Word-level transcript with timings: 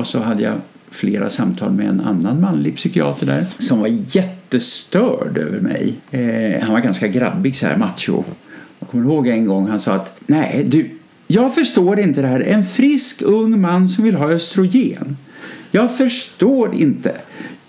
och 0.00 0.06
så 0.06 0.20
hade 0.20 0.42
jag 0.42 0.54
flera 0.90 1.30
samtal 1.30 1.72
med 1.72 1.88
en 1.88 2.00
annan 2.00 2.40
manlig 2.40 2.76
psykiater 2.76 3.26
där 3.26 3.46
som 3.58 3.80
var 3.80 3.88
jättestörd 3.88 5.38
över 5.38 5.60
mig. 5.60 5.94
Eh, 6.10 6.62
han 6.62 6.72
var 6.72 6.80
ganska 6.80 7.08
grabbig, 7.08 7.56
så 7.56 7.66
här 7.66 7.76
macho. 7.76 8.24
Jag 8.78 8.88
kommer 8.88 9.04
ihåg 9.04 9.28
en 9.28 9.46
gång 9.46 9.68
han 9.68 9.80
sa 9.80 9.92
att 9.92 10.20
nej, 10.26 10.64
du, 10.68 10.90
jag 11.26 11.54
förstår 11.54 12.00
inte 12.00 12.20
det 12.20 12.26
här. 12.26 12.40
En 12.40 12.64
frisk 12.64 13.22
ung 13.22 13.60
man 13.60 13.88
som 13.88 14.04
vill 14.04 14.14
ha 14.14 14.30
östrogen. 14.30 15.16
Jag 15.70 15.96
förstår 15.96 16.74
inte. 16.74 17.14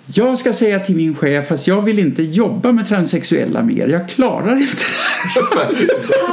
Jag 0.05 0.39
ska 0.39 0.53
säga 0.53 0.79
till 0.79 0.95
min 0.95 1.15
chef 1.15 1.51
att 1.51 1.67
jag 1.67 1.81
vill 1.81 1.99
inte 1.99 2.23
jobba 2.23 2.71
med 2.71 2.87
transsexuella 2.87 3.63
mer. 3.63 3.87
Jag 3.87 4.09
klarar 4.09 4.55
inte 4.55 4.83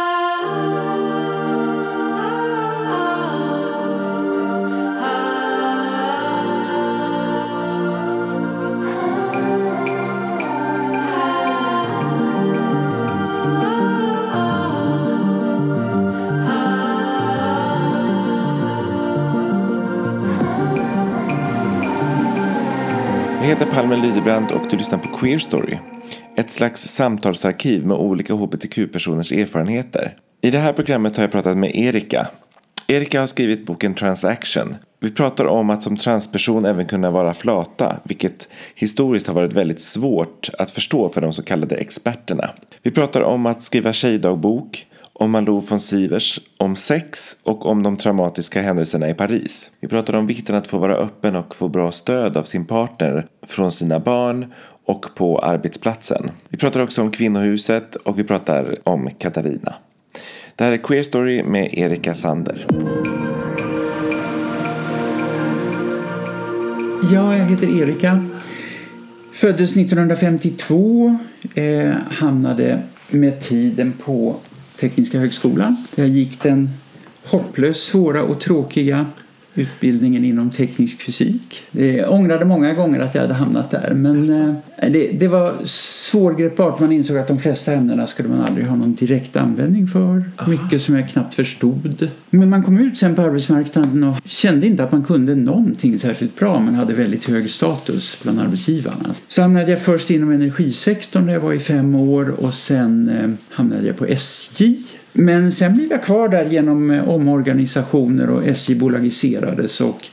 heter 23.60 23.74
Palmen 23.74 24.00
Lydebrand 24.02 24.52
och 24.52 24.66
du 24.70 24.76
lyssnar 24.76 24.98
på 24.98 25.08
Queer 25.08 25.38
Story. 25.38 25.78
Ett 26.36 26.50
slags 26.50 26.82
samtalsarkiv 26.82 27.86
med 27.86 27.96
olika 27.96 28.34
hbtq-personers 28.34 29.32
erfarenheter. 29.32 30.16
I 30.40 30.50
det 30.50 30.58
här 30.58 30.72
programmet 30.72 31.16
har 31.16 31.24
jag 31.24 31.32
pratat 31.32 31.56
med 31.56 31.70
Erika. 31.74 32.26
Erika 32.86 33.20
har 33.20 33.26
skrivit 33.26 33.66
boken 33.66 33.94
Transaction. 33.94 34.76
Vi 35.00 35.10
pratar 35.10 35.44
om 35.44 35.70
att 35.70 35.82
som 35.82 35.96
transperson 35.96 36.64
även 36.64 36.86
kunna 36.86 37.10
vara 37.10 37.34
flata, 37.34 37.96
vilket 38.04 38.48
historiskt 38.74 39.26
har 39.26 39.34
varit 39.34 39.52
väldigt 39.52 39.80
svårt 39.80 40.50
att 40.58 40.70
förstå 40.70 41.08
för 41.08 41.20
de 41.20 41.32
så 41.32 41.42
kallade 41.42 41.76
experterna. 41.76 42.50
Vi 42.82 42.90
pratar 42.90 43.20
om 43.20 43.46
att 43.46 43.62
skriva 43.62 43.92
tjejdagbok, 43.92 44.86
om 45.20 45.30
Malou 45.30 45.60
von 45.60 45.80
Sivers, 45.80 46.40
om 46.56 46.76
sex 46.76 47.36
och 47.42 47.66
om 47.66 47.82
de 47.82 47.96
traumatiska 47.96 48.62
händelserna 48.62 49.08
i 49.08 49.14
Paris. 49.14 49.70
Vi 49.80 49.88
pratar 49.88 50.16
om 50.16 50.26
vikten 50.26 50.54
att 50.54 50.68
få 50.68 50.78
vara 50.78 50.96
öppen 50.96 51.36
och 51.36 51.54
få 51.54 51.68
bra 51.68 51.92
stöd 51.92 52.36
av 52.36 52.42
sin 52.42 52.64
partner 52.64 53.26
från 53.46 53.72
sina 53.72 54.00
barn 54.00 54.52
och 54.84 55.06
på 55.14 55.38
arbetsplatsen. 55.38 56.30
Vi 56.48 56.58
pratar 56.58 56.80
också 56.80 57.02
om 57.02 57.10
kvinnohuset 57.10 57.96
och 57.96 58.18
vi 58.18 58.24
pratar 58.24 58.76
om 58.84 59.10
Katarina. 59.18 59.74
Det 60.56 60.64
här 60.64 60.72
är 60.72 60.76
Queer 60.76 61.02
Story 61.02 61.42
med 61.42 61.68
Erika 61.72 62.14
Sander. 62.14 62.66
Ja, 67.12 67.36
jag 67.36 67.44
heter 67.44 67.82
Erika. 67.82 68.24
Föddes 69.32 69.76
1952. 69.76 71.16
Eh, 71.54 71.90
hamnade 72.10 72.82
med 73.08 73.40
tiden 73.40 73.92
på 74.04 74.36
Tekniska 74.80 75.18
högskolan. 75.18 75.76
Där 75.94 76.02
jag 76.02 76.12
gick 76.12 76.42
den 76.42 76.68
hopplöst 77.24 77.82
svåra 77.86 78.22
och 78.22 78.40
tråkiga 78.40 79.06
utbildningen 79.54 80.24
inom 80.24 80.50
teknisk 80.50 81.02
fysik. 81.02 81.62
Jag 81.70 82.12
ångrade 82.12 82.44
många 82.44 82.74
gånger 82.74 83.00
att 83.00 83.14
jag 83.14 83.22
hade 83.22 83.34
hamnat 83.34 83.70
där 83.70 83.92
men 83.94 84.20
alltså. 84.20 84.54
det, 84.76 85.12
det, 85.12 85.28
var 85.28 85.64
svårgreppbart. 85.64 86.80
Man 86.80 86.92
insåg 86.92 87.16
att 87.16 87.28
de 87.28 87.38
flesta 87.38 87.72
ämnena 87.72 88.06
skulle 88.06 88.28
man 88.28 88.40
aldrig 88.40 88.66
ha 88.66 88.76
någon 88.76 88.94
direkt 88.94 89.36
användning 89.36 89.86
för. 89.86 90.24
Aha. 90.38 90.50
Mycket 90.50 90.82
som 90.82 90.94
jag 90.94 91.08
knappt 91.08 91.34
förstod. 91.34 92.08
Men 92.30 92.50
man 92.50 92.62
kom 92.62 92.78
ut 92.78 92.98
sen 92.98 93.14
på 93.14 93.22
arbetsmarknaden 93.22 94.04
och 94.04 94.16
kände 94.24 94.66
inte 94.66 94.84
att 94.84 94.92
man 94.92 95.04
kunde 95.04 95.34
någonting 95.34 95.98
särskilt 95.98 96.38
bra 96.38 96.60
men 96.60 96.74
hade 96.74 96.94
väldigt 96.94 97.28
hög 97.28 97.50
status 97.50 98.18
bland 98.22 98.40
arbetsgivarna. 98.40 99.14
Så 99.28 99.42
hamnade 99.42 99.70
jag 99.70 99.82
först 99.82 100.10
inom 100.10 100.30
energisektorn 100.30 101.26
där 101.26 101.32
jag 101.32 101.40
var 101.40 101.52
i 101.52 101.60
fem 101.60 101.94
år 101.94 102.30
och 102.30 102.54
sen 102.54 103.08
eh, 103.08 103.30
hamnade 103.48 103.86
jag 103.86 103.96
på 103.96 104.06
SJ 104.06 104.76
men 105.12 105.52
sen 105.52 105.74
blev 105.74 105.90
jag 105.90 106.02
kvar 106.02 106.28
där 106.28 106.44
genom 106.44 106.90
eh, 106.90 107.08
omorganisationer 107.08 108.30
och 108.30 108.44
SJ 108.44 108.74
bolagiserades 108.74 109.80
och 109.80 110.08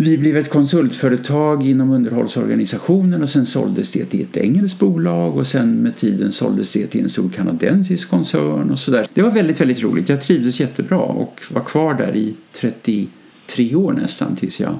vi 0.00 0.18
blev 0.18 0.36
ett 0.36 0.50
konsultföretag 0.50 1.66
inom 1.66 1.90
underhållsorganisationen 1.90 3.22
och 3.22 3.28
sen 3.28 3.46
såldes 3.46 3.92
det 3.92 4.04
till 4.04 4.22
ett 4.22 4.36
engelskt 4.36 4.78
bolag 4.78 5.36
och 5.36 5.46
sen 5.46 5.72
med 5.72 5.96
tiden 5.96 6.32
såldes 6.32 6.72
det 6.72 6.86
till 6.86 7.02
en 7.02 7.08
stor 7.08 7.30
kanadensisk 7.30 8.10
koncern 8.10 8.70
och 8.70 8.78
sådär. 8.78 9.06
Det 9.14 9.22
var 9.22 9.30
väldigt, 9.30 9.60
väldigt 9.60 9.82
roligt. 9.82 10.08
Jag 10.08 10.22
trivdes 10.22 10.60
jättebra 10.60 10.98
och 10.98 11.40
var 11.50 11.62
kvar 11.62 11.94
där 11.94 12.16
i 12.16 12.34
33 12.52 13.74
år 13.74 13.92
nästan 13.92 14.36
tills 14.36 14.60
jag 14.60 14.78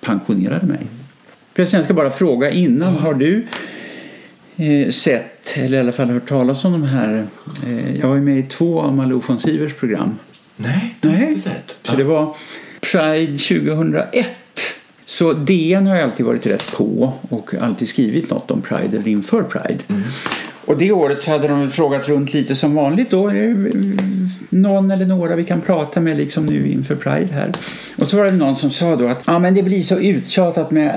pensionerade 0.00 0.66
mig. 0.66 0.86
Jag 1.54 1.84
ska 1.84 1.94
bara 1.94 2.10
fråga 2.10 2.50
innan, 2.50 2.96
har 2.96 3.14
du 3.14 3.46
sett, 4.92 5.56
eller 5.56 5.76
i 5.76 5.80
alla 5.80 5.92
fall 5.92 6.10
hört 6.10 6.28
talas 6.28 6.64
om 6.64 6.72
de 6.72 6.82
här. 6.82 7.26
Eh, 7.66 7.96
jag 7.96 8.08
var 8.08 8.14
ju 8.14 8.20
med 8.20 8.38
i 8.38 8.42
två 8.42 8.80
av 8.80 8.96
Malou 8.96 9.22
von 9.26 9.38
Sivers 9.38 9.74
program. 9.74 10.18
Nej, 10.56 10.94
det 11.00 11.08
har 11.08 11.16
jag 11.16 11.28
inte 11.28 11.50
sett. 11.50 11.76
Så 11.82 11.96
det 11.96 12.04
var 12.04 12.36
Pride 12.92 13.38
2001. 13.38 14.32
Så 15.04 15.32
DN 15.32 15.86
har 15.86 15.94
jag 15.94 16.04
alltid 16.04 16.26
varit 16.26 16.46
rätt 16.46 16.72
på 16.76 17.12
och 17.28 17.54
alltid 17.54 17.88
skrivit 17.88 18.30
något 18.30 18.50
om 18.50 18.62
Pride 18.62 18.96
eller 18.96 19.08
inför 19.08 19.42
Pride. 19.42 19.78
Mm. 19.88 20.02
Och 20.66 20.78
det 20.78 20.92
året 20.92 21.20
så 21.20 21.30
hade 21.30 21.48
de 21.48 21.70
frågat 21.70 22.08
runt 22.08 22.34
lite 22.34 22.54
som 22.54 22.74
vanligt 22.74 23.10
då. 23.10 23.32
Någon 24.50 24.90
eller 24.90 25.06
några 25.06 25.36
vi 25.36 25.44
kan 25.44 25.60
prata 25.60 26.00
med 26.00 26.16
liksom 26.16 26.46
nu 26.46 26.68
inför 26.68 26.94
Pride 26.94 27.32
här. 27.32 27.52
Och 27.98 28.06
så 28.06 28.16
var 28.16 28.24
det 28.24 28.32
någon 28.32 28.56
som 28.56 28.70
sa 28.70 28.96
då 28.96 29.08
att 29.08 29.22
ja, 29.26 29.38
men 29.38 29.54
det 29.54 29.62
blir 29.62 29.82
så 29.82 29.98
uttjatat 29.98 30.70
med 30.70 30.88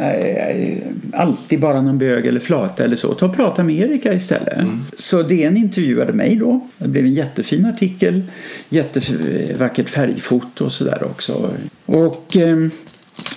äh, 1.14 1.20
alltid 1.22 1.60
bara 1.60 1.82
någon 1.82 1.98
bög 1.98 2.26
eller 2.26 2.40
flata 2.40 2.84
eller 2.84 2.96
så. 2.96 3.14
Ta 3.14 3.26
och 3.26 3.36
prata 3.36 3.64
med 3.64 3.76
Erika 3.76 4.14
istället. 4.14 4.58
Mm. 4.58 4.80
Så 4.98 5.22
DN 5.24 5.58
intervjuade 5.58 6.14
mig 6.14 6.36
då. 6.36 6.68
Det 6.78 6.88
blev 6.88 7.06
en 7.06 7.14
jättefin 7.14 7.66
artikel. 7.66 8.24
Jättevackert 8.70 9.90
färgfoto 9.90 10.66
och 10.66 10.72
sådär 10.72 11.04
också. 11.04 11.52
Och 11.86 12.38
äh, 12.38 12.58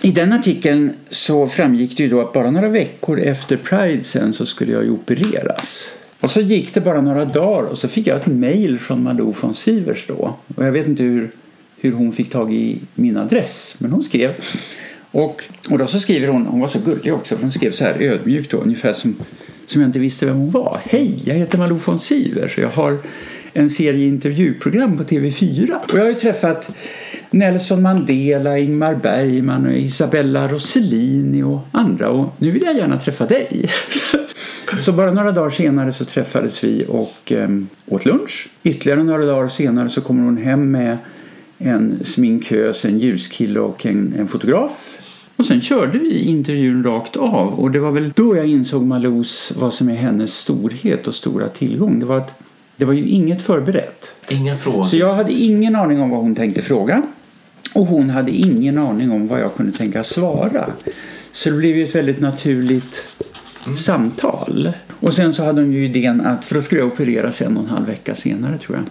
i 0.03 0.13
den 0.13 0.33
artikeln 0.33 0.93
så 1.11 1.47
framgick 1.49 1.97
det 1.97 2.03
ju 2.03 2.09
då 2.09 2.21
att 2.21 2.33
bara 2.33 2.51
några 2.51 2.69
veckor 2.69 3.21
efter 3.21 3.57
Pride 3.57 4.05
sen 4.05 4.33
så 4.33 4.47
skulle 4.47 4.73
jag 4.73 4.85
ju 4.85 4.91
opereras. 4.91 5.93
Och 6.21 6.31
så 6.31 6.41
gick 6.41 6.75
det 6.75 6.81
bara 6.81 7.01
några 7.01 7.25
dagar 7.25 7.63
och 7.63 7.79
så 7.79 7.89
fick 7.89 8.07
jag 8.07 8.21
ett 8.21 8.27
mejl 8.27 8.79
från 8.79 9.03
Malou 9.03 9.35
von 9.41 9.55
Sivers 9.55 10.07
då. 10.07 10.37
Och 10.57 10.65
jag 10.65 10.73
vet 10.73 10.89
inte 10.89 11.03
hur, 11.03 11.31
hur 11.77 11.93
hon 11.93 12.13
fick 12.13 12.31
tag 12.31 12.53
i 12.55 12.81
min 12.95 13.17
adress, 13.17 13.77
men 13.79 13.91
hon 13.91 14.03
skrev. 14.03 14.31
Och, 15.11 15.45
och 15.71 15.79
då 15.79 15.87
så 15.87 16.01
skriver 16.01 16.29
hon, 16.29 16.47
hon 16.47 16.61
var 16.61 16.69
så 16.69 16.79
gullig 16.79 17.15
också, 17.15 17.37
för 17.37 17.43
hon 17.43 17.53
skrev 17.53 17.73
så 17.73 17.85
här 17.85 18.03
ödmjukt 18.03 18.51
då, 18.51 18.57
ungefär 18.57 18.93
som, 18.93 19.17
som 19.67 19.81
jag 19.81 19.89
inte 19.89 19.99
visste 19.99 20.27
vem 20.27 20.37
hon 20.37 20.51
var. 20.51 20.79
Hej, 20.85 21.23
jag 21.25 21.35
heter 21.35 21.59
Malou 21.59 21.79
von 21.85 21.99
Sivers 21.99 22.57
och 22.57 22.65
jag 22.65 22.71
har 22.71 22.99
en 23.53 23.71
serie 23.71 24.07
intervjuprogram 24.07 24.97
på 24.97 25.05
TV4. 25.05 25.77
Och 25.89 25.99
jag 25.99 26.03
har 26.03 26.09
ju 26.09 26.15
träffat 26.15 26.71
Nelson 27.31 27.83
Mandela, 27.83 28.59
Ingmar 28.59 28.95
Bergman 28.95 29.67
och 29.67 29.73
Isabella 29.73 30.49
Rossellini 30.49 31.43
och 31.43 31.61
andra 31.73 32.09
och 32.11 32.29
nu 32.39 32.51
vill 32.51 32.63
jag 32.63 32.77
gärna 32.77 33.01
träffa 33.01 33.27
dig. 33.27 33.71
Så 34.81 34.93
bara 34.93 35.13
några 35.13 35.33
dagar 35.33 35.51
senare 35.51 35.93
så 35.93 36.05
träffades 36.05 36.65
vi 36.65 36.85
och 36.89 37.33
um, 37.33 37.69
åt 37.87 38.05
lunch. 38.05 38.49
Ytterligare 38.63 39.03
några 39.03 39.25
dagar 39.25 39.49
senare 39.49 39.91
så 39.91 40.01
kommer 40.01 40.25
hon 40.25 40.37
hem 40.37 40.71
med 40.71 40.99
en 41.59 42.05
sminkös, 42.05 42.85
en 42.85 42.99
ljuskille 42.99 43.61
och 43.61 43.87
en, 43.87 44.15
en 44.19 44.29
fotograf. 44.29 44.99
Och 45.37 45.47
sen 45.47 45.61
körde 45.61 45.99
vi 45.99 46.19
intervjun 46.19 46.85
rakt 46.85 47.17
av 47.17 47.61
och 47.61 47.71
det 47.71 47.81
var 47.81 47.91
väl 47.91 48.13
då 48.17 48.37
jag 48.37 48.47
insåg 48.47 48.83
Malous 48.83 49.53
vad 49.57 49.75
som 49.75 49.89
är 49.89 49.95
hennes 49.95 50.35
storhet 50.35 51.07
och 51.07 51.15
stora 51.15 51.49
tillgång. 51.49 52.01
Det 52.01 52.07
var 52.07 52.17
att 52.17 52.35
det 52.77 52.85
var 52.85 52.93
ju 52.93 53.05
inget 53.05 53.43
förberett. 53.43 54.15
Inga 54.29 54.57
frågor. 54.57 54.85
Så 54.85 54.97
jag 54.97 55.15
hade 55.15 55.33
ingen 55.33 55.77
aning 55.77 56.01
om 56.01 56.11
vad 56.11 56.21
hon 56.21 56.35
tänkte 56.35 56.63
fråga. 56.63 57.03
Och 57.75 57.87
hon 57.87 58.11
hade 58.11 58.31
ingen 58.31 58.79
aning 58.79 59.11
om 59.11 59.29
vad 59.29 59.41
jag 59.41 59.55
kunde 59.55 59.73
tänka 59.73 60.05
svara. 60.05 60.71
Så 61.33 61.51
det 61.51 61.57
blev 61.57 61.77
ju 61.77 61.85
ett 61.85 61.95
väldigt 61.95 62.21
naturligt 62.21 63.17
mm. 63.67 63.79
samtal. 63.79 64.73
Och 65.01 65.15
sen 65.15 65.33
så 65.33 65.45
hade 65.45 65.61
hon 65.61 65.73
ju 65.73 65.85
idén 65.85 66.21
att, 66.21 66.45
för 66.45 66.55
då 66.55 66.63
skulle 66.63 66.81
jag 66.81 66.89
opereras 66.89 67.43
en 67.43 67.57
och 67.57 67.63
en 67.63 67.71
halv 67.71 67.87
vecka 67.87 68.15
senare 68.15 68.59
tror 68.59 68.77
jag. 68.77 68.87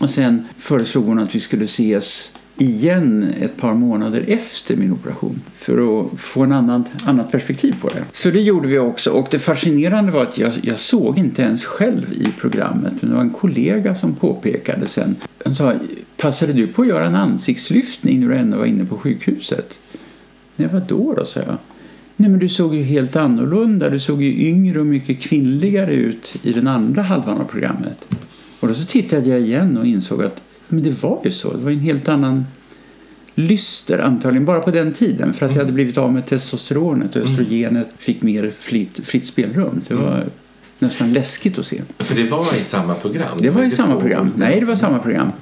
Och 0.00 0.10
sen 0.10 0.46
föreslog 0.58 1.06
hon 1.06 1.18
att 1.18 1.34
vi 1.34 1.40
skulle 1.40 1.64
ses 1.64 2.32
igen 2.60 3.34
ett 3.40 3.56
par 3.56 3.74
månader 3.74 4.24
efter 4.28 4.76
min 4.76 4.92
operation 4.92 5.40
för 5.54 6.00
att 6.00 6.20
få 6.20 6.42
en 6.42 6.52
annan, 6.52 6.84
annat 7.04 7.32
perspektiv 7.32 7.74
på 7.80 7.88
det. 7.88 8.04
Så 8.12 8.30
det 8.30 8.40
gjorde 8.40 8.68
vi 8.68 8.78
också 8.78 9.10
och 9.10 9.28
det 9.30 9.38
fascinerande 9.38 10.12
var 10.12 10.22
att 10.22 10.38
jag, 10.38 10.54
jag 10.62 10.78
såg 10.78 11.18
inte 11.18 11.42
ens 11.42 11.64
själv 11.64 12.12
i 12.12 12.28
programmet. 12.40 12.92
Det 13.00 13.06
var 13.06 13.20
en 13.20 13.30
kollega 13.30 13.94
som 13.94 14.14
påpekade 14.14 14.86
sen. 14.86 15.16
Han 15.44 15.54
sa, 15.54 15.74
passade 16.16 16.52
du 16.52 16.66
på 16.66 16.82
att 16.82 16.88
göra 16.88 17.06
en 17.06 17.14
ansiktslyftning 17.14 18.20
när 18.20 18.28
du 18.28 18.36
ändå 18.36 18.58
var 18.58 18.66
inne 18.66 18.84
på 18.84 18.96
sjukhuset? 18.96 19.80
Nej, 20.56 20.68
vadå 20.72 20.96
då 20.96 21.14
då, 21.14 21.24
sa 21.24 21.40
jag. 21.40 21.56
Nej, 22.20 22.30
men 22.30 22.38
du 22.38 22.48
såg 22.48 22.74
ju 22.74 22.82
helt 22.82 23.16
annorlunda. 23.16 23.90
Du 23.90 23.98
såg 23.98 24.22
ju 24.22 24.48
yngre 24.48 24.80
och 24.80 24.86
mycket 24.86 25.20
kvinnligare 25.20 25.92
ut 25.92 26.36
i 26.42 26.52
den 26.52 26.66
andra 26.66 27.02
halvan 27.02 27.38
av 27.38 27.44
programmet. 27.44 28.08
Och 28.60 28.68
då 28.68 28.74
så 28.74 28.86
tittade 28.86 29.28
jag 29.28 29.40
igen 29.40 29.78
och 29.78 29.86
insåg 29.86 30.22
att 30.22 30.42
men 30.68 30.82
det 30.82 31.02
var 31.02 31.20
ju 31.24 31.30
så. 31.30 31.52
Det 31.52 31.64
var 31.64 31.70
en 31.70 31.78
helt 31.78 32.08
annan 32.08 32.46
lyster 33.34 33.98
antagligen 33.98 34.44
bara 34.44 34.60
på 34.60 34.70
den 34.70 34.92
tiden 34.92 35.32
för 35.32 35.46
att 35.46 35.52
jag 35.52 35.58
hade 35.58 35.72
blivit 35.72 35.98
av 35.98 36.12
med 36.12 36.26
testosteronet 36.26 37.16
och 37.16 37.22
östrogenet 37.22 37.94
fick 37.98 38.22
mer 38.22 38.50
fritt, 38.58 39.06
fritt 39.06 39.26
spelrum. 39.26 39.80
Det 39.88 39.94
var 39.94 40.26
nästan 40.78 41.12
läskigt 41.12 41.58
att 41.58 41.66
se. 41.66 41.82
För 41.98 42.14
det 42.14 42.30
var 42.30 42.42
i 42.42 42.64
samma 42.64 42.94
program? 42.94 43.38
Det 43.40 43.50
var 43.50 43.64
i 43.64 43.70
samma 43.70 43.92
två 43.92 44.00
program. 44.00 44.32
Nej, 44.36 44.60
det 44.60 44.66
var 44.66 44.76
samma 44.76 44.98
program. 44.98 45.32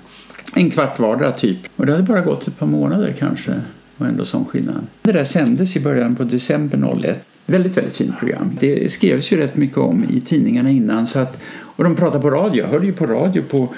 En 0.55 0.71
kvart 0.71 0.99
vardera 0.99 1.33
typ. 1.33 1.59
Och 1.77 1.87
det 1.87 1.93
hade 1.93 2.05
bara 2.05 2.21
gått 2.21 2.49
ett 2.49 2.59
par 2.59 2.67
månader 2.67 3.17
kanske 3.19 3.53
var 3.99 4.07
ändå 4.07 4.25
sån 4.25 4.45
skillnad. 4.45 4.87
Det 5.03 5.13
där 5.13 5.25
sändes 5.25 5.77
i 5.77 5.81
början 5.81 6.17
på 6.17 6.25
december 6.25 6.95
01. 7.05 7.21
Väldigt, 7.47 7.77
väldigt 7.77 7.97
fint 7.97 8.19
program. 8.19 8.57
Det 8.61 8.93
skrevs 8.93 9.33
ju 9.33 9.37
rätt 9.37 9.57
mycket 9.57 9.79
om 9.79 10.05
i 10.11 10.21
tidningarna 10.21 10.71
innan. 10.71 11.07
Så 11.07 11.19
att, 11.19 11.39
och 11.61 11.85
de 11.85 11.97
pratade 11.97 12.23
på 12.23 12.31
radio. 12.31 12.63
Jag 12.63 12.69
hörde 12.69 12.87
ju 12.87 12.93
på 12.93 13.07
radio 13.07 13.43
på 13.43 13.69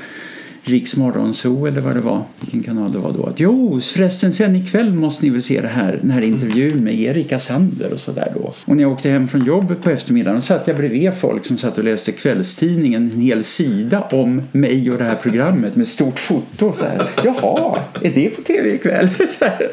Riks 0.64 0.96
Morgonzoo 0.96 1.66
eller 1.66 1.80
vad 1.80 1.94
det 1.94 2.00
var, 2.00 2.22
vilken 2.40 2.62
kanal 2.62 2.92
det 2.92 2.98
var 2.98 3.12
då. 3.12 3.26
Att, 3.26 3.40
jo, 3.40 3.80
förresten 3.80 4.32
sen 4.32 4.56
ikväll 4.56 4.92
måste 4.94 5.24
ni 5.24 5.30
väl 5.30 5.42
se 5.42 5.60
det 5.60 5.68
här, 5.68 5.98
den 6.02 6.10
här 6.10 6.20
intervjun 6.20 6.84
med 6.84 7.00
Erika 7.00 7.38
Sander 7.38 7.92
och 7.92 8.00
sådär 8.00 8.32
då. 8.34 8.54
Och 8.64 8.76
när 8.76 8.82
jag 8.82 8.92
åkte 8.92 9.08
hem 9.10 9.28
från 9.28 9.44
jobbet 9.44 9.82
på 9.82 9.90
eftermiddagen 9.90 10.42
satt 10.42 10.66
jag 10.66 10.76
bredvid 10.76 11.14
folk 11.14 11.44
som 11.44 11.58
satt 11.58 11.78
och 11.78 11.84
läste 11.84 12.12
kvällstidningen 12.12 13.10
en 13.14 13.20
hel 13.20 13.44
sida 13.44 14.00
om 14.10 14.42
mig 14.52 14.90
och 14.90 14.98
det 14.98 15.04
här 15.04 15.16
programmet 15.16 15.76
med 15.76 15.88
stort 15.88 16.18
foto. 16.18 16.72
Så 16.78 16.84
här. 16.84 17.10
Jaha, 17.24 17.78
är 18.02 18.10
det 18.10 18.28
på 18.36 18.42
tv 18.42 18.74
ikväll? 18.74 19.08
Så 19.38 19.44
här. 19.44 19.70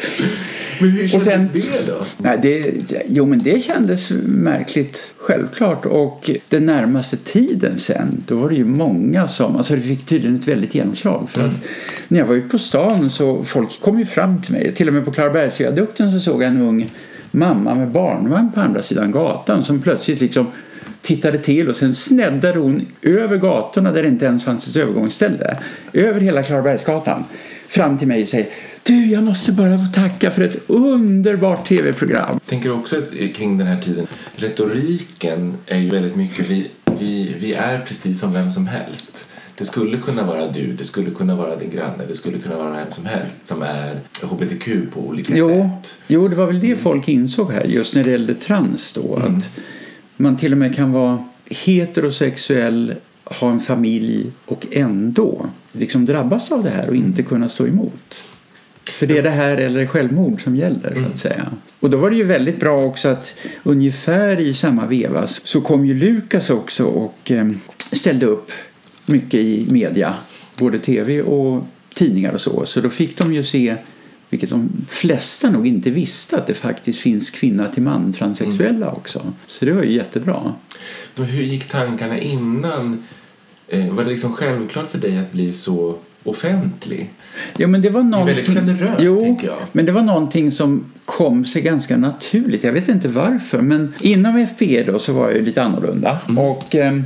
Men 0.80 0.90
hur 0.90 1.08
kändes 1.08 1.26
sen- 1.26 1.50
det 1.54 1.88
då? 1.88 2.04
Nej, 2.18 2.40
det, 2.42 3.04
jo, 3.08 3.26
men 3.26 3.40
det 3.40 3.64
kändes 3.64 4.12
märkligt, 4.26 5.14
självklart. 5.28 5.86
Och 5.86 6.30
den 6.50 6.66
närmaste 6.66 7.18
tiden 7.18 7.80
sen, 7.80 8.24
då 8.28 8.36
var 8.36 8.50
det 8.50 8.56
ju 8.56 8.66
många 8.66 9.28
som... 9.28 9.56
Alltså 9.56 9.76
det 9.76 9.82
fick 9.82 10.06
tydligen 10.06 10.36
ett 10.36 10.48
väldigt 10.48 10.76
genomslag. 10.76 11.30
För 11.30 11.48
att 11.48 11.56
när 12.08 12.20
jag 12.20 12.26
var 12.26 12.36
ute 12.36 12.50
på 12.50 12.60
stan 12.60 13.10
så 13.10 13.44
folk 13.44 13.82
kom 13.82 14.00
ju 14.00 14.06
fram 14.06 14.42
till 14.42 14.54
mig. 14.54 14.76
Till 14.76 14.88
och 14.88 14.94
med 14.94 15.06
på 15.06 15.12
Klarabergsviadukten 15.12 16.12
så 16.12 16.20
såg 16.20 16.44
jag 16.44 16.48
en 16.48 16.62
ung 16.62 16.90
mamma 17.32 17.76
med 17.76 17.92
barnvagn 17.92 18.52
på 18.52 18.60
andra 18.60 18.82
sidan 18.82 19.12
gatan 19.12 19.64
som 19.64 19.82
plötsligt 19.82 20.22
liksom 20.22 20.46
tittade 21.02 21.38
till 21.38 21.70
och 21.70 21.76
sen 21.76 21.96
sneddade 21.96 22.60
hon 22.60 22.86
över 23.02 23.38
gatorna 23.38 23.92
där 23.92 24.02
det 24.02 24.08
inte 24.08 24.26
ens 24.26 24.44
fanns 24.44 24.68
ett 24.68 24.76
övergångsställe. 24.76 25.58
Över 25.94 26.20
hela 26.20 26.44
Klarabergsgatan. 26.44 27.24
Fram 27.68 27.98
till 27.98 28.08
mig 28.08 28.22
och 28.22 28.28
säger 28.28 28.48
Du, 28.84 29.06
jag 29.06 29.24
måste 29.24 29.52
bara 29.52 29.78
få 29.78 29.86
tacka 29.94 30.32
för 30.32 30.42
ett 30.42 30.58
underbart 30.68 31.68
tv-program. 31.68 32.40
tänker 32.46 32.72
också 32.72 32.98
att, 32.98 33.36
kring 33.36 33.58
den 33.58 33.68
här 33.68 33.82
tiden. 33.82 34.08
Retoriken 34.36 35.54
är 35.66 35.78
ju 35.78 35.90
väldigt 35.90 36.16
mycket 36.16 36.50
vi, 36.50 36.68
vi, 37.00 37.36
vi 37.40 37.54
är 37.54 37.80
precis 37.80 38.20
som 38.20 38.34
vem 38.34 38.52
som 38.52 38.68
helst. 38.68 39.28
Det 39.58 39.66
skulle 39.66 39.98
kunna 39.98 40.24
vara 40.24 40.48
du, 40.52 40.74
det 40.74 40.84
skulle 40.84 41.12
kunna 41.12 41.36
vara 41.36 41.56
din 41.56 41.70
granne, 41.70 42.06
det 42.08 42.16
skulle 42.16 42.40
kunna 42.40 42.58
vara 42.58 42.72
vem 42.72 42.92
som 42.92 43.06
helst 43.06 43.48
som 43.48 43.62
är 43.62 44.00
hbtq 44.22 44.68
på 44.94 45.00
olika 45.00 45.34
Jo, 45.38 45.48
sätt. 45.84 46.02
jo, 46.08 46.28
det 46.28 46.36
var 46.36 46.48
väl 46.48 46.60
det 46.60 46.76
folk 46.76 47.08
insåg 47.08 47.52
här 47.52 47.64
just 47.64 47.96
när 47.96 48.04
det 48.04 48.12
gällde 48.12 48.34
trans 48.34 48.94
då. 48.94 49.16
Att 49.16 49.50
man 50.18 50.38
till 50.38 50.52
och 50.52 50.58
med 50.58 50.76
kan 50.76 50.92
vara 50.92 51.24
heterosexuell, 51.50 52.94
ha 53.30 53.52
en 53.52 53.60
familj 53.60 54.32
och 54.46 54.68
ändå 54.72 55.50
liksom 55.72 56.06
drabbas 56.06 56.52
av 56.52 56.64
det 56.64 56.70
här 56.70 56.90
och 56.90 56.96
inte 56.96 57.24
kunna 57.24 57.50
stå 57.50 57.68
emot. 57.68 58.24
För 58.84 59.08
det 59.08 59.18
är 59.18 59.24
det 59.24 59.30
här 59.30 59.58
eller 59.58 59.86
självmord 59.86 60.44
som 60.44 60.56
gäller 60.56 60.96
så 60.96 61.14
att 61.14 61.20
säga. 61.20 61.52
Och 61.80 61.90
då 61.90 61.98
var 61.98 62.10
det 62.10 62.16
ju 62.16 62.24
väldigt 62.24 62.60
bra 62.60 62.84
också 62.84 63.08
att 63.08 63.36
ungefär 63.64 64.40
i 64.40 64.54
samma 64.54 64.86
veva 64.86 65.28
så 65.28 65.62
kom 65.62 65.86
ju 65.86 65.94
Lukas 65.94 66.50
också 66.50 66.86
och 66.86 67.32
eh, 67.32 67.48
ställde 67.92 68.26
upp 68.26 68.52
mycket 69.06 69.40
i 69.40 69.68
media. 69.70 70.14
Både 70.60 70.80
tv 70.80 71.22
och 71.22 71.66
tidningar 71.94 72.34
och 72.34 72.42
så. 72.42 72.66
Så 72.66 72.82
då 72.82 72.90
fick 72.90 73.18
de 73.18 73.34
ju 73.34 73.44
se 73.44 73.76
vilket 74.30 74.50
de 74.50 74.86
flesta 74.88 75.50
nog 75.50 75.68
inte 75.68 75.92
visste 75.92 76.38
att 76.38 76.48
det 76.48 76.54
faktiskt 76.54 77.00
finns 77.00 77.30
kvinna 77.30 77.68
till 77.68 77.84
man 77.84 78.14
transsexuella 78.14 78.92
också. 78.92 79.34
Så 79.48 79.66
det 79.66 79.72
var 79.72 79.84
ju 79.84 79.92
jättebra. 79.92 80.54
Men 81.16 81.26
hur 81.26 81.44
gick 81.44 81.68
tankarna 81.68 82.20
innan? 82.20 83.04
Eh, 83.70 83.90
var 83.90 84.04
det 84.04 84.10
liksom 84.10 84.34
självklart 84.34 84.88
för 84.88 84.98
dig 84.98 85.20
att 85.20 85.32
bli 85.32 85.54
så 85.54 85.96
offentlig? 86.24 87.14
Ja, 87.58 87.68
men 87.68 87.82
det 87.82 87.90
var 87.90 88.00
är 88.00 88.04
någonting... 88.04 88.36
väldigt 88.36 88.56
generöst, 88.56 89.02
jo, 89.04 89.40
jag. 89.44 89.58
men 89.72 89.86
det 89.86 89.92
var 89.92 90.02
någonting 90.02 90.52
som 90.52 90.92
kom 91.06 91.46
sig 91.46 91.62
ganska 91.62 91.98
naturligt. 91.98 92.64
Jag 92.64 92.74
vet 92.74 92.90
inte 92.90 93.08
varför, 93.08 93.62
men 93.62 93.94
inom 94.02 94.48
FPE 94.48 94.84
då 94.84 95.00
så 95.00 95.14
var 95.14 95.28
jag 95.28 95.38
ju 95.38 95.46
lite 95.46 95.64
annorlunda. 95.64 96.20
Mm. 96.30 96.38
Och 96.38 96.76
ehm, 96.76 97.04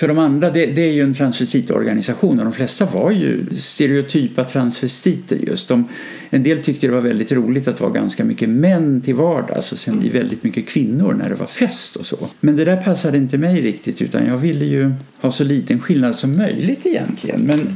för 0.00 0.08
de 0.08 0.18
andra, 0.18 0.50
det, 0.50 0.66
det 0.66 0.82
är 0.82 0.92
ju 0.92 1.02
en 1.02 1.14
transvestitorganisation 1.14 2.38
och 2.38 2.44
de 2.44 2.52
flesta 2.52 2.86
var 2.86 3.10
ju 3.10 3.46
stereotypa 3.56 4.44
transvestiter 4.44 5.36
just. 5.36 5.68
De, 5.68 5.88
en 6.30 6.42
del 6.42 6.58
tyckte 6.62 6.86
det 6.86 6.92
var 6.92 7.00
väldigt 7.00 7.32
roligt 7.32 7.68
att 7.68 7.80
vara 7.80 7.90
ganska 7.90 8.24
mycket 8.24 8.48
män 8.48 9.00
till 9.00 9.14
vardags 9.14 9.72
och 9.72 9.78
sen 9.78 10.00
bli 10.00 10.08
väldigt 10.08 10.44
mycket 10.44 10.68
kvinnor 10.68 11.12
när 11.12 11.28
det 11.28 11.34
var 11.34 11.46
fest 11.46 11.96
och 11.96 12.06
så. 12.06 12.28
Men 12.40 12.56
det 12.56 12.64
där 12.64 12.76
passade 12.76 13.18
inte 13.18 13.38
mig 13.38 13.62
riktigt 13.62 14.02
utan 14.02 14.26
jag 14.26 14.38
ville 14.38 14.64
ju 14.64 14.92
ha 15.20 15.30
så 15.30 15.44
liten 15.44 15.80
skillnad 15.80 16.18
som 16.18 16.36
möjligt 16.36 16.86
egentligen. 16.86 17.40
Men 17.40 17.60
eh, 17.60 17.66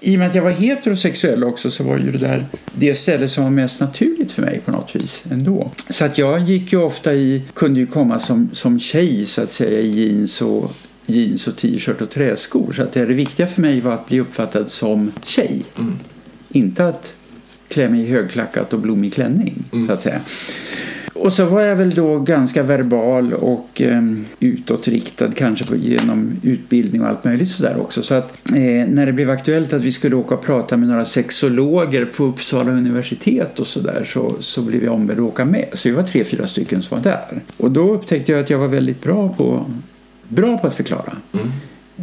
i 0.00 0.14
och 0.14 0.18
med 0.18 0.28
att 0.28 0.34
jag 0.34 0.42
var 0.42 0.50
heterosexuell 0.50 1.44
också 1.44 1.70
så 1.70 1.84
var 1.84 1.98
ju 1.98 2.12
det 2.12 2.18
där 2.18 2.46
det 2.74 2.94
ställe 2.94 3.28
som 3.28 3.44
var 3.44 3.50
mest 3.50 3.80
naturligt 3.80 4.32
för 4.32 4.42
mig 4.42 4.60
på 4.64 4.70
något 4.70 4.96
vis 4.96 5.24
ändå. 5.30 5.70
Så 5.90 6.04
att 6.04 6.18
jag 6.18 6.40
gick 6.40 6.72
ju 6.72 6.82
ofta 6.82 7.14
i, 7.14 7.42
kunde 7.54 7.80
ju 7.80 7.86
komma 7.86 8.18
som, 8.18 8.50
som 8.52 8.80
tjej 8.80 9.26
så 9.26 9.42
att 9.42 9.52
säga 9.52 9.80
i 9.80 9.90
jeans 9.90 10.42
och 10.42 10.72
jeans 11.06 11.48
och 11.48 11.56
t-shirt 11.56 12.00
och 12.00 12.10
träskor. 12.10 12.72
Så 12.72 12.82
att 12.82 12.92
det, 12.92 13.06
det 13.06 13.14
viktiga 13.14 13.46
för 13.46 13.62
mig 13.62 13.80
var 13.80 13.92
att 13.92 14.06
bli 14.06 14.20
uppfattad 14.20 14.70
som 14.70 15.12
tjej. 15.22 15.64
Mm. 15.78 15.98
Inte 16.48 16.86
att 16.86 17.14
klä 17.68 17.88
mig 17.88 18.00
i 18.00 18.06
högklackat 18.10 18.72
och 18.72 18.80
blommig 18.80 19.14
klänning 19.14 19.64
Mm. 19.72 19.86
så 19.86 19.92
att 19.92 20.00
säga. 20.00 20.20
Och 21.14 21.32
så 21.32 21.44
var 21.44 21.60
jag 21.60 21.76
väl 21.76 21.90
då 21.90 22.18
ganska 22.18 22.62
verbal 22.62 23.32
och 23.32 23.82
eh, 23.82 24.02
utåtriktad 24.40 25.32
kanske 25.32 25.66
på, 25.66 25.76
genom 25.76 26.32
utbildning 26.42 27.02
och 27.02 27.08
allt 27.08 27.24
möjligt 27.24 27.48
sådär 27.48 27.76
också. 27.80 28.02
Så 28.02 28.14
att 28.14 28.48
eh, 28.50 28.88
när 28.88 29.06
det 29.06 29.12
blev 29.12 29.30
aktuellt 29.30 29.72
att 29.72 29.84
vi 29.84 29.92
skulle 29.92 30.16
åka 30.16 30.34
och 30.34 30.44
prata 30.44 30.76
med 30.76 30.88
några 30.88 31.04
sexologer 31.04 32.04
på 32.04 32.24
Uppsala 32.24 32.70
universitet 32.70 33.60
och 33.60 33.66
sådär 33.66 34.04
så, 34.04 34.36
så 34.40 34.62
blev 34.62 34.84
jag 34.84 34.94
ombedd 34.94 35.16
att 35.16 35.24
åka 35.24 35.44
med. 35.44 35.68
Så 35.72 35.88
vi 35.88 35.94
var 35.94 36.02
tre, 36.02 36.24
fyra 36.24 36.46
stycken 36.46 36.82
som 36.82 36.96
var 36.96 37.04
där. 37.04 37.42
Och 37.56 37.70
då 37.70 37.94
upptäckte 37.94 38.32
jag 38.32 38.40
att 38.40 38.50
jag 38.50 38.58
var 38.58 38.68
väldigt 38.68 39.02
bra 39.02 39.28
på, 39.28 39.70
bra 40.30 40.58
på 40.58 40.66
att 40.66 40.76
förklara. 40.76 41.16
Mm. 41.32 41.48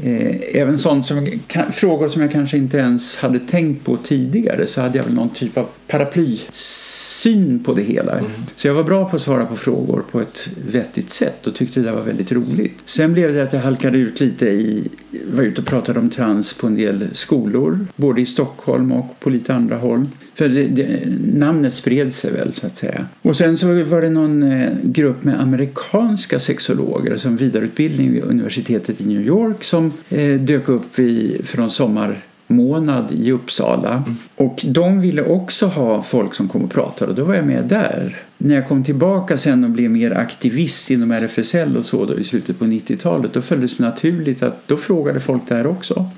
Eh, 0.01 0.61
även 0.61 0.79
sånt 0.79 1.05
som, 1.05 1.27
frågor 1.71 2.09
som 2.09 2.21
jag 2.21 2.31
kanske 2.31 2.57
inte 2.57 2.77
ens 2.77 3.17
hade 3.17 3.39
tänkt 3.39 3.85
på 3.85 3.97
tidigare 3.97 4.67
så 4.67 4.81
hade 4.81 4.97
jag 4.97 5.05
väl 5.05 5.13
någon 5.13 5.29
typ 5.29 5.57
av 5.57 5.67
paraplysyn 5.87 7.63
på 7.63 7.73
det 7.73 7.81
hela. 7.81 8.19
Så 8.55 8.67
jag 8.67 8.73
var 8.73 8.83
bra 8.83 9.09
på 9.09 9.15
att 9.15 9.21
svara 9.21 9.45
på 9.45 9.55
frågor 9.55 10.03
på 10.11 10.21
ett 10.21 10.49
vettigt 10.71 11.09
sätt 11.09 11.47
och 11.47 11.55
tyckte 11.55 11.79
det 11.79 11.91
var 11.91 12.01
väldigt 12.01 12.31
roligt. 12.31 12.77
Sen 12.85 13.13
blev 13.13 13.33
det 13.33 13.43
att 13.43 13.53
jag 13.53 13.59
halkade 13.59 13.97
ut 13.97 14.19
lite 14.19 14.45
i, 14.45 14.89
var 15.33 15.43
ute 15.43 15.61
och 15.61 15.67
pratade 15.67 15.99
om 15.99 16.09
trans 16.09 16.53
på 16.53 16.67
en 16.67 16.75
del 16.75 17.07
skolor, 17.13 17.87
både 17.95 18.21
i 18.21 18.25
Stockholm 18.25 18.91
och 18.91 19.19
på 19.19 19.29
lite 19.29 19.53
andra 19.53 19.77
håll. 19.77 20.05
För 20.37 20.49
det, 20.49 20.63
det, 20.63 20.99
namnet 21.33 21.73
spred 21.73 22.13
sig 22.13 22.31
väl 22.31 22.53
så 22.53 22.65
att 22.65 22.77
säga. 22.77 23.05
Och 23.21 23.37
sen 23.37 23.57
så 23.57 23.67
var 23.67 24.01
det 24.01 24.09
någon 24.09 24.43
eh, 24.43 24.69
grupp 24.83 25.23
med 25.23 25.41
amerikanska 25.41 26.39
sexologer 26.39 27.17
som 27.17 27.37
vidareutbildning 27.37 28.11
vid 28.11 28.23
universitetet 28.23 29.01
i 29.01 29.05
New 29.07 29.21
York 29.21 29.63
som 29.63 29.93
eh, 30.09 30.39
dök 30.39 30.69
upp 30.69 30.99
vid, 30.99 31.47
från 31.47 31.69
sommarmånad 31.69 33.11
i 33.11 33.31
Uppsala. 33.31 34.03
Och 34.35 34.65
de 34.67 35.01
ville 35.01 35.21
också 35.21 35.65
ha 35.65 36.01
folk 36.01 36.35
som 36.35 36.47
kom 36.47 36.63
och 36.63 36.71
pratade 36.71 37.11
och 37.11 37.17
då 37.17 37.23
var 37.23 37.35
jag 37.35 37.45
med 37.45 37.63
där. 37.63 38.17
När 38.37 38.55
jag 38.55 38.67
kom 38.67 38.83
tillbaka 38.83 39.37
sen 39.37 39.63
och 39.63 39.69
blev 39.69 39.91
mer 39.91 40.11
aktivist 40.11 40.91
inom 40.91 41.11
RFSL 41.11 41.77
och 41.77 41.85
så 41.85 42.05
då 42.05 42.19
i 42.19 42.23
slutet 42.23 42.59
på 42.59 42.65
90-talet 42.65 43.33
då 43.33 43.41
följdes 43.41 43.77
det 43.77 43.83
naturligt 43.83 44.43
att 44.43 44.67
då 44.67 44.77
frågade 44.77 45.19
folk 45.19 45.41
där 45.47 45.67
också. 45.67 46.09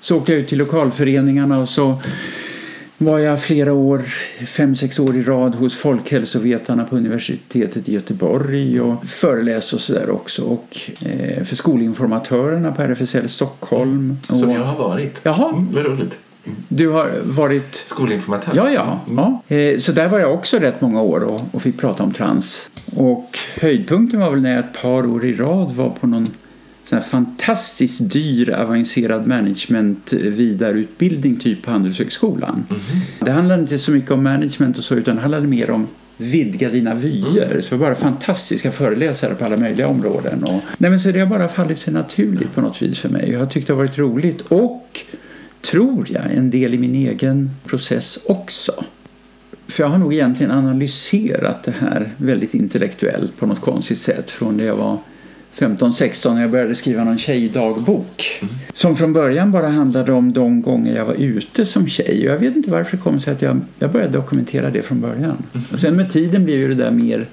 Så 0.00 0.16
åkte 0.16 0.32
jag 0.32 0.40
ut 0.40 0.48
till 0.48 0.58
lokalföreningarna 0.58 1.58
och 1.58 1.68
så 1.68 1.98
var 2.98 3.18
jag 3.18 3.42
flera 3.42 3.72
år, 3.72 4.02
fem, 4.46 4.76
sex 4.76 4.98
år 4.98 5.16
i 5.16 5.22
rad 5.22 5.54
hos 5.54 5.74
folkhälsovetarna 5.74 6.84
på 6.84 6.96
universitetet 6.96 7.88
i 7.88 7.92
Göteborg 7.92 8.80
och 8.80 9.04
föreläste 9.04 9.76
och 9.76 9.80
sådär 9.80 10.10
också. 10.10 10.42
Och 10.42 10.78
eh, 11.06 11.44
för 11.44 11.56
skolinformatörerna 11.56 12.72
på 12.72 12.82
RFSL 12.82 13.28
Stockholm. 13.28 14.16
Som 14.22 14.50
och, 14.50 14.56
jag 14.56 14.64
har 14.64 14.88
varit. 14.88 15.20
Jaha. 15.24 15.48
Mm, 15.48 15.72
vad 15.72 15.84
roligt. 15.86 16.18
Du 16.68 16.88
har 16.88 17.20
varit 17.22 17.74
Skolinformatör. 17.74 18.52
Ja, 18.56 18.70
ja. 18.70 19.00
ja. 19.48 19.56
Eh, 19.56 19.78
Så 19.78 19.92
där 19.92 20.08
var 20.08 20.18
jag 20.18 20.34
också 20.34 20.58
rätt 20.58 20.80
många 20.80 21.02
år 21.02 21.20
och, 21.20 21.40
och 21.52 21.62
fick 21.62 21.80
prata 21.80 22.02
om 22.02 22.12
trans. 22.12 22.70
Och 22.96 23.38
höjdpunkten 23.60 24.20
var 24.20 24.30
väl 24.30 24.42
när 24.42 24.50
jag 24.50 24.58
ett 24.58 24.82
par 24.82 25.06
år 25.06 25.24
i 25.24 25.34
rad 25.34 25.72
var 25.72 25.90
på 25.90 26.06
någon 26.06 26.28
sån 26.84 26.98
här 26.98 27.04
fantastiskt 27.04 28.10
dyr 28.10 28.50
avancerad 28.50 29.26
management 29.26 30.12
vidareutbildning 30.12 31.36
typ 31.36 31.62
på 31.62 31.70
Handelshögskolan. 31.70 32.66
Det 33.20 33.30
handlade 33.30 33.60
inte 33.60 33.78
så 33.78 33.90
mycket 33.90 34.10
om 34.10 34.22
management 34.22 34.78
och 34.78 34.84
så 34.84 34.94
utan 34.94 35.16
det 35.16 35.22
handlade 35.22 35.46
mer 35.46 35.70
om 35.70 35.86
vidga 36.16 36.70
dina 36.70 36.94
vyer. 36.94 37.60
Så 37.60 37.70
det 37.70 37.76
var 37.76 37.86
bara 37.86 37.94
fantastiska 37.94 38.72
föreläsare 38.72 39.34
på 39.34 39.44
alla 39.44 39.56
möjliga 39.56 39.88
områden. 39.88 40.44
Och, 40.44 40.60
nej 40.78 40.90
men 40.90 41.00
så 41.00 41.10
det 41.10 41.20
har 41.20 41.26
bara 41.26 41.48
fallit 41.48 41.78
sig 41.78 41.92
naturligt 41.92 42.54
på 42.54 42.60
något 42.60 42.82
vis 42.82 42.98
för 42.98 43.08
mig. 43.08 43.30
Jag 43.30 43.38
har 43.38 43.46
tyckt 43.46 43.66
det 43.66 43.72
har 43.72 43.78
varit 43.78 43.98
roligt 43.98 44.40
och 44.40 45.00
tror 45.60 46.06
jag 46.10 46.32
en 46.32 46.50
del 46.50 46.74
i 46.74 46.78
min 46.78 46.94
egen 46.94 47.50
process 47.64 48.18
också. 48.26 48.84
För 49.68 49.82
jag 49.82 49.90
har 49.90 49.98
nog 49.98 50.14
egentligen 50.14 50.52
analyserat 50.52 51.62
det 51.62 51.74
här 51.80 52.10
väldigt 52.16 52.54
intellektuellt 52.54 53.36
på 53.36 53.46
något 53.46 53.60
konstigt 53.60 53.98
sätt 53.98 54.30
från 54.30 54.56
det 54.56 54.64
jag 54.64 54.76
var 54.76 54.98
15-16 55.58 56.34
när 56.34 56.42
jag 56.42 56.50
började 56.50 56.74
skriva 56.74 57.04
någon 57.04 57.18
tjejdagbok. 57.18 58.38
Mm. 58.42 58.54
Som 58.72 58.96
från 58.96 59.12
början 59.12 59.52
bara 59.52 59.68
handlade 59.68 60.12
om 60.12 60.32
de 60.32 60.62
gånger 60.62 60.96
jag 60.96 61.04
var 61.04 61.14
ute 61.14 61.64
som 61.64 61.88
tjej. 61.88 62.28
Och 62.28 62.34
jag 62.34 62.38
vet 62.38 62.56
inte 62.56 62.70
varför 62.70 62.96
det 62.96 63.02
kom 63.02 63.20
sig 63.20 63.32
att 63.32 63.42
jag, 63.42 63.60
jag 63.78 63.92
började 63.92 64.12
dokumentera 64.12 64.70
det 64.70 64.82
från 64.82 65.00
början. 65.00 65.42
Mm. 65.52 65.66
Och 65.72 65.78
sen 65.78 65.96
med 65.96 66.12
tiden 66.12 66.44
blev 66.44 66.58
ju 66.58 66.68
det 66.68 66.74
där 66.74 66.90
mer 66.90 67.28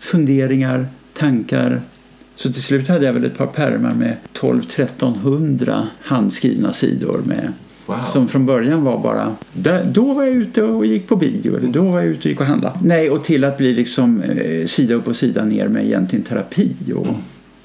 funderingar, 0.00 0.86
tankar. 1.12 1.82
Så 2.34 2.52
till 2.52 2.62
slut 2.62 2.88
hade 2.88 3.06
jag 3.06 3.12
väl 3.12 3.24
ett 3.24 3.38
par 3.38 3.46
pärmar 3.46 3.94
med 3.94 4.16
12-1300 4.34 5.86
handskrivna 6.00 6.72
sidor 6.72 7.22
med 7.24 7.52
Wow. 7.86 7.96
Som 8.12 8.28
från 8.28 8.46
början 8.46 8.84
var 8.84 8.98
bara, 8.98 9.36
där, 9.52 9.84
då 9.84 10.12
var 10.12 10.24
jag 10.24 10.34
ute 10.34 10.62
och 10.62 10.86
gick 10.86 11.08
på 11.08 11.16
bio 11.16 11.56
eller 11.56 11.68
då 11.68 11.82
var 11.82 12.00
jag 12.00 12.08
ute 12.08 12.20
och 12.20 12.26
gick 12.26 12.40
och 12.40 12.46
handlade. 12.46 12.78
Nej, 12.82 13.10
och 13.10 13.24
till 13.24 13.44
att 13.44 13.58
bli 13.58 13.74
liksom 13.74 14.22
eh, 14.22 14.66
sida 14.66 14.94
upp 14.94 15.08
och 15.08 15.16
sida 15.16 15.44
ner 15.44 15.68
med 15.68 15.84
egentligen 15.84 16.24
terapi 16.24 16.74
och, 16.94 17.06
mm. 17.06 17.16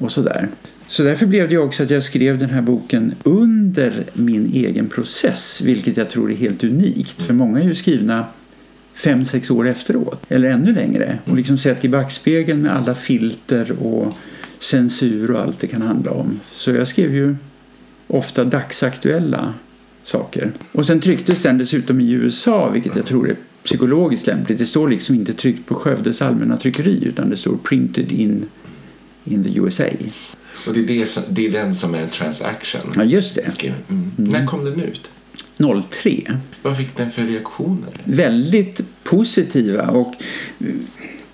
Och 0.01 0.11
sådär. 0.11 0.47
Så 0.87 1.03
därför 1.03 1.25
blev 1.25 1.49
det 1.49 1.57
också 1.57 1.83
att 1.83 1.89
jag 1.89 2.03
skrev 2.03 2.37
den 2.37 2.49
här 2.49 2.61
boken 2.61 3.13
under 3.23 4.05
min 4.13 4.53
egen 4.53 4.89
process, 4.89 5.61
vilket 5.61 5.97
jag 5.97 6.09
tror 6.09 6.31
är 6.31 6.35
helt 6.35 6.63
unikt. 6.63 7.21
För 7.21 7.33
många 7.33 7.59
är 7.59 7.63
ju 7.63 7.75
skrivna 7.75 8.25
fem, 8.93 9.25
sex 9.25 9.51
år 9.51 9.67
efteråt, 9.67 10.21
eller 10.29 10.47
ännu 10.47 10.73
längre. 10.73 11.17
Och 11.25 11.35
liksom 11.35 11.57
sett 11.57 11.85
i 11.85 11.89
backspegeln 11.89 12.61
med 12.61 12.75
alla 12.75 12.95
filter 12.95 13.71
och 13.71 14.13
censur 14.59 15.31
och 15.31 15.39
allt 15.39 15.59
det 15.59 15.67
kan 15.67 15.81
handla 15.81 16.11
om. 16.11 16.39
Så 16.51 16.71
jag 16.71 16.87
skrev 16.87 17.15
ju 17.15 17.35
ofta 18.07 18.43
dagsaktuella 18.43 19.53
saker. 20.03 20.51
Och 20.71 20.85
sen 20.85 20.99
trycktes 20.99 21.43
den 21.43 21.57
dessutom 21.57 22.01
i 22.01 22.11
USA, 22.11 22.69
vilket 22.69 22.95
jag 22.95 23.05
tror 23.05 23.29
är 23.29 23.35
psykologiskt 23.63 24.27
lämpligt. 24.27 24.57
Det 24.57 24.65
står 24.65 24.89
liksom 24.89 25.15
inte 25.15 25.33
tryckt 25.33 25.65
på 25.65 25.75
Skövdes 25.75 26.21
allmänna 26.21 26.57
tryckeri 26.57 27.03
utan 27.05 27.29
det 27.29 27.37
står 27.37 27.57
printed 27.57 28.11
in, 28.11 28.45
in 29.23 29.43
the 29.43 29.59
USA. 29.59 29.83
Och 30.67 30.73
det 30.73 30.79
är, 30.79 30.87
det, 30.87 31.05
som, 31.05 31.23
det 31.29 31.45
är 31.45 31.51
den 31.51 31.75
som 31.75 31.95
är 31.95 32.07
transaction? 32.07 32.93
Ja, 32.95 33.03
just 33.03 33.35
det. 33.35 33.63
Mm. 33.63 33.75
Mm. 33.89 34.31
När 34.31 34.45
kom 34.45 34.65
den 34.65 34.81
ut? 34.81 35.11
03. 35.89 36.11
Vad 36.61 36.77
fick 36.77 36.97
den 36.97 37.11
för 37.11 37.21
reaktioner? 37.21 37.89
Väldigt 38.03 38.81
positiva. 39.03 39.87
och 39.87 40.13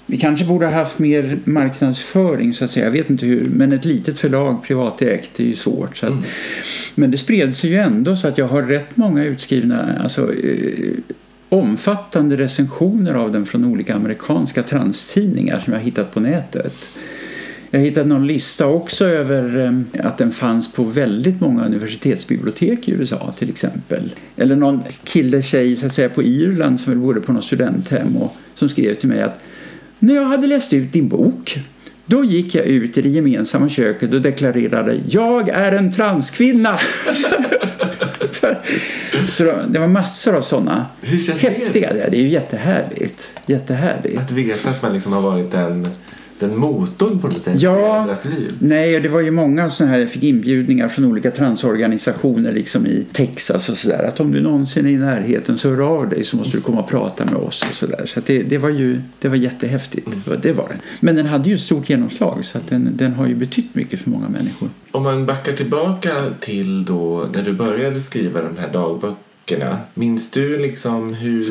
vi 0.09 0.17
kanske 0.17 0.45
borde 0.45 0.65
ha 0.65 0.73
haft 0.73 0.99
mer 0.99 1.39
marknadsföring 1.43 2.53
så 2.53 2.65
att 2.65 2.71
säga. 2.71 2.85
Jag 2.85 2.91
vet 2.91 3.09
inte 3.09 3.25
hur. 3.25 3.49
Men 3.49 3.71
ett 3.71 3.85
litet 3.85 4.19
förlag 4.19 4.63
privatägt 4.63 5.39
är 5.39 5.43
ju 5.43 5.55
svårt. 5.55 5.97
Så 5.97 6.05
att, 6.05 6.11
mm. 6.11 6.23
Men 6.95 7.11
det 7.11 7.17
spred 7.17 7.55
sig 7.55 7.69
ju 7.69 7.77
ändå 7.77 8.15
så 8.15 8.27
att 8.27 8.37
jag 8.37 8.47
har 8.47 8.63
rätt 8.63 8.97
många 8.97 9.23
utskrivna 9.23 9.99
alltså, 10.03 10.33
eh, 10.33 10.93
omfattande 11.49 12.37
recensioner 12.37 13.13
av 13.13 13.31
den 13.31 13.45
från 13.45 13.65
olika 13.65 13.95
amerikanska 13.95 14.63
transtidningar 14.63 15.59
som 15.59 15.73
jag 15.73 15.79
hittat 15.79 16.13
på 16.13 16.19
nätet. 16.19 16.73
Jag 17.71 17.79
hittade 17.79 18.09
någon 18.09 18.27
lista 18.27 18.67
också 18.67 19.05
över 19.05 19.65
eh, 19.65 20.05
att 20.07 20.17
den 20.17 20.31
fanns 20.31 20.73
på 20.73 20.83
väldigt 20.83 21.41
många 21.41 21.65
universitetsbibliotek 21.65 22.87
i 22.87 22.91
USA 22.91 23.33
till 23.37 23.49
exempel. 23.49 24.13
Eller 24.35 24.55
någon 24.55 24.83
kille, 25.03 25.41
tjej 25.41 25.75
så 25.75 25.85
att 25.85 25.93
säga, 25.93 26.09
på 26.09 26.23
Irland 26.23 26.79
som 26.79 27.01
bodde 27.01 27.21
på 27.21 27.33
något 27.33 27.43
studenthem 27.43 28.17
och 28.17 28.33
som 28.53 28.69
skrev 28.69 28.93
till 28.93 29.09
mig 29.09 29.21
att 29.21 29.39
när 29.99 30.15
jag 30.15 30.25
hade 30.25 30.47
läst 30.47 30.73
ut 30.73 30.93
din 30.93 31.07
bok 31.07 31.59
då 32.05 32.23
gick 32.23 32.55
jag 32.55 32.65
ut 32.65 32.97
i 32.97 33.01
det 33.01 33.09
gemensamma 33.09 33.69
köket 33.69 34.13
och 34.13 34.21
deklarerade 34.21 34.99
jag 35.09 35.49
är 35.49 35.71
en 35.71 35.91
transkvinna. 35.91 36.79
så 39.33 39.43
det 39.67 39.79
var 39.79 39.87
massor 39.87 40.35
av 40.35 40.41
sådana 40.41 40.85
häftiga. 41.39 41.93
Det? 41.93 42.07
det 42.11 42.17
är 42.17 42.21
ju 42.21 42.27
jättehärligt. 42.27 43.41
jättehärligt. 43.45 44.21
Att 44.21 44.31
veta 44.31 44.69
att 44.69 44.81
man 44.81 44.93
liksom 44.93 45.13
har 45.13 45.21
varit 45.21 45.53
en 45.53 45.87
den 46.39 46.57
motorn 46.57 47.19
på 47.19 47.27
något 47.27 47.41
sätt 47.41 47.61
ja, 47.61 48.03
deras 48.07 48.25
liv. 48.25 48.53
Nej, 48.59 48.99
det 48.99 49.09
var 49.09 49.19
ju 49.19 49.31
många 49.31 49.69
sådana 49.69 49.93
här, 49.93 49.99
jag 49.99 50.09
fick 50.09 50.23
inbjudningar 50.23 50.87
från 50.87 51.05
olika 51.05 51.31
transorganisationer 51.31 52.53
liksom 52.53 52.85
i 52.85 53.05
Texas 53.11 53.69
och 53.69 53.77
sådär. 53.77 54.03
Att 54.03 54.19
om 54.19 54.31
du 54.31 54.41
någonsin 54.41 54.85
är 54.85 54.89
i 54.89 54.97
närheten 54.97 55.57
så 55.57 55.69
hör 55.69 55.81
av 55.81 56.09
dig 56.09 56.23
så 56.23 56.37
måste 56.37 56.57
du 56.57 56.61
komma 56.61 56.79
och 56.79 56.89
prata 56.89 57.25
med 57.25 57.35
oss 57.35 57.65
och 57.69 57.75
sådär. 57.75 58.01
Så, 58.05 58.07
så 58.07 58.21
det, 58.25 58.43
det 58.43 58.57
var 58.57 58.69
ju 58.69 59.01
det 59.19 59.27
var 59.27 59.35
jättehäftigt. 59.35 60.07
Mm. 60.07 60.39
Det 60.41 60.53
var 60.53 60.67
det. 60.69 60.77
Men 60.99 61.15
den 61.15 61.25
hade 61.25 61.49
ju 61.49 61.57
stort 61.57 61.89
genomslag 61.89 62.45
så 62.45 62.57
att 62.57 62.67
den, 62.67 62.97
den 62.97 63.13
har 63.13 63.27
ju 63.27 63.35
betytt 63.35 63.75
mycket 63.75 63.99
för 63.99 64.09
många 64.09 64.29
människor. 64.29 64.69
Om 64.91 65.03
man 65.03 65.25
backar 65.25 65.53
tillbaka 65.53 66.15
till 66.39 66.85
då 66.85 67.25
när 67.33 67.43
du 67.43 67.53
började 67.53 68.01
skriva 68.01 68.41
de 68.41 68.57
här 68.57 68.73
dagböckerna 68.73 69.26
böckerna. 69.47 69.79
Minns 69.93 70.31
du 70.31 70.59
liksom 70.59 71.13
hur, 71.13 71.45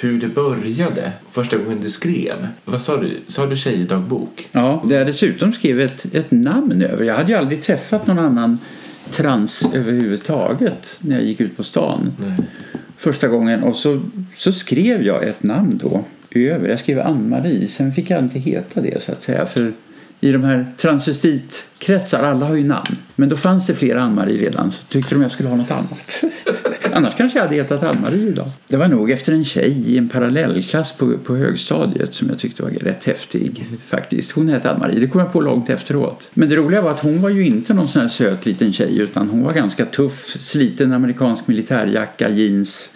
hur 0.00 0.20
det 0.20 0.28
började? 0.28 1.12
Första 1.28 1.56
gången 1.56 1.80
du 1.80 1.90
skrev? 1.90 2.48
Vad 2.64 2.82
sa 2.82 2.96
du? 2.96 3.08
Sa 3.26 3.46
du 3.46 3.56
tjejdagbok? 3.56 4.48
Ja, 4.52 4.84
det 4.88 4.94
jag 4.94 5.06
dessutom 5.06 5.52
skrev 5.52 5.80
ett, 5.80 6.06
ett 6.14 6.30
namn 6.30 6.82
över. 6.82 7.04
Jag 7.04 7.14
hade 7.14 7.32
ju 7.32 7.38
aldrig 7.38 7.62
träffat 7.62 8.06
någon 8.06 8.18
annan 8.18 8.58
trans 9.10 9.68
överhuvudtaget 9.74 10.96
när 11.00 11.16
jag 11.16 11.24
gick 11.24 11.40
ut 11.40 11.56
på 11.56 11.64
stan. 11.64 12.12
Nej. 12.20 12.46
Första 12.96 13.28
gången. 13.28 13.62
Och 13.62 13.76
så, 13.76 14.02
så 14.36 14.52
skrev 14.52 15.02
jag 15.02 15.22
ett 15.22 15.42
namn 15.42 15.80
då 15.82 16.04
över. 16.30 16.68
Jag 16.68 16.80
skrev 16.80 17.00
Ann-Marie. 17.00 17.68
Sen 17.68 17.92
fick 17.92 18.10
jag 18.10 18.18
inte 18.18 18.38
heta 18.38 18.80
det 18.80 19.02
så 19.02 19.12
att 19.12 19.22
säga. 19.22 19.46
För 19.46 19.72
i 20.20 20.32
de 20.32 20.44
här 20.44 20.66
transvestitkretsar, 20.76 22.22
alla 22.22 22.46
har 22.46 22.54
ju 22.54 22.64
namn. 22.64 22.96
Men 23.16 23.28
då 23.28 23.36
fanns 23.36 23.66
det 23.66 23.74
flera 23.74 24.02
Ann-Marie 24.02 24.38
redan 24.38 24.70
så 24.70 24.82
tyckte 24.84 25.14
de 25.14 25.22
jag 25.22 25.30
skulle 25.30 25.48
ha 25.48 25.56
något 25.56 25.70
annat. 25.70 26.22
Annars 26.92 27.16
kanske 27.16 27.38
jag 27.38 27.44
hade 27.44 27.54
hetat 27.54 27.82
Ann-Marie 27.82 28.28
idag. 28.28 28.46
Det 28.68 28.76
var 28.76 28.88
nog 28.88 29.10
efter 29.10 29.32
en 29.32 29.44
tjej 29.44 29.84
i 29.86 29.98
en 29.98 30.08
parallellklass 30.08 30.92
på, 30.92 31.18
på 31.18 31.36
högstadiet 31.36 32.14
som 32.14 32.28
jag 32.28 32.38
tyckte 32.38 32.62
var 32.62 32.70
rätt 32.70 33.04
häftig 33.04 33.64
faktiskt. 33.84 34.32
Hon 34.32 34.48
hette 34.48 34.70
Ann-Marie, 34.70 35.00
det 35.00 35.06
kom 35.06 35.20
jag 35.20 35.32
på 35.32 35.40
långt 35.40 35.70
efteråt. 35.70 36.30
Men 36.34 36.48
det 36.48 36.56
roliga 36.56 36.82
var 36.82 36.90
att 36.90 37.00
hon 37.00 37.22
var 37.22 37.30
ju 37.30 37.46
inte 37.46 37.74
någon 37.74 37.88
sån 37.88 38.02
här 38.02 38.08
söt 38.08 38.46
liten 38.46 38.72
tjej 38.72 38.98
utan 38.98 39.28
hon 39.28 39.42
var 39.42 39.52
ganska 39.52 39.84
tuff, 39.84 40.36
sliten 40.40 40.92
amerikansk 40.92 41.48
militärjacka, 41.48 42.28
jeans 42.28 42.94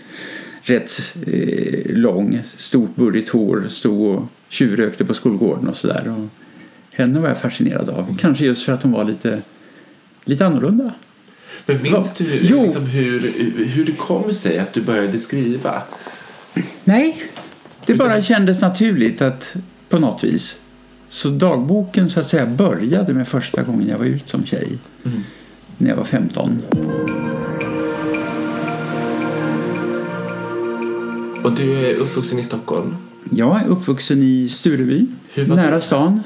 rätt 0.63 1.15
eh, 1.27 1.97
lång, 1.97 2.43
stort 2.57 2.97
burrigt 2.97 3.29
hår, 3.29 3.65
stod 3.69 4.17
och 4.17 4.23
tjuvrökte 4.49 5.05
på 5.05 5.15
skolgården 5.15 5.69
och 5.69 5.77
sådär. 5.77 6.29
Henne 6.95 7.21
var 7.21 7.29
jag 7.29 7.39
fascinerad 7.39 7.89
av. 7.89 8.17
Kanske 8.19 8.45
just 8.45 8.63
för 8.63 8.73
att 8.73 8.83
hon 8.83 8.93
var 8.93 9.05
lite, 9.05 9.43
lite 10.25 10.47
annorlunda. 10.47 10.93
Men 11.67 11.83
minns 11.83 12.15
du 12.15 12.25
liksom 12.25 12.87
hur, 12.87 13.21
hur 13.65 13.85
det 13.85 13.93
kom 13.93 14.35
sig 14.35 14.59
att 14.59 14.73
du 14.73 14.81
började 14.81 15.19
skriva? 15.19 15.83
Nej, 16.85 17.23
det 17.87 17.95
bara 17.95 18.23
kändes 18.23 18.61
naturligt 18.61 19.23
att 19.23 19.57
på 19.89 19.99
något 19.99 20.25
vis. 20.25 20.59
Så 21.09 21.29
dagboken 21.29 22.11
så 22.11 22.21
att 22.21 22.27
säga 22.27 22.47
började 22.47 23.15
med 23.15 23.29
första 23.29 23.63
gången 23.63 23.89
jag 23.89 23.99
var 23.99 24.05
ute 24.05 24.31
som 24.31 24.45
tjej. 24.45 24.79
Mm. 25.05 25.23
När 25.79 25.89
jag 25.89 25.97
var 25.97 26.05
15. 26.05 26.63
Och 31.45 31.53
du 31.53 31.87
är 31.87 31.95
uppvuxen 31.95 32.39
i 32.39 32.43
Stockholm? 32.43 32.97
Jag 33.31 33.63
är 33.63 33.67
uppvuxen 33.67 34.23
i 34.23 34.49
Stureby, 34.49 35.07
nära 35.35 35.81
stan. 35.81 36.23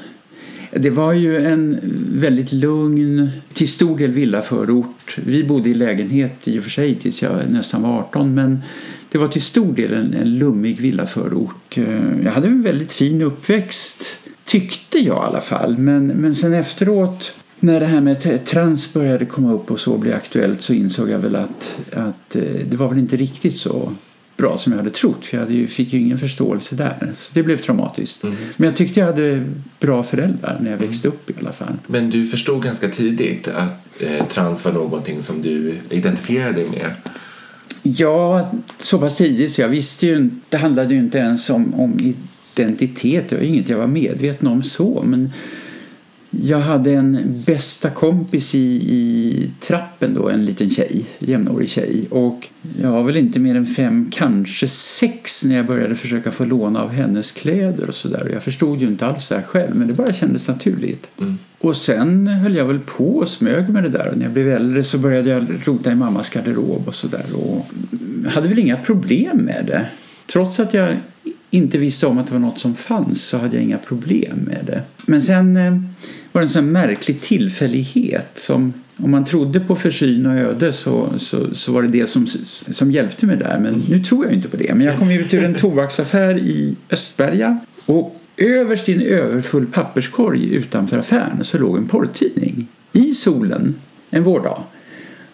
Det 0.73 0.89
var 0.89 1.13
ju 1.13 1.45
en 1.45 1.79
väldigt 2.13 2.51
lugn, 2.51 3.29
till 3.53 3.67
stor 3.67 3.97
del 3.97 4.11
villaförort. 4.11 5.17
Vi 5.25 5.43
bodde 5.43 5.69
i 5.69 5.73
lägenhet 5.73 6.47
i 6.47 6.59
och 6.59 6.63
för 6.63 6.71
sig 6.71 6.95
tills 6.95 7.21
jag 7.21 7.49
nästan 7.49 7.81
var 7.81 7.99
18 7.99 8.33
men 8.33 8.61
det 9.11 9.17
var 9.17 9.27
till 9.27 9.41
stor 9.41 9.73
del 9.73 9.93
en, 9.93 10.13
en 10.13 10.37
lummig 10.37 10.81
villaförort. 10.81 11.77
Eh, 11.77 12.21
jag 12.23 12.31
hade 12.31 12.47
en 12.47 12.61
väldigt 12.61 12.91
fin 12.91 13.21
uppväxt, 13.21 14.17
tyckte 14.45 14.99
jag 14.99 15.17
i 15.17 15.27
alla 15.27 15.41
fall. 15.41 15.77
Men, 15.77 16.07
men 16.07 16.35
sen 16.35 16.53
efteråt 16.53 17.33
när 17.59 17.79
det 17.79 17.85
här 17.85 18.01
med 18.01 18.45
trans 18.45 18.93
började 18.93 19.25
komma 19.25 19.53
upp 19.53 19.71
och 19.71 19.79
så 19.79 19.97
bli 19.97 20.13
aktuellt 20.13 20.61
så 20.61 20.73
insåg 20.73 21.09
jag 21.09 21.19
väl 21.19 21.35
att, 21.35 21.79
att 21.93 22.35
eh, 22.35 22.43
det 22.69 22.77
var 22.77 22.89
väl 22.89 22.99
inte 22.99 23.17
riktigt 23.17 23.57
så 23.57 23.93
bra 24.41 24.57
som 24.57 24.71
jag 24.73 24.77
hade 24.77 24.89
trott 24.89 25.25
för 25.25 25.37
jag 25.37 25.51
ju, 25.51 25.67
fick 25.67 25.93
ju 25.93 25.99
ingen 25.99 26.19
förståelse 26.19 26.75
där. 26.75 27.13
Så 27.17 27.29
det 27.33 27.43
blev 27.43 27.57
traumatiskt. 27.57 28.23
Mm. 28.23 28.35
Men 28.57 28.67
jag 28.67 28.75
tyckte 28.75 28.99
jag 28.99 29.07
hade 29.07 29.43
bra 29.79 30.03
föräldrar 30.03 30.57
när 30.61 30.71
jag 30.71 30.77
mm. 30.77 30.87
växte 30.87 31.07
upp 31.07 31.29
i 31.29 31.33
alla 31.41 31.53
fall. 31.53 31.73
Men 31.87 32.09
du 32.09 32.25
förstod 32.25 32.63
ganska 32.63 32.89
tidigt 32.89 33.47
att 33.47 34.01
eh, 34.01 34.25
trans 34.27 34.65
var 34.65 34.71
någonting 34.71 35.23
som 35.23 35.41
du 35.41 35.75
identifierade 35.89 36.53
dig 36.53 36.69
med? 36.69 36.91
Ja, 37.83 38.51
så 38.77 38.99
pass 38.99 39.17
tidigt 39.17 39.53
så 39.53 39.61
jag 39.61 39.69
visste 39.69 40.07
ju 40.07 40.17
inte, 40.17 40.35
det 40.49 40.57
handlade 40.57 40.93
ju 40.93 40.99
inte 40.99 41.17
ens 41.17 41.49
om, 41.49 41.73
om 41.73 42.13
identitet, 42.55 43.29
det 43.29 43.35
var 43.35 43.43
inget 43.43 43.69
jag 43.69 43.77
var 43.77 43.87
medveten 43.87 44.47
om 44.47 44.63
så 44.63 45.03
men 45.05 45.29
jag 46.31 46.59
hade 46.59 46.93
en 46.93 47.43
bästa 47.45 47.89
kompis 47.89 48.55
i, 48.55 48.57
i 48.95 49.51
trappen 49.59 50.13
då, 50.13 50.29
en 50.29 50.45
liten 50.45 50.69
tjej, 50.69 51.05
jämnårig 51.19 51.69
tjej. 51.69 52.07
Och 52.09 52.47
jag 52.81 52.91
var 52.91 53.03
väl 53.03 53.17
inte 53.17 53.39
mer 53.39 53.55
än 53.55 53.65
fem, 53.65 54.11
kanske 54.11 54.67
sex 54.67 55.45
när 55.45 55.55
jag 55.55 55.65
började 55.65 55.95
försöka 55.95 56.31
få 56.31 56.45
låna 56.45 56.83
av 56.83 56.89
hennes 56.89 57.31
kläder 57.31 57.87
och 57.87 57.95
sådär. 57.95 58.29
Jag 58.33 58.43
förstod 58.43 58.81
ju 58.81 58.87
inte 58.87 59.05
alls 59.05 59.29
det 59.29 59.35
här 59.35 59.43
själv, 59.43 59.75
men 59.75 59.87
det 59.87 59.93
bara 59.93 60.13
kändes 60.13 60.47
naturligt. 60.47 61.11
Mm. 61.19 61.37
Och 61.59 61.77
sen 61.77 62.27
höll 62.27 62.55
jag 62.55 62.65
väl 62.65 62.79
på 62.79 63.17
och 63.17 63.27
smög 63.27 63.69
med 63.69 63.83
det 63.83 63.89
där. 63.89 64.07
Och 64.07 64.17
när 64.17 64.25
jag 64.25 64.33
blev 64.33 64.51
äldre 64.51 64.83
så 64.83 64.97
började 64.97 65.29
jag 65.29 65.47
rota 65.65 65.91
i 65.91 65.95
mammas 65.95 66.29
garderob 66.29 66.87
och 66.87 66.95
sådär. 66.95 67.25
Och 67.33 67.67
hade 68.27 68.47
väl 68.47 68.59
inga 68.59 68.77
problem 68.77 69.37
med 69.37 69.63
det. 69.67 69.85
Trots 70.27 70.59
att 70.59 70.73
jag 70.73 70.97
inte 71.49 71.77
visste 71.77 72.07
om 72.07 72.17
att 72.17 72.27
det 72.27 72.33
var 72.33 72.39
något 72.39 72.59
som 72.59 72.75
fanns 72.75 73.21
så 73.21 73.37
hade 73.37 73.55
jag 73.55 73.63
inga 73.63 73.77
problem 73.77 74.37
med 74.37 74.59
det. 74.65 74.81
Men 75.05 75.21
sen 75.21 75.57
eh, 75.57 75.73
var 76.31 76.41
det 76.41 76.45
en 76.45 76.49
sån 76.49 76.71
märklig 76.71 77.21
tillfällighet 77.21 78.29
som 78.33 78.73
om 78.97 79.11
man 79.11 79.25
trodde 79.25 79.59
på 79.59 79.75
försyn 79.75 80.25
och 80.25 80.33
öde 80.33 80.73
så, 80.73 81.09
så, 81.17 81.55
så 81.55 81.71
var 81.71 81.81
det 81.81 81.87
det 81.87 82.07
som, 82.07 82.27
som 82.71 82.91
hjälpte 82.91 83.25
mig 83.25 83.37
där. 83.37 83.59
Men 83.59 83.83
nu 83.89 83.99
tror 83.99 84.25
jag 84.25 84.33
inte 84.33 84.49
på 84.49 84.57
det. 84.57 84.73
Men 84.73 84.87
jag 84.87 84.97
kom 84.97 85.11
ut 85.11 85.33
ur 85.33 85.43
en 85.43 85.53
tobaksaffär 85.53 86.37
i 86.37 86.75
Östberga 86.89 87.59
och 87.85 88.15
överst 88.37 88.89
i 88.89 88.93
en 88.93 89.01
överfull 89.01 89.65
papperskorg 89.65 90.53
utanför 90.53 90.97
affären 90.97 91.43
så 91.43 91.57
låg 91.57 91.77
en 91.77 91.87
porrtidning 91.87 92.67
i 92.93 93.13
solen 93.13 93.75
en 94.09 94.23
vårdag. 94.23 94.63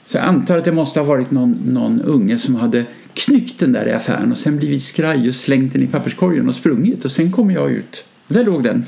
Så 0.06 0.18
jag 0.18 0.26
antar 0.26 0.58
att 0.58 0.66
det 0.66 0.72
måste 0.72 1.00
ha 1.00 1.08
varit 1.08 1.32
någon, 1.32 1.52
någon 1.52 2.02
unge 2.02 2.38
som 2.38 2.56
hade 2.56 2.86
knyckt 3.14 3.60
den 3.60 3.72
där 3.72 3.88
i 3.88 3.92
affären 3.92 4.32
och 4.32 4.38
sen 4.38 4.58
blivit 4.58 4.84
skraj 4.84 5.28
och 5.28 5.36
slängt 5.36 5.74
den 5.74 5.84
i 5.84 5.88
papperskorgen 5.88 6.48
och 6.48 6.56
sprungit 6.56 7.06
och 7.06 7.12
sen 7.12 7.32
kom 7.32 7.52
jag 7.52 7.72
ut. 7.72 8.06
Där 8.28 8.44
låg 8.44 8.64
den. 8.64 8.86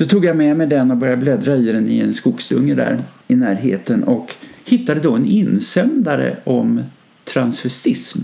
Så 0.00 0.06
tog 0.06 0.24
jag 0.24 0.36
med 0.36 0.56
mig 0.56 0.66
den 0.66 0.90
och 0.90 0.96
började 0.96 1.22
bläddra 1.22 1.56
i 1.56 1.72
den 1.72 1.88
i 1.88 1.98
en 1.98 2.14
skogsdunge 2.14 2.74
där 2.74 3.02
i 3.28 3.34
närheten 3.34 4.04
och 4.04 4.34
hittade 4.64 5.00
då 5.00 5.14
en 5.14 5.26
insändare 5.26 6.36
om 6.44 6.82
transvestism. 7.24 8.18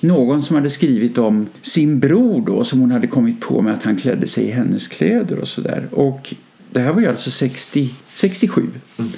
Någon 0.00 0.42
som 0.42 0.56
hade 0.56 0.70
skrivit 0.70 1.18
om 1.18 1.48
sin 1.62 2.00
bror 2.00 2.46
då 2.46 2.64
som 2.64 2.80
hon 2.80 2.90
hade 2.90 3.06
kommit 3.06 3.40
på 3.40 3.62
med 3.62 3.74
att 3.74 3.82
han 3.82 3.96
klädde 3.96 4.26
sig 4.26 4.44
i 4.44 4.50
hennes 4.50 4.88
kläder 4.88 5.38
och 5.38 5.48
sådär. 5.48 5.88
Och 5.90 6.34
det 6.70 6.80
här 6.80 6.92
var 6.92 7.00
ju 7.00 7.06
alltså 7.06 7.30
60, 7.30 7.90
67. 8.08 8.62
Mm. 8.98 9.10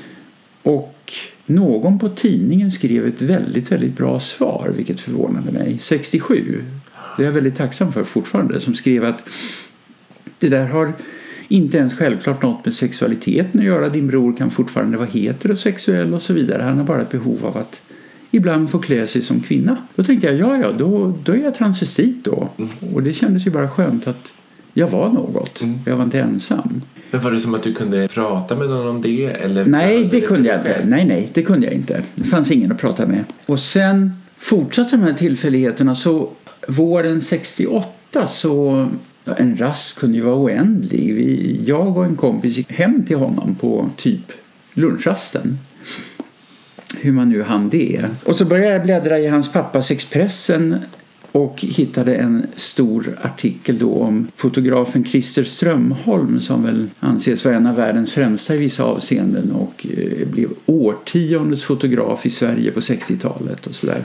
Och 0.62 1.12
någon 1.46 1.98
på 1.98 2.08
tidningen 2.08 2.70
skrev 2.70 3.06
ett 3.06 3.22
väldigt, 3.22 3.72
väldigt 3.72 3.96
bra 3.96 4.20
svar, 4.20 4.72
vilket 4.76 5.00
förvånade 5.00 5.52
mig. 5.52 5.78
67. 5.82 6.64
Det 7.16 7.22
är 7.22 7.26
jag 7.26 7.32
väldigt 7.32 7.56
tacksam 7.56 7.92
för 7.92 8.04
fortfarande. 8.04 8.60
Som 8.60 8.74
skrev 8.74 9.04
att 9.04 9.28
det 10.38 10.48
där 10.48 10.66
har 10.66 10.92
inte 11.48 11.78
ens 11.78 11.94
självklart 11.94 12.42
något 12.42 12.64
med 12.64 12.74
sexualiteten 12.74 13.60
att 13.60 13.66
göra. 13.66 13.88
Din 13.88 14.06
bror 14.06 14.36
kan 14.36 14.50
fortfarande 14.50 14.96
vara 14.96 15.08
heterosexuell 15.08 16.14
och 16.14 16.22
så 16.22 16.32
vidare. 16.32 16.62
Han 16.62 16.78
har 16.78 16.84
bara 16.84 17.02
ett 17.02 17.10
behov 17.10 17.46
av 17.46 17.56
att 17.56 17.80
ibland 18.30 18.70
få 18.70 18.78
klä 18.78 19.06
sig 19.06 19.22
som 19.22 19.40
kvinna. 19.40 19.76
Då 19.94 20.02
tänkte 20.02 20.26
jag, 20.26 20.36
ja, 20.36 20.58
ja, 20.62 20.72
då, 20.78 21.18
då 21.24 21.32
är 21.32 21.36
jag 21.36 21.54
transvestit 21.54 22.24
då. 22.24 22.48
Mm. 22.58 22.70
Och 22.94 23.02
det 23.02 23.12
kändes 23.12 23.46
ju 23.46 23.50
bara 23.50 23.68
skönt 23.68 24.06
att 24.06 24.32
jag 24.74 24.88
var 24.88 25.08
något. 25.08 25.62
Mm. 25.62 25.78
Jag 25.86 25.96
var 25.96 26.04
inte 26.04 26.20
ensam. 26.20 26.82
Men 27.10 27.20
var 27.20 27.30
det 27.30 27.40
som 27.40 27.54
att 27.54 27.62
du 27.62 27.74
kunde 27.74 28.08
prata 28.08 28.56
med 28.56 28.68
någon 28.68 28.86
om 28.86 29.02
det? 29.02 29.24
Eller 29.24 29.66
nej, 29.66 30.04
det, 30.04 30.20
det 30.20 30.26
kunde 30.26 30.48
jag 30.48 30.58
inte. 30.58 30.84
Nej, 30.84 31.04
nej, 31.04 31.30
det 31.34 31.42
kunde 31.42 31.66
jag 31.66 31.74
inte. 31.74 32.02
Det 32.14 32.24
fanns 32.24 32.50
ingen 32.50 32.72
att 32.72 32.78
prata 32.78 33.06
med. 33.06 33.24
Och 33.46 33.60
sen 33.60 34.12
fortsatte 34.38 34.96
de 34.96 35.02
här 35.02 35.14
tillfälligheterna. 35.14 35.96
Så 35.96 36.30
våren 36.68 37.20
68 37.20 38.28
så 38.28 38.88
en 39.24 39.56
rast 39.56 39.98
kunde 39.98 40.16
ju 40.16 40.22
vara 40.22 40.36
oändlig. 40.36 41.14
Vi, 41.14 41.60
jag 41.66 41.96
och 41.96 42.04
en 42.04 42.16
kompis 42.16 42.56
gick 42.56 42.72
hem 42.72 43.04
till 43.04 43.16
honom 43.16 43.54
på 43.54 43.90
typ 43.96 44.32
lunchrasten. 44.74 45.58
Hur 47.00 47.12
man 47.12 47.28
nu 47.28 47.42
hann 47.42 47.68
det. 47.68 48.04
Och 48.24 48.36
så 48.36 48.44
började 48.44 48.72
jag 48.72 48.82
bläddra 48.82 49.18
i 49.18 49.26
hans 49.26 49.52
pappas 49.52 49.90
Expressen 49.90 50.76
och 51.34 51.60
hittade 51.60 52.14
en 52.14 52.46
stor 52.56 53.18
artikel 53.22 53.78
då 53.78 53.94
om 53.94 54.28
fotografen 54.36 55.04
Christer 55.04 55.44
Strömholm 55.44 56.40
som 56.40 56.62
väl 56.62 56.88
anses 57.00 57.44
vara 57.44 57.56
en 57.56 57.66
av 57.66 57.76
världens 57.76 58.12
främsta 58.12 58.54
i 58.54 58.58
vissa 58.58 58.84
avseenden 58.84 59.52
och 59.52 59.86
eh, 59.90 60.28
blev 60.28 60.48
årtiondets 60.66 61.62
fotograf 61.62 62.26
i 62.26 62.30
Sverige 62.30 62.70
på 62.70 62.80
60-talet 62.80 63.66
och 63.66 63.74
sådär. 63.74 64.04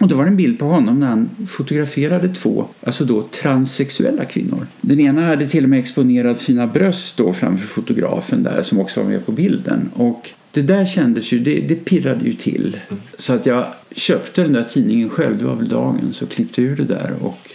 Och 0.00 0.08
då 0.08 0.16
var 0.16 0.24
det 0.24 0.30
en 0.30 0.36
bild 0.36 0.58
på 0.58 0.64
honom 0.64 1.00
när 1.00 1.06
han 1.06 1.30
fotograferade 1.48 2.28
två, 2.28 2.66
alltså 2.84 3.04
då 3.04 3.22
transsexuella 3.22 4.24
kvinnor. 4.24 4.66
Den 4.80 5.00
ena 5.00 5.26
hade 5.26 5.46
till 5.46 5.64
och 5.64 5.70
med 5.70 5.78
exponerat 5.78 6.38
sina 6.38 6.66
bröst 6.66 7.16
då 7.16 7.32
framför 7.32 7.66
fotografen 7.66 8.42
där 8.42 8.62
som 8.62 8.80
också 8.80 9.02
var 9.02 9.08
med 9.08 9.26
på 9.26 9.32
bilden. 9.32 9.90
Och 9.94 10.30
det 10.50 10.62
där 10.62 10.86
kändes 10.86 11.32
ju, 11.32 11.38
det, 11.38 11.60
det 11.68 11.74
pirrade 11.74 12.24
ju 12.24 12.32
till. 12.32 12.76
Så 13.18 13.32
att 13.32 13.46
jag 13.46 13.66
köpte 13.90 14.42
den 14.42 14.52
där 14.52 14.64
tidningen 14.64 15.10
själv, 15.10 15.38
det 15.38 15.44
var 15.44 15.56
väl 15.56 15.68
dagen, 15.68 16.12
så 16.12 16.26
klippte 16.26 16.62
ur 16.62 16.76
det 16.76 16.84
där. 16.84 17.12
Och 17.20 17.50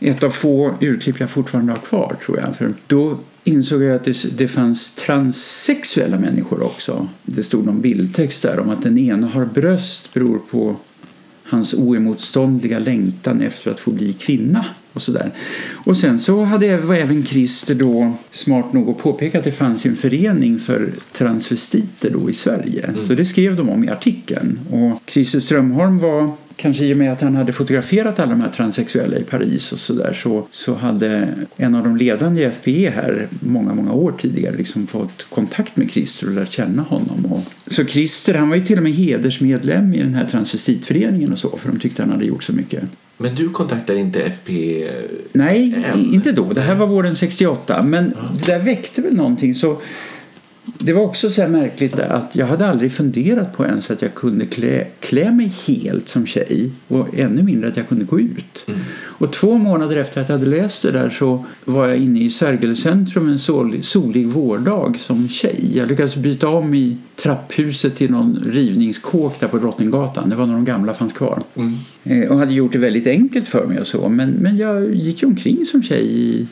ett 0.00 0.22
av 0.22 0.30
få 0.30 0.74
urklipp 0.80 1.20
jag 1.20 1.30
fortfarande 1.30 1.72
har 1.72 1.78
kvar 1.78 2.16
tror 2.26 2.38
jag. 2.38 2.56
För 2.56 2.74
då 2.86 3.18
insåg 3.44 3.82
jag 3.82 3.96
att 3.96 4.04
det, 4.04 4.38
det 4.38 4.48
fanns 4.48 4.94
transsexuella 4.94 6.18
människor 6.18 6.62
också. 6.62 7.08
Det 7.22 7.42
stod 7.42 7.66
någon 7.66 7.80
bildtext 7.80 8.42
där 8.42 8.60
om 8.60 8.70
att 8.70 8.82
den 8.82 8.98
ena 8.98 9.26
har 9.26 9.44
bröst 9.44 10.14
beror 10.14 10.38
på 10.38 10.76
hans 11.48 11.74
oemotståndliga 11.74 12.78
längtan 12.78 13.40
efter 13.40 13.70
att 13.70 13.80
få 13.80 13.90
bli 13.90 14.12
kvinna. 14.12 14.64
Och, 14.92 15.02
så 15.02 15.12
där. 15.12 15.30
och 15.84 15.96
sen 15.96 16.18
så 16.18 16.44
hade 16.44 16.76
var 16.76 16.94
även 16.94 17.24
Christer 17.24 17.74
då 17.74 18.12
smart 18.30 18.72
nog 18.72 18.88
att 18.88 18.98
påpeka 18.98 19.38
att 19.38 19.44
det 19.44 19.52
fanns 19.52 19.86
en 19.86 19.96
förening 19.96 20.58
för 20.58 20.92
transvestiter 21.12 22.10
då 22.10 22.30
i 22.30 22.34
Sverige. 22.34 22.84
Mm. 22.86 23.00
Så 23.00 23.14
det 23.14 23.24
skrev 23.24 23.56
de 23.56 23.68
om 23.68 23.84
i 23.84 23.88
artikeln. 23.88 24.58
Och 24.70 25.02
Christer 25.06 25.40
Strömholm 25.40 25.98
var 25.98 26.30
kanske 26.56 26.84
i 26.84 26.92
och 26.92 26.96
med 26.96 27.12
att 27.12 27.20
han 27.20 27.36
hade 27.36 27.52
fotograferat 27.52 28.18
alla 28.18 28.30
de 28.30 28.40
här 28.40 28.50
transsexuella 28.50 29.16
i 29.16 29.22
Paris 29.22 29.72
och 29.72 29.78
sådär 29.78 30.12
så, 30.12 30.46
så 30.50 30.74
hade 30.74 31.34
en 31.56 31.74
av 31.74 31.84
de 31.84 31.96
ledande 31.96 32.42
i 32.42 32.50
FPE 32.50 32.90
här 32.90 33.28
många, 33.40 33.74
många 33.74 33.92
år 33.92 34.14
tidigare 34.20 34.56
liksom 34.56 34.86
fått 34.86 35.26
kontakt 35.30 35.76
med 35.76 35.90
Christer 35.90 36.26
och 36.26 36.32
lärt 36.32 36.52
känna 36.52 36.82
honom. 36.82 37.26
Och, 37.32 37.40
så 37.66 37.84
Christer 37.84 38.34
han 38.34 38.48
var 38.48 38.56
ju 38.56 38.64
till 38.64 38.76
och 38.76 38.82
med 38.82 38.92
hedersmedlem 38.92 39.94
i 39.94 40.02
den 40.02 40.14
här 40.14 40.28
transvestitföreningen 40.28 41.32
och 41.32 41.38
så 41.38 41.56
för 41.56 41.68
de 41.68 41.78
tyckte 41.78 42.02
han 42.02 42.12
hade 42.12 42.24
gjort 42.24 42.42
så 42.42 42.52
mycket. 42.52 42.84
Men 43.18 43.34
du 43.34 43.48
kontaktade 43.48 43.98
inte 43.98 44.22
FP? 44.22 44.84
Nej, 45.32 45.84
än. 45.92 46.14
inte 46.14 46.32
då. 46.32 46.52
Det 46.52 46.60
här 46.60 46.74
var 46.74 46.86
våren 46.86 47.16
68. 47.16 47.82
Men 47.82 48.14
ja. 48.16 48.28
det 48.38 48.52
där 48.52 48.60
väckte 48.60 49.02
väl 49.02 49.14
någonting. 49.14 49.54
Så 49.54 49.80
det 50.78 50.92
var 50.92 51.02
också 51.02 51.30
så 51.30 51.48
märkligt 51.48 51.98
att 51.98 52.36
jag 52.36 52.46
hade 52.46 52.66
aldrig 52.66 52.92
funderat 52.92 53.56
på 53.56 53.64
ens 53.64 53.90
att 53.90 54.02
jag 54.02 54.14
kunde 54.14 54.46
klä, 54.46 54.86
klä 55.00 55.30
mig 55.30 55.52
helt 55.66 56.08
som 56.08 56.26
tjej 56.26 56.70
och 56.88 57.18
ännu 57.18 57.42
mindre 57.42 57.68
att 57.68 57.76
jag 57.76 57.88
kunde 57.88 58.04
gå 58.04 58.20
ut. 58.20 58.64
Mm. 58.66 58.80
Och 59.02 59.32
två 59.32 59.58
månader 59.58 59.96
efter 59.96 60.20
att 60.20 60.28
jag 60.28 60.38
hade 60.38 60.50
läst 60.50 60.82
det 60.82 60.90
där 60.90 61.10
så 61.10 61.44
var 61.64 61.88
jag 61.88 61.96
inne 61.96 62.20
i 62.20 62.30
Sergels 62.30 62.80
centrum 62.80 63.28
en 63.28 63.38
solig, 63.38 63.84
solig 63.84 64.26
vårdag 64.26 64.96
som 64.98 65.28
tjej. 65.28 65.70
Jag 65.74 65.88
lyckades 65.88 66.16
byta 66.16 66.48
om 66.48 66.74
i 66.74 66.96
trapphuset 67.16 67.96
till 67.96 68.10
någon 68.10 68.36
rivningskåk 68.46 69.40
där 69.40 69.48
på 69.48 69.58
Drottninggatan. 69.58 70.28
Det 70.28 70.36
var 70.36 70.46
när 70.46 70.54
de 70.54 70.64
gamla 70.64 70.94
fanns 70.94 71.12
kvar. 71.12 71.42
Mm. 71.54 71.74
Eh, 72.04 72.30
och 72.30 72.38
hade 72.38 72.54
gjort 72.54 72.72
det 72.72 72.78
väldigt 72.78 73.06
enkelt 73.06 73.48
för 73.48 73.66
mig 73.66 73.80
och 73.80 73.86
så. 73.86 74.08
Men, 74.08 74.30
men 74.30 74.56
jag 74.56 74.94
gick 74.94 75.22
ju 75.22 75.28
omkring 75.28 75.64
som 75.64 75.82
tjej 75.82 76.06
i 76.18 76.46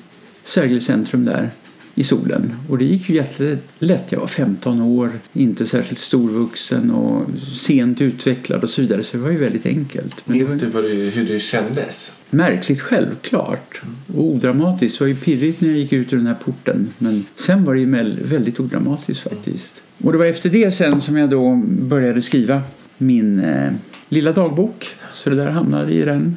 Sergels 0.45 0.85
centrum 0.85 1.25
där 1.25 1.51
i 1.95 2.05
solen. 2.05 2.55
Och 2.69 2.79
det 2.79 2.85
gick 2.85 3.09
ju 3.09 3.15
jättelätt. 3.15 4.13
Jag 4.13 4.21
var 4.21 4.27
15 4.27 4.81
år, 4.81 5.11
inte 5.33 5.67
särskilt 5.67 5.99
storvuxen 5.99 6.91
och 6.91 7.27
sent 7.57 8.01
utvecklad 8.01 8.63
och 8.63 8.71
så 8.71 8.81
vidare. 8.81 9.03
Så 9.03 9.17
det 9.17 9.23
var 9.23 9.31
ju 9.31 9.37
väldigt 9.37 9.67
enkelt. 9.67 10.23
Men 10.25 10.39
Minns 10.39 10.61
du, 10.61 10.67
du 10.67 11.11
hur 11.11 11.25
det 11.25 11.41
kändes? 11.41 12.13
Märkligt 12.31 12.81
självklart. 12.81 13.83
Och 14.15 14.25
odramatiskt. 14.25 14.99
Det 14.99 15.05
var 15.05 15.09
ju 15.09 15.17
pirrigt 15.17 15.61
när 15.61 15.69
jag 15.69 15.79
gick 15.79 15.93
ut 15.93 16.13
ur 16.13 16.17
den 16.17 16.27
här 16.27 16.37
porten. 16.45 16.89
Men 16.99 17.25
sen 17.37 17.65
var 17.65 17.75
det 17.75 17.81
ju 17.81 17.91
väldigt 18.25 18.61
odramatiskt 18.61 19.23
faktiskt. 19.23 19.83
Och 20.03 20.13
det 20.13 20.19
var 20.19 20.27
efter 20.27 20.51
det 20.51 20.71
sen 20.71 21.01
som 21.01 21.17
jag 21.17 21.31
då 21.31 21.57
började 21.67 22.23
skriva 22.23 22.63
min 22.99 23.39
eh, 23.39 23.73
lilla 24.09 24.33
dagbok. 24.33 24.95
Så 25.13 25.31
det 25.31 25.37
där 25.37 25.51
hamnade 25.51 25.93
i 25.93 26.03
den. 26.03 26.37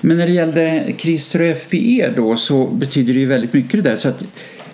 Men 0.00 0.16
när 0.16 0.26
det 0.26 0.32
gällde 0.32 0.92
Christer 0.98 1.50
och 1.50 1.56
FPE 1.56 2.12
då 2.16 2.36
så 2.36 2.66
betyder 2.66 3.14
det 3.14 3.20
ju 3.20 3.26
väldigt 3.26 3.52
mycket 3.52 3.84
det 3.84 3.90
där. 3.90 3.96
Så 3.96 4.08
att 4.08 4.24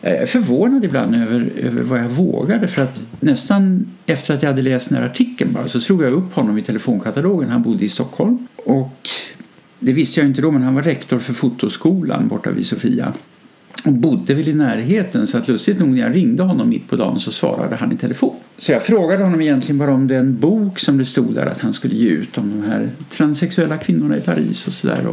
jag 0.03 0.17
är 0.17 0.27
förvånad 0.27 0.85
ibland 0.85 1.15
över, 1.15 1.51
över 1.57 1.83
vad 1.83 2.01
jag 2.01 2.09
vågade 2.09 2.69
för 2.69 2.83
att 2.83 3.03
nästan 3.21 3.87
efter 4.07 4.35
att 4.35 4.43
jag 4.43 4.51
hade 4.51 4.63
läst 4.63 4.89
den 4.89 4.99
här 4.99 5.07
artikeln 5.07 5.53
bara 5.53 5.69
så 5.69 5.81
slog 5.81 6.03
jag 6.03 6.13
upp 6.13 6.33
honom 6.33 6.59
i 6.59 6.63
telefonkatalogen. 6.63 7.49
Han 7.49 7.63
bodde 7.63 7.85
i 7.85 7.89
Stockholm 7.89 8.47
och 8.57 9.09
det 9.79 9.93
visste 9.93 10.21
jag 10.21 10.29
inte 10.29 10.43
då 10.43 10.51
men 10.51 10.63
han 10.63 10.75
var 10.75 10.83
rektor 10.83 11.19
för 11.19 11.35
fotoskolan 11.35 12.29
borta 12.29 12.51
vid 12.51 12.67
Sofia 12.67 13.13
och 13.85 13.93
bodde 13.93 14.35
väl 14.35 14.49
i 14.49 14.55
närheten 14.55 15.27
så 15.27 15.39
att 15.39 15.49
lustigt 15.49 15.79
nog 15.79 15.89
när 15.89 16.01
jag 16.01 16.15
ringde 16.15 16.43
honom 16.43 16.69
mitt 16.69 16.89
på 16.89 16.97
dagen 16.97 17.21
så 17.21 17.33
svarade 17.33 17.77
han 17.77 17.93
i 17.93 17.97
telefon. 17.97 18.37
Så 18.59 18.73
jag 18.73 18.83
frågade 18.83 19.25
honom 19.25 19.41
egentligen 19.41 19.79
bara 19.79 19.95
om 19.95 20.09
den 20.09 20.39
bok 20.39 20.79
som 20.79 20.99
det 20.99 21.05
stod 21.05 21.35
där 21.35 21.47
att 21.47 21.61
han 21.61 21.75
skulle 21.75 21.95
ge 21.95 22.09
ut 22.09 22.39
om 22.39 22.51
de 22.51 22.69
här 22.71 22.91
transsexuella 23.09 23.79
kvinnorna 23.79 24.17
i 24.17 24.21
Paris 24.21 24.67
och 24.67 24.73
sådär. 24.73 25.07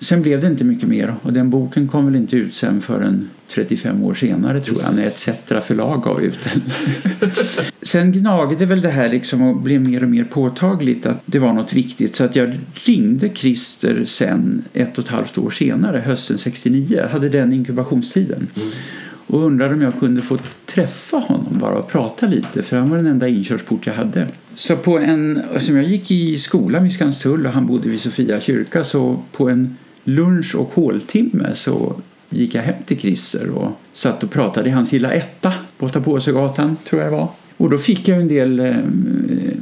Sen 0.00 0.22
blev 0.22 0.40
det 0.40 0.46
inte 0.46 0.64
mycket 0.64 0.88
mer 0.88 1.14
och 1.22 1.32
den 1.32 1.50
boken 1.50 1.88
kom 1.88 2.06
väl 2.06 2.16
inte 2.16 2.36
ut 2.36 2.54
sen 2.54 2.80
förrän 2.80 3.28
35 3.48 4.04
år 4.04 4.14
senare 4.14 4.60
tror 4.60 4.82
jag 4.82 4.94
när 4.94 5.06
ETC 5.06 5.28
förlag 5.62 6.02
gav 6.02 6.22
ut 6.22 6.38
den. 6.44 6.62
sen 7.82 8.12
gnagde 8.12 8.66
väl 8.66 8.80
det 8.80 8.88
här 8.88 9.08
liksom 9.08 9.42
och 9.42 9.56
blev 9.56 9.80
mer 9.80 10.02
och 10.02 10.10
mer 10.10 10.24
påtagligt 10.24 11.06
att 11.06 11.22
det 11.26 11.38
var 11.38 11.52
något 11.52 11.72
viktigt 11.72 12.14
så 12.14 12.24
att 12.24 12.36
jag 12.36 12.58
ringde 12.74 13.28
Christer 13.28 14.04
sen 14.04 14.64
ett 14.72 14.98
och 14.98 15.04
ett 15.04 15.10
halvt 15.10 15.38
år 15.38 15.50
senare, 15.50 15.98
hösten 15.98 16.38
69, 16.38 16.96
jag 16.96 17.08
hade 17.08 17.28
den 17.28 17.52
inkubationstiden. 17.52 18.46
Mm. 18.56 18.68
Och 19.26 19.44
undrade 19.44 19.74
om 19.74 19.82
jag 19.82 19.98
kunde 19.98 20.22
få 20.22 20.38
träffa 20.66 21.16
honom 21.16 21.58
bara 21.58 21.78
och 21.78 21.88
prata 21.88 22.26
lite 22.26 22.62
för 22.62 22.76
han 22.76 22.90
var 22.90 22.96
den 22.96 23.06
enda 23.06 23.28
inkörsport 23.28 23.86
jag 23.86 23.94
hade. 23.94 24.28
Så 24.54 24.76
på 24.76 24.98
en, 24.98 25.42
som 25.58 25.76
jag 25.76 25.84
gick 25.84 26.10
i 26.10 26.38
skolan 26.38 26.82
vid 26.82 26.92
Skanstull 26.92 27.46
och 27.46 27.52
han 27.52 27.66
bodde 27.66 27.88
vid 27.88 28.00
Sofia 28.00 28.40
kyrka 28.40 28.84
så 28.84 29.22
på 29.32 29.48
en 29.48 29.76
lunch 30.08 30.54
och 30.54 30.72
håltimme 30.74 31.54
så 31.54 32.00
gick 32.30 32.54
jag 32.54 32.62
hem 32.62 32.82
till 32.86 33.00
Christer 33.00 33.50
och 33.50 33.72
satt 33.92 34.24
och 34.24 34.30
pratade 34.30 34.68
i 34.68 34.72
hans 34.72 34.92
lilla 34.92 35.12
etta 35.12 35.52
på 35.78 36.12
Åsögatan 36.12 36.76
tror 36.88 37.02
jag 37.02 37.12
det 37.12 37.16
var. 37.16 37.28
Och 37.56 37.70
då 37.70 37.78
fick 37.78 38.08
jag 38.08 38.20
en 38.20 38.28
del 38.28 38.60
eh, 38.60 38.76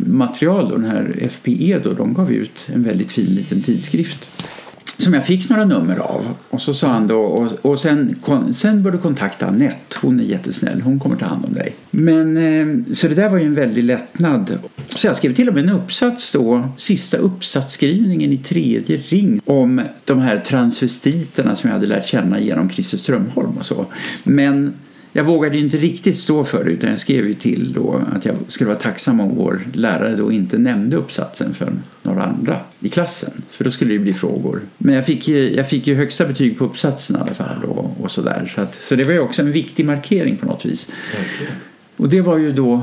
material, 0.07 0.69
då, 0.69 0.77
den 0.77 0.91
här 0.91 1.29
FPE 1.29 1.79
då, 1.85 1.93
de 1.93 2.15
gav 2.15 2.33
ut 2.33 2.67
en 2.75 2.83
väldigt 2.83 3.13
fin 3.13 3.25
liten 3.25 3.63
tidskrift 3.63 4.27
som 5.07 5.15
jag 5.15 5.27
fick 5.27 5.49
några 5.49 5.65
nummer 5.65 5.99
av. 5.99 6.35
Och 6.51 6.63
så 6.63 6.75
sa 6.75 6.89
han 6.89 7.07
då, 7.07 7.21
och, 7.21 7.53
och 7.63 7.81
sen, 7.81 8.17
sen 8.53 8.83
bör 8.83 8.91
du 8.91 8.99
kontakta 8.99 9.47
Annette, 9.47 9.97
hon 10.01 10.21
är 10.21 10.25
jättesnäll, 10.25 10.81
hon 10.81 11.01
kommer 11.01 11.17
ta 11.17 11.27
hand 11.27 11.45
om 11.45 11.53
dig. 11.53 11.75
Men, 11.91 12.37
eh, 12.37 12.95
så 12.95 13.09
det 13.09 13.15
där 13.15 13.31
var 13.31 13.39
ju 13.39 13.45
en 13.45 13.55
väldig 13.55 13.85
lättnad. 13.85 14.59
Så 14.89 15.07
jag 15.07 15.17
skrev 15.17 15.35
till 15.35 15.49
och 15.49 15.55
med 15.55 15.65
en 15.65 15.71
uppsats 15.71 16.33
då, 16.33 16.69
sista 16.77 17.17
uppsatsskrivningen 17.17 18.33
i 18.33 18.37
tredje 18.37 18.97
ring 18.97 19.41
om 19.45 19.83
de 20.05 20.19
här 20.19 20.39
transvestiterna 20.39 21.57
som 21.57 21.71
jag 21.71 21.75
hade 21.75 21.87
lärt 21.87 22.07
känna 22.07 22.41
genom 22.41 22.71
Christer 22.71 22.99
Strömholm 22.99 23.57
och 23.59 23.67
så. 23.67 23.87
Men 24.25 24.75
jag 25.17 25.25
vågade 25.25 25.59
inte 25.59 25.77
riktigt 25.77 26.17
stå 26.17 26.45
för 26.45 26.65
det 26.65 26.71
utan 26.71 26.91
jag 26.91 26.99
skrev 26.99 27.27
ju 27.27 27.35
till 27.35 27.73
då 27.73 28.03
att 28.15 28.25
jag 28.25 28.37
skulle 28.49 28.69
vara 28.69 28.79
tacksam 28.79 29.21
om 29.21 29.35
vår 29.37 29.61
lärare 29.73 30.17
då 30.17 30.33
inte 30.33 30.59
nämnde 30.59 30.97
uppsatsen 30.97 31.55
för 31.55 31.73
några 32.03 32.23
andra 32.23 32.61
i 32.81 32.89
klassen. 32.89 33.43
För 33.51 33.65
då 33.65 33.71
skulle 33.71 33.93
det 33.93 33.99
bli 33.99 34.13
frågor. 34.13 34.61
Men 34.79 34.95
jag 34.95 35.07
fick, 35.07 35.29
jag 35.29 35.69
fick 35.69 35.87
ju 35.87 35.95
högsta 35.95 36.27
betyg 36.27 36.59
på 36.59 36.65
uppsatsen 36.65 37.17
i 37.17 37.19
alla 37.21 37.35
fall 37.35 37.65
och, 37.65 37.97
och 38.01 38.11
sådär. 38.11 38.53
Så, 38.55 38.61
att, 38.61 38.75
så 38.75 38.97
det 38.97 39.05
var 39.05 39.13
ju 39.13 39.21
också 39.21 39.43
en 39.43 39.53
viktig 39.53 39.87
markering 39.87 40.37
på 40.37 40.47
något 40.47 40.65
vis. 40.65 40.91
Okay. 41.13 41.49
Och 41.97 42.09
det 42.09 42.21
var 42.21 42.39
ju 42.39 42.53
då 42.53 42.83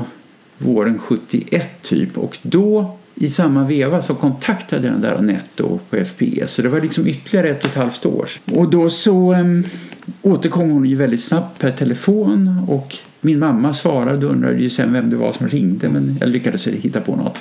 våren 0.58 0.98
71 0.98 1.82
typ 1.82 2.18
och 2.18 2.38
då 2.42 2.98
i 3.14 3.30
samma 3.30 3.64
veva 3.64 4.02
så 4.02 4.14
kontaktade 4.14 4.86
jag 4.86 4.94
den 4.94 5.00
där 5.00 5.14
Anette 5.14 5.62
på 5.90 6.04
FPE 6.04 6.46
så 6.48 6.62
det 6.62 6.68
var 6.68 6.80
liksom 6.80 7.06
ytterligare 7.06 7.48
ett 7.48 7.64
och 7.64 7.70
ett 7.70 7.76
halvt 7.76 8.06
år. 8.06 8.30
Och 8.44 8.70
då 8.70 8.90
så 8.90 9.34
um, 9.34 9.64
återkom 10.22 10.70
hon 10.70 10.84
ju 10.84 10.96
väldigt 10.96 11.22
snabbt 11.22 11.58
per 11.58 11.70
telefon 11.70 12.64
och 12.68 12.96
min 13.20 13.38
mamma 13.38 13.74
svarade 13.74 14.26
och 14.26 14.32
undrade 14.32 14.62
ju 14.62 14.70
sen 14.70 14.92
vem 14.92 15.10
det 15.10 15.16
var 15.16 15.32
som 15.32 15.48
ringde 15.48 15.88
men 15.88 16.16
jag 16.20 16.28
lyckades 16.28 16.66
hitta 16.66 17.00
på 17.00 17.16
något. 17.16 17.38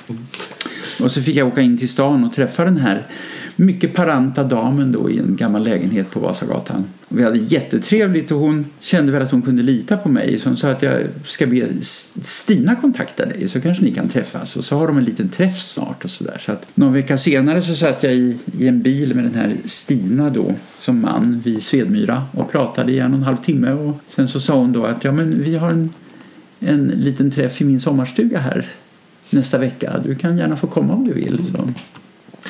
Och 0.99 1.11
så 1.11 1.21
fick 1.21 1.35
jag 1.35 1.47
åka 1.47 1.61
in 1.61 1.77
till 1.77 1.89
stan 1.89 2.23
och 2.23 2.33
träffa 2.33 2.65
den 2.65 2.77
här 2.77 3.07
mycket 3.55 3.93
paranta 3.93 4.43
damen 4.43 4.91
då 4.91 5.09
i 5.09 5.19
en 5.19 5.35
gammal 5.35 5.63
lägenhet 5.63 6.11
på 6.11 6.19
Vasagatan. 6.19 6.85
Vi 7.09 7.23
hade 7.23 7.37
jättetrevligt 7.37 8.31
och 8.31 8.39
hon 8.39 8.65
kände 8.79 9.11
väl 9.11 9.21
att 9.21 9.31
hon 9.31 9.41
kunde 9.41 9.63
lita 9.63 9.97
på 9.97 10.09
mig 10.09 10.39
så 10.39 10.49
hon 10.49 10.57
sa 10.57 10.69
att 10.69 10.81
jag 10.81 11.01
ska 11.25 11.47
be 11.47 11.67
Stina 11.81 12.75
kontakta 12.75 13.25
dig 13.25 13.47
så 13.47 13.61
kanske 13.61 13.83
ni 13.83 13.91
kan 13.91 14.09
träffas 14.09 14.55
och 14.55 14.65
så 14.65 14.77
har 14.77 14.87
de 14.87 14.97
en 14.97 15.03
liten 15.03 15.29
träff 15.29 15.59
snart 15.59 16.03
och 16.03 16.09
sådär. 16.09 16.41
Så 16.45 16.51
att 16.51 16.67
någon 16.75 16.93
vecka 16.93 17.17
senare 17.17 17.61
så 17.61 17.75
satt 17.75 18.03
jag 18.03 18.13
i, 18.13 18.37
i 18.59 18.67
en 18.67 18.81
bil 18.81 19.15
med 19.15 19.23
den 19.23 19.35
här 19.35 19.55
Stina 19.65 20.29
då 20.29 20.53
som 20.77 21.01
man 21.01 21.41
vid 21.45 21.63
Svedmyra 21.63 22.23
och 22.31 22.51
pratade 22.51 22.91
i 22.91 22.99
en 22.99 23.11
och 23.11 23.17
en 23.17 23.23
halv 23.23 23.37
timme 23.37 23.71
och 23.71 23.99
sen 24.07 24.27
så 24.27 24.39
sa 24.39 24.55
hon 24.55 24.71
då 24.71 24.85
att 24.85 25.03
ja 25.03 25.11
men 25.11 25.43
vi 25.43 25.55
har 25.55 25.69
en, 25.69 25.89
en 26.59 26.87
liten 26.87 27.31
träff 27.31 27.61
i 27.61 27.65
min 27.65 27.81
sommarstuga 27.81 28.39
här 28.39 28.69
nästa 29.29 29.57
vecka. 29.57 29.99
Du 30.03 30.15
kan 30.15 30.37
gärna 30.37 30.55
få 30.55 30.67
komma 30.67 30.93
om 30.93 31.03
du 31.03 31.13
vill. 31.13 31.45
Så. 31.51 31.69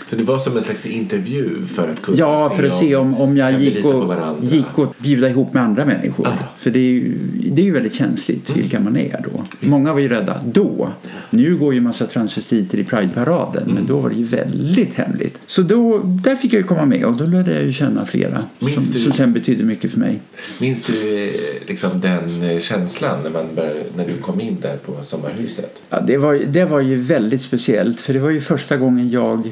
Så 0.10 0.16
det 0.16 0.24
var 0.24 0.40
som 0.40 0.58
en 0.58 0.64
slags 0.64 0.86
intervju 0.86 1.66
för 1.66 1.90
att 1.90 2.02
kunna 2.02 2.18
Ja, 2.18 2.50
se 2.50 2.56
för 2.56 2.68
att 2.68 2.76
se 2.76 2.96
om, 2.96 3.16
om 3.16 3.38
jag 3.38 3.62
gick 3.62 3.86
och, 3.86 4.14
gick 4.42 4.78
och 4.80 4.96
bjuda 4.98 5.30
ihop 5.30 5.54
med 5.54 5.64
andra 5.64 5.86
människor. 5.86 6.28
Ah. 6.28 6.38
För 6.58 6.70
det 6.70 6.80
är, 6.80 6.92
ju, 6.92 7.18
det 7.52 7.62
är 7.62 7.66
ju 7.66 7.72
väldigt 7.72 7.94
känsligt 7.94 8.50
mm. 8.50 8.62
vilka 8.62 8.80
man 8.80 8.98
är 8.98 9.22
då. 9.24 9.44
Visst. 9.60 9.72
Många 9.72 9.94
var 9.94 10.00
ju 10.00 10.10
rädda 10.10 10.44
då. 10.46 10.90
Nu 11.30 11.58
går 11.58 11.74
ju 11.74 11.82
massa 11.82 12.06
transvestiter 12.06 12.78
i 12.78 12.84
Prideparaden 12.84 13.64
mm. 13.64 13.76
men 13.76 13.86
då 13.86 14.00
var 14.00 14.10
det 14.10 14.16
ju 14.16 14.24
väldigt 14.24 14.94
hemligt. 14.94 15.40
Så 15.46 15.62
då, 15.62 15.98
där 16.04 16.36
fick 16.36 16.54
jag 16.54 16.62
ju 16.62 16.68
komma 16.68 16.86
med 16.86 17.06
och 17.06 17.18
då 17.18 17.26
lärde 17.26 17.54
jag 17.54 17.64
ju 17.64 17.72
känna 17.72 18.06
flera 18.06 18.44
som, 18.60 18.84
du, 18.94 19.00
som 19.00 19.12
sen 19.12 19.34
betydde 19.34 19.64
mycket 19.64 19.92
för 19.92 20.00
mig. 20.00 20.20
Minns 20.62 20.84
du 20.84 21.24
eh, 21.24 21.34
liksom 21.68 22.02
den 22.02 22.44
eh, 22.44 22.60
känslan 22.60 23.24
när, 23.24 23.30
man 23.30 23.46
började, 23.56 23.84
när 23.96 24.08
du 24.08 24.14
kom 24.14 24.42
in 24.42 24.58
där 24.62 24.78
på 24.78 25.04
sommarhuset? 25.04 25.82
Ja, 25.90 26.00
det 26.08 26.18
var, 26.18 26.34
det 26.34 26.66
var 26.66 26.80
ju 26.80 26.98
väldigt 26.98 27.42
speciellt 27.42 28.00
för 28.00 28.14
det 28.14 28.20
var 28.20 28.30
ju 28.30 28.42
första 28.42 28.78
gången 28.78 29.10
jag 29.10 29.52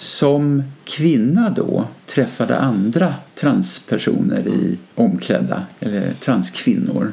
som 0.00 0.62
kvinna 0.84 1.50
då 1.50 1.88
träffade 2.06 2.58
andra 2.58 3.14
transpersoner 3.34 4.48
i 4.48 4.78
omklädda, 4.94 5.62
eller 5.80 6.12
transkvinnor. 6.20 7.12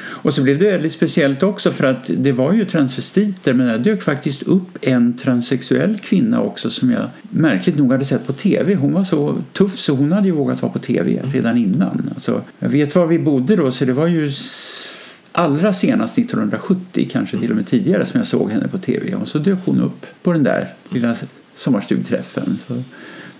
Och 0.00 0.34
så 0.34 0.42
blev 0.42 0.58
det 0.58 0.70
väldigt 0.70 0.92
speciellt 0.92 1.42
också 1.42 1.72
för 1.72 1.84
att 1.84 2.10
det 2.16 2.32
var 2.32 2.52
ju 2.52 2.64
transvestiter 2.64 3.54
men 3.54 3.66
det 3.66 3.78
dök 3.78 4.02
faktiskt 4.02 4.42
upp 4.42 4.78
en 4.80 5.16
transsexuell 5.16 5.98
kvinna 5.98 6.40
också 6.40 6.70
som 6.70 6.90
jag 6.90 7.08
märkligt 7.22 7.76
nog 7.76 7.92
hade 7.92 8.04
sett 8.04 8.26
på 8.26 8.32
tv. 8.32 8.74
Hon 8.74 8.92
var 8.92 9.04
så 9.04 9.38
tuff 9.52 9.78
så 9.78 9.94
hon 9.94 10.12
hade 10.12 10.26
ju 10.26 10.32
vågat 10.32 10.62
vara 10.62 10.72
på 10.72 10.78
tv 10.78 11.22
redan 11.32 11.58
innan. 11.58 12.10
Alltså, 12.14 12.42
jag 12.58 12.68
vet 12.68 12.94
var 12.94 13.06
vi 13.06 13.18
bodde 13.18 13.56
då 13.56 13.72
så 13.72 13.84
det 13.84 13.92
var 13.92 14.06
ju 14.06 14.32
allra 15.32 15.72
senast 15.72 16.18
1970, 16.18 17.08
kanske 17.12 17.38
till 17.38 17.50
och 17.50 17.56
med 17.56 17.66
tidigare, 17.66 18.06
som 18.06 18.18
jag 18.18 18.26
såg 18.26 18.50
henne 18.50 18.68
på 18.68 18.78
tv. 18.78 19.14
Och 19.14 19.28
så 19.28 19.38
dök 19.38 19.58
hon 19.64 19.80
upp 19.80 20.06
på 20.22 20.32
den 20.32 20.42
där 20.42 20.74
lilla 20.88 21.16
sommarstugträffen. 21.58 22.58
Så 22.66 22.82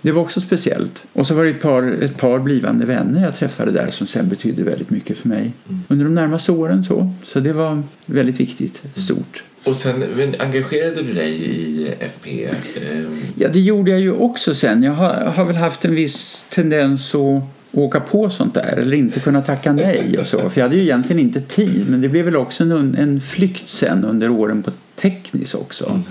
det 0.02 0.12
var 0.12 0.22
också 0.22 0.40
speciellt. 0.40 1.06
Och 1.12 1.26
så 1.26 1.34
var 1.34 1.44
det 1.44 1.50
ett 1.50 1.60
par, 1.60 1.82
ett 2.02 2.16
par 2.16 2.38
blivande 2.38 2.86
vänner 2.86 3.24
jag 3.24 3.36
träffade 3.36 3.70
där 3.70 3.90
som 3.90 4.06
sen 4.06 4.28
betydde 4.28 4.62
väldigt 4.62 4.90
mycket 4.90 5.18
för 5.18 5.28
mig 5.28 5.52
mm. 5.68 5.82
under 5.88 6.04
de 6.04 6.14
närmaste 6.14 6.52
åren. 6.52 6.84
Så, 6.84 7.12
så 7.24 7.40
det 7.40 7.52
var 7.52 7.82
väldigt 8.06 8.40
viktigt, 8.40 8.82
mm. 8.84 8.94
stort. 8.94 9.44
Och 9.64 9.74
sen 9.74 10.04
engagerade 10.38 11.02
du 11.02 11.12
dig 11.12 11.32
i 11.32 11.94
FP? 12.00 12.48
Ja, 13.34 13.48
det 13.48 13.60
gjorde 13.60 13.90
jag 13.90 14.00
ju 14.00 14.12
också 14.12 14.54
sen. 14.54 14.82
Jag 14.82 14.92
har, 14.92 15.14
har 15.14 15.44
väl 15.44 15.56
haft 15.56 15.84
en 15.84 15.94
viss 15.94 16.46
tendens 16.50 17.14
att 17.14 17.42
åka 17.72 18.00
på 18.00 18.30
sånt 18.30 18.54
där 18.54 18.76
eller 18.76 18.96
inte 18.96 19.20
kunna 19.20 19.42
tacka 19.42 19.72
nej 19.72 20.18
och 20.18 20.26
så. 20.26 20.48
För 20.48 20.60
jag 20.60 20.64
hade 20.64 20.76
ju 20.76 20.82
egentligen 20.82 21.22
inte 21.22 21.40
tid 21.40 21.90
men 21.90 22.00
det 22.00 22.08
blev 22.08 22.24
väl 22.24 22.36
också 22.36 22.64
en, 22.64 22.94
en 22.94 23.20
flykt 23.20 23.68
sen 23.68 24.04
under 24.04 24.30
åren 24.30 24.62
på 24.62 24.70
teknis 24.96 25.54
också. 25.54 26.02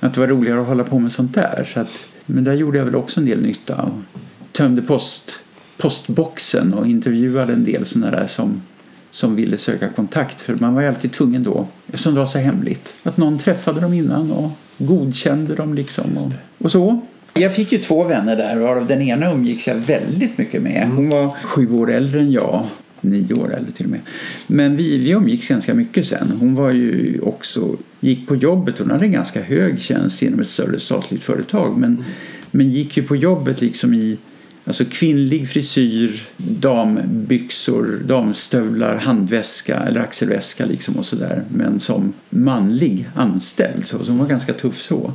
Att 0.00 0.14
det 0.14 0.20
var 0.20 0.26
roligare 0.26 0.60
att 0.60 0.66
hålla 0.66 0.84
på 0.84 0.98
med 0.98 1.12
sånt 1.12 1.34
där. 1.34 1.68
Så 1.74 1.80
att, 1.80 1.90
men 2.26 2.44
där 2.44 2.54
gjorde 2.54 2.78
jag 2.78 2.84
väl 2.84 2.96
också 2.96 3.20
en 3.20 3.26
del 3.26 3.42
nytta. 3.42 3.82
Och 3.82 4.52
tömde 4.52 4.82
post, 4.82 5.40
postboxen 5.76 6.74
och 6.74 6.86
intervjuade 6.86 7.52
en 7.52 7.64
del 7.64 7.86
sådana 7.86 8.10
där 8.10 8.26
som, 8.26 8.62
som 9.10 9.36
ville 9.36 9.58
söka 9.58 9.90
kontakt. 9.90 10.40
För 10.40 10.54
man 10.54 10.74
var 10.74 10.82
ju 10.82 10.88
alltid 10.88 11.12
tvungen 11.12 11.42
då, 11.42 11.66
eftersom 11.86 12.14
det 12.14 12.20
var 12.20 12.26
så 12.26 12.38
hemligt, 12.38 12.94
att 13.02 13.16
någon 13.16 13.38
träffade 13.38 13.80
dem 13.80 13.92
innan 13.92 14.32
och 14.32 14.50
godkände 14.78 15.54
dem 15.54 15.74
liksom. 15.74 16.04
Och, 16.16 16.32
och 16.64 16.72
så. 16.72 17.00
Jag 17.34 17.54
fick 17.54 17.72
ju 17.72 17.78
två 17.78 18.04
vänner 18.04 18.36
där 18.36 18.56
varav 18.56 18.86
den 18.86 19.02
ena 19.02 19.32
umgicks 19.32 19.68
jag 19.68 19.74
väldigt 19.74 20.38
mycket 20.38 20.62
med. 20.62 20.88
Hon 20.94 21.08
var 21.08 21.30
sju 21.30 21.72
år 21.72 21.90
äldre 21.90 22.20
än 22.20 22.32
jag 22.32 22.66
nio 23.02 23.34
år 23.34 23.54
eller 23.54 23.70
till 23.70 23.84
och 23.84 23.90
med. 23.90 24.00
Men 24.46 24.76
vi, 24.76 24.98
vi 24.98 25.10
umgicks 25.10 25.48
ganska 25.48 25.74
mycket 25.74 26.06
sen. 26.06 26.32
Hon 26.40 26.54
var 26.54 26.70
ju 26.70 27.20
också, 27.20 27.76
gick 28.00 28.28
på 28.28 28.36
jobbet, 28.36 28.78
hon 28.78 28.90
hade 28.90 29.04
en 29.04 29.12
ganska 29.12 29.42
hög 29.42 29.80
tjänst 29.80 30.22
inom 30.22 30.40
ett 30.40 30.48
större 30.48 30.78
statligt 30.78 31.22
företag 31.22 31.78
men, 31.78 31.90
mm. 31.90 32.04
men 32.50 32.70
gick 32.70 32.96
ju 32.96 33.02
på 33.02 33.16
jobbet 33.16 33.60
liksom 33.60 33.94
i 33.94 34.18
Alltså 34.64 34.84
kvinnlig 34.84 35.48
frisyr, 35.48 36.22
dambyxor, 36.36 38.02
damstövlar, 38.06 38.96
handväska 38.96 39.76
eller 39.76 40.00
axelväska 40.00 40.66
liksom 40.66 40.96
och 40.96 41.06
sådär. 41.06 41.44
Men 41.48 41.80
som 41.80 42.12
manlig 42.30 43.08
anställd. 43.14 43.86
Så, 43.86 44.04
så 44.04 44.10
hon 44.10 44.18
var 44.18 44.26
ganska 44.26 44.52
tuff 44.52 44.80
så. 44.80 45.12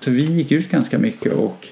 Så 0.00 0.10
vi 0.10 0.24
gick 0.24 0.52
ut 0.52 0.70
ganska 0.70 0.98
mycket 0.98 1.32
och 1.32 1.68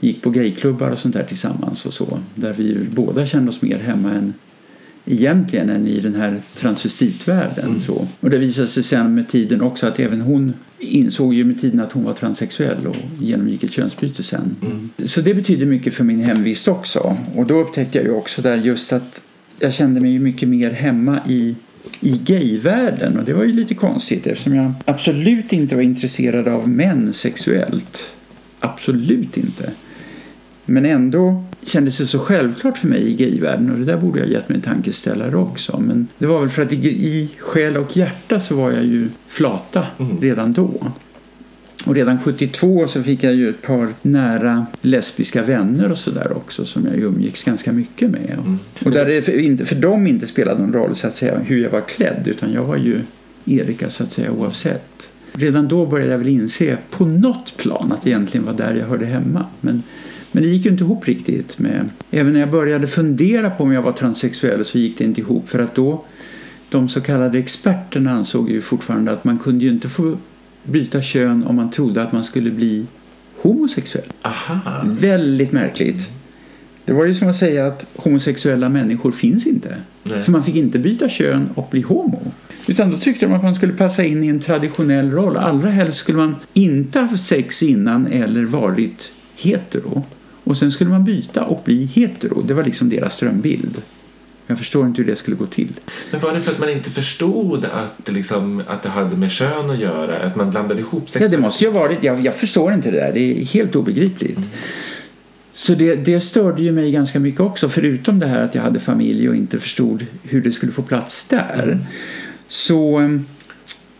gick 0.00 0.22
på 0.22 0.30
gayklubbar 0.30 0.90
och 0.90 0.98
sånt 0.98 1.14
där 1.14 1.24
tillsammans 1.24 1.86
och 1.86 1.94
så. 1.94 2.18
Där 2.34 2.52
vi 2.52 2.78
båda 2.90 3.26
kände 3.26 3.48
oss 3.50 3.62
mer 3.62 3.78
hemma 3.78 4.12
än 4.12 4.34
egentligen 5.04 5.70
än 5.70 5.88
i 5.88 6.00
den 6.00 6.14
här 6.14 6.40
transvestitvärlden. 6.54 7.66
Mm. 7.66 7.80
Så. 7.80 8.06
Och 8.20 8.30
det 8.30 8.38
visade 8.38 8.68
sig 8.68 8.82
sen 8.82 9.14
med 9.14 9.28
tiden 9.28 9.60
också 9.60 9.86
att 9.86 10.00
även 10.00 10.20
hon 10.20 10.52
insåg 10.78 11.34
ju 11.34 11.44
med 11.44 11.60
tiden 11.60 11.80
att 11.80 11.92
hon 11.92 12.04
var 12.04 12.12
transsexuell 12.12 12.86
och 12.86 12.96
genomgick 13.18 13.64
ett 13.64 13.72
könsbyte 13.72 14.22
sen. 14.22 14.56
Mm. 14.62 14.90
Så 15.04 15.20
det 15.20 15.34
betyder 15.34 15.66
mycket 15.66 15.94
för 15.94 16.04
min 16.04 16.20
hemvist 16.20 16.68
också. 16.68 17.16
Och 17.34 17.46
då 17.46 17.54
upptäckte 17.60 17.98
jag 17.98 18.06
ju 18.06 18.12
också 18.12 18.42
där 18.42 18.56
just 18.56 18.92
att 18.92 19.22
jag 19.60 19.74
kände 19.74 20.00
mig 20.00 20.18
mycket 20.18 20.48
mer 20.48 20.70
hemma 20.70 21.20
i 21.28 21.56
i 22.00 22.20
gayvärlden 22.24 23.18
och 23.18 23.24
det 23.24 23.32
var 23.32 23.44
ju 23.44 23.52
lite 23.52 23.74
konstigt 23.74 24.26
eftersom 24.26 24.54
jag 24.54 24.72
absolut 24.84 25.52
inte 25.52 25.74
var 25.74 25.82
intresserad 25.82 26.48
av 26.48 26.68
män 26.68 27.12
sexuellt. 27.12 28.16
Absolut 28.60 29.36
inte. 29.36 29.70
Men 30.64 30.84
ändå 30.84 31.44
kändes 31.64 31.98
det 31.98 32.06
så 32.06 32.18
självklart 32.18 32.78
för 32.78 32.88
mig 32.88 33.10
i 33.10 33.14
gayvärlden 33.14 33.70
och 33.70 33.78
det 33.78 33.84
där 33.84 33.96
borde 33.96 34.18
jag 34.20 34.28
gett 34.28 34.48
mig 34.48 34.56
en 34.56 34.62
tankeställare 34.62 35.36
också. 35.36 35.80
Men 35.80 36.08
det 36.18 36.26
var 36.26 36.40
väl 36.40 36.48
för 36.48 36.62
att 36.62 36.72
i, 36.72 36.88
i 36.88 37.30
själ 37.38 37.76
och 37.76 37.96
hjärta 37.96 38.40
så 38.40 38.56
var 38.56 38.72
jag 38.72 38.84
ju 38.84 39.08
flata 39.28 39.86
mm. 39.98 40.20
redan 40.20 40.52
då. 40.52 40.92
Och 41.86 41.94
redan 41.94 42.20
72 42.20 42.88
så 42.88 43.02
fick 43.02 43.24
jag 43.24 43.34
ju 43.34 43.48
ett 43.48 43.62
par 43.62 43.88
nära 44.02 44.66
lesbiska 44.80 45.42
vänner 45.42 45.90
och 45.90 45.98
sådär 45.98 46.36
också 46.36 46.64
som 46.64 46.86
jag 46.86 46.98
umgicks 46.98 47.44
ganska 47.44 47.72
mycket 47.72 48.10
med. 48.10 48.38
Mm. 48.38 48.58
Och 48.84 48.90
där 48.90 49.06
det 49.06 49.22
för, 49.22 49.40
inte, 49.40 49.64
för 49.64 49.76
dem 49.76 50.06
inte 50.06 50.26
spelade 50.26 50.60
någon 50.60 50.72
roll 50.72 50.94
så 50.94 51.06
att 51.06 51.14
säga 51.14 51.38
hur 51.38 51.62
jag 51.62 51.70
var 51.70 51.80
klädd 51.80 52.22
utan 52.28 52.52
jag 52.52 52.64
var 52.64 52.76
ju 52.76 53.00
Erika 53.44 53.90
så 53.90 54.02
att 54.02 54.12
säga 54.12 54.30
oavsett. 54.30 55.10
Redan 55.32 55.68
då 55.68 55.86
började 55.86 56.10
jag 56.10 56.18
väl 56.18 56.28
inse 56.28 56.78
på 56.90 57.04
något 57.04 57.56
plan 57.56 57.92
att 57.92 58.02
det 58.02 58.10
egentligen 58.10 58.46
var 58.46 58.52
där 58.52 58.74
jag 58.74 58.86
hörde 58.86 59.06
hemma. 59.06 59.46
Men 59.60 59.82
Men 60.34 60.42
det 60.42 60.48
gick 60.48 60.64
ju 60.64 60.70
inte 60.70 60.84
ihop 60.84 61.08
riktigt. 61.08 61.58
Med, 61.58 61.88
även 62.10 62.32
när 62.32 62.40
jag 62.40 62.50
började 62.50 62.86
fundera 62.86 63.50
på 63.50 63.62
om 63.62 63.72
jag 63.72 63.82
var 63.82 63.92
transsexuell 63.92 64.64
så 64.64 64.78
gick 64.78 64.98
det 64.98 65.04
inte 65.04 65.20
ihop. 65.20 65.48
För 65.48 65.58
att 65.58 65.74
då, 65.74 66.04
de 66.68 66.88
så 66.88 67.00
kallade 67.00 67.38
experterna 67.38 68.10
ansåg 68.10 68.50
ju 68.50 68.60
fortfarande 68.60 69.12
att 69.12 69.24
man 69.24 69.38
kunde 69.38 69.64
ju 69.64 69.70
inte 69.70 69.88
få 69.88 70.16
byta 70.62 71.02
kön 71.02 71.44
om 71.44 71.56
man 71.56 71.70
trodde 71.70 72.02
att 72.02 72.12
man 72.12 72.24
skulle 72.24 72.50
bli 72.50 72.86
homosexuell. 73.36 74.04
Aha. 74.22 74.60
Väldigt 74.84 75.52
märkligt. 75.52 76.12
Det 76.84 76.92
var 76.92 77.04
ju 77.04 77.14
som 77.14 77.28
att 77.28 77.36
säga 77.36 77.66
att 77.66 77.86
homosexuella 77.96 78.68
människor 78.68 79.12
finns 79.12 79.46
inte. 79.46 79.76
Nej. 80.02 80.22
För 80.22 80.32
man 80.32 80.42
fick 80.42 80.56
inte 80.56 80.78
byta 80.78 81.08
kön 81.08 81.48
och 81.54 81.68
bli 81.70 81.80
homo. 81.80 82.32
Utan 82.66 82.90
då 82.90 82.98
tyckte 82.98 83.26
de 83.26 83.34
att 83.34 83.42
man 83.42 83.54
skulle 83.54 83.72
passa 83.72 84.04
in 84.04 84.24
i 84.24 84.28
en 84.28 84.40
traditionell 84.40 85.10
roll. 85.10 85.36
Allra 85.36 85.70
helst 85.70 85.98
skulle 85.98 86.18
man 86.18 86.36
inte 86.52 86.98
ha 86.98 87.06
haft 87.06 87.24
sex 87.24 87.62
innan 87.62 88.06
eller 88.06 88.44
varit 88.44 89.12
hetero. 89.36 90.04
Och 90.44 90.56
sen 90.56 90.72
skulle 90.72 90.90
man 90.90 91.04
byta 91.04 91.44
och 91.44 91.62
bli 91.64 91.84
hetero. 91.84 92.42
Det 92.42 92.54
var 92.54 92.64
liksom 92.64 92.88
deras 92.88 93.18
drömbild. 93.18 93.82
Jag 94.46 94.58
förstår 94.58 94.86
inte 94.86 95.02
hur 95.02 95.08
det 95.08 95.16
skulle 95.16 95.36
gå 95.36 95.46
till. 95.46 95.72
Men 96.10 96.20
var 96.20 96.34
det 96.34 96.42
för 96.42 96.52
att 96.52 96.58
man 96.58 96.70
inte 96.70 96.90
förstod 96.90 97.64
att, 97.64 98.12
liksom, 98.12 98.62
att 98.66 98.82
det 98.82 98.88
hade 98.88 99.16
med 99.16 99.30
kön 99.30 99.70
att 99.70 99.78
göra? 99.78 100.26
Att 100.26 100.36
man 100.36 100.50
blandade 100.50 100.80
ihop 100.80 101.10
sex 101.10 101.22
Ja, 101.22 101.28
det 101.28 101.38
måste 101.38 101.64
ju 101.64 101.70
ha 101.70 101.80
varit. 101.80 102.04
Jag, 102.04 102.20
jag 102.20 102.34
förstår 102.34 102.74
inte 102.74 102.90
det 102.90 102.96
där. 102.96 103.12
Det 103.12 103.40
är 103.40 103.44
helt 103.44 103.76
obegripligt. 103.76 104.38
Så 105.52 105.74
det, 105.74 105.94
det 105.94 106.20
störde 106.20 106.62
ju 106.62 106.72
mig 106.72 106.90
ganska 106.90 107.20
mycket 107.20 107.40
också. 107.40 107.68
Förutom 107.68 108.18
det 108.18 108.26
här 108.26 108.44
att 108.44 108.54
jag 108.54 108.62
hade 108.62 108.80
familj 108.80 109.28
och 109.28 109.34
inte 109.34 109.60
förstod 109.60 110.06
hur 110.22 110.42
det 110.42 110.52
skulle 110.52 110.72
få 110.72 110.82
plats 110.82 111.28
där. 111.28 111.86
Så 112.48 113.00
eh, 113.00 113.08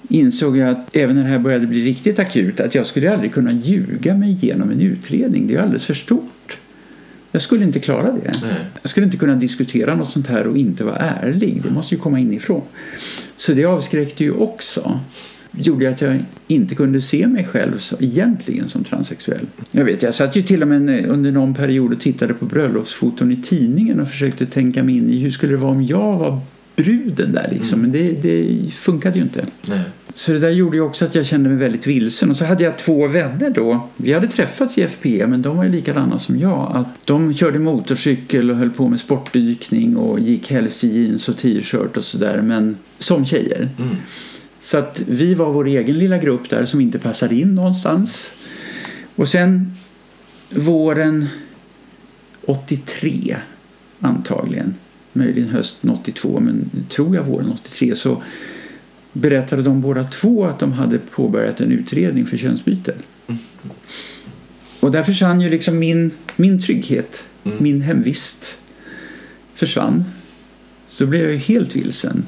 insåg 0.09 0.57
jag 0.57 0.69
att 0.69 0.97
även 0.97 1.17
när 1.17 1.23
det 1.23 1.29
här 1.29 1.39
började 1.39 1.67
bli 1.67 1.85
riktigt 1.85 2.19
akut 2.19 2.61
att 2.61 2.75
jag 2.75 2.87
skulle 2.87 3.13
aldrig 3.13 3.33
kunna 3.33 3.53
ljuga 3.53 4.15
mig 4.15 4.31
igenom 4.31 4.71
en 4.71 4.81
utredning. 4.81 5.47
Det 5.47 5.55
är 5.55 5.61
alldeles 5.61 5.85
för 5.85 5.95
stort. 5.95 6.59
Jag 7.33 7.43
skulle 7.43 7.65
inte 7.65 7.81
klara 7.81 8.13
det. 8.13 8.33
Nej. 8.43 8.55
Jag 8.83 8.91
skulle 8.91 9.07
inte 9.07 9.17
kunna 9.17 9.35
diskutera 9.35 9.95
något 9.95 10.11
sånt 10.11 10.27
här 10.27 10.47
och 10.47 10.57
inte 10.57 10.85
vara 10.85 10.97
ärlig. 10.97 11.61
Det 11.63 11.71
måste 11.71 11.95
ju 11.95 12.01
komma 12.01 12.19
inifrån. 12.19 12.63
Så 13.37 13.53
det 13.53 13.65
avskräckte 13.65 14.25
ju 14.25 14.33
också. 14.33 15.01
Gjorde 15.51 15.91
att 15.91 16.01
jag 16.01 16.19
inte 16.47 16.75
kunde 16.75 17.03
se 17.03 17.27
mig 17.27 17.45
själv 17.45 17.79
så, 17.79 17.97
egentligen 18.01 18.69
som 18.69 18.85
transsexuell. 18.85 19.47
Jag 19.73 19.85
vet, 19.85 20.03
jag 20.03 20.15
satt 20.15 20.37
ju 20.37 20.43
till 20.43 20.63
och 20.63 20.69
med 20.69 21.07
under 21.07 21.33
någon 21.33 21.55
period 21.55 21.93
och 21.93 22.01
tittade 22.01 22.35
på 22.35 22.45
bröllopsfoton 22.45 23.33
i 23.33 23.37
tidningen 23.43 24.01
och 24.01 24.09
försökte 24.09 24.47
tänka 24.47 24.83
mig 24.83 24.97
in 24.97 25.11
i 25.11 25.19
hur 25.19 25.31
skulle 25.31 25.53
det 25.53 25.59
vara 25.59 25.73
om 25.73 25.85
jag 25.85 26.19
var 26.19 26.41
bruden 26.77 27.33
där 27.33 27.49
liksom. 27.53 27.81
Men 27.81 27.93
det, 27.93 28.13
det 28.13 28.61
funkade 28.73 29.19
ju 29.19 29.23
inte. 29.23 29.47
Nej. 29.67 29.81
Så 30.15 30.33
det 30.33 30.39
där 30.39 30.51
gjorde 30.51 30.77
ju 30.77 30.83
också 30.83 31.05
att 31.05 31.15
jag 31.15 31.27
kände 31.27 31.49
mig 31.49 31.59
väldigt 31.59 31.87
vilsen. 31.87 32.31
Och 32.31 32.37
så 32.37 32.45
hade 32.45 32.65
jag 32.65 32.79
två 32.79 33.07
vänner 33.07 33.51
då. 33.51 33.89
Vi 33.97 34.13
hade 34.13 34.27
träffats 34.27 34.79
i 34.79 34.83
FP 34.83 35.27
men 35.27 35.43
de 35.43 35.57
var 35.57 35.65
ju 35.65 35.71
likadana 35.71 36.19
som 36.19 36.39
jag. 36.39 36.73
Att 36.75 37.07
de 37.07 37.35
körde 37.35 37.59
motorcykel 37.59 38.51
och 38.51 38.57
höll 38.57 38.71
på 38.71 38.89
med 38.89 39.01
sportdykning 39.01 39.97
och 39.97 40.21
gick 40.21 40.51
helst 40.51 40.85
i 40.85 41.01
jeans 41.01 41.29
och 41.29 41.37
t-shirt 41.37 41.97
och 41.97 42.05
sådär. 42.05 42.43
Men 42.43 42.77
som 42.99 43.27
tjejer. 43.27 43.69
Mm. 43.79 43.97
Så 44.61 44.79
att 44.79 45.03
vi 45.09 45.35
var 45.35 45.53
vår 45.53 45.67
egen 45.67 45.99
lilla 45.99 46.19
grupp 46.19 46.51
där 46.51 46.65
som 46.65 46.81
inte 46.81 46.99
passade 46.99 47.35
in 47.35 47.55
någonstans. 47.55 48.33
Och 49.17 49.29
sen 49.29 49.73
våren 50.51 51.27
83 52.47 53.37
antagligen, 54.01 54.75
möjligen 55.15 55.49
hösten 55.49 55.91
82 55.91 56.41
men 56.41 56.71
tror 56.89 57.17
jag 57.17 57.25
våren 57.25 57.51
83 57.53 57.97
så 57.97 58.23
berättade 59.13 59.63
de 59.63 59.81
båda 59.81 60.05
två 60.05 60.45
att 60.45 60.59
de 60.59 60.73
hade 60.73 60.99
påbörjat 60.99 61.61
en 61.61 61.73
utredning 61.73 62.27
för 62.27 62.37
könsbyte. 62.37 62.95
Och 64.81 64.91
där 64.93 65.03
försvann 65.03 65.41
ju 65.41 65.49
liksom 65.49 65.79
min, 65.79 66.11
min 66.37 66.59
trygghet, 66.61 67.25
Mm. 67.47 67.59
min 67.63 67.81
hemvist 67.81 68.59
försvann. 69.55 70.05
Så 70.87 71.07
blev 71.07 71.31
jag 71.31 71.39
helt 71.39 71.77
vilsen. 71.77 72.27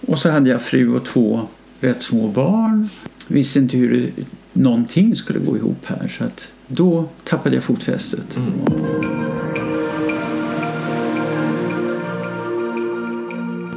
Och 0.00 0.18
så 0.18 0.30
hade 0.30 0.50
jag 0.50 0.62
fru 0.62 0.94
och 0.94 1.04
två 1.06 1.40
rätt 1.80 2.02
små 2.02 2.28
barn. 2.28 2.88
Visste 3.28 3.58
inte 3.58 3.76
hur 3.76 3.90
det, 4.00 4.24
någonting 4.52 5.16
skulle 5.16 5.38
gå 5.38 5.56
ihop 5.56 5.84
här. 5.84 6.08
Så 6.18 6.24
att 6.24 6.48
då 6.66 7.08
tappade 7.24 7.54
jag 7.54 7.64
fotfästet. 7.64 8.36
Mm. 8.36 8.52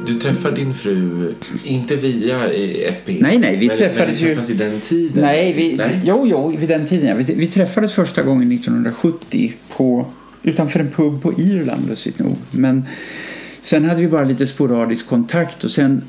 Du 0.06 0.14
träffade 0.14 0.56
din 0.56 0.74
fru, 0.74 1.34
inte 1.64 1.96
via 1.96 2.52
eh, 2.52 2.92
FP? 2.92 3.16
Nej, 3.20 3.38
nej, 3.38 3.56
vi 3.56 3.66
men, 3.68 3.76
träffades 3.76 4.22
men 4.22 4.30
ju- 4.30 4.52
i 4.52 4.54
den 4.54 4.80
tiden? 4.80 5.22
Nej, 5.22 5.52
vi, 5.52 5.76
Nej. 5.76 6.00
Jo, 6.04 6.26
jo, 6.26 6.56
vid 6.58 6.68
den 6.68 6.86
tiden. 6.86 7.08
ja. 7.08 7.14
Vi, 7.14 7.34
vi 7.34 7.46
träffades 7.46 7.92
första 7.92 8.22
gången 8.22 8.52
1970 8.52 9.52
på, 9.76 10.06
utanför 10.42 10.80
en 10.80 10.90
pub 10.90 11.22
på 11.22 11.32
Irland, 11.40 11.88
lustigt 11.88 12.18
nog. 12.18 12.36
Men 12.50 12.84
sen 13.60 13.84
hade 13.84 14.00
vi 14.02 14.08
bara 14.08 14.24
lite 14.24 14.46
sporadisk 14.46 15.06
kontakt 15.06 15.64
och 15.64 15.70
sen 15.70 16.02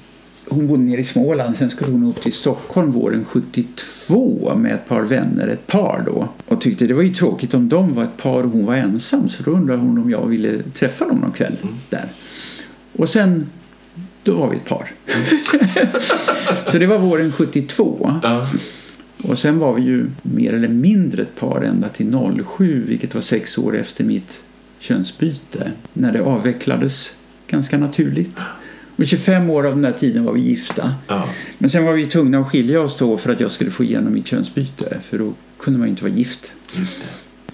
hon 0.50 0.68
bodde 0.68 0.84
nere 0.84 1.02
i 1.02 1.04
Småland, 1.04 1.58
sen 1.58 1.70
skulle 1.70 1.92
hon 1.92 2.04
upp 2.10 2.22
till 2.22 2.34
Stockholm 2.34 2.92
våren 2.92 3.26
72 3.26 4.56
med 4.56 4.74
ett 4.74 4.88
par 4.88 5.02
vänner, 5.02 5.48
ett 5.48 5.68
par 5.68 6.04
då. 6.06 6.30
Och 6.48 6.62
tyckte 6.62 6.86
det 6.86 6.94
var 6.94 7.04
ju 7.04 7.10
tråkigt 7.14 7.54
om 7.54 7.70
de 7.70 7.94
var 7.94 8.04
ett 8.04 8.18
par 8.18 8.44
och 8.44 8.50
hon 8.50 8.66
var 8.66 8.76
ensam 8.76 9.30
så 9.30 9.44
då 9.44 9.52
undrade 9.52 9.80
hon 9.82 9.98
om 9.98 10.10
jag 10.12 10.28
ville 10.28 10.64
träffa 10.74 11.08
dem 11.08 11.18
någon 11.18 11.32
kväll 11.32 11.58
där. 11.90 12.06
Och 12.96 13.10
sen, 13.10 13.50
då 14.32 14.36
var 14.38 14.50
vi 14.50 14.56
ett 14.56 14.66
par. 14.66 14.92
så 16.72 16.78
det 16.78 16.88
var 16.88 17.00
våren 17.00 17.32
72. 17.32 18.20
Ja. 18.24 18.48
Och 19.24 19.40
sen 19.40 19.60
var 19.60 19.74
vi 19.74 19.82
ju 19.82 20.06
mer 20.22 20.54
eller 20.54 20.68
mindre 20.68 21.22
ett 21.22 21.36
par 21.36 21.62
ända 21.62 21.90
till 21.90 22.16
07, 22.58 22.86
vilket 22.88 23.16
var 23.16 23.22
sex 23.22 23.58
år 23.58 23.78
efter 23.78 24.04
mitt 24.04 24.40
könsbyte. 24.80 25.72
När 25.94 26.14
det 26.14 26.22
avvecklades 26.22 27.16
ganska 27.48 27.78
naturligt. 27.78 28.40
Och 28.96 29.06
25 29.06 29.50
år 29.50 29.66
av 29.68 29.72
den 29.74 29.82
där 29.82 29.92
tiden 29.92 30.24
var 30.26 30.34
vi 30.34 30.42
gifta. 30.42 30.96
ja. 31.08 31.30
Men 31.58 31.70
sen 31.70 31.86
var 31.86 31.94
vi 31.94 32.06
tvungna 32.06 32.40
att 32.40 32.48
skilja 32.48 32.82
oss 32.82 32.98
då 32.98 33.18
för 33.18 33.32
att 33.34 33.40
jag 33.40 33.52
skulle 33.52 33.72
få 33.72 33.84
igenom 33.84 34.14
mitt 34.14 34.28
könsbyte. 34.28 35.00
För 35.10 35.18
då 35.20 35.34
kunde 35.60 35.80
man 35.80 35.88
ju 35.88 35.90
inte 35.90 36.04
vara 36.04 36.14
gift. 36.14 36.52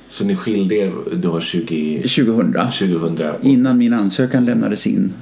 Så 0.10 0.26
ni 0.26 0.36
skilde 0.36 0.76
er 0.76 0.94
då 1.14 1.42
20, 1.42 1.96
2000. 2.02 2.54
2000? 2.54 3.30
och- 3.30 3.44
Innan 3.46 3.78
min 3.78 3.94
ansökan 3.94 4.46
lämnades 4.46 4.88
in. 4.88 5.14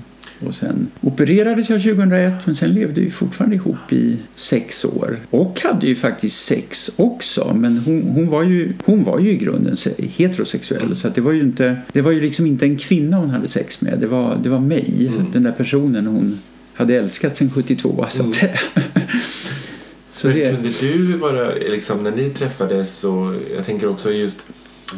Och 0.46 0.56
sen 0.56 0.88
opererades 1.02 1.70
jag 1.70 1.82
2001 1.82 2.34
men 2.46 2.56
sen 2.56 2.74
levde 2.74 3.02
vi 3.02 3.12
fortfarande 3.12 3.56
ihop 3.56 3.92
i 3.94 4.18
sex 4.36 4.86
år. 4.86 5.20
Och 5.30 5.62
hade 5.64 5.88
ju 5.88 5.96
faktiskt 5.96 6.46
sex 6.46 6.92
också 6.96 7.54
men 7.56 7.78
hon, 7.78 8.02
hon, 8.02 8.30
var, 8.30 8.44
ju, 8.44 8.74
hon 8.86 9.04
var 9.04 9.20
ju 9.20 9.32
i 9.32 9.38
grunden 9.38 9.78
se- 9.78 9.94
heterosexuell 9.98 10.96
så 10.96 11.10
det 11.10 11.22
var 11.22 11.32
ju 11.32 11.42
inte 11.42 11.78
det 11.92 12.02
var 12.02 12.12
ju 12.12 12.22
liksom 12.22 12.46
inte 12.46 12.66
en 12.66 12.78
kvinna 12.78 13.18
hon 13.18 13.30
hade 13.30 13.48
sex 13.48 13.82
med. 13.82 14.00
Det 14.00 14.08
var, 14.08 14.38
det 14.44 14.50
var 14.50 14.60
mig, 14.60 15.12
den 15.34 15.44
där 15.44 15.52
personen 15.52 16.08
hon 16.08 16.40
hade 16.74 16.96
älskat 16.96 17.38
sedan 17.38 17.52
72 17.54 18.06
så 18.10 18.32
säga. 18.32 18.52
så 20.14 20.28
Men 20.28 20.36
det, 20.36 20.52
kunde 20.52 20.70
du 20.70 21.18
vara, 21.18 21.52
liksom 21.54 22.04
när 22.04 22.12
ni 22.12 22.30
träffades 22.30 22.98
så, 22.98 23.40
jag 23.56 23.66
tänker 23.66 23.90
också 23.90 24.12
just, 24.12 24.40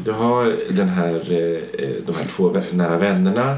du 0.05 0.11
har 0.11 0.55
den 0.69 0.89
här, 0.89 1.13
eh, 1.13 1.89
de 2.05 2.15
här 2.15 2.25
två 2.29 2.61
nära 2.73 2.97
vännerna, 2.97 3.57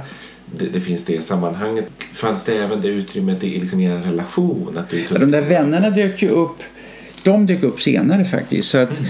det, 0.60 0.66
det 0.74 0.82
finns 0.82 1.06
det 1.06 1.24
sammanhanget. 1.24 1.86
Fanns 2.14 2.46
det 2.46 2.58
även 2.58 2.82
det 2.82 2.88
utrymmet 2.88 3.44
i 3.44 3.60
liksom 3.60 3.80
er 3.80 3.98
relation? 3.98 4.78
Att 4.78 4.90
du 4.90 5.06
Ja, 5.12 5.18
de 5.20 5.32
där 5.32 5.42
vännerna 5.42 5.90
dök 5.90 6.22
ju 6.22 6.30
upp. 6.30 6.64
De 7.24 7.46
dök 7.46 7.64
upp 7.64 7.82
senare 7.82 8.26
faktiskt. 8.26 8.70
Så 8.70 8.78
att, 8.78 9.02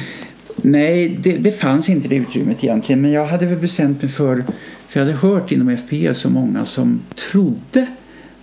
Nej, 0.61 1.17
det, 1.21 1.37
det 1.37 1.51
fanns 1.51 1.89
inte 1.89 2.07
det 2.07 2.15
utrymmet 2.15 2.63
egentligen. 2.63 3.01
Men 3.01 3.11
jag 3.11 3.25
hade 3.25 3.45
väl 3.45 3.59
bestämt 3.59 4.01
mig 4.01 4.11
för, 4.11 4.43
för 4.87 4.99
jag 4.99 5.07
hade 5.07 5.17
hört 5.17 5.51
inom 5.51 5.77
FPE 5.77 6.13
så 6.13 6.29
många 6.29 6.65
som 6.65 6.99
trodde 7.15 7.87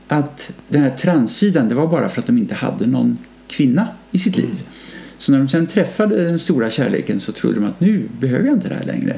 att 0.08 0.52
den 0.68 0.82
här 0.82 0.90
transsidan, 0.90 1.68
det 1.68 1.74
var 1.74 1.86
bara 1.86 2.08
för 2.08 2.20
att 2.20 2.26
de 2.26 2.38
inte 2.38 2.54
hade 2.54 2.86
någon 2.86 3.18
kvinna 3.48 3.88
i 4.10 4.18
sitt 4.18 4.36
liv. 4.36 4.62
Så 5.18 5.32
när 5.32 5.38
de 5.38 5.48
sen 5.48 5.66
träffade 5.66 6.24
den 6.24 6.38
stora 6.38 6.70
kärleken 6.70 7.20
så 7.20 7.32
trodde 7.32 7.54
de 7.54 7.64
att 7.64 7.80
nu 7.80 8.08
behöver 8.20 8.44
jag 8.46 8.56
inte 8.56 8.68
det 8.68 8.74
här 8.74 8.86
längre. 8.86 9.16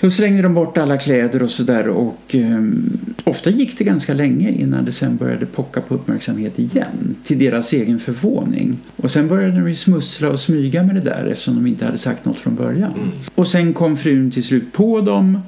Så 0.00 0.10
slängde 0.10 0.42
de 0.42 0.54
bort 0.54 0.78
alla 0.78 0.98
kläder 0.98 1.42
och 1.42 1.50
sådär 1.50 1.88
och 1.88 2.20
ehm, 2.34 2.98
ofta 3.24 3.50
gick 3.50 3.78
det 3.78 3.84
ganska 3.84 4.14
länge 4.14 4.50
innan 4.50 4.84
det 4.84 4.92
sen 4.92 5.16
började 5.16 5.46
pocka 5.46 5.80
på 5.80 5.94
uppmärksamhet 5.94 6.58
igen 6.58 7.16
till 7.24 7.38
deras 7.38 7.72
egen 7.72 8.00
förvåning. 8.00 8.78
Och 8.96 9.10
sen 9.10 9.28
började 9.28 9.60
de 9.60 9.74
smussla 9.74 10.28
och 10.30 10.40
smyga 10.40 10.82
med 10.82 10.94
det 10.94 11.00
där 11.00 11.26
eftersom 11.26 11.54
de 11.54 11.66
inte 11.66 11.84
hade 11.84 11.98
sagt 11.98 12.24
något 12.24 12.38
från 12.38 12.54
början. 12.54 13.12
Och 13.34 13.48
sen 13.48 13.74
kom 13.74 13.96
frun 13.96 14.30
till 14.30 14.44
slut 14.44 14.72
på 14.72 15.00
dem 15.00 15.38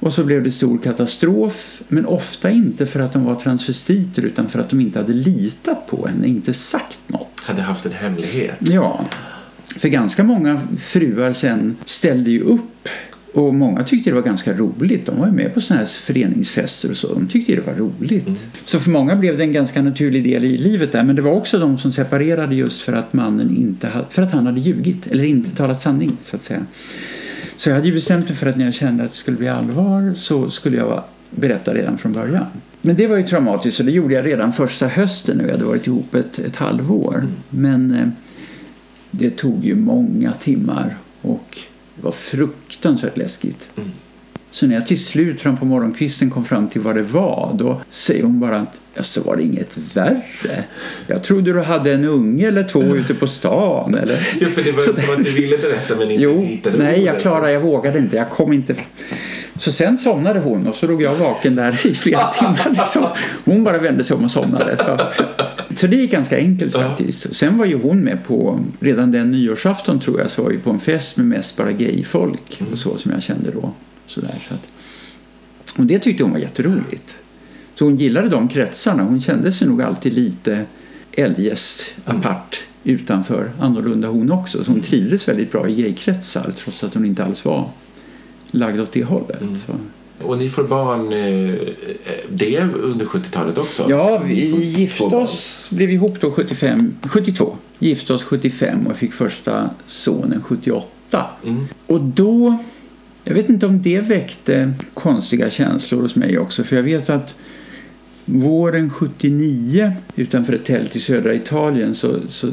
och 0.00 0.14
så 0.14 0.24
blev 0.24 0.42
det 0.42 0.52
stor 0.52 0.78
katastrof 0.78 1.82
men 1.88 2.06
ofta 2.06 2.50
inte 2.50 2.86
för 2.86 3.00
att 3.00 3.12
de 3.12 3.24
var 3.24 3.34
transvestiter 3.34 4.22
utan 4.22 4.48
för 4.48 4.58
att 4.58 4.70
de 4.70 4.80
inte 4.80 4.98
hade 4.98 5.12
litat 5.12 5.86
på 5.86 6.06
henne, 6.06 6.26
inte 6.26 6.54
sagt 6.54 6.98
något. 7.06 7.46
hade 7.46 7.62
haft 7.62 7.86
en 7.86 7.92
hemlighet. 7.92 8.56
Ja, 8.58 9.04
för 9.76 9.88
ganska 9.88 10.24
många 10.24 10.60
fruar 10.78 11.32
sen 11.32 11.76
ställde 11.84 12.30
ju 12.30 12.40
upp 12.40 12.88
och 13.34 13.54
många 13.54 13.84
tyckte 13.84 14.10
det 14.10 14.14
var 14.14 14.22
ganska 14.22 14.52
roligt. 14.52 15.06
De 15.06 15.18
var 15.18 15.26
ju 15.26 15.32
med 15.32 15.54
på 15.54 15.60
sådana 15.60 15.84
här 15.84 15.86
föreningsfester 15.86 16.90
och 16.90 16.96
så. 16.96 17.14
De 17.14 17.26
tyckte 17.26 17.54
det 17.54 17.60
var 17.60 17.74
roligt. 17.74 18.46
Så 18.64 18.80
för 18.80 18.90
många 18.90 19.16
blev 19.16 19.38
det 19.38 19.44
en 19.44 19.52
ganska 19.52 19.82
naturlig 19.82 20.24
del 20.24 20.44
i 20.44 20.58
livet 20.58 20.92
där. 20.92 21.04
Men 21.04 21.16
det 21.16 21.22
var 21.22 21.32
också 21.32 21.58
de 21.58 21.78
som 21.78 21.92
separerade 21.92 22.54
just 22.54 22.82
för 22.82 22.92
att 22.92 23.12
mannen 23.12 23.56
inte 23.56 23.86
hade, 23.86 24.06
för 24.10 24.22
att 24.22 24.32
han 24.32 24.46
hade 24.46 24.60
ljugit 24.60 25.06
eller 25.06 25.24
inte 25.24 25.50
talat 25.50 25.80
sanning 25.80 26.16
så 26.22 26.36
att 26.36 26.42
säga. 26.42 26.66
Så 27.56 27.70
jag 27.70 27.74
hade 27.74 27.88
ju 27.88 27.94
bestämt 27.94 28.28
mig 28.28 28.36
för 28.36 28.46
att 28.46 28.56
när 28.56 28.64
jag 28.64 28.74
kände 28.74 29.04
att 29.04 29.10
det 29.10 29.16
skulle 29.16 29.36
bli 29.36 29.48
allvar 29.48 30.14
så 30.16 30.50
skulle 30.50 30.76
jag 30.76 31.04
berätta 31.30 31.74
redan 31.74 31.98
från 31.98 32.12
början. 32.12 32.46
Men 32.82 32.96
det 32.96 33.06
var 33.06 33.16
ju 33.16 33.22
traumatiskt 33.22 33.80
och 33.80 33.86
det 33.86 33.92
gjorde 33.92 34.14
jag 34.14 34.26
redan 34.26 34.52
första 34.52 34.86
hösten 34.86 35.36
när 35.36 35.44
vi 35.44 35.50
hade 35.50 35.64
varit 35.64 35.86
ihop 35.86 36.14
ett, 36.14 36.38
ett 36.38 36.56
halvår. 36.56 37.14
Mm. 37.14 37.30
Men 37.50 37.94
eh, 37.94 38.08
det 39.10 39.30
tog 39.30 39.64
ju 39.64 39.74
många 39.74 40.32
timmar 40.32 40.96
och 41.22 41.58
det 41.98 42.04
var 42.04 42.12
fruktansvärt 42.12 43.16
läskigt. 43.16 43.70
Mm. 43.76 43.90
Så 44.50 44.66
när 44.66 44.74
jag 44.74 44.86
till 44.86 45.04
slut 45.04 45.40
fram 45.40 45.56
på 45.56 45.64
morgonkvisten 45.64 46.30
kom 46.30 46.44
fram 46.44 46.68
till 46.68 46.80
vad 46.80 46.96
det 46.96 47.02
var 47.02 47.52
då 47.54 47.80
säger 47.90 48.22
hon 48.22 48.40
bara 48.40 48.66
att 48.94 49.06
så 49.06 49.22
var 49.22 49.36
det 49.36 49.42
inget 49.42 49.76
värre. 49.94 50.64
Jag 51.06 51.24
trodde 51.24 51.52
du 51.52 51.60
hade 51.60 51.92
en 51.92 52.04
unge 52.04 52.48
eller 52.48 52.64
två 52.64 52.82
ute 52.82 53.14
på 53.14 53.26
stan. 53.26 53.94
Eller? 53.94 54.28
Jo, 54.40 54.48
för 54.48 54.62
det 54.62 54.72
var 54.72 54.78
så 54.78 54.94
som 54.94 55.14
att 55.14 55.24
du 55.24 55.32
ville 55.32 55.58
berätta 55.58 55.96
men 55.96 56.10
inte 56.10 56.22
jo, 56.22 56.40
hittade 56.40 56.78
Nej, 56.78 57.04
jag 57.04 57.20
klarade, 57.20 57.52
jag 57.52 57.60
vågade 57.60 57.98
inte. 57.98 58.16
Jag 58.16 58.30
kom 58.30 58.52
inte 58.52 58.74
Så 59.58 59.72
sen 59.72 59.98
somnade 59.98 60.40
hon 60.40 60.66
och 60.66 60.74
så 60.74 60.86
låg 60.86 61.02
jag 61.02 61.16
vaken 61.16 61.54
där 61.54 61.86
i 61.86 61.94
flera 61.94 62.24
timmar. 62.32 62.70
Liksom. 62.70 63.06
Hon 63.44 63.64
bara 63.64 63.78
vände 63.78 64.04
sig 64.04 64.16
om 64.16 64.24
och 64.24 64.30
somnade. 64.30 64.76
Så, 64.76 65.00
så 65.74 65.86
det 65.86 65.96
gick 65.96 66.10
ganska 66.10 66.36
enkelt 66.36 66.72
faktiskt. 66.72 67.36
Sen 67.36 67.58
var 67.58 67.66
ju 67.66 67.78
hon 67.82 68.00
med 68.00 68.24
på, 68.24 68.60
redan 68.80 69.12
den 69.12 69.30
nyårsafton 69.30 70.00
tror 70.00 70.20
jag, 70.20 70.30
så 70.30 70.42
var 70.42 70.50
vi 70.50 70.58
på 70.58 70.70
en 70.70 70.80
fest 70.80 71.16
med 71.16 71.26
mest 71.26 71.56
bara 71.56 71.72
gayfolk 71.72 72.62
och 72.72 72.78
så 72.78 72.98
som 72.98 73.12
jag 73.12 73.22
kände 73.22 73.50
då. 73.50 73.72
Sådär, 74.06 74.34
så 74.48 74.54
att, 74.54 74.68
och 75.78 75.84
det 75.84 75.98
tyckte 75.98 76.22
hon 76.22 76.32
var 76.32 76.38
jätteroligt. 76.38 77.18
Så 77.74 77.84
hon 77.84 77.96
gillade 77.96 78.28
de 78.28 78.48
kretsarna. 78.48 79.02
Hon 79.02 79.20
kände 79.20 79.52
sig 79.52 79.68
nog 79.68 79.82
alltid 79.82 80.12
lite 80.12 80.64
eljest 81.12 81.94
apart 82.04 82.62
utanför 82.84 83.50
annorlunda 83.60 84.08
hon 84.08 84.32
också. 84.32 84.64
Så 84.64 84.70
hon 84.70 84.80
trivdes 84.80 85.28
väldigt 85.28 85.52
bra 85.52 85.68
i 85.68 85.74
gaykretsar 85.74 86.52
trots 86.56 86.84
att 86.84 86.94
hon 86.94 87.04
inte 87.04 87.24
alls 87.24 87.44
var 87.44 87.68
lagd 88.50 88.80
åt 88.80 88.92
det 88.92 89.04
hållet. 89.04 89.40
Mm. 89.40 89.56
Och 90.22 90.38
ni 90.38 90.48
får 90.48 90.64
barn 90.64 91.12
eh, 91.12 91.54
det 92.30 92.60
under 92.60 93.06
70-talet 93.06 93.58
också? 93.58 93.86
Ja, 93.88 94.22
vi 94.26 94.64
gifte 94.64 95.04
oss, 95.04 95.68
blev 95.70 95.90
ihop 95.90 96.20
då 96.20 96.30
75, 96.30 96.94
72. 97.02 97.56
Gifte 97.78 98.14
oss 98.14 98.22
75 98.22 98.86
och 98.86 98.96
fick 98.96 99.12
första 99.12 99.70
sonen 99.86 100.42
78. 100.42 101.26
Mm. 101.44 101.68
Och 101.86 102.00
då 102.00 102.58
jag 103.24 103.34
vet 103.34 103.48
inte 103.48 103.66
om 103.66 103.82
det 103.82 104.00
väckte 104.00 104.72
konstiga 104.94 105.50
känslor 105.50 106.02
hos 106.02 106.16
mig 106.16 106.38
också 106.38 106.64
för 106.64 106.76
jag 106.76 106.82
vet 106.82 107.10
att 107.10 107.34
våren 108.24 108.90
79 108.90 109.92
utanför 110.16 110.52
ett 110.52 110.64
tält 110.64 110.96
i 110.96 111.00
södra 111.00 111.34
Italien 111.34 111.94
så, 111.94 112.20
så 112.28 112.48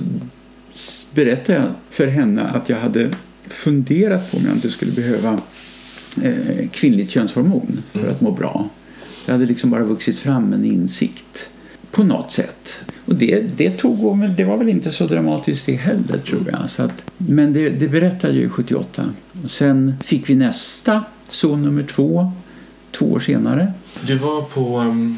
berättade 1.13 1.59
jag 1.59 1.67
för 1.89 2.07
henne 2.07 2.43
att 2.43 2.69
jag 2.69 2.77
hade 2.77 3.11
funderat 3.47 4.31
på 4.31 4.37
om 4.37 4.43
jag 4.45 4.53
inte 4.53 4.69
skulle 4.69 4.91
behöva 4.91 5.39
eh, 6.23 6.69
kvinnligt 6.71 7.11
könshormon 7.11 7.83
för 7.91 7.99
mm. 7.99 8.11
att 8.11 8.21
må 8.21 8.31
bra. 8.31 8.69
Det 9.25 9.31
hade 9.31 9.45
liksom 9.45 9.69
bara 9.69 9.83
vuxit 9.83 10.19
fram 10.19 10.53
en 10.53 10.65
insikt 10.65 11.49
på 11.91 12.03
något 12.03 12.31
sätt. 12.31 12.81
Och 13.05 13.15
det, 13.15 13.41
det, 13.57 13.69
tog, 13.69 14.29
det 14.29 14.43
var 14.43 14.57
väl 14.57 14.69
inte 14.69 14.91
så 14.91 15.07
dramatiskt 15.07 15.65
det 15.65 15.73
heller 15.73 16.17
tror 16.17 16.49
jag. 16.51 16.69
Så 16.69 16.83
att, 16.83 17.11
men 17.17 17.53
det, 17.53 17.69
det 17.69 17.87
berättade 17.87 18.33
ju 18.33 18.49
78. 18.49 19.13
Och 19.43 19.51
sen 19.51 19.93
fick 20.03 20.29
vi 20.29 20.35
nästa 20.35 21.03
son 21.29 21.61
nummer 21.61 21.83
två, 21.83 22.31
två 22.91 23.05
år 23.05 23.19
senare. 23.19 23.73
Du 24.07 24.15
var 24.17 24.41
på 24.41 24.79
um, 24.79 25.17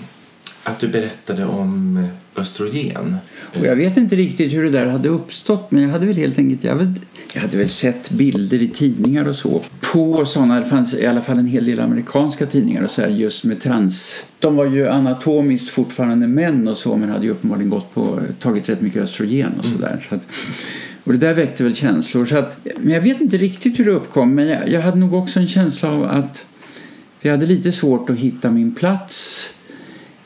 att 0.68 0.80
du 0.80 0.88
berättade 0.88 1.46
om 1.46 2.08
östrogen. 2.36 3.18
Och 3.60 3.66
jag 3.66 3.76
vet 3.76 3.98
inte 3.98 4.16
riktigt 4.16 4.54
hur 4.54 4.64
det 4.64 4.70
där 4.70 4.86
hade 4.86 5.10
uppstått 5.10 5.72
men 5.72 5.84
jag 5.84 5.90
hade 5.90 6.06
väl 6.06 6.16
helt 6.16 6.40
enkelt 6.40 6.64
jag 6.64 6.72
hade, 6.72 6.94
jag 7.34 7.42
hade 7.42 7.58
väl 7.58 7.70
sett 7.70 8.10
bilder 8.10 8.62
i 8.62 8.68
tidningar 8.68 9.28
och 9.28 9.36
så 9.36 9.62
på 9.94 10.26
sådana, 10.26 10.60
det 10.60 10.66
fanns 10.66 10.94
i 10.94 11.06
alla 11.06 11.22
fall 11.22 11.40
en 11.40 11.46
hel 11.46 11.66
del 11.66 11.80
amerikanska 11.80 12.46
tidningar 12.46 12.84
och 12.84 12.92
så 12.92 13.02
här 13.02 13.10
just 13.10 13.44
med 13.44 13.62
trans. 13.62 14.26
De 14.40 14.56
var 14.56 14.66
ju 14.66 14.88
anatomiskt 14.88 15.70
fortfarande 15.70 16.28
män 16.28 16.68
och 16.68 16.78
så 16.78 16.96
men 16.96 17.10
hade 17.10 17.26
ju 17.26 17.32
uppenbarligen 17.32 17.70
gått 17.70 17.94
på, 17.94 18.20
tagit 18.40 18.70
rätt 18.70 18.82
mycket 18.82 19.04
östrogen 19.04 19.52
och 19.60 19.66
sådär. 19.66 19.88
Mm. 19.88 20.02
Så 20.10 20.16
att, 20.16 20.28
och 21.04 21.12
det 21.12 21.18
där 21.18 21.34
väckte 21.34 21.64
väl 21.64 21.76
känslor. 21.76 22.26
Så 22.26 22.38
att, 22.38 22.58
men 22.78 22.94
jag 22.94 23.02
vet 23.02 23.22
inte 23.22 23.38
riktigt 23.38 23.80
hur 23.80 23.86
det 23.86 23.92
uppkom 23.92 24.36
men 24.36 24.48
jag, 24.48 24.70
jag 24.70 24.82
hade 24.82 25.00
nog 25.00 25.14
också 25.14 25.40
en 25.40 25.48
känsla 25.48 25.92
av 25.92 26.04
att 26.04 26.46
vi 27.22 27.30
hade 27.30 27.46
lite 27.46 27.72
svårt 27.72 28.10
att 28.10 28.18
hitta 28.18 28.52
min 28.52 28.76
plats 28.76 29.50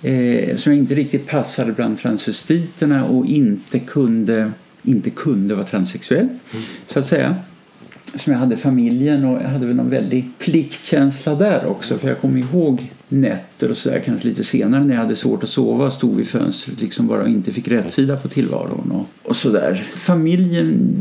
eh, 0.04 0.58
som 0.58 0.74
inte 0.74 0.96
riktigt 0.96 1.28
passade 1.28 1.72
bland 1.72 1.98
transvestiterna 1.98 3.06
och 3.06 3.26
inte 3.26 3.80
kunde, 3.80 4.52
inte 4.84 5.10
kunde 5.10 5.56
vara 5.56 5.66
transsexuell, 5.66 6.26
mm. 6.26 6.66
så 6.88 7.00
att 7.00 7.06
säga. 7.06 7.36
Som 8.16 8.34
jag 8.34 8.40
hade 8.40 8.58
familjen 8.58 9.26
och 9.26 9.42
jag 9.42 9.50
hade 9.50 9.66
väl 9.66 9.76
någon 9.76 9.90
väldig 9.90 10.30
pliktkänsla 10.40 11.36
där 11.36 11.66
också 11.66 11.98
för 11.98 12.08
jag 12.08 12.22
kommer 12.22 12.40
ihåg 12.40 12.92
nätter 13.12 13.70
och 13.70 13.78
sådär 13.78 14.02
kanske 14.06 14.28
lite 14.28 14.44
senare 14.44 14.84
när 14.84 14.94
jag 14.94 15.02
hade 15.02 15.16
svårt 15.16 15.44
att 15.44 15.50
sova 15.50 15.86
och 15.86 15.94
stod 15.94 16.16
vid 16.16 16.28
fönstret 16.28 16.82
liksom 16.82 17.08
bara 17.08 17.22
och 17.22 17.30
inte 17.30 17.54
fick 17.54 17.68
rätsida 17.68 18.18
på 18.18 18.28
tillvaron 18.28 18.92
och, 18.92 19.30
och 19.30 19.36
sådär. 19.36 19.84
Familjen 19.96 20.96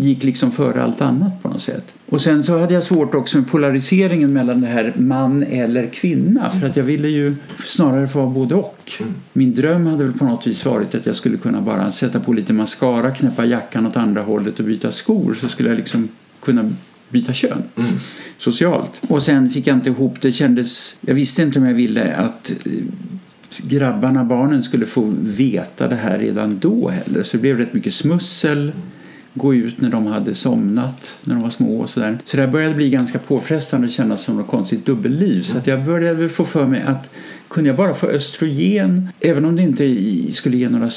gick 0.00 0.24
liksom 0.24 0.52
före 0.52 0.82
allt 0.82 1.00
annat 1.00 1.42
på 1.42 1.48
något 1.48 1.62
sätt. 1.62 1.94
Och 2.06 2.20
sen 2.20 2.42
så 2.42 2.58
hade 2.58 2.74
jag 2.74 2.84
svårt 2.84 3.14
också 3.14 3.38
med 3.38 3.50
polariseringen 3.50 4.32
mellan 4.32 4.60
det 4.60 4.66
här 4.66 4.92
man 4.96 5.42
eller 5.42 5.86
kvinna 5.86 6.50
för 6.50 6.66
att 6.66 6.76
jag 6.76 6.84
ville 6.84 7.08
ju 7.08 7.36
snarare 7.66 8.08
få 8.08 8.18
vara 8.18 8.30
både 8.30 8.54
och. 8.54 8.92
Min 9.32 9.54
dröm 9.54 9.86
hade 9.86 10.04
väl 10.04 10.12
på 10.12 10.24
något 10.24 10.46
vis 10.46 10.66
varit 10.66 10.94
att 10.94 11.06
jag 11.06 11.16
skulle 11.16 11.36
kunna 11.36 11.60
bara 11.60 11.90
sätta 11.90 12.20
på 12.20 12.32
lite 12.32 12.52
mascara, 12.52 13.10
knäppa 13.10 13.44
jackan 13.44 13.86
åt 13.86 13.96
andra 13.96 14.22
hållet 14.22 14.58
och 14.58 14.64
byta 14.64 14.92
skor 14.92 15.34
så 15.40 15.48
skulle 15.48 15.68
jag 15.68 15.78
liksom 15.78 16.08
kunna 16.48 16.70
byta 17.08 17.32
kön 17.32 17.62
mm. 17.76 17.90
socialt. 18.38 19.00
Och 19.08 19.22
sen 19.22 19.50
fick 19.50 19.66
jag 19.66 19.76
inte 19.76 19.90
ihop 19.90 20.20
det. 20.20 20.32
kändes, 20.32 20.98
jag 21.00 21.14
visste 21.14 21.42
inte 21.42 21.58
om 21.58 21.64
jag 21.64 21.74
ville 21.74 22.14
att 22.16 22.52
eh, 22.66 22.72
grabbarna, 23.62 24.24
barnen 24.24 24.62
skulle 24.62 24.86
få 24.86 25.12
veta 25.20 25.88
det 25.88 25.96
här 25.96 26.18
redan 26.18 26.58
då 26.58 26.88
heller. 26.90 27.22
Så 27.22 27.36
det 27.36 27.40
blev 27.40 27.58
rätt 27.58 27.74
mycket 27.74 27.94
smussel. 27.94 28.72
Gå 29.34 29.54
ut 29.54 29.80
när 29.80 29.90
de 29.90 30.06
hade 30.06 30.34
somnat, 30.34 31.18
när 31.24 31.34
de 31.34 31.42
var 31.42 31.50
små 31.50 31.80
och 31.80 31.90
sådär. 31.90 32.18
Så 32.24 32.36
det 32.36 32.48
började 32.48 32.74
bli 32.74 32.90
ganska 32.90 33.18
påfrestande 33.18 33.86
och 33.86 33.92
kännas 33.92 34.20
som 34.20 34.36
något 34.36 34.48
konstigt 34.48 34.86
dubbelliv. 34.86 35.42
Så 35.42 35.58
att 35.58 35.66
jag 35.66 35.84
började 35.84 36.28
få 36.28 36.44
för 36.44 36.66
mig 36.66 36.82
att 36.82 37.10
kunde 37.48 37.68
jag 37.70 37.76
bara 37.76 37.94
få 37.94 38.06
östrogen, 38.06 39.08
även 39.20 39.44
om 39.44 39.56
det 39.56 39.62
inte 39.62 40.32
skulle 40.32 40.56
ge 40.56 40.68
några 40.68 40.90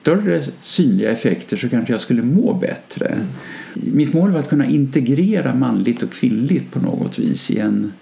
större 0.00 0.42
synliga 0.62 1.10
effekter 1.10 1.56
så 1.56 1.68
kanske 1.68 1.92
jag 1.92 2.00
skulle 2.00 2.22
må 2.22 2.54
bättre. 2.54 3.06
Mm. 3.06 3.26
Mitt 3.74 4.12
mål 4.12 4.30
var 4.30 4.38
att 4.38 4.48
kunna 4.48 4.66
integrera 4.66 5.54
manligt 5.54 6.02
och 6.02 6.12
kvinnligt 6.12 6.72
på 6.72 6.80
något 6.80 7.18
vis 7.18 7.50
i 7.50 7.58
en, 7.58 7.92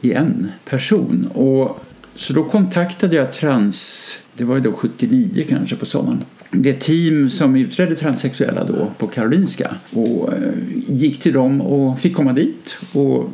i 0.00 0.12
en 0.12 0.48
person. 0.64 1.28
Och, 1.34 1.80
så 2.16 2.32
då 2.32 2.44
kontaktade 2.44 3.16
jag 3.16 3.32
trans, 3.32 4.18
det 4.34 4.44
var 4.44 4.54
ju 4.54 4.60
då 4.60 4.72
79 4.72 5.44
kanske 5.48 5.76
på 5.76 5.86
sommaren, 5.86 6.24
det 6.50 6.80
team 6.80 7.30
som 7.30 7.56
utredde 7.56 7.96
transsexuella 7.96 8.64
då 8.64 8.90
på 8.98 9.06
Karolinska 9.06 9.74
och 9.92 10.32
eh, 10.32 10.52
gick 10.86 11.20
till 11.20 11.32
dem 11.32 11.60
och 11.60 12.00
fick 12.00 12.14
komma 12.14 12.32
dit 12.32 12.76
och 12.92 13.30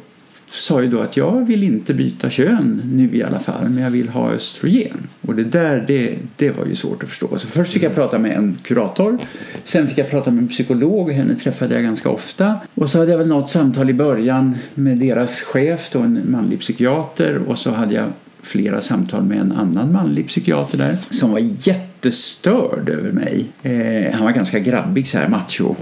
sa 0.50 0.82
ju 0.82 0.88
då 0.88 1.00
att 1.00 1.16
jag 1.16 1.46
vill 1.46 1.62
inte 1.62 1.94
byta 1.94 2.30
kön 2.30 2.82
nu 2.92 3.16
i 3.16 3.22
alla 3.22 3.38
fall, 3.38 3.68
men 3.68 3.82
jag 3.82 3.90
vill 3.90 4.08
ha 4.08 4.30
östrogen. 4.30 5.08
Och 5.20 5.34
det 5.34 5.44
där, 5.44 5.84
det, 5.86 6.16
det 6.36 6.50
var 6.50 6.66
ju 6.66 6.74
svårt 6.74 7.02
att 7.02 7.08
förstå. 7.08 7.38
Så 7.38 7.46
först 7.46 7.72
fick 7.72 7.82
jag 7.82 7.94
prata 7.94 8.18
med 8.18 8.36
en 8.36 8.58
kurator, 8.62 9.18
sen 9.64 9.88
fick 9.88 9.98
jag 9.98 10.10
prata 10.10 10.30
med 10.30 10.42
en 10.42 10.48
psykolog, 10.48 11.12
henne 11.12 11.34
träffade 11.34 11.74
jag 11.74 11.82
ganska 11.84 12.10
ofta. 12.10 12.54
Och 12.74 12.90
så 12.90 12.98
hade 12.98 13.10
jag 13.10 13.18
väl 13.18 13.28
något 13.28 13.50
samtal 13.50 13.90
i 13.90 13.94
början 13.94 14.56
med 14.74 14.98
deras 14.98 15.40
chef, 15.40 15.90
då 15.92 15.98
en 15.98 16.22
manlig 16.24 16.60
psykiater, 16.60 17.38
och 17.46 17.58
så 17.58 17.70
hade 17.70 17.94
jag 17.94 18.12
flera 18.42 18.80
samtal 18.80 19.22
med 19.24 19.38
en 19.38 19.52
annan 19.52 19.92
manlig 19.92 20.28
psykiater 20.28 20.78
där 20.78 20.98
som 21.10 21.30
var 21.30 21.38
jättestörd 21.68 22.88
över 22.88 23.12
mig. 23.12 23.46
Eh, 23.62 24.14
han 24.14 24.24
var 24.24 24.32
ganska 24.32 24.58
grabbig 24.58 25.08
så 25.08 25.18
här, 25.18 25.28
macho. 25.28 25.74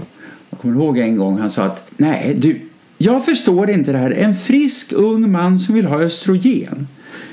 Jag 0.49 0.59
kommer 0.59 0.75
ihåg 0.75 0.97
en 0.97 1.17
gång 1.17 1.39
han 1.39 1.51
sa 1.51 1.63
att 1.63 1.83
nej, 1.97 2.35
du, 2.39 2.68
jag 3.01 3.25
förstår 3.25 3.69
inte 3.69 3.91
det 3.91 3.97
här. 3.97 4.11
En 4.11 4.35
frisk 4.35 4.93
ung 4.93 5.31
man 5.31 5.59
som 5.59 5.75
vill 5.75 5.85
ha 5.85 6.01
östrogen. 6.01 6.87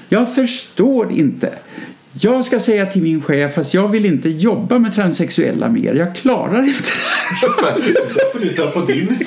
Jag 0.09 0.35
förstår 0.35 1.13
inte. 1.13 1.53
Jag 2.21 2.45
ska 2.45 2.61
säga 2.61 2.87
till 2.87 3.03
min 3.03 3.23
chef 3.23 3.59
att 3.59 3.75
jag 3.75 3.89
vill 3.89 4.07
inte 4.07 4.29
jobba 4.29 4.79
med 4.79 4.95
transsexuella 4.95 5.69
mer. 5.69 5.95
Jag 5.95 6.15
klarar 6.15 6.63
inte 6.63 6.91
Då 8.15 8.33
får 8.33 8.41
du 8.41 8.49
ta 8.49 8.71
på 8.71 8.81
din 8.81 9.19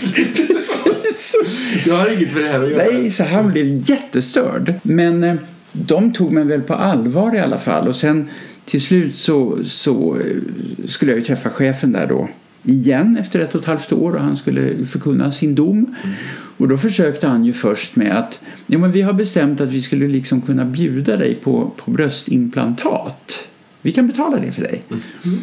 Jag 1.86 1.96
har 1.96 2.14
inget 2.14 2.34
med 2.34 2.44
det 2.44 2.50
här 2.50 2.64
att 2.64 2.70
göra. 2.70 2.84
Nej, 2.92 3.12
så 3.12 3.24
han 3.24 3.52
blev 3.52 3.66
jättestörd. 3.68 4.74
Men 4.84 5.24
eh, 5.24 5.36
de 5.72 6.14
tog 6.14 6.32
mig 6.32 6.44
väl 6.44 6.62
på 6.62 6.74
allvar 6.74 7.36
i 7.36 7.40
alla 7.40 7.58
fall. 7.58 7.88
Och 7.88 7.96
sen 7.96 8.30
till 8.66 8.82
slut 8.82 9.18
så, 9.18 9.64
så 9.64 10.16
eh, 10.16 10.88
skulle 10.88 11.12
jag 11.12 11.20
ju 11.20 11.26
träffa 11.26 11.50
chefen 11.50 11.92
där 11.92 12.08
då 12.08 12.30
igen 12.64 13.18
efter 13.18 13.40
ett 13.40 13.56
och 13.56 13.62
ett 13.62 13.68
halvt 13.68 13.92
år 13.92 14.14
och 14.14 14.22
han 14.22 14.38
skulle 14.38 14.86
förkunna 14.86 15.32
sin 15.32 15.56
dom. 15.56 15.78
Mm. 15.78 16.16
Och 16.58 16.68
då 16.68 16.78
försökte 16.78 17.28
han 17.28 17.46
ju 17.46 17.54
först 17.54 17.96
med 17.96 18.18
att 18.18 18.40
ja, 18.68 18.78
men 18.78 18.92
vi 18.92 19.02
har 19.02 19.14
bestämt 19.14 19.62
att 19.62 19.70
vi 19.70 19.82
skulle 19.82 20.08
liksom 20.08 20.42
kunna 20.42 20.66
bjuda 20.66 21.18
dig 21.18 21.36
på, 21.36 21.72
på 21.78 21.92
bröstimplantat. 21.92 23.48
Vi 23.82 23.92
kan 23.92 24.08
betala 24.08 24.40
det 24.40 24.52
för 24.52 24.62
dig. 24.62 24.84
Mm. 24.90 25.40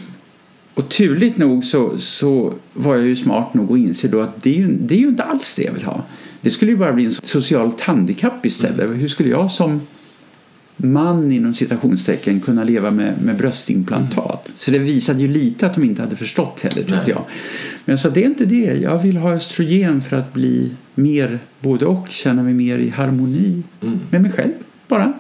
Och 0.75 0.89
turligt 0.89 1.39
nog 1.39 1.65
så, 1.65 1.99
så 1.99 2.55
var 2.73 2.97
jag 2.97 3.07
ju 3.07 3.17
smart 3.17 3.55
nog 3.55 3.73
att 3.73 3.79
inse 3.79 4.09
då 4.09 4.21
att 4.21 4.43
det 4.43 4.51
är, 4.51 4.59
ju, 4.59 4.69
det 4.69 4.95
är 4.95 4.99
ju 4.99 5.09
inte 5.09 5.23
alls 5.23 5.55
det 5.57 5.63
jag 5.63 5.73
vill 5.73 5.85
ha. 5.85 6.05
Det 6.41 6.51
skulle 6.51 6.71
ju 6.71 6.77
bara 6.77 6.93
bli 6.93 7.05
en 7.05 7.13
socialt 7.13 7.81
handikapp 7.81 8.47
istället. 8.47 8.81
Mm. 8.81 8.99
Hur 8.99 9.09
skulle 9.09 9.29
jag 9.29 9.51
som 9.51 9.81
man 10.77 11.33
inom 11.33 11.55
citationstecken 11.55 12.41
kunna 12.41 12.65
leva 12.65 12.91
med, 12.91 13.23
med 13.23 13.37
bröstimplantat. 13.37 14.47
Mm. 14.47 14.57
Så 14.57 14.71
det 14.71 14.79
visade 14.79 15.21
ju 15.21 15.29
lite 15.29 15.67
att 15.67 15.75
de 15.75 15.85
inte 15.85 16.03
hade 16.03 16.17
förstått 16.17 16.61
heller 16.61 16.83
tyckte 16.83 17.11
jag. 17.11 17.25
Men 17.85 17.93
jag 17.93 17.99
sa 17.99 18.11
det 18.11 18.23
är 18.23 18.27
inte 18.27 18.45
det. 18.45 18.81
Jag 18.83 18.99
vill 19.03 19.17
ha 19.17 19.33
östrogen 19.33 20.03
för 20.03 20.17
att 20.17 20.33
bli 20.33 20.73
mer 20.95 21.39
både 21.61 21.87
och, 21.87 22.09
känna 22.09 22.43
mig 22.43 22.55
mer 22.55 22.79
i 22.79 22.89
harmoni 22.89 23.63
mm. 23.83 23.99
med 24.11 24.23
mig 24.23 24.33
själv 24.33 24.53
bara. 24.89 25.13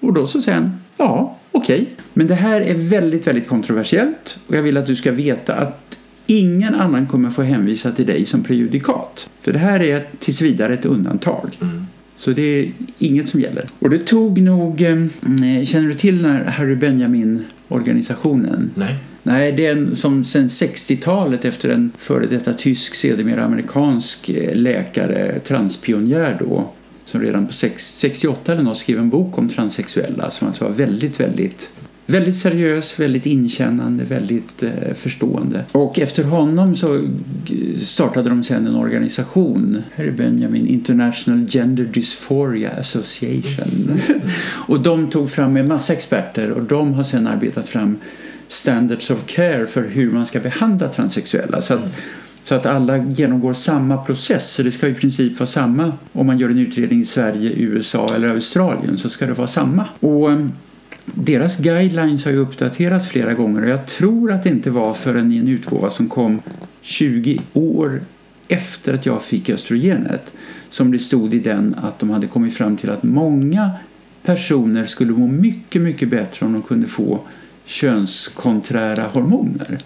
Och 0.00 0.12
då 0.12 0.26
så 0.26 0.42
säger 0.42 0.58
han 0.58 0.72
ja, 0.96 1.38
okej. 1.52 1.82
Okay. 1.82 1.94
Men 2.12 2.26
det 2.26 2.34
här 2.34 2.60
är 2.60 2.74
väldigt, 2.74 3.26
väldigt 3.26 3.48
kontroversiellt 3.48 4.38
och 4.46 4.56
jag 4.56 4.62
vill 4.62 4.76
att 4.76 4.86
du 4.86 4.96
ska 4.96 5.12
veta 5.12 5.54
att 5.54 5.98
ingen 6.26 6.74
annan 6.74 7.06
kommer 7.06 7.30
få 7.30 7.42
hänvisa 7.42 7.92
till 7.92 8.06
dig 8.06 8.26
som 8.26 8.42
prejudikat. 8.42 9.30
För 9.42 9.52
det 9.52 9.58
här 9.58 9.82
är 9.82 10.06
tills 10.18 10.42
vidare 10.42 10.74
ett 10.74 10.86
undantag. 10.86 11.58
Mm. 11.60 11.86
Så 12.18 12.30
det 12.30 12.42
är 12.42 12.72
inget 12.98 13.28
som 13.28 13.40
gäller. 13.40 13.64
Och 13.78 13.90
det 13.90 13.98
tog 13.98 14.38
nog... 14.38 14.82
Eh, 14.82 14.96
känner 15.64 15.88
du 15.88 15.94
till 15.94 16.22
den 16.22 16.32
här 16.32 16.44
Harry 16.44 16.76
Benjamin-organisationen? 16.76 18.70
Nej. 18.74 18.96
Nej, 19.22 19.52
det 19.52 19.66
är 19.66 19.72
en 19.72 19.96
som 19.96 20.24
sedan 20.24 20.46
60-talet 20.46 21.44
efter 21.44 21.68
en 21.68 21.92
före 21.98 22.26
detta 22.26 22.52
tysk, 22.52 22.94
sedermera 22.94 23.44
amerikansk 23.44 24.28
eh, 24.28 24.56
läkare, 24.56 25.40
transpionjär 25.40 26.36
då, 26.40 26.70
som 27.04 27.20
redan 27.20 27.46
på 27.46 27.52
68 27.52 28.52
eller 28.52 28.62
något 28.62 28.78
skrev 28.78 28.98
en 28.98 29.10
bok 29.10 29.38
om 29.38 29.48
transsexuella 29.48 30.30
som 30.30 30.48
alltså 30.48 30.64
var 30.64 30.70
väldigt, 30.70 31.20
väldigt 31.20 31.70
Väldigt 32.10 32.36
seriös, 32.36 33.00
väldigt 33.00 33.26
inkännande, 33.26 34.04
väldigt 34.04 34.62
eh, 34.62 34.94
förstående. 34.94 35.64
Och 35.72 35.98
efter 35.98 36.24
honom 36.24 36.76
så 36.76 37.08
startade 37.80 38.28
de 38.28 38.44
sen 38.44 38.66
en 38.66 38.74
organisation, 38.74 39.82
Harry 39.96 40.10
Benjamin 40.10 40.66
International 40.66 41.46
Gender 41.48 41.84
Dysphoria 41.84 42.70
Association. 42.70 44.00
och 44.68 44.80
de 44.80 45.10
tog 45.10 45.30
fram 45.30 45.56
en 45.56 45.68
massa 45.68 45.92
experter 45.92 46.50
och 46.50 46.62
de 46.62 46.94
har 46.94 47.04
sen 47.04 47.26
arbetat 47.26 47.68
fram 47.68 47.96
standards 48.48 49.10
of 49.10 49.26
care 49.26 49.66
för 49.66 49.88
hur 49.88 50.10
man 50.10 50.26
ska 50.26 50.40
behandla 50.40 50.88
transsexuella. 50.88 51.62
Så 51.62 51.74
att, 51.74 51.92
så 52.42 52.54
att 52.54 52.66
alla 52.66 52.98
genomgår 52.98 53.52
samma 53.52 53.96
process. 53.96 54.52
Så 54.52 54.62
det 54.62 54.72
ska 54.72 54.88
i 54.88 54.94
princip 54.94 55.38
vara 55.38 55.46
samma 55.46 55.92
om 56.12 56.26
man 56.26 56.38
gör 56.38 56.50
en 56.50 56.58
utredning 56.58 57.00
i 57.00 57.06
Sverige, 57.06 57.52
USA 57.56 58.14
eller 58.14 58.28
Australien 58.28 58.98
så 58.98 59.10
ska 59.10 59.26
det 59.26 59.32
vara 59.32 59.48
samma. 59.48 59.84
Och 60.00 60.30
deras 61.14 61.56
guidelines 61.56 62.24
har 62.24 62.32
ju 62.32 62.38
uppdaterats 62.38 63.08
flera 63.08 63.34
gånger 63.34 63.62
och 63.62 63.68
jag 63.68 63.86
tror 63.86 64.32
att 64.32 64.42
det 64.42 64.48
inte 64.48 64.70
var 64.70 64.94
förrän 64.94 65.32
i 65.32 65.38
en 65.38 65.48
utgåva 65.48 65.90
som 65.90 66.08
kom 66.08 66.42
20 66.80 67.40
år 67.52 68.00
efter 68.48 68.94
att 68.94 69.06
jag 69.06 69.22
fick 69.22 69.50
östrogenet 69.50 70.32
som 70.70 70.92
det 70.92 70.98
stod 70.98 71.34
i 71.34 71.38
den 71.38 71.74
att 71.82 71.98
de 71.98 72.10
hade 72.10 72.26
kommit 72.26 72.54
fram 72.54 72.76
till 72.76 72.90
att 72.90 73.02
många 73.02 73.70
personer 74.22 74.86
skulle 74.86 75.12
må 75.12 75.26
mycket, 75.26 75.82
mycket 75.82 76.08
bättre 76.08 76.46
om 76.46 76.52
de 76.52 76.62
kunde 76.62 76.86
få 76.86 77.20
könskonträra 77.64 79.08
hormoner 79.08 79.78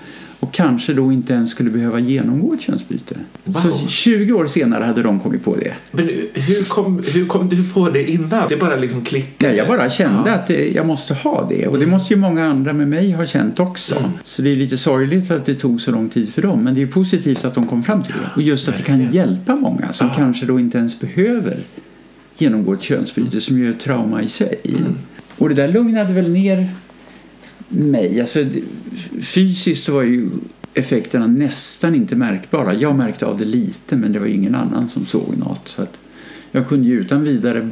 och 0.43 0.53
kanske 0.53 0.95
då 0.95 1.13
inte 1.13 1.33
ens 1.33 1.51
skulle 1.51 1.71
behöva 1.71 1.99
genomgå 1.99 2.55
ett 2.55 2.61
könsbyte. 2.61 3.15
Wow. 3.45 3.61
Så 3.61 3.89
20 3.89 4.33
år 4.33 4.47
senare 4.47 4.85
hade 4.85 5.03
de 5.03 5.21
kommit 5.21 5.45
på 5.45 5.57
det. 5.57 5.75
Men 5.91 6.09
hur 6.35 6.69
kom, 6.69 7.03
hur 7.15 7.27
kom 7.27 7.49
du 7.49 7.71
på 7.71 7.91
det 7.91 8.11
innan? 8.11 8.49
Det 8.49 8.57
bara 8.57 8.77
liksom 8.77 9.05
klickade? 9.05 9.53
Ja, 9.53 9.59
jag 9.59 9.69
bara 9.69 9.91
kände 9.91 10.31
ja. 10.31 10.35
att 10.35 10.51
jag 10.75 10.87
måste 10.87 11.15
ha 11.15 11.47
det 11.49 11.67
och 11.67 11.79
det 11.79 11.85
mm. 11.85 11.91
måste 11.91 12.15
ju 12.15 12.21
många 12.21 12.47
andra 12.47 12.73
med 12.73 12.89
mig 12.89 13.13
ha 13.13 13.27
känt 13.27 13.61
också. 13.61 13.97
Mm. 13.97 14.11
Så 14.25 14.43
det 14.43 14.53
är 14.53 14.57
lite 14.57 14.79
sorgligt 14.79 15.31
att 15.31 15.45
det 15.45 15.55
tog 15.55 15.81
så 15.81 15.91
lång 15.91 16.09
tid 16.09 16.35
för 16.35 16.43
dem 16.43 16.65
men 16.65 16.75
det 16.75 16.83
är 16.83 16.87
positivt 16.87 17.45
att 17.45 17.55
de 17.55 17.67
kom 17.67 17.83
fram 17.83 18.03
till 18.03 18.13
det. 18.13 18.31
Och 18.37 18.43
just 18.43 18.69
att 18.69 18.75
Verkligen. 18.75 19.01
det 19.01 19.07
kan 19.07 19.15
hjälpa 19.15 19.57
många 19.57 19.93
som 19.93 20.07
ja. 20.07 20.15
kanske 20.15 20.47
då 20.47 20.61
inte 20.61 20.79
ens 20.79 21.01
behöver 21.01 21.57
genomgå 22.39 22.73
ett 22.73 22.83
könsbyte 22.83 23.41
som 23.41 23.59
ju 23.59 23.67
är 23.67 23.71
ett 23.71 23.81
trauma 23.81 24.23
i 24.23 24.29
sig. 24.29 24.61
Mm. 24.65 24.99
Och 25.39 25.49
det 25.49 25.55
där 25.55 25.69
lugnade 25.69 26.13
väl 26.13 26.31
ner 26.33 26.69
mig. 27.73 28.21
Alltså, 28.21 28.45
fysiskt 29.21 29.85
så 29.85 29.95
var 29.95 30.03
ju 30.03 30.31
effekterna 30.75 31.27
nästan 31.27 31.95
inte 31.95 32.17
märkbara. 32.17 32.75
Jag 32.75 32.97
märkte 32.97 33.27
av 33.27 33.39
det 33.39 33.45
lite 33.45 33.97
men 33.97 34.13
det 34.13 34.19
var 34.19 34.27
ingen 34.27 34.55
annan 34.55 34.89
som 34.89 35.07
såg 35.07 35.37
något. 35.37 35.69
Så 35.69 35.83
att 35.83 35.99
jag 36.51 36.69
kunde 36.69 36.89
ju 36.89 37.01
utan 37.01 37.25
vidare 37.25 37.71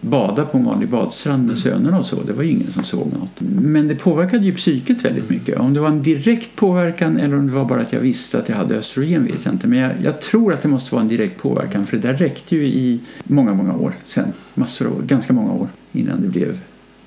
bada 0.00 0.44
på 0.44 0.58
en 0.58 0.64
vanlig 0.64 0.88
badstrand 0.88 1.46
med 1.46 1.56
mm. 1.56 1.56
sönerna 1.56 1.98
och 1.98 2.06
så. 2.06 2.22
Det 2.22 2.32
var 2.32 2.42
ingen 2.42 2.72
som 2.72 2.84
såg 2.84 3.12
något. 3.12 3.40
Men 3.62 3.88
det 3.88 3.94
påverkade 3.94 4.44
ju 4.44 4.54
psyket 4.54 5.04
väldigt 5.04 5.30
mycket. 5.30 5.58
Om 5.58 5.74
det 5.74 5.80
var 5.80 5.88
en 5.88 6.02
direkt 6.02 6.56
påverkan 6.56 7.16
eller 7.16 7.36
om 7.36 7.46
det 7.46 7.52
var 7.52 7.64
bara 7.64 7.80
att 7.80 7.92
jag 7.92 8.00
visste 8.00 8.38
att 8.38 8.48
jag 8.48 8.56
hade 8.56 8.76
östrogen 8.76 9.24
vet 9.24 9.44
jag 9.44 9.54
inte. 9.54 9.66
Men 9.66 9.78
jag, 9.78 9.92
jag 10.02 10.20
tror 10.20 10.52
att 10.52 10.62
det 10.62 10.68
måste 10.68 10.94
vara 10.94 11.02
en 11.02 11.08
direkt 11.08 11.42
påverkan 11.42 11.86
för 11.86 11.96
det 11.96 12.08
där 12.08 12.14
räckte 12.14 12.56
ju 12.56 12.66
i 12.66 13.00
många, 13.24 13.54
många 13.54 13.74
år 13.74 13.94
sen. 14.06 14.32
Massor 14.54 14.86
av, 14.86 15.06
ganska 15.06 15.32
många 15.32 15.52
år 15.52 15.68
innan 15.92 16.22
det 16.22 16.28
blev 16.28 16.60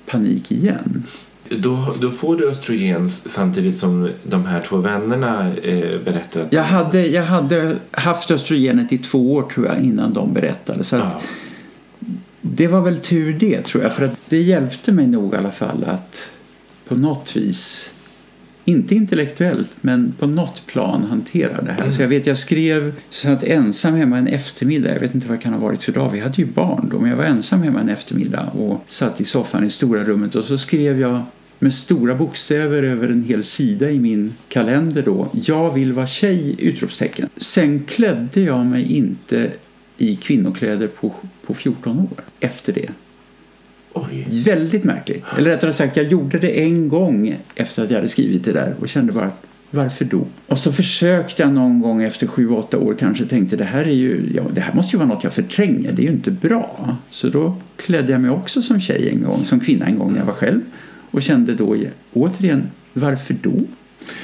panik 0.06 0.52
igen. 0.52 1.04
Då, 1.50 1.94
då 2.00 2.10
får 2.10 2.36
du 2.36 2.50
östrogen 2.50 3.10
samtidigt 3.10 3.78
som 3.78 4.10
de 4.22 4.46
här 4.46 4.62
två 4.62 4.76
vännerna 4.76 5.54
eh, 5.62 6.00
berättar 6.04 6.40
att... 6.40 6.52
Jag 6.52 6.64
hade, 6.64 7.06
jag 7.06 7.24
hade 7.24 7.76
haft 7.90 8.30
östrogenet 8.30 8.92
i 8.92 8.98
två 8.98 9.32
år 9.32 9.42
tror 9.42 9.66
jag 9.66 9.80
innan 9.80 10.12
de 10.12 10.32
berättade. 10.32 10.84
Så 10.84 10.96
ja. 10.96 11.20
Det 12.40 12.68
var 12.68 12.80
väl 12.80 13.00
tur 13.00 13.32
det 13.32 13.62
tror 13.62 13.82
jag. 13.82 13.94
För 13.94 14.04
att 14.04 14.18
det 14.28 14.42
hjälpte 14.42 14.92
mig 14.92 15.06
nog 15.06 15.34
i 15.34 15.36
alla 15.36 15.50
fall 15.50 15.84
att 15.84 16.30
på 16.88 16.94
något 16.94 17.36
vis 17.36 17.90
inte 18.64 18.94
intellektuellt, 18.94 19.76
men 19.80 20.14
på 20.18 20.26
något 20.26 20.66
plan 20.66 21.04
hantera 21.04 21.62
det 21.62 21.72
här. 21.72 21.80
Mm. 21.80 21.92
Så 21.92 22.02
jag 22.02 22.08
vet, 22.08 22.26
jag 22.26 22.38
skrev 22.38 22.94
så 23.08 23.28
att 23.28 23.42
ensam 23.42 23.94
hemma 23.94 24.18
en 24.18 24.26
eftermiddag. 24.26 24.92
Jag 24.92 25.00
vet 25.00 25.14
inte 25.14 25.28
vad 25.28 25.38
det 25.38 25.42
kan 25.42 25.52
ha 25.52 25.60
varit 25.60 25.82
för 25.82 25.92
dag. 25.92 26.10
Vi 26.10 26.20
hade 26.20 26.42
ju 26.42 26.46
barn 26.46 26.88
då, 26.90 26.98
men 26.98 27.10
jag 27.10 27.16
var 27.16 27.24
ensam 27.24 27.62
hemma 27.62 27.80
en 27.80 27.88
eftermiddag 27.88 28.46
och 28.46 28.84
satt 28.88 29.20
i 29.20 29.24
soffan 29.24 29.64
i 29.64 29.70
stora 29.70 30.04
rummet 30.04 30.34
och 30.34 30.44
så 30.44 30.58
skrev 30.58 31.00
jag 31.00 31.22
med 31.58 31.74
stora 31.74 32.14
bokstäver 32.14 32.82
över 32.82 33.08
en 33.08 33.24
hel 33.24 33.44
sida 33.44 33.90
i 33.90 33.98
min 33.98 34.34
kalender 34.48 35.02
då. 35.02 35.28
Jag 35.32 35.74
vill 35.74 35.92
vara 35.92 36.06
tjej! 36.06 36.56
Utropstecken. 36.58 37.28
Sen 37.36 37.84
klädde 37.84 38.40
jag 38.40 38.66
mig 38.66 38.96
inte 38.96 39.50
i 39.96 40.16
kvinnokläder 40.16 40.88
på, 40.88 41.14
på 41.46 41.54
14 41.54 41.98
år 42.00 42.24
efter 42.40 42.72
det. 42.72 42.90
Oj. 43.92 44.26
Väldigt 44.44 44.84
märkligt. 44.84 45.24
Eller 45.36 45.50
rättare 45.50 45.72
sagt, 45.72 45.96
jag 45.96 46.06
gjorde 46.06 46.38
det 46.38 46.62
en 46.62 46.88
gång 46.88 47.36
efter 47.54 47.84
att 47.84 47.90
jag 47.90 47.96
hade 47.96 48.08
skrivit 48.08 48.44
det 48.44 48.52
där 48.52 48.74
och 48.80 48.88
kände 48.88 49.12
bara 49.12 49.30
varför 49.70 50.04
då? 50.04 50.26
Och 50.46 50.58
så 50.58 50.72
försökte 50.72 51.42
jag 51.42 51.52
någon 51.52 51.80
gång 51.80 52.02
efter 52.02 52.26
sju, 52.26 52.50
åtta 52.50 52.78
år 52.78 52.96
kanske 52.98 53.24
tänkte 53.24 53.56
det 53.56 53.64
här 53.64 53.84
är 53.84 53.90
ju, 53.90 54.32
ja 54.34 54.42
det 54.54 54.60
här 54.60 54.74
måste 54.74 54.96
ju 54.96 54.98
vara 54.98 55.08
något 55.08 55.24
jag 55.24 55.32
förtränger, 55.32 55.92
det 55.92 56.02
är 56.02 56.04
ju 56.04 56.12
inte 56.12 56.30
bra. 56.30 56.96
Så 57.10 57.28
då 57.28 57.56
klädde 57.76 58.12
jag 58.12 58.20
mig 58.20 58.30
också 58.30 58.62
som 58.62 58.80
tjej 58.80 59.08
en 59.08 59.22
gång, 59.22 59.44
som 59.44 59.60
kvinna 59.60 59.86
en 59.86 59.98
gång 59.98 60.12
när 60.12 60.18
jag 60.18 60.26
var 60.26 60.34
själv 60.34 60.60
och 61.10 61.22
kände 61.22 61.54
då 61.54 61.76
återigen, 62.12 62.70
varför 62.92 63.36
då? 63.42 63.60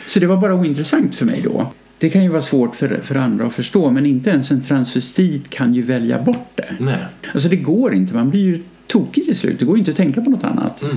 Så 0.07 0.21
det 0.21 0.27
var 0.27 0.37
bara 0.37 0.55
ointressant 0.55 1.17
för 1.17 1.27
mig 1.27 1.41
då. 1.45 1.73
Det 1.99 2.11
kan 2.11 2.23
ju 2.23 2.29
vara 2.29 2.43
svårt 2.43 2.77
för, 2.77 3.01
för 3.03 3.15
andra 3.15 3.47
att 3.47 3.53
förstå 3.53 3.91
men 3.91 4.07
inte 4.07 4.31
ens 4.31 4.51
en 4.51 4.61
transvestit 4.63 5.51
kan 5.51 5.75
ju 5.75 5.83
välja 5.83 6.23
bort 6.23 6.51
det. 6.55 6.75
Nej. 6.79 6.99
Alltså 7.33 7.49
det 7.49 7.57
går 7.57 7.95
inte, 7.95 8.15
man 8.15 8.31
blir 8.31 8.41
ju 8.41 8.63
tokig 8.87 9.25
till 9.25 9.37
slut. 9.37 9.59
Det 9.59 9.65
går 9.65 9.79
inte 9.79 9.91
att 9.91 9.97
tänka 9.97 10.21
på 10.21 10.31
något 10.31 10.45
annat. 10.45 10.83
Mm. 10.83 10.97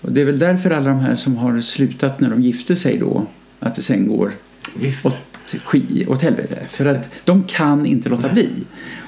Och 0.00 0.12
det 0.12 0.20
är 0.20 0.24
väl 0.24 0.38
därför 0.38 0.70
alla 0.70 0.90
de 0.90 0.98
här 1.00 1.16
som 1.16 1.36
har 1.36 1.60
slutat 1.60 2.20
när 2.20 2.30
de 2.30 2.42
gifte 2.42 2.76
sig 2.76 2.98
då, 2.98 3.26
att 3.60 3.76
det 3.76 3.82
sen 3.82 4.06
går 4.06 4.32
Visst. 4.80 5.06
åt, 5.06 5.18
ski, 5.64 6.06
åt 6.08 6.22
helvete. 6.22 6.58
För 6.70 6.86
att 6.86 7.24
de 7.24 7.42
kan 7.42 7.86
inte 7.86 8.08
låta 8.08 8.22
Nej. 8.22 8.32
bli. 8.32 8.50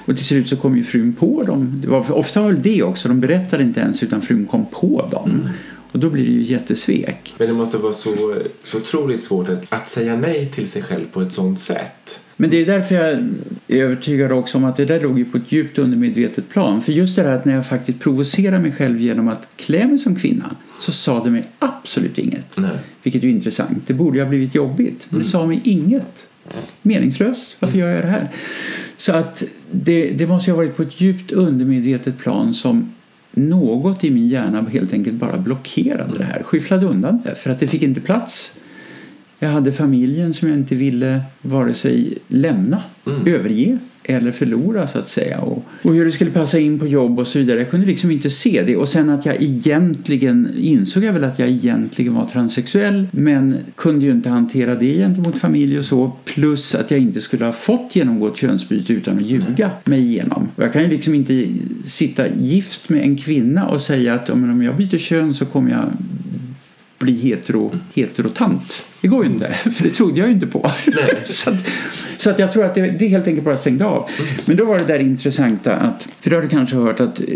Och 0.04 0.16
till 0.16 0.24
slut 0.24 0.48
så 0.48 0.56
kom 0.56 0.76
ju 0.76 0.84
frun 0.84 1.12
på 1.12 1.42
dem. 1.42 1.80
Det 1.82 1.88
var, 1.88 2.12
ofta 2.12 2.40
var 2.40 2.52
det 2.52 2.82
också, 2.82 3.08
de 3.08 3.20
berättade 3.20 3.62
inte 3.62 3.80
ens 3.80 4.02
utan 4.02 4.22
frun 4.22 4.46
kom 4.46 4.66
på 4.66 5.08
dem. 5.10 5.30
Mm. 5.30 5.48
Och 5.92 5.98
då 5.98 6.10
blir 6.10 6.24
det 6.24 6.30
ju 6.30 6.42
jättesvek. 6.42 7.34
Men 7.38 7.48
det 7.48 7.54
måste 7.54 7.78
vara 7.78 7.92
så, 7.92 8.34
så 8.64 8.78
otroligt 8.78 9.22
svårt 9.22 9.48
att, 9.48 9.64
att 9.68 9.88
säga 9.88 10.16
nej 10.16 10.50
till 10.54 10.68
sig 10.68 10.82
själv 10.82 11.04
på 11.12 11.20
ett 11.20 11.32
sånt 11.32 11.60
sätt. 11.60 12.20
Men 12.36 12.50
det 12.50 12.56
är 12.56 12.66
därför 12.66 12.94
jag 12.94 13.08
är 13.08 13.28
övertygad 13.68 14.32
också 14.32 14.58
om 14.58 14.64
att 14.64 14.76
det 14.76 14.84
där 14.84 15.00
låg 15.00 15.18
ju 15.18 15.24
på 15.24 15.36
ett 15.36 15.52
djupt 15.52 15.78
undermedvetet 15.78 16.48
plan. 16.48 16.82
För 16.82 16.92
just 16.92 17.16
det 17.16 17.22
här 17.22 17.36
att 17.36 17.44
när 17.44 17.54
jag 17.54 17.66
faktiskt 17.66 18.00
provocerar 18.00 18.58
mig 18.58 18.72
själv 18.72 19.00
genom 19.00 19.28
att 19.28 19.48
klä 19.56 19.86
mig 19.86 19.98
som 19.98 20.16
kvinna 20.16 20.56
så 20.78 20.92
sa 20.92 21.24
det 21.24 21.30
mig 21.30 21.48
absolut 21.58 22.18
inget. 22.18 22.56
Nej. 22.56 22.78
Vilket 23.02 23.24
är 23.24 23.28
intressant. 23.28 23.86
Det 23.86 23.94
borde 23.94 24.18
ju 24.18 24.24
ha 24.24 24.28
blivit 24.28 24.54
jobbigt. 24.54 25.06
Men 25.10 25.20
det 25.20 25.24
mm. 25.24 25.24
sa 25.24 25.46
mig 25.46 25.60
inget. 25.64 26.26
Meningslöst. 26.82 27.56
Varför 27.58 27.78
gör 27.78 27.88
jag 27.88 28.00
det 28.00 28.08
här? 28.08 28.28
Så 28.96 29.12
att 29.12 29.44
det, 29.70 30.10
det 30.10 30.26
måste 30.26 30.50
ha 30.50 30.56
varit 30.56 30.76
på 30.76 30.82
ett 30.82 31.00
djupt 31.00 31.32
undermedvetet 31.32 32.18
plan 32.18 32.54
som 32.54 32.92
något 33.32 34.04
i 34.04 34.10
min 34.10 34.28
hjärna 34.28 34.66
helt 34.72 34.92
enkelt 34.92 35.16
bara 35.16 35.38
blockerade 35.38 36.18
det 36.18 36.24
här, 36.24 36.42
skyfflade 36.42 36.86
undan 36.86 37.20
det 37.24 37.34
för 37.34 37.50
att 37.50 37.60
det 37.60 37.66
fick 37.66 37.82
inte 37.82 38.00
plats. 38.00 38.56
Jag 39.38 39.48
hade 39.48 39.72
familjen 39.72 40.34
som 40.34 40.48
jag 40.48 40.58
inte 40.58 40.74
ville 40.74 41.22
vare 41.42 41.74
sig 41.74 42.18
lämna, 42.28 42.82
Mm. 43.06 43.26
överge 43.34 43.78
eller 44.04 44.32
förlora 44.32 44.86
så 44.86 44.98
att 44.98 45.08
säga. 45.08 45.40
Och, 45.40 45.64
och 45.82 45.94
hur 45.94 46.04
det 46.04 46.12
skulle 46.12 46.30
passa 46.30 46.58
in 46.58 46.78
på 46.78 46.86
jobb 46.86 47.18
och 47.18 47.26
så 47.26 47.38
vidare. 47.38 47.58
Jag 47.58 47.70
kunde 47.70 47.86
liksom 47.86 48.10
inte 48.10 48.30
se 48.30 48.62
det. 48.66 48.76
Och 48.76 48.88
sen 48.88 49.10
att 49.10 49.26
jag 49.26 49.42
egentligen 49.42 50.48
insåg 50.56 51.04
jag 51.04 51.12
väl 51.12 51.24
att 51.24 51.38
jag 51.38 51.48
egentligen 51.48 52.14
var 52.14 52.24
transsexuell 52.24 53.08
men 53.10 53.56
kunde 53.76 54.04
ju 54.04 54.10
inte 54.12 54.28
hantera 54.28 54.74
det 54.74 54.94
gentemot 54.94 55.38
familj 55.38 55.78
och 55.78 55.84
så. 55.84 56.12
Plus 56.24 56.74
att 56.74 56.90
jag 56.90 57.00
inte 57.00 57.20
skulle 57.20 57.44
ha 57.44 57.52
fått 57.52 57.96
genomgå 57.96 58.28
ett 58.28 58.36
könsbyte 58.36 58.92
utan 58.92 59.18
att 59.18 59.26
ljuga 59.26 59.70
mig 59.84 60.00
igenom. 60.00 60.48
Och 60.56 60.62
jag 60.62 60.72
kan 60.72 60.82
ju 60.82 60.88
liksom 60.88 61.14
inte 61.14 61.46
sitta 61.84 62.28
gift 62.28 62.88
med 62.88 63.02
en 63.02 63.16
kvinna 63.16 63.68
och 63.68 63.80
säga 63.80 64.14
att 64.14 64.28
"Ja, 64.28 64.34
men 64.34 64.50
om 64.50 64.62
jag 64.62 64.76
byter 64.76 64.98
kön 64.98 65.34
så 65.34 65.46
kommer 65.46 65.70
jag 65.70 65.84
bli 67.00 67.12
hetero, 67.12 67.78
heterotant. 67.94 68.84
Det 69.00 69.08
går 69.08 69.24
ju 69.24 69.30
inte, 69.30 69.52
för 69.70 69.82
det 69.82 69.90
trodde 69.90 70.18
jag 70.18 70.28
ju 70.28 70.34
inte 70.34 70.46
på. 70.46 70.70
så 71.24 71.50
att, 71.50 71.70
så 72.18 72.30
att 72.30 72.38
jag 72.38 72.52
tror 72.52 72.64
att 72.64 72.74
det, 72.74 72.90
det 72.98 73.08
helt 73.08 73.26
enkelt 73.26 73.44
bara 73.44 73.56
stängde 73.56 73.84
av. 73.84 74.10
Men 74.44 74.56
då 74.56 74.64
var 74.64 74.78
det 74.78 74.84
där 74.84 74.98
intressanta 74.98 75.76
att, 75.76 76.08
för 76.20 76.30
då 76.30 76.36
har 76.36 76.42
du 76.42 76.48
kanske 76.48 76.76
hört 76.76 77.00
att 77.00 77.20
eh, 77.20 77.26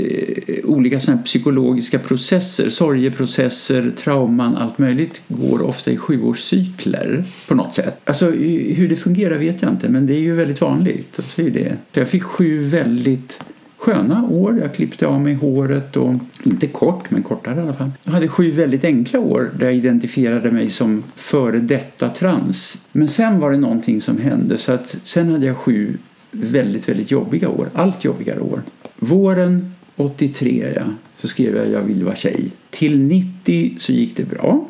olika 0.65 1.01
såna 1.01 1.19
psykologiska 1.19 1.99
processer, 1.99 2.71
sorgeprocesser, 2.71 3.93
trauman, 3.97 4.57
allt 4.57 4.79
möjligt 4.79 5.21
går 5.29 5.63
ofta 5.63 5.91
i 5.91 5.97
sjuårscykler 5.97 7.25
på 7.49 7.55
något 7.55 7.75
sätt. 7.75 8.01
Alltså 8.05 8.31
hur 8.31 8.89
det 8.89 8.97
fungerar 8.97 9.39
vet 9.39 9.63
jag 9.63 9.71
inte, 9.71 9.89
men 9.89 10.07
det 10.07 10.15
är 10.15 10.21
ju 10.21 10.35
väldigt 10.35 10.61
vanligt. 10.61 11.21
Så 11.29 11.43
är 11.43 11.51
det. 11.51 11.77
Så 11.95 12.01
jag 12.01 12.09
fick 12.09 12.23
sju 12.23 12.65
väldigt 12.65 13.41
sköna 13.85 14.25
år. 14.25 14.59
Jag 14.59 14.75
klippte 14.75 15.07
av 15.07 15.21
mig 15.21 15.35
håret 15.35 15.97
och 15.97 16.15
inte 16.45 16.67
kort, 16.67 17.11
men 17.11 17.23
kortare 17.23 17.61
i 17.61 17.63
alla 17.63 17.75
fall. 17.75 17.91
Jag 18.05 18.13
hade 18.13 18.29
sju 18.29 18.51
väldigt 18.51 18.85
enkla 18.85 19.21
år 19.21 19.51
där 19.59 19.67
jag 19.67 19.75
identifierade 19.75 20.53
mig 20.53 20.71
som 20.71 21.03
före 21.17 21.59
detta 21.59 22.09
trans. 22.09 22.87
Men 22.93 23.09
sen 23.09 23.41
var 23.41 23.51
det 23.51 23.57
någonting 23.57 24.01
som 24.01 24.19
hände 24.19 24.59
så 24.59 24.73
att 24.73 24.97
sen 25.05 25.31
hade 25.31 25.47
jag 25.47 25.57
sju 25.57 25.99
väldigt, 26.31 26.89
väldigt 26.89 27.11
jobbiga 27.11 27.49
år. 27.49 27.69
Allt 27.75 28.05
jobbigare 28.05 28.41
år. 28.41 28.63
Våren 28.97 29.75
83 29.97 30.73
ja, 30.77 30.83
så 31.21 31.29
skrev 31.29 31.57
jag 31.57 31.71
Jag 31.71 31.83
vill 31.83 32.05
vara 32.05 32.17
tjej. 32.17 32.51
Till 32.71 33.01
90 33.01 33.75
så 33.79 33.93
gick 33.93 34.17
det 34.17 34.25
bra. 34.25 34.69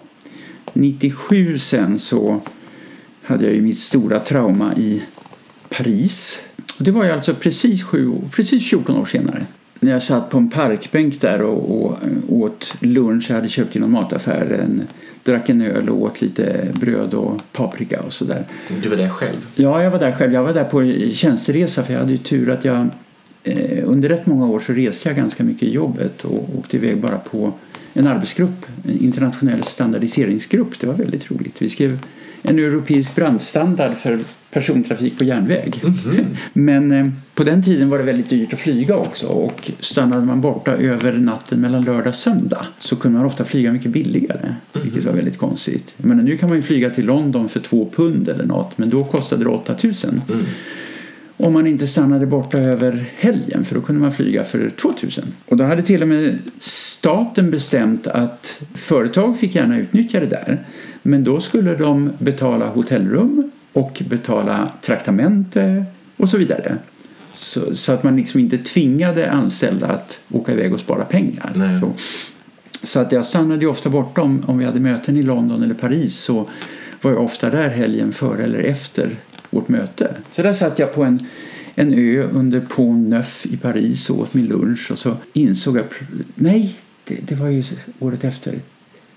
97 0.73 1.59
sen 1.59 1.99
så 1.99 2.41
hade 3.23 3.45
jag 3.45 3.55
ju 3.55 3.62
mitt 3.62 3.79
stora 3.79 4.19
trauma 4.19 4.75
i 4.75 5.03
Paris. 5.69 6.39
Det 6.79 6.91
var 6.91 7.05
ju 7.05 7.11
alltså 7.11 7.35
precis, 7.35 7.83
sju, 7.83 8.12
precis 8.31 8.70
14 8.70 8.97
år 8.97 9.05
senare. 9.05 9.47
När 9.81 9.93
jag 9.93 10.03
satt 10.03 10.31
på 10.31 10.39
en 10.39 10.51
parkbänk 10.51 11.20
där 11.20 11.43
och, 11.43 11.70
och 11.70 11.99
åt 12.29 12.75
lunch. 12.81 13.27
Jag 13.29 13.37
hade 13.37 13.49
köpt 13.49 13.77
i 13.77 13.79
någon 13.79 13.91
mataffär. 13.91 14.61
En, 14.62 14.83
drack 15.22 15.49
en 15.49 15.62
öl 15.62 15.91
och 15.91 16.03
åt 16.03 16.20
lite 16.20 16.68
bröd 16.81 17.14
och 17.14 17.41
paprika 17.53 18.01
och 18.01 18.12
sådär. 18.12 18.45
Du 18.83 18.89
var 18.89 18.97
där 18.97 19.09
själv? 19.09 19.47
Ja, 19.55 19.83
jag 19.83 19.91
var 19.91 19.99
där 19.99 20.12
själv. 20.12 20.33
Jag 20.33 20.43
var 20.43 20.53
där 20.53 20.64
på 20.64 20.93
tjänsteresa 21.12 21.83
för 21.83 21.93
jag 21.93 22.01
hade 22.01 22.12
ju 22.12 22.18
tur 22.18 22.51
att 22.51 22.64
jag 22.64 22.89
eh, 23.43 23.89
under 23.89 24.09
rätt 24.09 24.27
många 24.27 24.47
år 24.47 24.61
så 24.61 24.72
reste 24.72 25.09
jag 25.09 25.16
ganska 25.16 25.45
mycket 25.45 25.62
i 25.62 25.75
jobbet 25.75 26.25
och 26.25 26.49
åkte 26.59 26.77
iväg 26.77 27.01
bara 27.01 27.18
på 27.18 27.53
en 27.93 28.07
arbetsgrupp, 28.07 28.66
en 28.85 28.99
internationell 28.99 29.62
standardiseringsgrupp. 29.62 30.81
Det 30.81 30.87
var 30.87 30.95
väldigt 30.95 31.31
roligt. 31.31 31.62
Vi 31.62 31.68
skrev 31.68 31.99
en 32.43 32.59
europeisk 32.59 33.14
brandstandard 33.14 33.95
för 33.95 34.18
persontrafik 34.55 35.19
på 35.19 35.25
järnväg. 35.25 35.83
Men 36.53 36.93
eh, 36.93 37.07
på 37.35 37.45
den 37.45 37.63
tiden 37.63 37.91
var 37.91 37.99
det 37.99 38.05
väldigt 38.05 38.31
dyrt 38.31 38.53
att 38.53 38.59
flyga 38.59 38.97
också 38.97 39.27
och 39.27 39.71
stannade 39.81 40.27
man 40.27 40.41
borta 40.41 40.73
över 40.73 41.13
natten 41.13 41.61
mellan 41.61 41.85
lördag 41.85 42.07
och 42.07 42.15
söndag 42.15 42.67
så 42.79 42.97
kunde 42.97 43.19
man 43.19 43.27
ofta 43.27 43.45
flyga 43.45 43.73
mycket 43.73 43.91
billigare, 43.91 44.55
vilket 44.83 45.05
var 45.05 45.13
väldigt 45.13 45.39
konstigt. 45.39 45.95
Jag 45.97 46.07
menar, 46.07 46.23
nu 46.23 46.37
kan 46.37 46.49
man 46.49 46.59
ju 46.59 46.63
flyga 46.63 46.91
till 46.91 47.07
London 47.07 47.49
för 47.49 47.61
två 47.61 47.91
pund 47.97 48.29
eller 48.29 48.45
något, 48.45 48.79
men 48.79 48.91
då 48.91 49.05
kostade 49.05 49.45
det 49.45 49.51
8000. 49.51 50.23
Om 51.37 51.53
man 51.53 51.67
inte 51.67 51.87
stannade 51.87 52.27
borta 52.27 52.59
över 52.59 53.05
helgen 53.17 53.65
för 53.65 53.75
då 53.75 53.81
kunde 53.81 54.01
man 54.01 54.13
flyga 54.13 54.45
för 54.45 54.71
2000. 54.71 55.25
Och 55.47 55.57
då 55.57 55.65
hade 55.65 55.83
till 55.83 56.03
och 56.03 56.09
med 56.09 56.39
staten 56.59 57.51
bestämt 57.51 58.07
att 58.07 58.63
företag 58.75 59.39
fick 59.39 59.55
gärna 59.55 59.79
utnyttja 59.79 60.21
det 60.21 60.27
där. 60.27 60.65
Men 61.03 61.25
då 61.25 61.41
skulle 61.41 61.75
de 61.77 62.13
betala 62.19 62.69
hotellrum 62.69 63.51
och 63.75 64.03
betala 64.09 64.72
traktamente 64.81 65.85
och 66.16 66.29
så 66.29 66.39
vidare. 66.39 66.79
Så, 67.35 67.77
så 67.77 67.93
att 67.93 68.03
man 68.03 68.16
liksom 68.16 68.41
inte 68.41 68.59
tvingade 68.59 69.31
anställda 69.31 69.87
att 69.87 70.20
åka 70.31 70.53
iväg 70.53 70.72
och 70.72 70.81
spara 70.81 71.05
pengar. 71.05 71.53
Nej. 71.55 71.81
Så, 71.81 71.93
så 72.87 73.01
att 73.01 73.12
jag 73.12 73.25
stannade 73.25 73.61
ju 73.61 73.66
ofta 73.66 73.89
borta 73.89 74.22
om, 74.22 74.43
om 74.47 74.59
vi 74.59 74.64
hade 74.64 74.81
möten 74.81 75.16
i 75.16 75.22
London 75.22 75.62
eller 75.62 75.75
Paris 75.75 76.16
så 76.16 76.49
var 77.01 77.11
jag 77.11 77.25
ofta 77.25 77.51
där 77.51 77.70
helgen 77.70 78.12
före 78.12 78.45
eller 78.45 78.59
efter 78.59 79.16
vårt 79.51 79.68
möte. 79.68 80.14
Så 80.31 80.43
där 80.43 80.53
satt 80.53 80.79
jag 80.79 80.95
på 80.95 81.05
en, 81.05 81.27
en 81.75 81.95
ö 81.95 82.29
under 82.33 82.61
Pont 82.61 83.09
Neuf 83.09 83.47
i 83.47 83.57
Paris 83.57 84.11
och 84.11 84.18
åt 84.18 84.35
min 84.35 84.47
lunch 84.47 84.91
och 84.91 84.99
så 84.99 85.16
insåg 85.33 85.77
jag, 85.77 85.85
nej, 86.35 86.77
det, 87.05 87.14
det 87.29 87.35
var 87.35 87.49
ju 87.49 87.64
året 87.99 88.25
efter. 88.25 88.59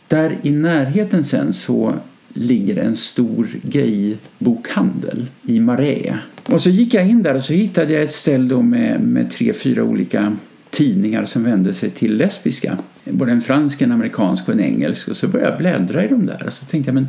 Där 0.08 0.38
i 0.41 0.51
närheten 0.51 1.24
sen 1.24 1.53
så 1.53 1.95
ligger 2.34 2.78
en 2.78 2.98
stor 2.98 3.48
gaybokhandel 3.64 5.28
i 5.44 5.60
Marais. 5.60 6.14
Och 6.46 6.62
så 6.62 6.70
gick 6.70 6.94
jag 6.94 7.10
in 7.10 7.24
där 7.24 7.36
och 7.36 7.44
så 7.44 7.54
hittade 7.54 7.94
jag 7.94 8.04
ett 8.04 8.12
ställ 8.12 8.48
då 8.48 8.62
med, 8.62 9.02
med 9.02 9.32
tre, 9.32 9.54
fyra 9.54 9.84
olika 9.84 10.38
tidningar 10.70 11.26
som 11.26 11.44
vände 11.44 11.74
sig 11.74 11.90
till 11.90 12.18
lesbiska. 12.18 12.78
Både 13.04 13.32
en 13.32 13.42
fransk, 13.42 13.82
en 13.82 13.92
amerikansk 13.92 14.48
och 14.48 14.54
en 14.54 14.60
engelsk. 14.60 15.08
Och 15.08 15.18
så 15.18 15.28
började 15.28 15.52
jag 15.52 15.58
bläddra 15.58 16.06
i 16.06 16.08
de 16.08 16.26
där 16.26 16.44
och 16.48 16.54
så 16.54 16.66
tänkte 16.66 16.90
jag 16.90 16.96
men 16.96 17.08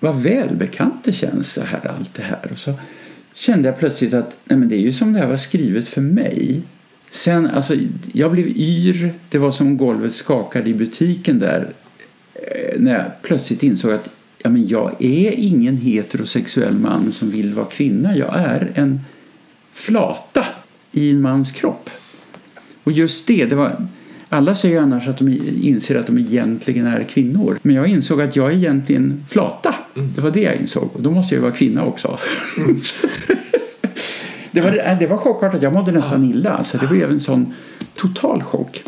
vad 0.00 0.22
välbekant 0.22 1.04
det 1.04 1.12
känns 1.12 1.52
så 1.52 1.60
här, 1.60 1.90
allt 1.98 2.14
det 2.14 2.22
här. 2.22 2.48
Och 2.52 2.58
så 2.58 2.74
kände 3.34 3.68
jag 3.68 3.78
plötsligt 3.78 4.14
att 4.14 4.36
nej, 4.44 4.58
men 4.58 4.68
det 4.68 4.76
är 4.76 4.80
ju 4.80 4.92
som 4.92 5.12
det 5.12 5.18
här 5.18 5.26
var 5.26 5.36
skrivet 5.36 5.88
för 5.88 6.00
mig. 6.00 6.62
Sen, 7.10 7.46
alltså, 7.46 7.76
jag 8.12 8.32
blev 8.32 8.48
yr. 8.48 9.14
Det 9.28 9.38
var 9.38 9.50
som 9.50 9.76
golvet 9.76 10.14
skakade 10.14 10.70
i 10.70 10.74
butiken 10.74 11.38
där 11.38 11.72
när 12.78 12.94
jag 12.94 13.04
plötsligt 13.22 13.62
insåg 13.62 13.92
att 13.92 14.08
ja, 14.42 14.50
men 14.50 14.66
jag 14.68 14.90
är 14.98 15.30
ingen 15.36 15.76
heterosexuell 15.76 16.74
man 16.74 17.12
som 17.12 17.30
vill 17.30 17.54
vara 17.54 17.66
kvinna. 17.66 18.16
Jag 18.16 18.34
är 18.38 18.72
en 18.74 19.00
flata 19.72 20.44
i 20.92 21.10
en 21.10 21.20
mans 21.22 21.52
kropp. 21.52 21.90
Och 22.84 22.92
just 22.92 23.26
det, 23.26 23.44
det 23.44 23.56
var, 23.56 23.88
alla 24.28 24.54
säger 24.54 24.80
annars 24.80 25.08
att 25.08 25.18
de 25.18 25.28
inser 25.62 25.94
att 25.94 26.06
de 26.06 26.18
egentligen 26.18 26.86
är 26.86 27.04
kvinnor. 27.04 27.58
Men 27.62 27.74
jag 27.76 27.86
insåg 27.86 28.22
att 28.22 28.36
jag 28.36 28.52
är 28.52 28.56
egentligen 28.56 29.24
flata. 29.30 29.74
Det 29.94 30.20
var 30.20 30.30
det 30.30 30.40
jag 30.42 30.56
insåg. 30.56 30.90
Och 30.92 31.02
då 31.02 31.10
måste 31.10 31.34
jag 31.34 31.38
ju 31.38 31.42
vara 31.42 31.56
kvinna 31.56 31.84
också. 31.84 32.18
Så 32.82 33.06
att- 33.06 33.38
det, 34.50 34.60
var, 34.60 34.96
det 35.00 35.06
var 35.06 35.16
chockartat. 35.16 35.62
Jag 35.62 35.72
mådde 35.72 35.92
nästan 35.92 36.24
illa. 36.24 36.50
Alltså, 36.50 36.78
det 36.78 36.86
blev 36.86 37.10
en 37.10 37.20
sån 37.20 37.54
total 37.94 38.42
chock. 38.42 38.82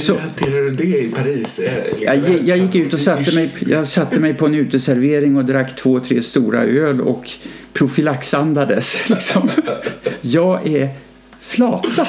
Så- 0.00 0.12
Hur 0.14 0.20
hanterar 0.20 0.60
du 0.62 0.70
det 0.70 0.98
i 0.98 1.08
Paris? 1.08 1.60
Jag, 2.00 2.18
jag 2.44 2.58
gick 2.58 2.74
ut 2.74 2.94
och 2.94 3.00
satte 3.00 3.34
mig, 3.34 3.50
jag 3.68 3.86
satte 3.86 4.20
mig 4.20 4.34
på 4.34 4.46
en 4.46 4.54
uteservering 4.54 5.36
och 5.36 5.44
drack 5.44 5.76
två, 5.76 6.00
tre 6.00 6.22
stora 6.22 6.62
öl 6.64 7.00
och 7.00 7.30
profylaxandades. 7.72 9.08
Liksom. 9.10 9.48
Jag 10.20 10.66
är 10.68 10.88
flata. 11.40 12.06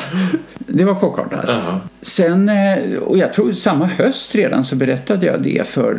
Det 0.58 0.84
var 0.84 0.96
chockartat. 0.96 1.60
Sen, 2.02 2.50
eh, 2.50 2.98
och 3.02 3.18
jag 3.18 3.34
tror 3.34 3.52
samma 3.52 3.86
höst 3.86 4.36
redan 4.36 4.64
så 4.66 4.76
berättade 4.76 5.26
jag 5.26 5.42
det 5.44 5.68
för, 5.68 5.94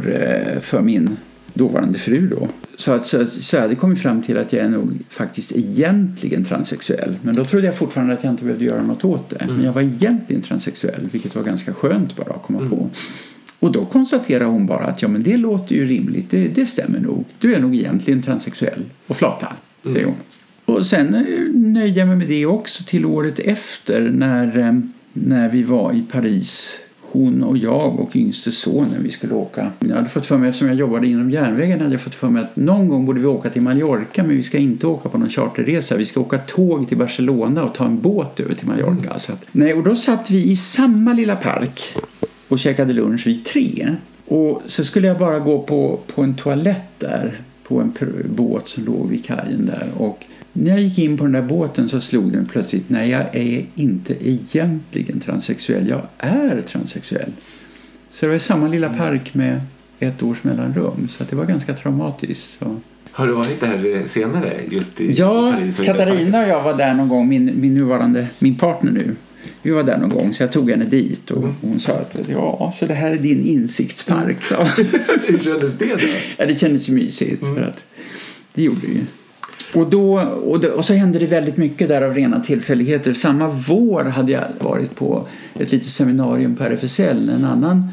eh, 0.54 0.60
för 0.60 0.80
min 0.80 1.16
dåvarande 1.54 1.98
fru 1.98 2.28
då. 2.28 2.48
Så, 2.76 2.92
att, 2.92 3.06
så, 3.06 3.26
så 3.26 3.56
jag 3.56 3.62
hade 3.62 3.74
kommit 3.74 4.00
fram 4.00 4.22
till 4.22 4.38
att 4.38 4.52
jag 4.52 4.64
är 4.64 4.68
nog 4.68 4.98
faktiskt 5.08 5.52
egentligen 5.52 6.44
transsexuell. 6.44 7.16
Men 7.22 7.36
då 7.36 7.44
trodde 7.44 7.66
jag 7.66 7.76
fortfarande 7.76 8.14
att 8.14 8.24
jag 8.24 8.32
inte 8.32 8.44
behövde 8.44 8.64
göra 8.64 8.82
något 8.82 9.04
åt 9.04 9.30
det. 9.30 9.46
Men 9.46 9.64
jag 9.64 9.72
var 9.72 9.82
egentligen 9.82 10.42
transsexuell, 10.42 11.08
vilket 11.12 11.34
var 11.34 11.42
ganska 11.42 11.74
skönt 11.74 12.16
bara 12.16 12.34
att 12.34 12.42
komma 12.42 12.68
på. 12.68 12.90
Och 13.58 13.72
då 13.72 13.84
konstaterar 13.84 14.44
hon 14.44 14.66
bara 14.66 14.84
att 14.84 15.02
ja, 15.02 15.08
men 15.08 15.22
det 15.22 15.36
låter 15.36 15.74
ju 15.74 15.84
rimligt, 15.84 16.30
det, 16.30 16.48
det 16.48 16.66
stämmer 16.66 17.00
nog. 17.00 17.24
Du 17.38 17.54
är 17.54 17.60
nog 17.60 17.74
egentligen 17.74 18.22
transsexuell 18.22 18.84
och 19.06 19.16
flata, 19.16 19.52
säger 19.82 20.04
hon. 20.04 20.14
Och 20.64 20.86
sen 20.86 21.14
eh, 21.14 21.22
nöjde 21.54 21.98
jag 21.98 22.08
mig 22.08 22.16
med 22.16 22.28
det 22.28 22.46
också 22.46 22.84
till 22.84 23.06
året 23.06 23.38
efter 23.38 24.00
när, 24.00 24.58
eh, 24.58 24.78
när 25.12 25.48
vi 25.48 25.62
var 25.62 25.92
i 25.92 26.02
Paris. 26.12 26.78
Hon 27.12 27.42
och 27.42 27.58
jag 27.58 28.00
och 28.00 28.16
yngste 28.16 28.52
sonen, 28.52 29.02
vi 29.02 29.10
skulle 29.10 29.34
åka. 29.34 29.70
Jag 29.78 29.96
hade 29.96 30.08
fått 30.08 30.26
för 30.26 30.36
mig, 30.36 30.48
eftersom 30.48 30.68
jag 30.68 30.76
jobbade 30.76 31.06
inom 31.06 31.30
järnvägen, 31.30 31.80
hade 31.80 31.92
jag 31.92 32.00
fått 32.00 32.14
för 32.14 32.28
mig 32.28 32.42
att 32.42 32.56
någon 32.56 32.88
gång 32.88 33.06
borde 33.06 33.20
vi 33.20 33.26
åka 33.26 33.50
till 33.50 33.62
Mallorca 33.62 34.22
men 34.22 34.36
vi 34.36 34.42
ska 34.42 34.58
inte 34.58 34.86
åka 34.86 35.08
på 35.08 35.18
någon 35.18 35.28
charterresa. 35.28 35.96
Vi 35.96 36.04
ska 36.04 36.20
åka 36.20 36.38
tåg 36.38 36.88
till 36.88 36.98
Barcelona 36.98 37.64
och 37.64 37.74
ta 37.74 37.84
en 37.84 38.00
båt 38.00 38.40
över 38.40 38.54
till 38.54 38.68
Mallorca. 38.68 39.18
Så 39.18 39.32
att, 39.32 39.46
nej, 39.52 39.74
och 39.74 39.82
då 39.82 39.96
satt 39.96 40.30
vi 40.30 40.50
i 40.50 40.56
samma 40.56 41.12
lilla 41.12 41.36
park 41.36 41.80
och 42.48 42.58
käkade 42.58 42.92
lunch 42.92 43.26
vid 43.26 43.44
tre. 43.44 43.96
Och 44.26 44.62
så 44.66 44.84
skulle 44.84 45.06
jag 45.06 45.18
bara 45.18 45.38
gå 45.38 45.62
på, 45.62 46.00
på 46.14 46.22
en 46.22 46.34
toalett 46.34 46.98
där 46.98 47.40
på 47.62 47.80
en 47.80 47.92
båt 48.36 48.68
som 48.68 48.84
låg 48.84 49.08
vid 49.08 49.24
kajen 49.24 49.66
där. 49.66 49.88
Och 49.96 50.24
när 50.52 50.70
jag 50.70 50.80
gick 50.80 50.98
in 50.98 51.16
på 51.16 51.24
den 51.24 51.32
där 51.32 51.42
båten 51.42 51.88
så 51.88 52.00
slog 52.00 52.32
den 52.32 52.46
plötsligt, 52.46 52.84
nej 52.88 53.10
jag 53.10 53.36
är 53.36 53.66
inte 53.74 54.28
egentligen 54.28 55.20
transsexuell, 55.20 55.88
jag 55.88 56.02
är 56.18 56.60
transsexuell. 56.60 57.32
Så 58.10 58.26
det 58.26 58.28
var 58.28 58.36
i 58.36 58.40
samma 58.40 58.68
lilla 58.68 58.94
park 58.94 59.34
med 59.34 59.60
ett 59.98 60.22
års 60.22 60.44
mellanrum. 60.44 61.08
Så 61.08 61.24
det 61.30 61.36
var 61.36 61.44
ganska 61.44 61.74
traumatiskt. 61.74 62.58
Så. 62.58 62.76
Har 63.12 63.26
du 63.26 63.32
varit 63.32 63.60
där 63.60 64.08
senare? 64.08 64.60
Just 64.70 65.00
i 65.00 65.12
Ja, 65.12 65.52
Paris 65.56 65.78
och 65.78 65.84
Katarina 65.84 66.42
och 66.42 66.48
jag 66.48 66.62
var 66.62 66.76
där 66.76 66.94
någon 66.94 67.08
gång, 67.08 67.28
min, 67.28 67.52
min 67.60 67.74
nuvarande, 67.74 68.26
min 68.38 68.54
partner 68.54 68.92
nu. 68.92 69.16
Vi 69.62 69.70
var 69.70 69.82
där 69.82 69.98
någon 69.98 70.10
gång 70.10 70.34
så 70.34 70.42
jag 70.42 70.52
tog 70.52 70.70
henne 70.70 70.84
dit 70.84 71.30
och 71.30 71.48
hon 71.60 71.80
sa 71.80 71.92
att 71.92 72.16
ja, 72.28 72.72
så 72.74 72.86
det 72.86 72.94
här 72.94 73.10
är 73.10 73.18
din 73.18 73.46
insiktspark. 73.46 74.42
Så. 74.42 74.54
Hur 75.26 75.38
kändes 75.38 75.78
det 75.78 75.94
då? 75.94 76.06
Ja, 76.36 76.46
det 76.46 76.56
kändes 76.60 76.88
mysigt. 76.88 77.44
För 77.44 77.62
att 77.62 77.84
det 78.54 78.62
gjorde 78.62 78.80
det 78.80 78.92
ju. 78.92 79.04
Och, 79.74 79.90
då, 79.90 80.20
och, 80.20 80.60
då, 80.60 80.68
och 80.68 80.84
så 80.84 80.94
hände 80.94 81.18
det 81.18 81.26
väldigt 81.26 81.56
mycket 81.56 81.88
där 81.88 82.02
av 82.02 82.14
rena 82.14 82.40
tillfälligheter. 82.40 83.14
Samma 83.14 83.48
vår 83.48 84.04
hade 84.04 84.32
jag 84.32 84.44
varit 84.58 84.96
på 84.96 85.26
ett 85.54 85.72
litet 85.72 85.88
seminarium 85.88 86.56
på 86.56 86.64
RFSL. 86.64 87.28
En 87.28 87.44
annan 87.44 87.88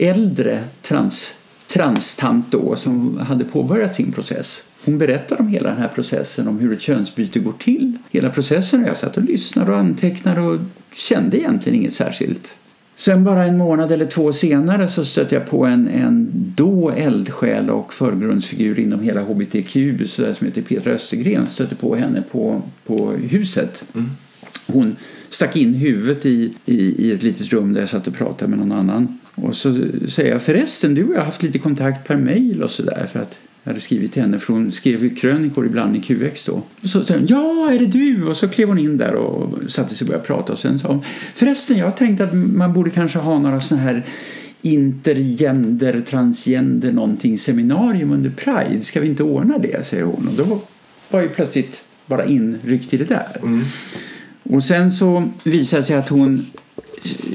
äldre 0.00 0.64
trans, 0.82 1.34
transtant 1.66 2.46
då 2.50 2.76
som 2.76 3.18
hade 3.18 3.44
påbörjat 3.44 3.94
sin 3.94 4.12
process. 4.12 4.64
Hon 4.84 4.98
berättade 4.98 5.42
om 5.42 5.48
hela 5.48 5.68
den 5.68 5.78
här 5.78 5.88
processen, 5.88 6.48
om 6.48 6.58
hur 6.58 6.72
ett 6.72 6.80
könsbyte 6.80 7.38
går 7.38 7.54
till. 7.58 7.98
Hela 8.10 8.30
processen 8.30 8.82
och 8.82 8.88
jag 8.88 8.98
satt 8.98 9.16
och 9.16 9.24
lyssnade 9.24 9.72
och 9.72 9.78
antecknade 9.78 10.40
och 10.40 10.58
kände 10.94 11.38
egentligen 11.38 11.78
inget 11.78 11.94
särskilt. 11.94 12.56
Sen 12.96 13.24
bara 13.24 13.44
en 13.44 13.58
månad 13.58 13.92
eller 13.92 14.06
två 14.06 14.32
senare 14.32 14.88
så 14.88 15.04
stötte 15.04 15.34
jag 15.34 15.46
på 15.46 15.66
en, 15.66 15.88
en 15.88 16.30
då 16.56 16.90
eldsjäl 16.90 17.70
och 17.70 17.94
förgrundsfigur 17.94 18.78
inom 18.78 19.00
hela 19.00 19.20
hbtq 19.20 19.72
som 20.34 20.46
heter 20.46 20.62
Petra 20.62 20.92
Östergren. 20.92 21.46
Stötte 21.46 21.74
på 21.74 21.94
henne 21.94 22.22
på, 22.30 22.62
på 22.86 23.12
huset. 23.12 23.84
Mm. 23.94 24.10
Hon 24.66 24.96
stack 25.28 25.56
in 25.56 25.74
huvudet 25.74 26.26
i, 26.26 26.54
i, 26.66 27.08
i 27.08 27.12
ett 27.12 27.22
litet 27.22 27.52
rum 27.52 27.72
där 27.72 27.80
jag 27.80 27.88
satt 27.88 28.08
och 28.08 28.14
pratade 28.14 28.50
med 28.50 28.58
någon 28.58 28.72
annan. 28.72 29.18
Och 29.34 29.56
så 29.56 29.74
säger 30.08 30.32
jag 30.32 30.42
förresten, 30.42 30.94
du 30.94 31.04
och 31.04 31.14
jag 31.14 31.18
har 31.18 31.24
haft 31.24 31.42
lite 31.42 31.58
kontakt 31.58 32.08
per 32.08 32.16
mail 32.16 32.62
och 32.62 32.70
sådär 32.70 33.06
för 33.12 33.20
att 33.20 33.38
jag 33.64 33.70
hade 33.70 33.80
skrivit 33.80 34.12
till 34.12 34.22
henne 34.22 34.38
för 34.38 34.52
hon 34.52 34.72
skrev 34.72 35.16
krönikor 35.16 35.66
ibland 35.66 35.96
i 35.96 36.00
QX 36.00 36.44
då. 36.44 36.62
Så 36.82 37.04
sa 37.04 37.14
hon, 37.14 37.26
ja 37.26 37.70
är 37.72 37.78
det 37.78 37.86
du? 37.86 38.24
Och 38.24 38.36
så 38.36 38.48
klev 38.48 38.68
hon 38.68 38.78
in 38.78 38.96
där 38.96 39.14
och 39.14 39.70
satte 39.70 39.94
sig 39.94 40.04
och 40.04 40.08
började 40.08 40.26
prata 40.26 40.52
och 40.52 40.58
sen 40.58 40.78
sa 40.78 40.88
hon, 40.88 41.04
förresten 41.34 41.78
jag 41.78 41.96
tänkte 41.96 42.24
att 42.24 42.34
man 42.34 42.72
borde 42.72 42.90
kanske 42.90 43.18
ha 43.18 43.38
några 43.38 43.60
sådana 43.60 43.82
här 43.82 44.04
intergender, 44.62 46.00
transgender 46.00 46.92
någonting 46.92 47.38
seminarium 47.38 48.12
under 48.12 48.30
Pride. 48.30 48.82
Ska 48.82 49.00
vi 49.00 49.08
inte 49.08 49.22
ordna 49.22 49.58
det? 49.58 49.86
säger 49.86 50.04
hon. 50.04 50.28
Och 50.28 50.46
då 50.46 50.60
var 51.10 51.22
ju 51.22 51.28
plötsligt 51.28 51.84
bara 52.06 52.24
inryckt 52.24 52.94
i 52.94 52.96
det 52.96 53.04
där. 53.04 53.36
Mm. 53.42 53.64
Och 54.42 54.64
sen 54.64 54.92
så 54.92 55.28
visade 55.44 55.82
det 55.82 55.86
sig 55.86 55.96
att 55.96 56.08
hon 56.08 56.46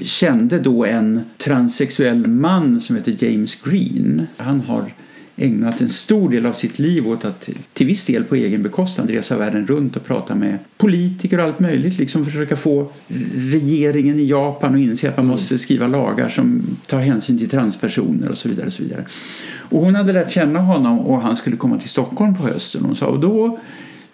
kände 0.03 0.59
då 0.59 0.85
en 0.85 1.21
transsexuell 1.37 2.27
man 2.27 2.81
som 2.81 2.95
heter 2.95 3.25
James 3.25 3.55
Green. 3.55 4.27
Han 4.37 4.61
har 4.61 4.93
ägnat 5.39 5.81
en 5.81 5.89
stor 5.89 6.29
del 6.29 6.45
av 6.45 6.53
sitt 6.53 6.79
liv 6.79 7.07
åt 7.07 7.25
att 7.25 7.49
till 7.73 7.87
viss 7.87 8.05
del 8.05 8.23
på 8.23 8.35
egen 8.35 8.63
bekostnad 8.63 9.09
resa 9.09 9.37
världen 9.37 9.67
runt 9.67 9.95
och 9.95 10.05
prata 10.05 10.35
med 10.35 10.57
politiker 10.77 11.37
och 11.37 11.43
allt 11.43 11.59
möjligt. 11.59 11.99
Liksom 11.99 12.25
försöka 12.25 12.55
få 12.55 12.91
regeringen 13.35 14.19
i 14.19 14.25
Japan 14.25 14.73
att 14.75 14.79
inse 14.79 15.09
att 15.09 15.17
man 15.17 15.25
måste 15.25 15.57
skriva 15.57 15.87
lagar 15.87 16.29
som 16.29 16.77
tar 16.85 16.99
hänsyn 16.99 17.37
till 17.37 17.49
transpersoner 17.49 18.29
och 18.29 18.37
så 18.37 18.49
vidare. 18.49 18.67
Och 18.67 18.73
så 18.73 18.83
vidare. 18.83 19.05
Och 19.69 19.79
hon 19.79 19.95
hade 19.95 20.13
lärt 20.13 20.31
känna 20.31 20.59
honom 20.59 20.99
och 20.99 21.21
han 21.21 21.35
skulle 21.35 21.57
komma 21.57 21.79
till 21.79 21.89
Stockholm 21.89 22.35
på 22.35 22.43
hösten. 22.43 22.85
Hon 22.85 22.95
sa, 22.95 23.05
och 23.05 23.19
då 23.19 23.59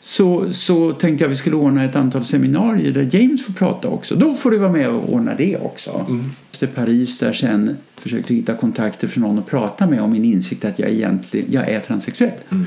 så, 0.07 0.53
så 0.53 0.91
tänkte 0.91 1.23
jag 1.23 1.29
att 1.29 1.31
vi 1.31 1.37
skulle 1.37 1.55
ordna 1.55 1.83
ett 1.83 1.95
antal 1.95 2.25
seminarier 2.25 2.91
där 2.91 3.09
James 3.11 3.45
får 3.45 3.53
prata 3.53 3.87
också. 3.87 4.15
Då 4.15 4.33
får 4.33 4.51
du 4.51 4.57
vara 4.57 4.71
med 4.71 4.89
och 4.89 5.13
ordna 5.13 5.35
det 5.35 5.57
också. 5.57 6.05
Mm. 6.09 6.31
Efter 6.51 6.67
Paris 6.67 7.19
där 7.19 7.33
sen 7.33 7.77
försökte 7.97 8.33
hitta 8.33 8.53
kontakter 8.53 9.07
för 9.07 9.19
någon 9.19 9.39
att 9.39 9.45
prata 9.45 9.87
med 9.87 10.01
om 10.01 10.11
min 10.11 10.25
insikt 10.25 10.65
att 10.65 10.79
jag 10.79 10.89
egentligen 10.89 11.45
jag 11.49 11.69
är 11.69 11.79
transsexuell. 11.79 12.31
Mm. 12.49 12.65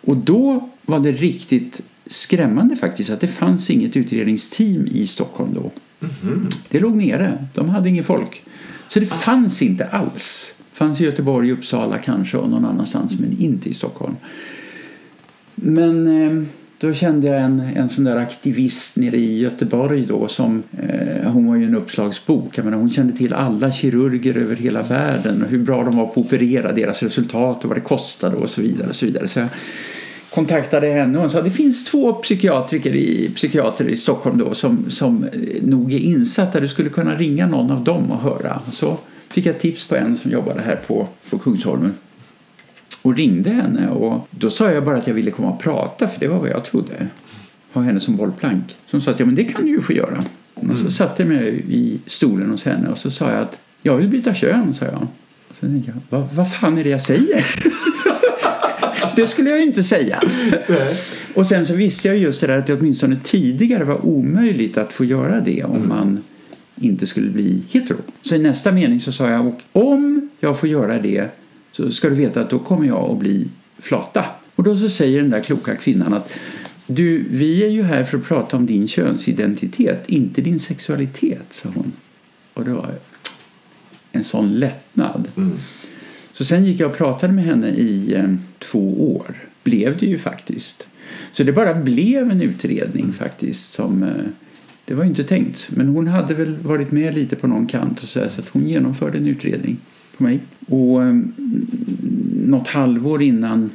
Och 0.00 0.16
då 0.16 0.70
var 0.82 1.00
det 1.00 1.12
riktigt 1.12 1.80
skrämmande 2.06 2.76
faktiskt 2.76 3.10
att 3.10 3.20
det 3.20 3.28
fanns 3.28 3.70
inget 3.70 3.96
utredningsteam 3.96 4.86
i 4.86 5.06
Stockholm 5.06 5.54
då. 5.54 5.70
Mhm. 6.00 6.48
Det 6.68 6.80
låg 6.80 6.96
nere. 6.96 7.46
De 7.54 7.68
hade 7.68 7.88
ingen 7.88 8.04
folk. 8.04 8.42
Så 8.88 9.00
det 9.00 9.06
fanns 9.06 9.62
inte 9.62 9.84
alls. 9.84 10.54
Det 10.72 10.76
fanns 10.76 11.00
i 11.00 11.04
Göteborg, 11.04 11.52
Uppsala 11.52 11.98
kanske 11.98 12.36
och 12.36 12.50
någon 12.50 12.64
annanstans 12.64 13.18
men 13.18 13.40
inte 13.40 13.68
i 13.68 13.74
Stockholm. 13.74 14.16
Men 15.54 16.06
eh, 16.06 16.44
då 16.80 16.92
kände 16.94 17.26
jag 17.26 17.40
en, 17.40 17.60
en 17.60 17.88
sån 17.88 18.04
där 18.04 18.16
aktivist 18.16 18.96
nere 18.96 19.16
i 19.16 19.38
Göteborg 19.38 20.06
då 20.06 20.28
som, 20.28 20.62
eh, 20.78 21.30
hon 21.30 21.46
var 21.46 21.56
ju 21.56 21.64
en 21.64 21.74
uppslagsbok, 21.74 22.58
jag 22.58 22.64
menar, 22.64 22.78
hon 22.78 22.90
kände 22.90 23.16
till 23.16 23.32
alla 23.32 23.72
kirurger 23.72 24.36
över 24.36 24.56
hela 24.56 24.82
världen 24.82 25.42
och 25.42 25.48
hur 25.48 25.58
bra 25.58 25.84
de 25.84 25.96
var 25.96 26.06
på 26.06 26.20
att 26.20 26.26
operera, 26.26 26.72
deras 26.72 27.02
resultat 27.02 27.64
och 27.64 27.68
vad 27.68 27.76
det 27.76 27.80
kostade 27.80 28.36
och 28.36 28.50
så 28.50 28.62
vidare. 28.62 28.88
Och 28.88 28.96
så 28.96 29.06
vidare. 29.06 29.28
Så 29.28 29.40
jag 29.40 29.48
kontaktade 30.30 30.86
henne 30.86 31.18
och 31.18 31.20
hon 31.20 31.30
sa 31.30 31.42
det 31.42 31.50
finns 31.50 31.84
två 31.84 32.12
psykiatriker 32.12 32.94
i, 32.94 33.30
psykiater 33.34 33.88
i 33.88 33.96
Stockholm 33.96 34.38
då 34.38 34.54
som, 34.54 34.90
som 34.90 35.24
eh, 35.24 35.30
nog 35.62 35.92
är 35.92 35.98
insatta, 35.98 36.60
du 36.60 36.68
skulle 36.68 36.88
kunna 36.88 37.16
ringa 37.16 37.46
någon 37.46 37.70
av 37.70 37.84
dem 37.84 38.10
och 38.10 38.20
höra. 38.20 38.60
Och 38.66 38.74
så 38.74 38.98
fick 39.28 39.46
jag 39.46 39.58
tips 39.58 39.88
på 39.88 39.96
en 39.96 40.16
som 40.16 40.30
jobbade 40.30 40.60
här 40.60 40.76
på, 40.86 41.08
på 41.30 41.38
Kungsholmen 41.38 41.94
och 43.02 43.16
ringde 43.16 43.50
henne 43.50 43.88
och 43.88 44.28
då 44.30 44.50
sa 44.50 44.72
jag 44.72 44.84
bara 44.84 44.96
att 44.96 45.06
jag 45.06 45.14
ville 45.14 45.30
komma 45.30 45.50
och 45.50 45.60
prata 45.60 46.08
för 46.08 46.20
det 46.20 46.28
var 46.28 46.38
vad 46.38 46.50
jag 46.50 46.64
trodde. 46.64 47.08
Ha 47.72 47.82
henne 47.82 48.00
som 48.00 48.16
bollplank. 48.16 48.68
Så 48.68 48.96
hon 48.96 49.02
sa 49.02 49.10
att 49.10 49.20
ja 49.20 49.26
men 49.26 49.34
det 49.34 49.44
kan 49.44 49.64
du 49.64 49.70
ju 49.70 49.80
få 49.80 49.92
göra. 49.92 50.22
Och 50.54 50.78
så 50.78 50.90
satte 50.90 51.22
jag 51.22 51.28
mig 51.28 51.64
i 51.68 52.00
stolen 52.06 52.50
hos 52.50 52.64
henne 52.64 52.88
och 52.88 52.98
så 52.98 53.10
sa 53.10 53.30
jag 53.30 53.42
att 53.42 53.58
jag 53.82 53.96
vill 53.96 54.08
byta 54.08 54.34
kön, 54.34 54.74
sa 54.74 54.84
jag. 54.84 55.06
Och 55.48 55.56
så 55.56 55.66
tänkte 55.66 55.92
jag, 55.94 56.18
vad, 56.18 56.28
vad 56.34 56.52
fan 56.52 56.78
är 56.78 56.84
det 56.84 56.90
jag 56.90 57.02
säger? 57.02 57.46
det 59.16 59.26
skulle 59.26 59.50
jag 59.50 59.62
inte 59.62 59.82
säga. 59.82 60.22
Och 61.34 61.46
sen 61.46 61.66
så 61.66 61.74
visste 61.74 62.08
jag 62.08 62.18
just 62.18 62.40
det 62.40 62.46
där 62.46 62.58
att 62.58 62.66
det 62.66 62.74
åtminstone 62.74 63.20
tidigare 63.22 63.84
var 63.84 64.06
omöjligt 64.06 64.78
att 64.78 64.92
få 64.92 65.04
göra 65.04 65.40
det 65.40 65.64
om 65.64 65.88
man 65.88 66.22
inte 66.80 67.06
skulle 67.06 67.30
bli 67.30 67.62
hetero. 67.68 67.96
Så 68.22 68.34
i 68.34 68.38
nästa 68.38 68.72
mening 68.72 69.00
så 69.00 69.12
sa 69.12 69.30
jag, 69.30 69.46
och 69.46 69.92
om 69.92 70.30
jag 70.40 70.58
får 70.58 70.68
göra 70.68 70.98
det 70.98 71.28
så 71.84 71.90
ska 71.90 72.08
du 72.08 72.14
veta 72.14 72.40
att 72.40 72.50
då 72.50 72.58
kommer 72.58 72.86
jag 72.86 73.10
att 73.10 73.18
bli 73.18 73.48
flata. 73.78 74.24
Och 74.54 74.64
då 74.64 74.76
så 74.76 74.88
säger 74.88 75.20
den 75.20 75.30
där 75.30 75.40
kloka 75.40 75.76
kvinnan 75.76 76.14
att 76.14 76.34
du, 76.86 77.24
vi 77.30 77.64
är 77.64 77.68
ju 77.68 77.82
här 77.82 78.04
för 78.04 78.18
att 78.18 78.24
prata 78.24 78.56
om 78.56 78.66
din 78.66 78.88
könsidentitet, 78.88 80.08
inte 80.08 80.42
din 80.42 80.60
sexualitet, 80.60 81.46
sa 81.52 81.68
hon. 81.74 81.92
Och 82.54 82.64
det 82.64 82.72
var 82.72 82.94
en 84.12 84.24
sån 84.24 84.54
lättnad. 84.54 85.28
Mm. 85.36 85.52
Så 86.32 86.44
sen 86.44 86.64
gick 86.64 86.80
jag 86.80 86.90
och 86.90 86.96
pratade 86.96 87.32
med 87.32 87.44
henne 87.44 87.68
i 87.68 88.14
eh, 88.14 88.34
två 88.58 89.14
år. 89.16 89.36
Blev 89.62 89.98
det 89.98 90.06
ju 90.06 90.18
faktiskt. 90.18 90.88
Så 91.32 91.42
det 91.42 91.52
bara 91.52 91.74
blev 91.74 92.30
en 92.30 92.42
utredning 92.42 93.12
faktiskt. 93.12 93.72
Som, 93.72 94.02
eh, 94.02 94.24
det 94.84 94.94
var 94.94 95.04
ju 95.04 95.10
inte 95.10 95.24
tänkt. 95.24 95.68
Men 95.70 95.88
hon 95.88 96.08
hade 96.08 96.34
väl 96.34 96.56
varit 96.56 96.92
med 96.92 97.14
lite 97.14 97.36
på 97.36 97.46
någon 97.46 97.66
kant 97.66 98.02
och 98.02 98.08
så, 98.08 98.20
här, 98.20 98.28
så 98.28 98.40
att 98.40 98.48
hon 98.48 98.68
genomförde 98.68 99.18
en 99.18 99.26
utredning 99.26 99.76
på 100.20 100.24
mig. 100.24 100.40
Och 100.68 101.02
eh, 101.02 101.14
något 102.46 102.68
halvår 102.68 103.22
innan 103.22 103.70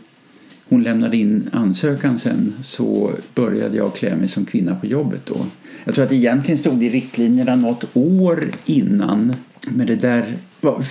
hon 0.69 0.83
lämnade 0.83 1.17
in 1.17 1.49
ansökan 1.51 2.19
sen 2.19 2.53
så 2.63 3.11
började 3.35 3.77
jag 3.77 3.95
klä 3.95 4.15
mig 4.15 4.27
som 4.27 4.45
kvinna 4.45 4.75
på 4.75 4.85
jobbet 4.85 5.21
då. 5.25 5.45
Jag 5.83 5.95
tror 5.95 6.05
att 6.05 6.11
egentligen 6.11 6.57
stod 6.57 6.79
det 6.79 6.85
i 6.85 6.89
riktlinjerna 6.89 7.55
något 7.55 7.85
år 7.93 8.49
innan. 8.65 9.33
Men 9.69 9.87
det 9.87 9.95
där 9.95 10.37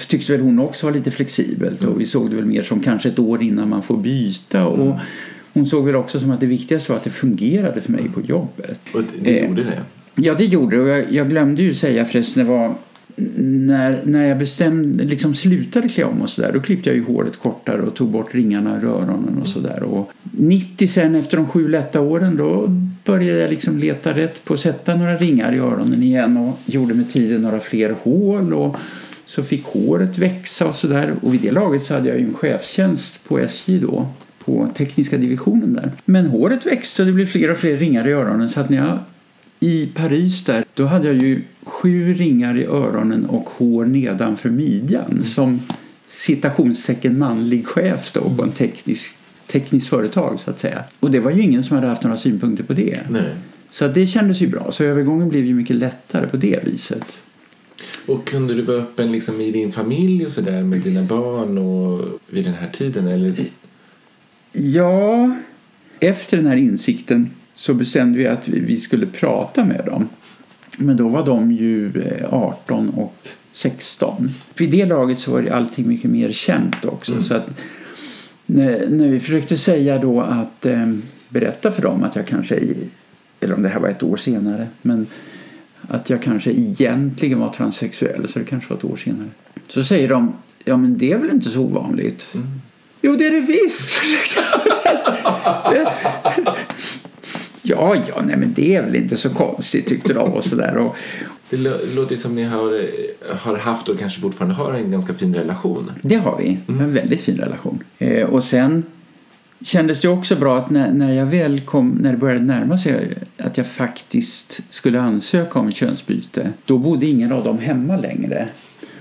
tyckte 0.08 0.32
väl 0.32 0.40
hon 0.40 0.58
också 0.58 0.86
var 0.86 0.94
lite 0.94 1.10
flexibelt 1.10 1.84
och 1.84 2.00
vi 2.00 2.06
såg 2.06 2.30
det 2.30 2.36
väl 2.36 2.46
mer 2.46 2.62
som 2.62 2.80
kanske 2.80 3.08
ett 3.08 3.18
år 3.18 3.42
innan 3.42 3.68
man 3.68 3.82
får 3.82 3.96
byta. 3.96 4.66
Och 4.66 4.98
hon 5.52 5.66
såg 5.66 5.84
väl 5.86 5.96
också 5.96 6.20
som 6.20 6.30
att 6.30 6.40
det 6.40 6.46
viktigaste 6.46 6.92
var 6.92 6.98
att 6.98 7.04
det 7.04 7.10
fungerade 7.10 7.80
för 7.80 7.92
mig 7.92 8.08
på 8.14 8.20
jobbet. 8.20 8.80
Och 8.94 9.02
det 9.22 9.40
Eh, 9.40 9.48
gjorde 9.48 9.64
det? 9.64 9.82
Ja, 10.14 10.34
det 10.34 10.44
gjorde 10.44 10.76
det. 10.76 10.82
Och 10.82 10.88
jag, 10.88 11.12
jag 11.12 11.28
glömde 11.28 11.62
ju 11.62 11.74
säga 11.74 12.04
förresten, 12.04 12.44
det 12.44 12.50
var 12.50 12.74
när, 13.16 14.00
när 14.04 14.26
jag 14.26 14.38
bestämde, 14.38 15.04
liksom 15.04 15.34
slutade 15.34 15.88
klä 15.88 16.04
om 16.04 16.22
och 16.22 16.30
sådär, 16.30 16.52
då 16.52 16.60
klippte 16.60 16.88
jag 16.90 16.96
ju 16.96 17.04
håret 17.04 17.36
kortare 17.36 17.82
och 17.82 17.94
tog 17.94 18.10
bort 18.10 18.34
ringarna 18.34 18.80
i 18.82 18.84
öronen 18.84 19.38
och 19.40 19.48
sådär. 19.48 20.04
90 20.22 20.88
sen 20.88 21.14
efter 21.14 21.36
de 21.36 21.46
sju 21.46 21.68
lätta 21.68 22.00
åren 22.00 22.36
då 22.36 22.66
började 23.04 23.40
jag 23.40 23.50
liksom 23.50 23.78
leta 23.78 24.16
rätt 24.16 24.44
på 24.44 24.54
att 24.54 24.60
sätta 24.60 24.94
några 24.94 25.16
ringar 25.16 25.54
i 25.54 25.58
öronen 25.58 26.02
igen 26.02 26.36
och 26.36 26.58
gjorde 26.66 26.94
med 26.94 27.12
tiden 27.12 27.42
några 27.42 27.60
fler 27.60 27.96
hål 28.02 28.54
och 28.54 28.76
så 29.26 29.42
fick 29.42 29.64
håret 29.64 30.18
växa 30.18 30.66
och 30.66 30.74
sådär. 30.74 31.14
Och 31.22 31.34
vid 31.34 31.40
det 31.40 31.50
laget 31.50 31.82
så 31.82 31.94
hade 31.94 32.08
jag 32.08 32.18
ju 32.18 32.24
en 32.24 32.34
chefstjänst 32.34 33.28
på 33.28 33.38
SJ 33.38 33.78
då 33.78 34.06
på 34.44 34.68
tekniska 34.74 35.16
divisionen 35.16 35.72
där. 35.72 35.92
Men 36.04 36.26
håret 36.26 36.66
växte 36.66 37.02
och 37.02 37.06
det 37.06 37.12
blev 37.12 37.26
fler 37.26 37.50
och 37.50 37.58
fler 37.58 37.76
ringar 37.76 38.08
i 38.08 38.12
öronen 38.12 38.48
så 38.48 38.60
att 38.60 38.70
när 38.70 38.76
jag 38.76 38.98
i 39.64 39.86
Paris 39.94 40.44
där, 40.44 40.64
då 40.74 40.84
hade 40.84 41.08
jag 41.08 41.22
ju 41.22 41.42
sju 41.62 42.14
ringar 42.14 42.56
i 42.56 42.64
öronen 42.64 43.26
och 43.26 43.50
hår 43.50 43.84
nedanför 43.84 44.50
midjan 44.50 45.24
som 45.24 45.60
citationstecken 46.06 47.18
manlig 47.18 47.66
chef 47.66 48.12
då 48.12 48.20
på 48.36 48.42
en 48.42 48.52
teknisk, 48.52 49.16
tekniskt 49.46 49.88
företag 49.88 50.40
så 50.44 50.50
att 50.50 50.60
säga. 50.60 50.84
Och 51.00 51.10
det 51.10 51.20
var 51.20 51.30
ju 51.30 51.42
ingen 51.42 51.64
som 51.64 51.76
hade 51.76 51.88
haft 51.88 52.02
några 52.02 52.16
synpunkter 52.16 52.64
på 52.64 52.72
det. 52.72 53.00
Nej. 53.10 53.34
Så 53.70 53.88
det 53.88 54.06
kändes 54.06 54.40
ju 54.40 54.46
bra. 54.46 54.72
Så 54.72 54.84
övergången 54.84 55.28
blev 55.28 55.44
ju 55.44 55.54
mycket 55.54 55.76
lättare 55.76 56.28
på 56.28 56.36
det 56.36 56.64
viset. 56.64 57.04
Och 58.06 58.26
kunde 58.26 58.54
du 58.54 58.62
vara 58.62 58.76
öppen 58.76 59.12
liksom 59.12 59.40
i 59.40 59.50
din 59.50 59.72
familj 59.72 60.26
och 60.26 60.32
sådär 60.32 60.62
med 60.62 60.80
dina 60.80 61.02
barn 61.02 61.58
och 61.58 62.20
vid 62.30 62.44
den 62.44 62.54
här 62.54 62.68
tiden? 62.68 63.06
Eller? 63.06 63.34
Ja, 64.52 65.36
efter 66.00 66.36
den 66.36 66.46
här 66.46 66.56
insikten 66.56 67.30
så 67.54 67.74
bestämde 67.74 68.18
vi 68.18 68.26
att 68.26 68.48
vi 68.48 68.80
skulle 68.80 69.06
prata 69.06 69.64
med 69.64 69.84
dem. 69.86 70.08
Men 70.78 70.96
då 70.96 71.08
var 71.08 71.26
de 71.26 71.52
ju 71.52 71.92
18 72.30 72.88
eh, 72.88 72.98
och 72.98 73.28
16. 73.52 74.30
Vid 74.56 74.70
det 74.70 74.84
laget 74.84 75.20
så 75.20 75.30
var 75.30 75.42
det 75.42 75.50
allting 75.50 75.88
mycket 75.88 76.10
mer 76.10 76.32
känt 76.32 76.84
också. 76.84 77.12
Mm. 77.12 77.24
Så 77.24 77.34
att 77.34 77.50
när, 78.46 79.08
vi 79.08 79.20
försökte 79.20 79.56
säga 79.56 79.98
då 79.98 80.20
att 80.20 80.66
eh, 80.66 80.94
berätta 81.28 81.70
för 81.70 81.82
dem 81.82 82.02
att 82.02 82.16
jag 82.16 82.26
kanske, 82.26 82.58
eller 83.40 83.54
om 83.54 83.62
det 83.62 83.68
här 83.68 83.80
var 83.80 83.88
ett 83.88 84.02
år 84.02 84.16
senare, 84.16 84.68
men 84.82 85.06
att 85.88 86.10
jag 86.10 86.22
kanske 86.22 86.50
egentligen 86.50 87.40
var 87.40 87.52
transsexuell, 87.52 88.28
så 88.28 88.38
det 88.38 88.44
kanske 88.44 88.70
var 88.70 88.76
ett 88.76 88.84
år 88.84 88.96
senare. 88.96 89.28
Så 89.68 89.82
säger 89.82 90.08
de, 90.08 90.34
ja 90.64 90.76
men 90.76 90.98
det 90.98 91.12
är 91.12 91.18
väl 91.18 91.30
inte 91.30 91.50
så 91.50 91.60
ovanligt? 91.60 92.30
Mm. 92.34 92.46
Jo, 93.02 93.16
det 93.16 93.26
är 93.26 93.30
det 93.30 93.40
visst! 93.40 93.98
ja, 97.64 97.96
ja, 98.08 98.22
nej 98.26 98.36
men 98.36 98.52
det 98.52 98.76
är 98.76 98.82
väl 98.82 98.96
inte 98.96 99.16
så 99.16 99.30
konstigt 99.30 99.86
tyckte 99.86 100.12
de 100.12 100.32
och 100.32 100.44
sådär. 100.44 100.90
Det 101.50 101.56
låter 101.96 102.16
som 102.16 102.34
ni 102.34 102.44
har, 102.44 102.90
har 103.36 103.56
haft 103.56 103.88
och 103.88 103.98
kanske 103.98 104.20
fortfarande 104.20 104.54
har 104.54 104.74
en 104.74 104.90
ganska 104.90 105.14
fin 105.14 105.34
relation. 105.34 105.90
Det 106.02 106.16
har 106.16 106.38
vi, 106.38 106.58
mm. 106.68 106.80
en 106.80 106.94
väldigt 106.94 107.20
fin 107.20 107.36
relation. 107.36 107.78
Eh, 107.98 108.28
och 108.28 108.44
sen 108.44 108.82
kändes 109.60 110.00
det 110.00 110.08
också 110.08 110.36
bra 110.36 110.58
att 110.58 110.70
när, 110.70 110.92
när 110.92 111.12
jag 111.12 111.26
väl 111.26 111.60
kom, 111.60 111.98
när 112.00 112.12
det 112.12 112.18
började 112.18 112.44
närma 112.44 112.78
sig 112.78 113.14
att 113.38 113.56
jag 113.56 113.66
faktiskt 113.66 114.60
skulle 114.68 115.00
ansöka 115.00 115.58
om 115.58 115.72
könsbyte, 115.72 116.52
då 116.64 116.78
bodde 116.78 117.06
ingen 117.06 117.32
av 117.32 117.44
dem 117.44 117.58
hemma 117.58 117.96
längre. 117.96 118.48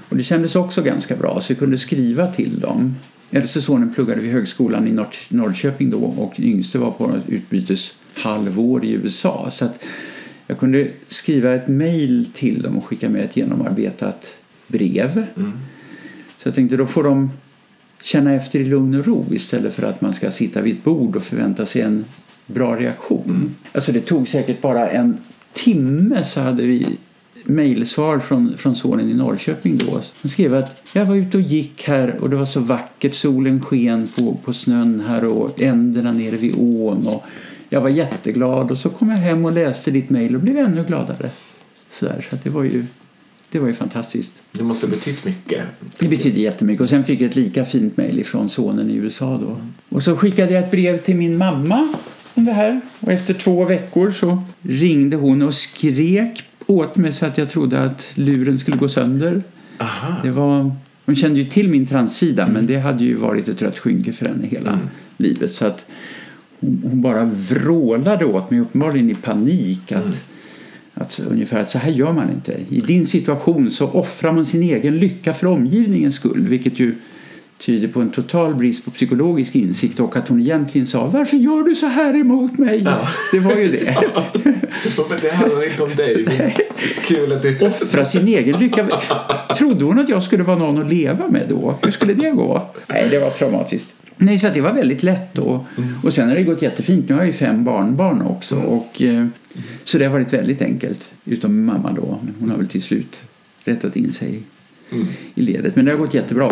Och 0.10 0.18
det 0.18 0.24
kändes 0.24 0.56
också 0.56 0.82
ganska 0.82 1.16
bra, 1.16 1.42
så 1.42 1.52
jag 1.52 1.60
kunde 1.60 1.78
skriva 1.78 2.28
till 2.28 2.60
dem. 2.60 2.96
Äldste 3.32 3.62
sonen 3.62 3.94
pluggade 3.94 4.22
vid 4.22 4.32
högskolan 4.32 4.88
i 4.88 4.92
Nord 4.92 5.16
Norrköping 5.30 5.90
då 5.90 5.98
och 5.98 6.40
yngste 6.40 6.78
var 6.78 6.92
på 6.92 7.12
ett 7.28 7.50
utbyteshalvår 8.14 8.86
i 8.86 8.92
USA. 8.92 9.50
Så 9.52 9.66
att 9.66 9.84
jag 10.48 10.58
kunde 10.58 10.92
skriva 11.08 11.54
ett 11.54 11.68
mejl 11.68 12.30
till 12.34 12.62
dem 12.62 12.78
och 12.78 12.86
skicka 12.86 13.10
med 13.10 13.24
ett 13.24 13.38
genomarbetat 13.38 14.34
brev. 14.68 15.26
Mm. 15.38 15.54
Så 16.38 16.48
jag 16.48 16.56
tänkte 16.56 16.78
då 16.78 16.86
får 16.86 17.04
de 17.04 17.32
känna 18.02 18.34
efter 18.34 18.60
i 18.60 18.66
lugn 18.66 18.96
och 18.96 19.06
ro 19.06 19.26
istället 19.32 19.74
för 19.74 19.84
att 19.84 20.02
man 20.02 20.14
ska 20.14 20.32
sitta 20.32 20.62
vid 20.62 20.76
ett 20.76 20.84
bord 20.84 21.16
och 21.16 21.24
förvänta 21.24 21.66
sig 21.66 21.82
en 21.82 22.06
bra 22.46 22.76
reaktion. 22.76 23.24
Mm. 23.26 23.56
Alltså 23.72 23.92
det 23.92 24.02
tog 24.02 24.28
säkert 24.28 24.62
bara 24.62 24.90
en 24.90 25.18
timme 25.54 26.24
så 26.24 26.42
hade 26.42 26.64
vi 26.64 26.98
mejlsvar 27.46 28.20
från, 28.20 28.58
från 28.58 28.76
sonen 28.76 29.10
i 29.10 29.14
Norrköping 29.14 29.78
då. 29.78 30.02
Han 30.22 30.32
skrev 30.32 30.54
att 30.54 30.84
jag 30.94 31.06
var 31.06 31.16
ute 31.16 31.38
och 31.38 31.44
gick 31.44 31.84
här 31.88 32.18
och 32.22 32.30
det 32.30 32.36
var 32.36 32.46
så 32.46 32.60
vackert. 32.60 33.16
Solen 33.16 33.62
sken 33.62 34.10
på, 34.16 34.38
på 34.44 34.54
snön 34.54 35.04
här 35.08 35.26
och 35.26 35.62
änderna 35.62 36.12
nere 36.12 36.38
vid 36.38 36.56
ån. 36.58 37.08
Och 37.08 37.24
jag 37.74 37.82
var 37.82 37.90
jätteglad 37.90 38.72
och 38.72 38.78
så 38.78 38.90
kom 38.90 39.10
jag 39.10 39.18
hem 39.18 39.46
och 39.46 39.52
läste 39.52 39.92
ditt 39.92 40.10
mejl 40.10 40.36
och 40.36 40.42
blev 40.42 40.58
ännu 40.58 40.84
gladare. 40.84 41.30
Så, 41.90 42.06
där, 42.06 42.28
så 42.30 42.38
det 42.44 42.50
var 42.50 42.64
ju 42.64 42.86
det 43.50 43.60
var 43.60 43.68
ju 43.68 43.74
fantastiskt. 43.74 44.36
Det 44.52 44.64
måste 44.64 44.88
ha 44.88 44.92
betytt 44.92 45.26
mycket. 45.26 45.64
Det 45.98 46.08
betydde 46.08 46.40
jättemycket. 46.40 46.82
Och 46.82 46.90
sen 46.90 47.04
fick 47.04 47.22
jag 47.22 47.30
ett 47.30 47.36
lika 47.36 47.66
fint 47.66 47.98
mejl 47.98 48.26
från 48.26 48.50
sonen 48.50 48.90
i 48.90 48.96
USA 48.96 49.38
då. 49.38 49.58
Och 49.90 50.04
så 50.04 50.16
skickade 50.16 50.54
jag 50.54 50.64
ett 50.64 50.72
brev 50.72 50.98
till 50.98 51.16
min 51.16 51.38
mamma 51.38 51.94
om 52.34 52.46
det 52.46 52.52
här. 52.52 52.82
Och 53.00 53.12
efter 53.12 53.34
två 53.34 53.66
veckor 53.66 54.12
så 54.12 54.44
ringde 54.62 55.16
hon 55.16 55.42
och 55.42 55.56
skrek 55.56 56.44
åt 56.68 56.96
mig 56.96 57.14
så 57.14 57.26
att 57.26 57.38
jag 57.38 57.50
trodde 57.50 57.80
att 57.80 58.12
luren 58.16 58.60
skulle 58.60 58.78
gå 58.78 58.90
sönder. 58.90 59.44
Aha. 59.78 60.16
Det 60.24 60.32
var, 60.32 60.76
hon 61.06 61.16
kände 61.16 61.40
ju 61.40 61.46
till 61.46 61.70
min 61.70 61.88
transsida 61.88 62.44
mm. 62.44 62.54
men 62.54 62.66
det 62.66 62.80
hade 62.80 63.04
ju 63.04 63.16
varit 63.16 63.48
ett 63.48 63.62
rött 63.62 63.80
skynke 63.80 64.14
för 64.14 64.26
henne 64.26 64.48
hela 64.48 64.72
mm. 64.72 64.88
livet. 65.18 65.52
Så 65.52 65.66
att 65.66 65.86
hon, 66.84 67.02
bara 67.02 67.26
vrålade 67.26 68.26
åt 68.26 68.52
mig 68.52 68.60
uppenbarligen 68.60 69.10
i 69.10 69.16
panik 69.16 69.92
att 69.92 70.04
mm 70.04 70.14
att 70.94 71.20
ungefär 71.30 71.60
att 71.60 71.70
så 71.70 71.78
här 71.78 71.92
gör 71.92 72.14
man 72.14 72.30
inte. 72.30 72.60
I 72.70 72.82
din 72.82 73.06
situation 73.06 73.72
så 73.72 73.88
offrar 73.88 74.32
man 74.32 74.46
sin 74.46 74.64
egen 74.64 74.98
lycka 74.98 75.34
för 75.34 75.48
omgivningens 75.48 76.16
skull. 76.16 76.48
Vilket 76.48 76.80
ju 76.80 76.96
tyder 77.58 77.88
på 77.88 78.02
en 78.02 78.12
total 78.12 78.56
brist 78.56 78.86
på 78.86 78.92
psykologisk 78.92 79.56
insikt 79.56 80.00
och 80.00 80.16
att 80.16 80.28
hon 80.28 80.40
egentligen 80.40 80.88
sa 80.88 81.08
Varför 81.08 81.38
gör 81.38 81.64
du 81.64 81.76
så 81.76 81.88
här 81.88 82.16
emot 82.16 82.58
mig? 82.58 82.84
Ja. 82.84 83.08
Det 83.32 83.40
var 83.40 83.56
ju 83.56 83.72
det. 83.72 83.98
Ja. 84.98 85.06
det 85.22 85.30
handlar 85.30 85.66
inte 85.66 85.84
om 85.84 85.96
dig. 85.96 86.26
Kul 87.08 87.32
att 87.32 87.42
du... 87.42 87.60
Offra 87.60 88.06
sin 88.06 88.28
egen 88.28 88.60
lycka. 88.60 89.02
Trodde 89.58 89.86
hon 89.86 90.00
att 90.00 90.10
jag 90.10 90.24
skulle 90.24 90.44
vara 90.44 90.58
någon 90.58 90.82
att 90.82 90.94
leva 90.94 91.28
med 91.28 91.46
då? 91.50 91.76
Hur 91.82 91.92
skulle 91.92 92.14
det 92.14 92.32
gå? 92.32 92.70
Nej, 92.88 93.08
det 93.12 93.20
var 93.20 93.30
traumatiskt. 93.30 93.96
Nej, 94.18 94.40
så 94.40 94.50
det 94.54 94.62
var 94.62 94.74
väldigt 94.74 95.04
lätt. 95.04 95.40
Och, 95.40 95.66
mm. 95.78 95.94
och 96.04 96.14
sen 96.14 96.30
har 96.30 96.36
det 96.36 96.44
gått 96.44 96.62
jättefint. 96.62 97.10
Nu 97.10 97.16
har 97.16 97.22
jag 97.22 97.28
ju 97.28 97.34
fem 97.34 97.64
barnbarn 97.64 98.22
också. 98.22 98.56
Mm. 98.56 98.68
Och, 98.68 99.02
eh, 99.02 99.28
så 99.84 99.98
det 99.98 100.06
har 100.06 100.12
varit 100.12 100.34
väldigt 100.34 100.62
enkelt. 100.62 101.10
Utom 101.26 101.66
mamma 101.66 101.92
då. 101.92 102.20
Men 102.22 102.36
hon 102.40 102.50
har 102.50 102.58
väl 102.58 102.68
till 102.68 102.84
slut 102.84 103.24
rättat 103.64 103.96
in 103.96 104.14
sig 104.14 104.44
mm. 104.92 105.06
i 105.36 105.42
ledet. 105.42 105.76
Men 105.76 105.86
det 105.86 105.92
har 105.92 105.98
gått 105.98 106.14
jättebra. 106.14 106.50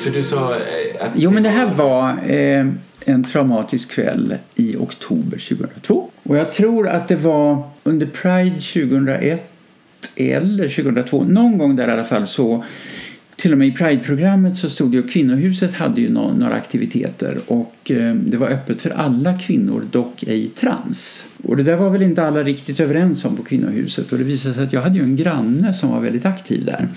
För 0.00 0.10
du 0.10 0.22
sa 0.22 0.54
eh, 0.54 1.04
att... 1.04 1.12
Jo, 1.14 1.30
men 1.30 1.42
det 1.42 1.48
här 1.48 1.74
var 1.74 2.10
eh, 2.10 2.66
en 3.04 3.24
traumatisk 3.24 3.90
kväll 3.90 4.34
i 4.54 4.76
oktober 4.76 5.38
2002. 5.48 6.10
Och 6.22 6.36
jag 6.36 6.50
tror 6.50 6.88
att 6.88 7.08
det 7.08 7.16
var 7.16 7.68
under 7.82 8.06
Pride 8.06 8.60
2001 8.60 9.50
eller 10.16 10.68
2002, 10.68 11.24
någon 11.24 11.58
gång 11.58 11.76
där 11.76 11.88
i 11.88 11.90
alla 11.90 12.04
fall 12.04 12.26
så 12.26 12.64
till 13.36 13.52
och 13.52 13.58
med 13.58 13.68
i 13.68 13.72
Pride-programmet 13.72 14.56
så 14.56 14.70
stod 14.70 14.92
det 14.92 14.98
att 14.98 15.10
kvinnohuset 15.10 15.74
hade 15.74 16.00
ju 16.00 16.10
några 16.10 16.54
aktiviteter 16.54 17.38
och 17.46 17.90
eh, 17.90 18.14
det 18.14 18.36
var 18.36 18.48
öppet 18.48 18.80
för 18.80 18.90
alla 18.90 19.38
kvinnor, 19.38 19.86
dock 19.90 20.22
ej 20.22 20.48
trans. 20.48 21.28
Och 21.42 21.56
det 21.56 21.62
där 21.62 21.76
var 21.76 21.90
väl 21.90 22.02
inte 22.02 22.22
alla 22.22 22.42
riktigt 22.42 22.80
överens 22.80 23.24
om 23.24 23.36
på 23.36 23.42
kvinnohuset 23.42 24.12
och 24.12 24.18
det 24.18 24.24
visade 24.24 24.54
sig 24.54 24.64
att 24.64 24.72
jag 24.72 24.82
hade 24.82 24.98
ju 24.98 25.04
en 25.04 25.16
granne 25.16 25.74
som 25.74 25.90
var 25.90 26.00
väldigt 26.00 26.26
aktiv 26.26 26.64
där. 26.64 26.88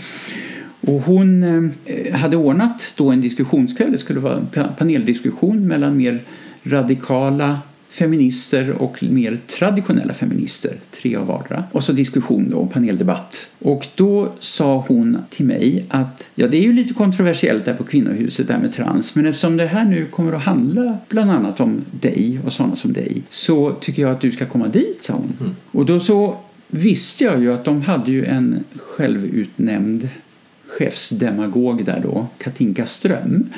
Och 0.87 1.01
hon 1.01 1.43
eh, 1.85 2.15
hade 2.15 2.37
ordnat 2.37 2.93
då 2.97 3.11
en 3.11 3.21
diskussionskväll, 3.21 3.91
det 3.91 3.97
skulle 3.97 4.19
vara 4.19 4.37
en 4.37 4.47
paneldiskussion 4.77 5.67
mellan 5.67 5.97
mer 5.97 6.21
radikala 6.63 7.59
feminister 7.93 8.69
och 8.69 9.03
mer 9.03 9.39
traditionella 9.47 10.13
feminister, 10.13 10.75
tre 10.91 11.15
av 11.15 11.27
vardera. 11.27 11.63
Och 11.71 11.83
så 11.83 11.91
diskussion 11.93 12.49
då, 12.49 12.65
paneldebatt. 12.65 13.47
Och 13.59 13.87
då 13.95 14.33
sa 14.39 14.85
hon 14.87 15.17
till 15.29 15.45
mig 15.45 15.85
att 15.89 16.31
ja, 16.35 16.47
det 16.47 16.57
är 16.57 16.61
ju 16.61 16.73
lite 16.73 16.93
kontroversiellt 16.93 17.65
där 17.65 17.73
på 17.73 17.83
kvinnohuset 17.83 18.47
där 18.47 18.59
med 18.59 18.73
trans, 18.73 19.15
men 19.15 19.25
eftersom 19.25 19.57
det 19.57 19.65
här 19.65 19.85
nu 19.85 20.05
kommer 20.05 20.33
att 20.33 20.43
handla 20.43 20.97
bland 21.09 21.31
annat 21.31 21.59
om 21.59 21.81
dig 21.91 22.39
och 22.45 22.53
sådana 22.53 22.75
som 22.75 22.93
dig 22.93 23.23
så 23.29 23.71
tycker 23.71 24.01
jag 24.01 24.11
att 24.11 24.21
du 24.21 24.31
ska 24.31 24.45
komma 24.45 24.67
dit, 24.67 25.03
sa 25.03 25.13
hon. 25.13 25.33
Mm. 25.39 25.55
Och 25.71 25.85
då 25.85 25.99
så 25.99 26.37
visste 26.67 27.23
jag 27.23 27.41
ju 27.41 27.53
att 27.53 27.65
de 27.65 27.81
hade 27.81 28.11
ju 28.11 28.25
en 28.25 28.63
självutnämnd 28.75 30.09
chefsdemagog 30.77 31.85
där 31.85 31.99
då, 32.03 32.27
Katinka 32.37 32.85
Ström, 32.85 33.49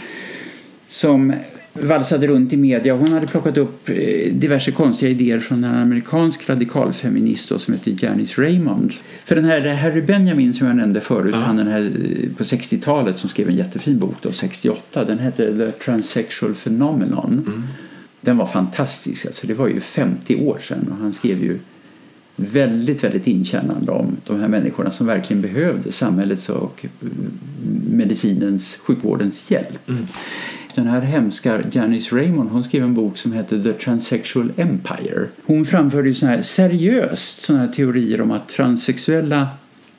som 0.88 1.34
valsade 1.82 2.28
runt 2.28 2.54
i 2.54 2.58
media. 2.58 2.96
Hon 2.96 3.12
hade 3.12 3.28
plockat 3.28 3.58
upp 3.58 3.90
eh, 3.90 4.34
diverse 4.34 4.72
konstiga 4.72 5.12
idéer 5.12 5.40
från 5.40 5.64
en 5.64 5.76
amerikansk 5.76 6.50
radikalfeminist 6.50 7.62
som 7.62 7.74
heter 7.74 8.06
Janice 8.06 8.42
Raymond. 8.42 8.94
För 9.26 9.36
den 9.36 9.46
här 9.46 9.74
Harry 9.74 10.02
Benjamin 10.02 10.54
som 10.54 10.68
jag 10.68 10.76
nämnde 10.76 11.02
förut, 11.02 11.36
ja. 11.38 11.42
han 11.42 11.56
den 11.56 11.68
här 11.68 11.82
eh, 11.82 12.38
på 12.38 12.44
60-talet 12.44 13.20
som 13.20 13.30
skrev 13.30 13.50
en 13.50 13.56
jättefin 13.56 14.00
bok 14.00 14.16
då, 14.22 14.32
68, 14.32 15.04
den 15.04 15.20
hette 15.20 15.58
The 15.58 15.72
Transsexual 15.72 16.56
Phenomenon. 16.56 17.34
Mm. 17.48 17.64
Den 18.22 18.38
var 18.38 18.46
fantastisk, 18.46 19.26
alltså 19.26 19.48
det 19.48 19.54
var 19.54 19.68
ju 19.68 19.80
50 19.80 20.46
år 20.46 20.60
sedan 20.62 20.88
och 20.92 20.98
han 20.98 21.14
skrev 21.14 21.44
ju 21.44 21.60
väldigt, 22.36 23.04
väldigt 23.04 23.28
inkännande 23.28 23.92
om 23.92 24.18
de 24.26 24.40
här 24.40 24.48
människorna 24.48 24.92
som 24.92 25.08
verkligen 25.08 25.42
behövde 25.42 25.92
samhällets 25.92 26.50
och 26.50 26.86
medicinens, 27.90 28.76
sjukvårdens 28.76 29.52
hjälp. 29.52 29.90
Mm. 29.90 30.06
Den 30.76 30.88
här 30.88 31.02
hemska 31.02 31.62
Janice 31.72 32.16
Raymond 32.16 32.50
hon 32.50 32.64
skrev 32.64 32.84
en 32.84 32.94
bok 32.94 33.18
som 33.18 33.34
heter 33.34 33.64
The 33.64 33.74
Transsexual 33.74 34.52
Empire. 34.58 35.28
Hon 35.46 35.66
framförde 35.66 36.08
ju 36.08 36.14
såna 36.14 36.32
här, 36.32 36.42
seriöst 36.42 37.42
såna 37.42 37.60
här 37.60 37.68
teorier 37.68 38.22
om 38.22 38.32
att 38.32 38.50
transsexuella 38.50 39.48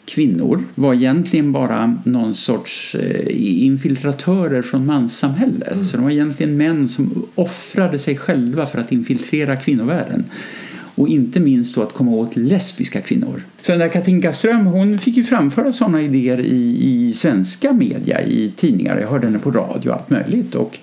kvinnor 0.07 0.65
var 0.75 0.95
egentligen 0.95 1.53
bara 1.53 1.95
någon 2.05 2.35
sorts 2.35 2.95
eh, 2.95 3.65
infiltratörer 3.65 4.63
från 4.63 4.87
manssamhället. 4.87 5.73
Mm. 5.73 5.85
Så 5.85 5.97
de 5.97 6.03
var 6.03 6.11
egentligen 6.11 6.57
män 6.57 6.89
som 6.89 7.27
offrade 7.35 7.99
sig 7.99 8.17
själva 8.17 8.67
för 8.67 8.79
att 8.79 8.93
infiltrera 8.93 9.57
kvinnovärlden 9.57 10.25
och 10.97 11.09
inte 11.09 11.41
minst 11.41 11.75
då 11.75 11.83
att 11.83 11.93
komma 11.93 12.11
åt 12.11 12.37
lesbiska 12.37 13.01
kvinnor. 13.01 13.43
Så 13.61 13.73
den 13.73 13.79
där 13.79 13.89
Katinka 13.89 14.33
Ström 14.33 14.67
hon 14.67 14.99
fick 14.99 15.17
ju 15.17 15.25
framföra 15.25 15.73
sådana 15.73 16.03
idéer 16.03 16.41
i, 16.41 16.79
i 16.83 17.13
svenska 17.13 17.73
media, 17.73 18.23
i 18.23 18.53
tidningar. 18.57 18.99
Jag 19.01 19.09
hörde 19.09 19.27
henne 19.27 19.39
på 19.39 19.51
radio 19.51 19.91
och 19.91 19.97
allt 19.97 20.11
möjligt. 20.11 20.55
Och 20.55 20.79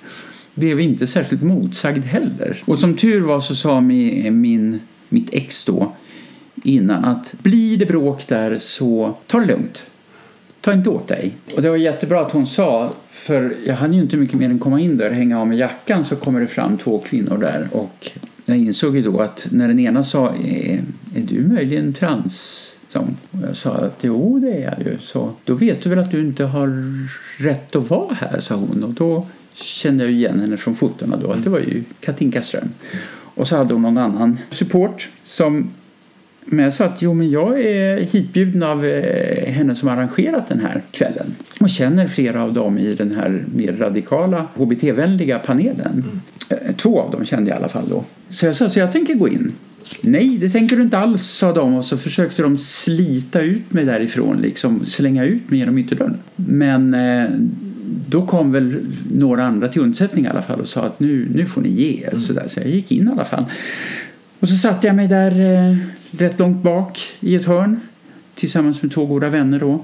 blev 0.55 0.80
inte 0.80 1.07
särskilt 1.07 1.41
motsagd 1.43 2.05
heller. 2.05 2.64
Och 2.66 2.80
som 2.80 2.95
tur 2.95 3.22
var 3.22 3.41
så 3.41 3.55
sa 3.55 3.82
min, 3.82 4.41
min 4.41 4.80
mitt 5.09 5.34
ex 5.34 5.66
då 5.66 5.91
innan 6.64 7.05
att 7.05 7.36
blir 7.43 7.78
det 7.78 7.86
bråk 7.86 8.28
där 8.28 8.57
så 8.59 9.18
ta 9.28 9.39
det 9.39 9.45
lugnt. 9.45 9.84
Ta 10.61 10.74
inte 10.74 10.89
åt 10.89 11.07
dig. 11.07 11.32
Och 11.55 11.61
det 11.61 11.70
var 11.70 11.78
jättebra 11.78 12.22
att 12.22 12.32
hon 12.32 12.47
sa, 12.47 12.91
för 13.11 13.53
jag 13.66 13.76
hann 13.76 13.93
ju 13.93 14.01
inte 14.01 14.18
mycket 14.18 14.39
mer 14.39 14.49
än 14.49 14.59
komma 14.59 14.80
in 14.80 14.97
där 14.97 15.09
och 15.09 15.16
hänga 15.16 15.39
av 15.39 15.47
med 15.47 15.57
jackan 15.57 16.05
så 16.05 16.16
kommer 16.16 16.39
det 16.39 16.47
fram 16.47 16.78
två 16.78 16.99
kvinnor 16.99 17.38
där 17.38 17.68
och 17.72 18.11
jag 18.46 18.58
insåg 18.58 18.96
ju 18.96 19.02
då 19.02 19.20
att 19.20 19.48
när 19.52 19.68
den 19.68 19.80
ena 19.80 20.04
sa 20.04 20.30
är, 20.36 20.84
är 21.16 21.22
du 21.22 21.48
möjligen 21.48 21.94
trans? 21.94 22.70
Och 22.96 23.39
jag 23.48 23.58
sa 23.58 23.72
att 23.72 23.98
jo 24.02 24.39
det 24.39 24.52
är 24.52 24.76
jag 24.78 24.88
ju. 24.88 24.98
Så 25.00 25.34
då 25.44 25.56
vet 25.56 25.82
du 25.82 25.89
väl 25.89 26.00
att 26.00 26.12
du 26.12 26.20
inte 26.20 26.44
har 26.44 27.08
rätt 27.44 27.76
att 27.76 27.89
vara 27.89 28.14
här, 28.14 28.39
sa 28.39 28.56
hon. 28.56 28.84
Och 28.84 28.94
då 28.94 29.28
kände 29.54 30.04
jag 30.04 30.14
igen 30.14 30.39
henne 30.39 30.58
från 30.58 30.76
fotona 30.76 31.18
då 31.18 31.32
att 31.32 31.44
det 31.44 31.50
var 31.50 31.60
ju 31.60 31.84
Katinka 32.00 32.41
Ström. 32.41 32.70
Och 33.36 33.48
så 33.48 33.56
hade 33.56 33.74
hon 33.74 33.82
någon 33.82 33.98
annan 33.98 34.38
support 34.50 35.10
som 35.24 35.70
men 36.46 36.64
jag 36.64 36.74
sa 36.74 36.86
att 36.86 37.02
jo, 37.02 37.14
men 37.14 37.32
jag 37.32 37.60
är 37.60 37.98
hitbjuden 37.98 38.64
av 38.64 38.86
eh, 38.86 39.54
henne 39.54 39.76
som 39.76 39.89
arrangerat 39.89 40.48
den 40.48 40.60
här 40.60 40.82
kvällen 40.91 41.36
och 41.60 41.70
känner 41.70 42.08
flera 42.08 42.44
av 42.44 42.54
dem 42.54 42.78
i 42.78 42.96
den 42.96 43.16
här 43.16 43.46
mer 43.56 43.74
radikala 43.74 44.48
HBT-vänliga 44.56 45.39
panelen. 45.39 46.06
Mm. 46.50 46.74
Två 46.78 47.02
av 47.02 47.12
dem 47.12 47.26
kände 47.26 47.50
jag 47.50 47.58
i 47.58 47.60
alla 47.60 47.70
fall 47.70 47.89
då. 47.89 48.04
Så 48.30 48.46
jag 48.46 48.56
sa 48.56 48.70
så 48.70 48.80
jag 48.80 48.91
tänker 48.91 49.14
gå 49.14 49.30
in. 49.30 49.52
Nej, 50.02 50.38
det 50.41 50.50
tänker 50.50 50.76
du 50.76 50.82
inte 50.82 50.98
alls, 50.98 51.24
sa 51.24 51.54
de 51.54 51.76
och 51.76 51.86
så 51.86 51.98
försökte 51.98 52.41
de 52.41 52.60
slita 52.60 53.41
ut 53.41 53.74
mig 53.74 53.86
därifrån, 53.86 54.38
liksom 54.38 54.86
slänga 54.86 55.26
ut 55.26 55.50
mig 55.50 55.60
genom 55.60 55.78
ytterdörren. 55.78 56.18
Men 56.36 56.94
eh, 56.94 57.30
då 58.08 58.26
kom 58.26 58.52
väl 58.52 58.86
några 59.12 59.44
andra 59.44 59.68
till 59.68 59.82
undsättning 59.82 60.26
i 60.26 60.28
alla 60.28 60.41
fall 60.41 60.60
och 60.60 60.68
sa 60.68 60.82
att 60.82 61.00
nu, 61.00 61.28
nu 61.34 61.46
får 61.46 61.62
ni 61.62 61.70
ge 61.70 62.04
er. 62.04 62.10
Mm. 62.10 62.22
Så, 62.22 62.34
där. 62.34 62.48
så 62.48 62.60
jag 62.60 62.70
gick 62.70 62.91
in 62.91 63.08
i 63.08 63.12
alla 63.12 63.26
fall. 63.26 63.46
Och 64.39 64.50
så 64.50 64.56
satte 64.56 64.88
jag 64.88 64.96
mig 64.96 65.08
där 65.08 65.32
eh, 65.39 65.78
rätt 66.18 66.39
långt 66.39 66.64
bak 66.64 66.99
i 67.20 67.36
ett 67.36 67.45
hörn 67.45 67.80
tillsammans 68.36 68.82
med 68.82 68.91
två 68.91 69.05
goda 69.05 69.30
vänner 69.30 69.59
då. 69.59 69.84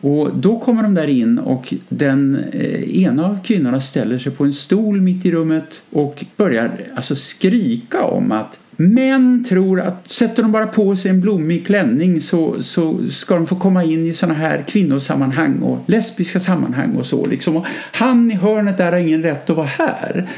Och 0.00 0.36
då 0.36 0.58
kommer 0.58 0.82
de 0.82 0.94
där 0.94 1.06
in 1.06 1.38
och 1.38 1.74
den 1.88 2.44
eh, 2.52 3.02
ena 3.02 3.26
av 3.26 3.38
kvinnorna 3.44 3.80
ställer 3.80 4.18
sig 4.18 4.32
på 4.32 4.44
en 4.44 4.52
stol 4.52 5.00
mitt 5.00 5.26
i 5.26 5.32
rummet 5.32 5.82
och 5.90 6.24
börjar 6.36 6.70
alltså 6.94 7.16
skrika 7.16 8.04
om 8.04 8.32
att 8.32 8.60
Män 8.80 9.44
tror 9.48 9.80
att 9.80 10.12
sätter 10.12 10.42
de 10.42 10.52
bara 10.52 10.66
på 10.66 10.96
sig 10.96 11.10
en 11.10 11.20
blommig 11.20 11.66
klänning 11.66 12.20
så, 12.20 12.62
så 12.62 13.08
ska 13.10 13.34
de 13.34 13.46
få 13.46 13.56
komma 13.56 13.84
in 13.84 14.06
i 14.06 14.14
sådana 14.14 14.38
här 14.38 14.64
kvinnosammanhang 14.68 15.58
och 15.58 15.78
lesbiska 15.86 16.40
sammanhang 16.40 16.96
och 16.96 17.06
så. 17.06 17.26
Liksom. 17.26 17.56
Och 17.56 17.66
han 17.92 18.30
i 18.30 18.34
hörnet 18.34 18.78
där 18.78 18.92
har 18.92 18.98
ingen 18.98 19.22
rätt 19.22 19.50
att 19.50 19.56
vara 19.56 19.66
här. 19.66 20.28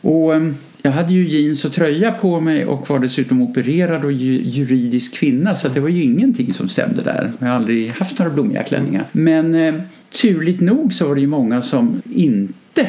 Och 0.00 0.34
ehm, 0.34 0.54
jag 0.82 0.90
hade 0.90 1.12
ju 1.12 1.28
jeans 1.28 1.64
och 1.64 1.72
tröja 1.72 2.10
på 2.10 2.40
mig 2.40 2.66
och 2.66 2.90
var 2.90 2.98
dessutom 2.98 3.42
opererad 3.42 4.04
och 4.04 4.12
juridisk 4.12 5.14
kvinna 5.14 5.54
så 5.54 5.68
det 5.68 5.80
var 5.80 5.88
ju 5.88 6.02
ingenting 6.02 6.54
som 6.54 6.68
stämde 6.68 7.02
där. 7.02 7.32
Jag 7.38 7.46
har 7.46 7.54
aldrig 7.54 7.90
haft 7.90 8.18
några 8.18 8.32
blommiga 8.32 8.62
klänningar. 8.62 9.04
Men 9.12 9.54
eh, 9.54 9.74
turligt 10.22 10.60
nog 10.60 10.92
så 10.92 11.08
var 11.08 11.14
det 11.14 11.20
ju 11.20 11.26
många 11.26 11.62
som 11.62 12.02
inte 12.10 12.88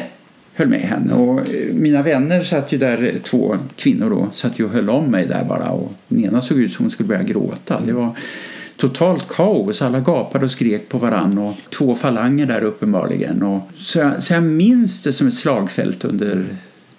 höll 0.54 0.68
med 0.68 0.80
henne. 0.80 1.14
Och 1.14 1.38
eh, 1.38 1.74
mina 1.74 2.02
vänner 2.02 2.42
satt 2.42 2.72
ju 2.72 2.78
där, 2.78 3.02
eh, 3.02 3.22
två 3.22 3.56
kvinnor 3.76 4.10
då, 4.10 4.28
satt 4.34 4.58
ju 4.58 4.64
och 4.64 4.70
höll 4.70 4.90
om 4.90 5.10
mig 5.10 5.26
där 5.26 5.44
bara. 5.44 5.70
Och 5.70 5.92
den 6.08 6.24
ena 6.24 6.40
såg 6.40 6.58
ut 6.58 6.72
som 6.72 6.84
hon 6.84 6.90
skulle 6.90 7.08
börja 7.08 7.22
gråta. 7.22 7.80
Det 7.86 7.92
var 7.92 8.16
totalt 8.76 9.28
kaos. 9.28 9.82
Alla 9.82 10.00
gapade 10.00 10.44
och 10.44 10.50
skrek 10.50 10.88
på 10.88 10.98
varann 10.98 11.38
och 11.38 11.54
två 11.70 11.94
falanger 11.94 12.46
där 12.46 12.62
uppenbarligen. 12.62 13.42
Och 13.42 13.70
så, 13.76 13.98
jag, 13.98 14.22
så 14.22 14.32
jag 14.32 14.42
minns 14.42 15.02
det 15.02 15.12
som 15.12 15.26
ett 15.28 15.34
slagfält 15.34 16.04
under 16.04 16.46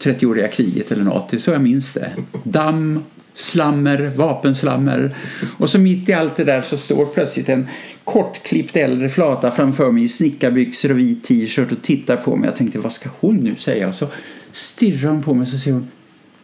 30-åriga 0.02 0.48
kriget 0.48 0.92
eller 0.92 1.04
något. 1.04 1.30
Det 1.30 1.38
är 1.38 1.40
så 1.40 1.52
jag 1.52 1.62
minns 1.62 1.94
det. 1.94 2.12
Damm, 2.44 3.04
slammer, 3.34 4.12
vapenslammer. 4.16 5.16
Och 5.58 5.70
så 5.70 5.80
mitt 5.80 6.10
i 6.10 6.14
allt 6.14 6.36
det 6.36 6.44
där 6.44 6.62
så 6.62 6.78
står 6.78 7.06
plötsligt 7.06 7.50
en 7.50 7.68
kortklippt 8.04 8.76
äldre 8.76 9.10
flata 9.10 9.52
framför 9.52 9.92
mig 9.92 10.04
i 10.04 10.08
snickarbyxor 10.08 10.92
och 10.92 11.00
vit 11.00 11.24
t-shirt 11.24 11.72
och 11.72 11.82
tittar 11.82 12.18
på 12.18 12.36
mig. 12.36 12.48
Jag 12.48 12.56
tänkte, 12.56 12.80
vad 12.80 12.92
ska 12.92 13.10
hon 13.20 13.36
nu 13.36 13.56
säga? 13.56 13.88
Och 13.88 13.96
så 13.96 14.08
stirrar 14.52 15.10
hon 15.10 15.24
på 15.24 15.34
mig 15.34 15.42
och 15.42 15.48
så 15.48 15.60
säger 15.60 15.74
hon, 15.74 15.88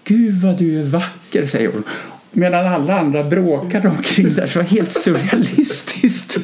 Gud 0.04 0.42
vad 0.42 0.58
du 0.58 0.80
är 0.80 0.84
vacker, 0.84 1.46
säger 1.46 1.72
hon. 1.72 1.84
Medan 2.32 2.68
alla 2.68 3.00
andra 3.00 3.24
bråkade 3.24 3.88
omkring 3.88 4.34
där 4.34 4.48
så 4.48 4.60
var 4.60 4.64
det 4.64 4.70
helt 4.70 4.94
surrealistiskt. 4.94 6.38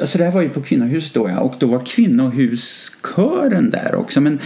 alltså 0.00 0.18
det 0.18 0.24
här 0.24 0.30
var 0.30 0.42
ju 0.42 0.48
på 0.48 0.62
kvinnohuset 0.62 1.14
då 1.14 1.28
ja, 1.28 1.40
och 1.40 1.54
då 1.58 1.66
var 1.66 1.86
kvinnohuskören 1.86 3.70
där 3.70 3.94
också. 3.94 4.20
Men 4.20 4.38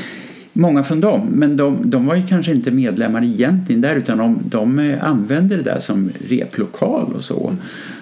många 0.54 0.82
från 0.82 1.00
dem. 1.00 1.28
Men 1.32 1.56
de, 1.56 1.90
de 1.90 2.06
var 2.06 2.14
ju 2.14 2.26
kanske 2.26 2.52
inte 2.52 2.70
medlemmar 2.70 3.24
egentligen 3.24 3.80
där 3.80 3.96
utan 3.96 4.18
de, 4.18 4.38
de 4.44 4.96
använde 5.00 5.56
det 5.56 5.62
där 5.62 5.80
som 5.80 6.10
replokal 6.28 7.12
och 7.16 7.24
så. 7.24 7.56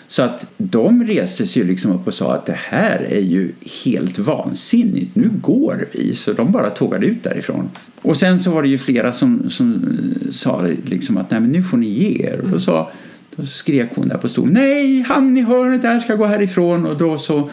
Så 0.08 0.22
att 0.22 0.46
de 0.56 1.04
reste 1.06 1.46
sig 1.46 1.64
liksom 1.64 1.92
upp 1.92 2.06
och 2.06 2.14
sa 2.14 2.34
att 2.34 2.46
det 2.46 2.58
här 2.58 3.06
är 3.10 3.20
ju 3.20 3.52
helt 3.84 4.18
vansinnigt. 4.18 5.16
Nu 5.16 5.30
går 5.40 5.86
vi. 5.92 6.14
Så 6.14 6.32
de 6.32 6.52
bara 6.52 6.70
tågade 6.70 7.06
ut 7.06 7.22
därifrån. 7.22 7.70
Och 8.02 8.16
sen 8.16 8.40
så 8.40 8.50
var 8.50 8.62
det 8.62 8.68
ju 8.68 8.78
flera 8.78 9.12
som, 9.12 9.50
som 9.50 9.98
sa 10.30 10.66
liksom 10.84 11.16
att 11.16 11.30
nej 11.30 11.40
men 11.40 11.52
nu 11.52 11.62
får 11.62 11.76
ni 11.76 11.86
ge 11.86 12.26
er. 12.26 12.40
Och 12.40 12.50
då, 12.50 12.58
sa, 12.58 12.90
då 13.36 13.46
skrek 13.46 13.90
hon 13.94 14.08
där 14.08 14.18
på 14.18 14.28
stolen. 14.28 14.54
Nej, 14.54 15.04
han 15.08 15.36
i 15.36 15.42
hörnet 15.42 15.82
där 15.82 16.00
ska 16.00 16.14
gå 16.14 16.26
härifrån. 16.26 16.86
Och 16.86 16.98
då 16.98 17.18
så 17.18 17.50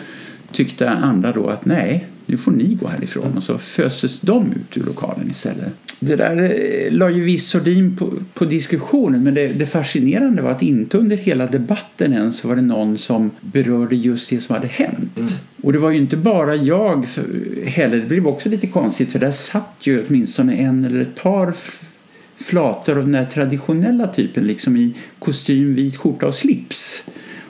tyckte 0.52 0.90
andra 0.90 1.32
då 1.32 1.48
att 1.48 1.66
nej, 1.66 2.08
nu 2.30 2.38
får 2.38 2.52
ni 2.52 2.74
gå 2.74 2.88
härifrån. 2.88 3.38
Och 3.38 3.44
så 3.44 3.58
föstes 3.58 4.22
de 4.22 4.52
ut 4.52 4.78
ur 4.78 4.84
lokalen 4.84 5.30
istället. 5.30 5.74
Det 6.00 6.16
där 6.16 6.44
eh, 6.44 6.92
la 6.92 7.10
ju 7.10 7.24
viss 7.24 7.48
sordin 7.48 7.98
på, 7.98 8.14
på 8.34 8.46
diskussionen 8.46 9.24
men 9.24 9.34
det, 9.34 9.48
det, 9.48 9.66
fascinerande 9.66 10.42
var 10.42 10.52
att 10.52 10.62
inte 10.62 10.98
under 10.98 11.18
hela 11.18 11.48
debatten 11.48 12.14
än 12.14 12.34
så 12.34 12.48
var 12.48 12.56
det 12.56 12.62
någon 12.62 12.98
som 12.98 13.32
berörde 13.42 13.96
just 13.96 14.30
det 14.30 14.42
som 14.42 14.56
hade 14.56 14.68
hänt. 14.68 15.18
Mm. 15.18 15.30
Och 15.62 15.74
det 15.74 15.80
var 15.80 15.92
ju 15.92 15.98
inte 15.98 16.18
bara 16.18 16.56
jag 16.56 17.08
heller, 17.66 17.98
det 17.98 18.06
blev 18.06 18.28
också 18.28 18.50
lite 18.50 18.68
konstigt 18.68 19.12
för 19.12 19.20
där 19.20 19.32
satt 19.32 19.76
ju 19.80 20.06
åtminstone 20.08 20.56
en 20.56 20.86
eller 20.86 21.02
ett 21.02 21.16
par 21.16 21.54
flator 22.36 22.98
av 22.98 23.04
den 23.04 23.12
där 23.12 23.26
traditionella 23.26 24.08
typen 24.08 24.44
liksom 24.44 24.78
i 24.78 24.94
kostym, 25.20 25.76
vit 25.76 25.98
skjorta 25.98 26.28
och 26.28 26.36
slips 26.36 27.04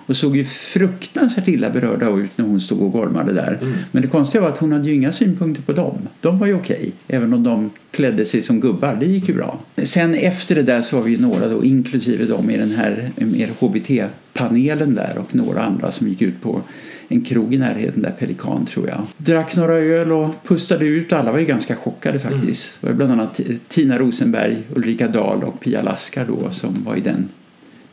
och 0.10 0.18
såg 0.18 0.38
ju 0.38 0.45
fruktansvärt 0.45 1.47
illa 1.47 1.70
berörda 1.70 2.10
ut 2.10 2.38
när 2.38 2.45
hon 2.45 2.62
stod 2.62 2.82
och 2.82 2.91
gormade 2.91 3.34
där. 3.34 3.57
Mm. 3.62 3.74
Men 3.91 4.01
det 4.01 4.07
konstiga 4.07 4.41
var 4.41 4.49
att 4.49 4.57
hon 4.57 4.72
hade 4.72 4.88
ju 4.88 4.95
inga 4.95 5.12
synpunkter 5.12 5.64
på 5.64 5.74
dem. 5.74 5.97
De 6.22 6.39
var 6.39 6.47
ju 6.47 6.53
okej, 6.53 6.78
okay, 6.78 6.91
även 7.07 7.34
om 7.34 7.43
de 7.43 7.70
klädde 7.91 8.26
sig 8.26 8.41
som 8.41 8.60
gubbar. 8.60 8.97
Det 8.99 9.05
gick 9.05 9.28
ju 9.28 9.36
bra. 9.36 9.60
Sen 9.84 10.14
efter 10.14 10.55
det 10.55 10.64
där 10.64 10.82
så 10.82 10.95
var 10.95 11.03
vi 11.03 11.18
några 11.18 11.47
då, 11.47 11.64
inklusive 11.64 12.26
dem 12.26 12.49
i 12.49 12.57
den 12.57 12.72
här 12.72 13.12
mer 13.16 13.49
HBT-panelen 13.60 14.95
där 14.95 15.18
och 15.18 15.36
några 15.36 15.64
andra 15.64 15.91
som 15.91 16.07
gick 16.07 16.22
ut 16.22 16.41
på 16.41 16.62
en 17.07 17.22
krog 17.22 17.53
i 17.53 17.57
närheten 17.57 18.01
där 18.01 18.12
Pelikan 18.12 18.66
tror 18.66 18.88
jag. 18.88 19.01
Drack 19.18 19.55
några 19.55 19.74
öl 19.74 20.12
och 20.12 20.43
pustade 20.43 20.86
ut. 20.86 21.14
Alla 21.14 21.32
var 21.32 21.39
ju 21.39 21.45
ganska 21.45 21.76
chockade 21.76 22.20
faktiskt. 22.20 22.78
Mm. 22.82 22.82
Det 22.82 22.88
var 22.88 22.93
bland 22.93 23.12
annat 23.12 23.39
Tina 23.68 23.97
Rosenberg, 23.97 24.57
Ulrika 24.76 25.07
Dahl 25.07 25.43
och 25.43 25.60
Pia 25.60 25.82
Laskar 25.82 26.26
då 26.26 26.51
som 26.51 26.84
var 26.84 26.95
i 26.95 27.01
den 27.01 27.28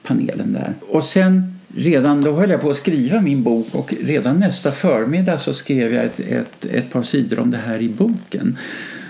panelen 0.03 0.53
där. 0.53 0.75
Och 0.89 1.05
sen 1.05 1.56
redan 1.77 2.23
då 2.23 2.33
höll 2.33 2.51
jag 2.51 2.61
på 2.61 2.71
att 2.71 2.77
skriva 2.77 3.21
min 3.21 3.43
bok 3.43 3.67
och 3.73 3.95
redan 4.05 4.41
nästa 4.41 4.73
förmiddag 4.73 5.39
så 5.39 5.55
skrev 5.55 5.95
jag 5.95 6.05
ett, 6.05 6.21
ett, 6.21 6.65
ett 6.65 6.91
par 6.91 7.03
sidor 7.03 7.39
om 7.39 7.51
det 7.51 7.59
här 7.67 7.83
i 7.83 7.89
boken. 7.89 8.59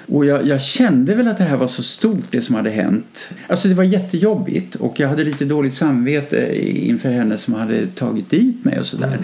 Och 0.08 0.26
jag, 0.26 0.46
jag, 0.46 0.62
kände 0.62 1.14
väl 1.14 1.28
att 1.28 1.38
det 1.38 1.44
här 1.44 1.56
var 1.56 1.66
så 1.66 1.82
stort 1.82 2.30
det 2.30 2.42
som 2.42 2.54
hade 2.54 2.70
hänt. 2.70 3.30
Alltså 3.46 3.68
det 3.68 3.74
var 3.74 3.84
jättejobbigt 3.84 4.74
och 4.74 5.00
jag 5.00 5.08
hade 5.08 5.24
lite 5.24 5.44
dåligt 5.44 5.74
samvete 5.74 6.66
inför 6.86 7.08
henne 7.08 7.38
som 7.38 7.54
hade 7.54 7.86
tagit 7.86 8.30
dit 8.30 8.64
mig 8.64 8.80
och 8.80 8.86
sådär. 8.86 9.06
Mm. 9.06 9.22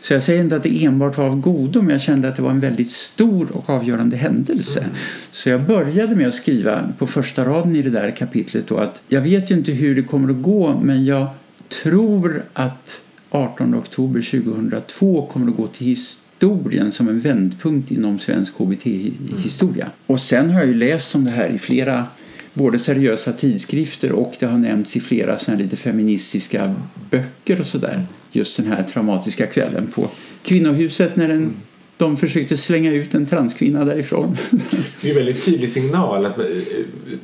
Så 0.00 0.14
jag 0.14 0.22
säger 0.22 0.40
inte 0.40 0.56
att 0.56 0.62
det 0.62 0.84
enbart 0.84 1.18
var 1.18 1.24
av 1.24 1.40
godo 1.40 1.82
men 1.82 1.90
jag 1.90 2.00
kände 2.00 2.28
att 2.28 2.36
det 2.36 2.42
var 2.42 2.50
en 2.50 2.60
väldigt 2.60 2.90
stor 2.90 3.48
och 3.52 3.70
avgörande 3.70 4.16
händelse. 4.16 4.80
Mm. 4.80 4.90
Så 5.30 5.48
jag 5.48 5.62
började 5.62 6.16
med 6.16 6.28
att 6.28 6.34
skriva 6.34 6.80
på 6.98 7.06
första 7.06 7.44
raden 7.44 7.76
i 7.76 7.82
det 7.82 7.90
där 7.90 8.10
kapitlet 8.10 8.66
då 8.66 8.76
att 8.76 9.02
jag 9.08 9.20
vet 9.20 9.50
ju 9.50 9.54
inte 9.54 9.72
hur 9.72 9.94
det 9.96 10.02
kommer 10.02 10.30
att 10.30 10.42
gå 10.42 10.80
men 10.82 11.04
jag 11.04 11.26
tror 11.68 12.42
att 12.52 13.00
18 13.30 13.74
oktober 13.74 14.42
2002 14.42 15.26
kommer 15.32 15.48
att 15.48 15.56
gå 15.56 15.66
till 15.66 15.86
historien 15.86 16.92
som 16.92 17.08
en 17.08 17.20
vändpunkt 17.20 17.90
inom 17.90 18.18
svensk 18.18 18.54
HBT-historia. 18.54 19.84
Mm. 19.84 19.96
Och 20.06 20.20
sen 20.20 20.50
har 20.50 20.60
jag 20.60 20.68
ju 20.68 20.74
läst 20.74 21.14
om 21.14 21.24
det 21.24 21.30
här 21.30 21.48
i 21.48 21.58
flera 21.58 22.06
både 22.52 22.78
seriösa 22.78 23.32
tidskrifter 23.32 24.12
och 24.12 24.34
det 24.38 24.46
har 24.46 24.58
nämnts 24.58 24.96
i 24.96 25.00
flera 25.00 25.38
såna 25.38 25.58
lite 25.58 25.76
feministiska 25.76 26.74
böcker 27.10 27.60
och 27.60 27.66
sådär. 27.66 28.06
Just 28.32 28.56
den 28.56 28.66
här 28.66 28.82
traumatiska 28.82 29.46
kvällen 29.46 29.86
på 29.86 30.10
Kvinnohuset 30.42 31.16
när 31.16 31.28
den 31.28 31.54
de 31.96 32.16
försökte 32.16 32.56
slänga 32.56 32.92
ut 32.92 33.14
en 33.14 33.26
transkvinna 33.26 33.84
därifrån. 33.84 34.36
Det 35.00 35.08
är 35.08 35.10
en 35.10 35.16
väldigt 35.16 35.44
tydlig 35.44 35.68
signal 35.68 36.26
att 36.26 36.38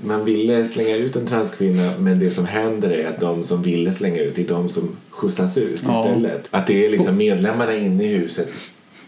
man 0.05 0.25
ville 0.25 0.65
slänga 0.65 0.97
ut 0.97 1.17
en 1.17 1.27
transkvinna 1.27 1.93
men 1.99 2.19
det 2.19 2.31
som 2.31 2.45
händer 2.45 2.91
är 2.91 3.09
att 3.09 3.21
de 3.21 3.45
som 3.45 3.63
ville 3.63 3.93
slänga 3.93 4.21
ut 4.21 4.39
är 4.39 4.49
de 4.49 4.69
som 4.69 4.89
skjutsas 5.11 5.59
ut 5.59 5.83
ja. 5.87 6.09
istället. 6.09 6.49
Att 6.51 6.67
det 6.67 6.87
är 6.87 6.91
liksom 6.91 7.17
medlemmarna 7.17 7.77
inne 7.77 8.05
i 8.05 8.17
huset 8.17 8.49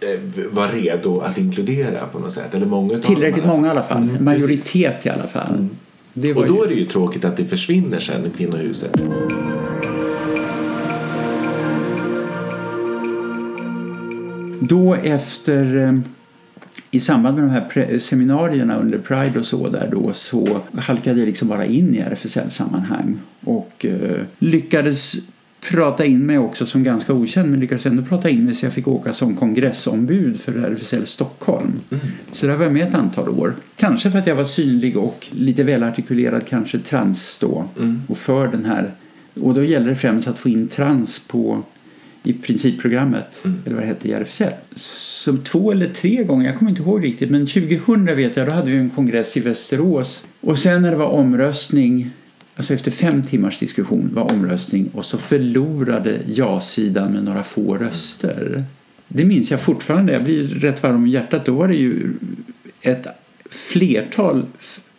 eh, 0.00 0.20
var 0.50 0.68
redo 0.68 1.20
att 1.20 1.38
inkludera 1.38 2.06
på 2.06 2.18
något 2.18 2.32
sätt. 2.32 2.54
Eller 2.54 2.66
många 2.66 2.98
Tillräckligt 2.98 3.46
många 3.46 3.66
i 3.66 3.70
alla 3.70 3.82
fall. 3.82 4.02
Mm. 4.02 4.24
Majoritet 4.24 5.06
i 5.06 5.08
alla 5.08 5.26
fall. 5.26 5.68
Mm. 6.14 6.36
Och 6.36 6.46
då 6.46 6.56
ju- 6.56 6.64
är 6.64 6.68
det 6.68 6.74
ju 6.74 6.86
tråkigt 6.86 7.24
att 7.24 7.36
det 7.36 7.44
försvinner 7.44 8.00
sen, 8.00 8.30
kvinnohuset. 8.36 9.02
Då 14.68 14.94
efter 14.94 15.76
eh, 15.76 15.98
i 16.90 17.00
samband 17.00 17.36
med 17.36 17.44
de 17.44 17.50
här 17.50 17.98
seminarierna 17.98 18.78
under 18.78 18.98
Pride 18.98 19.38
och 19.38 19.46
så 19.46 19.68
där 19.68 19.88
då 19.90 20.12
så 20.12 20.60
halkade 20.74 21.18
jag 21.18 21.26
liksom 21.26 21.48
bara 21.48 21.66
in 21.66 21.94
i 21.94 21.98
RFSL-sammanhang 21.98 23.18
och 23.40 23.86
eh, 23.86 24.20
lyckades 24.38 25.14
prata 25.70 26.04
in 26.04 26.26
mig 26.26 26.38
också 26.38 26.66
som 26.66 26.82
ganska 26.82 27.12
okänd 27.12 27.50
men 27.50 27.60
lyckades 27.60 27.86
ändå 27.86 28.02
prata 28.02 28.30
in 28.30 28.44
mig 28.44 28.54
så 28.54 28.66
jag 28.66 28.72
fick 28.72 28.88
åka 28.88 29.12
som 29.12 29.36
kongressombud 29.36 30.40
för 30.40 30.52
RFSL 30.52 31.06
Stockholm. 31.06 31.80
Så 32.32 32.46
där 32.46 32.56
var 32.56 32.64
jag 32.64 32.72
med 32.72 32.88
ett 32.88 32.94
antal 32.94 33.28
år. 33.28 33.54
Kanske 33.76 34.10
för 34.10 34.18
att 34.18 34.26
jag 34.26 34.36
var 34.36 34.44
synlig 34.44 34.96
och 34.96 35.28
lite 35.30 35.64
välartikulerad 35.64 36.46
kanske 36.46 36.78
trans 36.78 37.38
då 37.40 37.64
och 38.08 38.18
för 38.18 38.48
den 38.48 38.64
här 38.64 38.90
och 39.40 39.54
då 39.54 39.64
gäller 39.64 39.88
det 39.88 39.96
främst 39.96 40.28
att 40.28 40.38
få 40.38 40.48
in 40.48 40.68
trans 40.68 41.28
på 41.28 41.62
i 42.22 42.32
principprogrammet, 42.32 43.44
eller 43.44 43.74
vad 43.74 43.84
det 43.84 43.86
hette 43.86 44.08
i 44.08 44.12
RFSL. 44.12 44.52
Så 44.74 45.36
två 45.36 45.72
eller 45.72 45.88
tre 45.88 46.24
gånger, 46.24 46.46
jag 46.46 46.58
kommer 46.58 46.70
inte 46.70 46.82
ihåg 46.82 47.04
riktigt, 47.04 47.30
men 47.30 47.46
2000 47.46 48.04
vet 48.04 48.36
jag, 48.36 48.46
då 48.46 48.52
hade 48.52 48.70
vi 48.70 48.76
en 48.76 48.90
kongress 48.90 49.36
i 49.36 49.40
Västerås. 49.40 50.26
Och 50.40 50.58
sen 50.58 50.82
när 50.82 50.90
det 50.90 50.96
var 50.96 51.06
omröstning, 51.06 52.10
alltså 52.56 52.74
efter 52.74 52.90
fem 52.90 53.22
timmars 53.22 53.58
diskussion 53.58 54.10
var 54.14 54.32
omröstning 54.32 54.90
och 54.94 55.04
så 55.04 55.18
förlorade 55.18 56.18
ja-sidan 56.26 57.12
med 57.12 57.24
några 57.24 57.42
få 57.42 57.76
röster. 57.76 58.64
Det 59.08 59.24
minns 59.24 59.50
jag 59.50 59.60
fortfarande, 59.60 60.12
jag 60.12 60.24
blir 60.24 60.48
rätt 60.48 60.82
varm 60.82 60.94
om 60.94 61.06
hjärtat. 61.06 61.44
Då 61.44 61.52
var 61.52 61.68
det 61.68 61.74
ju 61.74 62.12
ett 62.80 63.06
flertal 63.50 64.46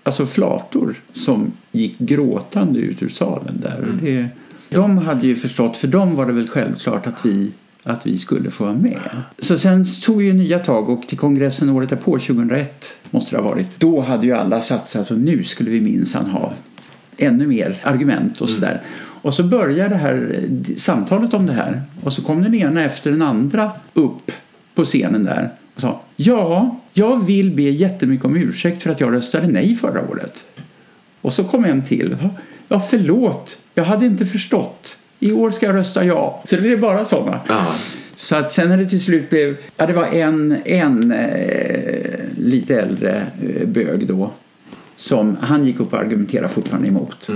alltså 0.03 0.25
flator 0.25 0.95
som 1.13 1.51
gick 1.71 1.99
gråtande 1.99 2.79
ut 2.79 3.03
ur 3.03 3.09
salen 3.09 3.61
där. 3.61 3.79
Och 3.79 3.95
det, 4.01 4.27
de 4.73 4.97
hade 4.97 5.27
ju 5.27 5.35
förstått, 5.35 5.77
för 5.77 5.87
dem 5.87 6.15
var 6.15 6.25
det 6.25 6.33
väl 6.33 6.47
självklart 6.47 7.07
att 7.07 7.25
vi, 7.25 7.51
att 7.83 8.07
vi 8.07 8.17
skulle 8.17 8.51
få 8.51 8.63
vara 8.63 8.75
med. 8.75 8.99
Så 9.39 9.57
sen 9.57 9.85
tog 10.05 10.17
vi 10.17 10.25
ju 10.25 10.33
nya 10.33 10.59
tag 10.59 10.89
och 10.89 11.07
till 11.07 11.17
kongressen 11.17 11.69
året 11.69 11.89
därpå, 11.89 12.11
2001 12.11 12.95
måste 13.11 13.35
det 13.35 13.41
ha 13.41 13.49
varit. 13.49 13.79
Då 13.79 14.01
hade 14.01 14.25
ju 14.25 14.33
alla 14.33 14.61
satsat 14.61 15.11
och 15.11 15.17
nu 15.17 15.43
skulle 15.43 15.69
vi 15.69 15.81
minsann 15.81 16.25
ha 16.25 16.53
ännu 17.17 17.47
mer 17.47 17.81
argument 17.83 18.41
och 18.41 18.49
sådär. 18.49 18.81
Och 18.95 19.33
så 19.33 19.43
började 19.43 19.89
det 19.89 19.95
här 19.95 20.43
eh, 20.43 20.75
samtalet 20.77 21.33
om 21.33 21.45
det 21.45 21.53
här 21.53 21.81
och 22.03 22.13
så 22.13 22.21
kom 22.21 22.41
den 22.41 22.55
ena 22.55 22.83
efter 22.83 23.11
den 23.11 23.21
andra 23.21 23.71
upp 23.93 24.31
på 24.75 24.85
scenen 24.85 25.23
där 25.23 25.51
och 25.75 25.81
sa 25.81 26.01
ja, 26.15 26.79
jag 26.93 27.25
vill 27.25 27.55
be 27.55 27.61
jättemycket 27.61 28.25
om 28.25 28.35
ursäkt 28.35 28.83
för 28.83 28.89
att 28.89 29.01
jag 29.01 29.13
röstade 29.13 29.47
nej 29.47 29.75
förra 29.75 30.09
året. 30.09 30.45
Och 31.21 31.33
så 31.33 31.43
kom 31.43 31.65
en 31.65 31.83
till. 31.83 32.17
Ja, 32.73 32.79
förlåt, 32.79 33.57
jag 33.73 33.83
hade 33.83 34.05
inte 34.05 34.25
förstått. 34.25 34.97
I 35.19 35.31
år 35.31 35.51
ska 35.51 35.65
jag 35.65 35.75
rösta 35.75 36.05
ja. 36.05 36.43
Så 36.45 36.55
det 36.55 36.61
blev 36.61 36.79
bara 36.79 37.05
sådana. 37.05 37.39
Ja. 37.47 37.75
Så 38.15 38.35
att 38.35 38.51
sen 38.51 38.69
när 38.69 38.77
det 38.77 38.89
till 38.89 39.01
slut 39.01 39.29
blev, 39.29 39.57
ja 39.77 39.85
det 39.85 39.93
var 39.93 40.05
en, 40.05 40.57
en 40.65 41.11
eh, 41.11 42.19
lite 42.37 42.81
äldre 42.81 43.27
eh, 43.41 43.67
bög 43.67 44.07
då 44.07 44.31
som 44.95 45.37
han 45.41 45.65
gick 45.65 45.79
upp 45.79 45.93
och 45.93 45.99
argumenterade 45.99 46.49
fortfarande 46.49 46.87
emot. 46.87 47.29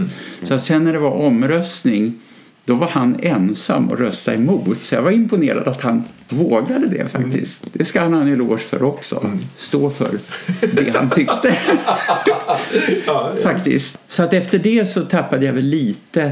Så 0.44 0.54
att 0.54 0.62
sen 0.62 0.84
när 0.84 0.94
det 0.94 1.00
var 1.00 1.12
omröstning 1.12 2.20
då 2.68 2.76
var 2.76 2.88
han 2.88 3.16
ensam 3.20 3.90
och 3.90 4.00
röstade 4.00 4.38
emot. 4.38 4.84
Så 4.84 4.96
jag 4.96 5.02
var 5.02 5.12
imponerad 5.12 5.68
att 5.68 5.82
han 5.82 6.04
vågade 6.30 6.88
det 6.88 7.08
faktiskt. 7.08 7.66
Det 7.74 7.86
ska 7.86 8.02
han 8.02 8.14
ha 8.14 8.22
en 8.22 8.28
eloge 8.28 8.58
för 8.58 8.84
också. 8.84 9.32
Stå 9.56 9.90
för 9.90 10.20
det 10.62 10.96
han 10.96 11.10
tyckte. 11.10 11.52
faktiskt. 13.44 14.00
Så 14.08 14.24
att 14.24 14.34
efter 14.34 14.60
det 14.60 14.86
så 14.86 15.02
tappade 15.02 15.46
jag 15.46 15.54
väl 15.54 15.64
lite 15.64 16.32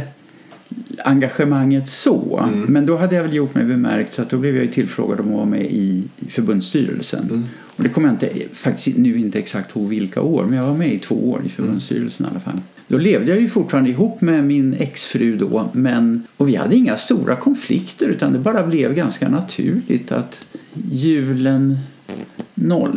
engagemanget 1.03 1.89
så. 1.89 2.49
Men 2.67 2.85
då 2.85 2.97
hade 2.97 3.15
jag 3.15 3.23
väl 3.23 3.33
gjort 3.33 3.55
mig 3.55 3.65
bemärkt 3.65 4.13
så 4.13 4.21
att 4.21 4.29
då 4.29 4.37
blev 4.37 4.57
jag 4.57 4.73
tillfrågad 4.73 5.19
om 5.19 5.27
att 5.27 5.35
vara 5.35 5.45
med 5.45 5.65
i, 5.65 6.03
i 6.17 6.29
förbundsstyrelsen. 6.29 7.49
Och 7.75 7.83
det 7.83 7.89
kommer 7.89 8.07
jag 8.07 8.13
inte, 8.13 8.55
faktiskt 8.55 8.97
nu 8.97 9.17
inte 9.17 9.39
exakt 9.39 9.75
ihåg 9.75 9.87
vilka 9.87 10.21
år, 10.21 10.45
men 10.45 10.57
jag 10.57 10.65
var 10.65 10.73
med 10.73 10.93
i 10.93 10.99
två 10.99 11.31
år 11.31 11.41
i 11.45 11.49
förbundsstyrelsen 11.49 12.25
i 12.25 12.29
alla 12.29 12.39
fall. 12.39 12.61
Då 12.87 12.97
levde 12.97 13.31
jag 13.31 13.41
ju 13.41 13.49
fortfarande 13.49 13.89
ihop 13.89 14.21
med 14.21 14.43
min 14.43 14.73
exfru 14.73 15.37
då, 15.37 15.69
men, 15.73 16.23
och 16.37 16.47
vi 16.47 16.55
hade 16.55 16.75
inga 16.75 16.97
stora 16.97 17.35
konflikter 17.35 18.07
utan 18.07 18.33
det 18.33 18.39
bara 18.39 18.67
blev 18.67 18.93
ganska 18.93 19.29
naturligt 19.29 20.11
att 20.11 20.45
julen 20.91 21.77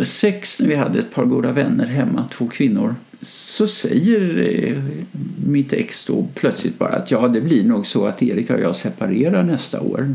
06 0.04 0.60
när 0.60 0.68
vi 0.68 0.74
hade 0.74 0.98
ett 0.98 1.14
par 1.14 1.24
goda 1.24 1.52
vänner 1.52 1.86
hemma, 1.86 2.28
två 2.32 2.48
kvinnor, 2.48 2.94
så 3.20 3.66
säger 3.66 4.38
eh, 4.38 4.82
mitt 5.46 5.72
ex 5.72 6.04
då 6.04 6.28
plötsligt 6.34 6.78
bara 6.78 6.88
att 6.88 7.10
ja, 7.10 7.28
det 7.28 7.40
blir 7.40 7.64
nog 7.64 7.86
så 7.86 8.06
att 8.06 8.22
Erik 8.22 8.50
och 8.50 8.60
jag 8.60 8.76
separerar 8.76 9.42
nästa 9.42 9.80
år. 9.80 10.14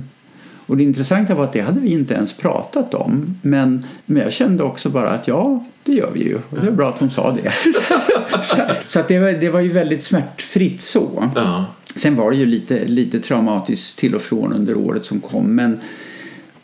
Och 0.66 0.78
det 0.78 0.84
intressanta 0.84 1.36
var 1.36 1.43
att 1.43 1.53
det 1.53 1.61
hade 1.61 1.80
vi 1.80 1.89
inte 1.89 2.14
ens 2.14 2.34
pratat 2.34 2.93
om. 2.93 3.38
Men, 3.41 3.86
men 4.05 4.22
jag 4.22 4.34
kände 4.34 4.64
också 4.64 4.89
bara 4.89 5.09
att 5.09 5.28
ja, 5.28 5.66
det 5.84 5.93
gör 5.93 6.11
vi 6.14 6.24
ju. 6.24 6.36
Och 6.36 6.57
det 6.61 6.68
är 6.68 6.72
bra 6.72 6.89
att 6.89 6.99
hon 6.99 7.11
sa 7.11 7.38
det. 7.43 7.51
så 8.88 8.99
att 8.99 9.07
det, 9.07 9.20
var, 9.20 9.32
det 9.32 9.49
var 9.49 9.59
ju 9.59 9.72
väldigt 9.72 10.03
smärtfritt 10.03 10.82
så. 10.82 11.30
Ja. 11.36 11.66
Sen 11.95 12.16
var 12.16 12.32
det 12.32 12.38
ju 12.38 12.45
lite, 12.45 12.86
lite 12.86 13.20
traumatiskt 13.20 13.99
till 13.99 14.16
och 14.16 14.22
från 14.22 14.53
under 14.53 14.78
året 14.78 15.05
som 15.05 15.20
kom. 15.20 15.55
Men, 15.55 15.80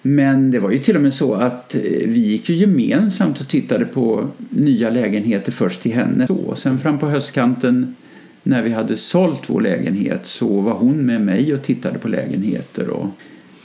men 0.02 0.52
det 0.52 0.60
var 0.60 0.72
ju 0.72 0.80
till 0.80 0.95
och 0.95 1.02
med 1.02 1.14
så 1.14 1.34
att 1.34 1.76
eh, 1.76 1.82
vi 2.06 2.20
gick 2.20 2.50
ju 2.50 2.56
gemensamt 2.56 3.41
och 3.41 3.47
tittade 3.47 3.86
på 3.86 4.28
nya 4.50 4.89
lägenheter 4.89 5.52
först 5.52 5.82
till 5.82 5.93
henne. 5.93 6.28
Så, 6.28 6.56
sen 6.56 6.80
fram 6.80 7.00
på 7.00 7.10
höstkanten 7.10 7.95
när 8.43 8.64
vi 8.64 8.72
hade 8.72 8.97
sålt 8.97 9.50
vår 9.50 9.62
lägenhet 9.62 10.26
så 10.26 10.62
var 10.62 10.74
hon 10.74 11.06
med 11.06 11.22
mig 11.22 11.54
och 11.54 11.62
tittade 11.62 12.00
på 12.00 12.08
lägenheter. 12.08 12.89
Och, 12.89 13.08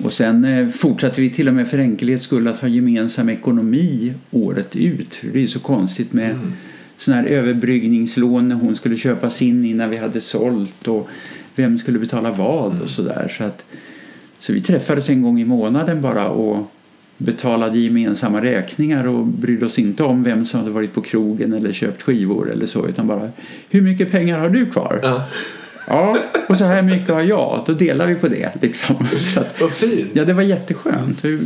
och 0.03 0.13
sen 0.13 0.45
eh, 0.45 0.69
fortsatte 0.69 1.21
vi 1.21 1.31
till 1.31 1.49
och 1.49 1.55
med 1.55 1.69
för 1.69 1.79
enkelhets 1.79 2.25
skull 2.25 2.49
att 2.49 2.59
ha 2.59 2.69
gemensam 2.69 3.29
ekonomi 3.29 4.15
året 4.31 4.77
ut. 4.77 5.15
För 5.15 5.27
det 5.27 5.39
är 5.39 5.41
ju 5.41 5.49
så 5.49 5.61
konstigt 5.61 6.13
med 6.13 6.31
mm. 6.31 6.53
sådana 6.97 7.23
här 7.23 7.29
överbryggningslån 7.29 8.49
när 8.49 8.57
hon 8.57 8.77
skulle 8.77 8.97
köpa 8.97 9.31
sin 9.31 9.65
innan 9.65 9.91
vi 9.91 9.97
hade 9.97 10.21
sålt 10.21 10.89
och 10.89 11.09
vem 11.55 11.79
skulle 11.79 11.99
betala 11.99 12.33
vad 12.33 12.83
och 12.83 12.91
sådär. 12.91 13.33
Så 13.39 13.45
att 13.45 13.67
så 14.39 14.53
vi 14.53 14.61
träffades 14.61 15.09
en 15.09 15.23
gång 15.23 15.41
i 15.41 15.45
månaden 15.45 16.01
bara 16.01 16.29
och 16.29 16.71
betalade 17.19 17.79
gemensamma 17.79 18.43
räkningar 18.43 19.07
och 19.07 19.27
brydde 19.27 19.67
oss 19.67 19.79
inte 19.79 20.03
om 20.03 20.23
vem 20.23 20.47
som 20.47 20.61
hade 20.61 20.73
varit 20.73 20.95
på 20.95 21.01
krogen 21.01 21.53
eller 21.53 21.73
köpt 21.73 22.03
skivor 22.03 22.53
eller 22.53 22.67
så 22.67 22.89
utan 22.89 23.07
bara 23.07 23.31
hur 23.71 23.83
mycket 23.83 24.11
pengar 24.11 24.39
har 24.39 24.51
du 24.51 24.71
kvar? 24.71 25.01
Ja. 25.03 25.25
Ja, 25.87 26.19
och 26.49 26.59
så 26.59 26.65
här 26.65 26.83
mycket 26.83 27.09
har 27.09 27.21
jag. 27.23 27.63
Då 27.67 27.73
delar 27.73 28.07
vi 28.07 28.15
på 28.15 28.29
det. 28.29 28.53
Liksom. 28.63 28.97
Så 29.35 29.41
att, 29.41 29.61
Vad 29.61 29.73
fint. 29.73 30.11
ja, 30.13 30.25
det 30.25 30.33
var 30.33 30.43
jätteskönt. 30.43 31.23
Det- 31.23 31.39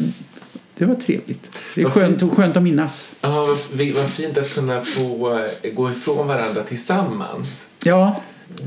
Det 0.78 0.84
var 0.84 0.94
trevligt. 0.94 1.50
Det 1.74 1.80
är 1.80 1.84
Vad 1.84 1.92
skönt, 1.92 2.34
skönt 2.34 2.56
att 2.56 2.62
minnas. 2.62 3.12
Ja, 3.20 3.28
vad, 3.30 3.48
vad 3.94 4.06
fint 4.10 4.38
att 4.38 4.54
kunna 4.54 4.80
få 4.80 5.38
eh, 5.62 5.72
gå 5.74 5.90
ifrån 5.90 6.26
varandra 6.26 6.62
tillsammans. 6.62 7.68
Ja, 7.84 8.22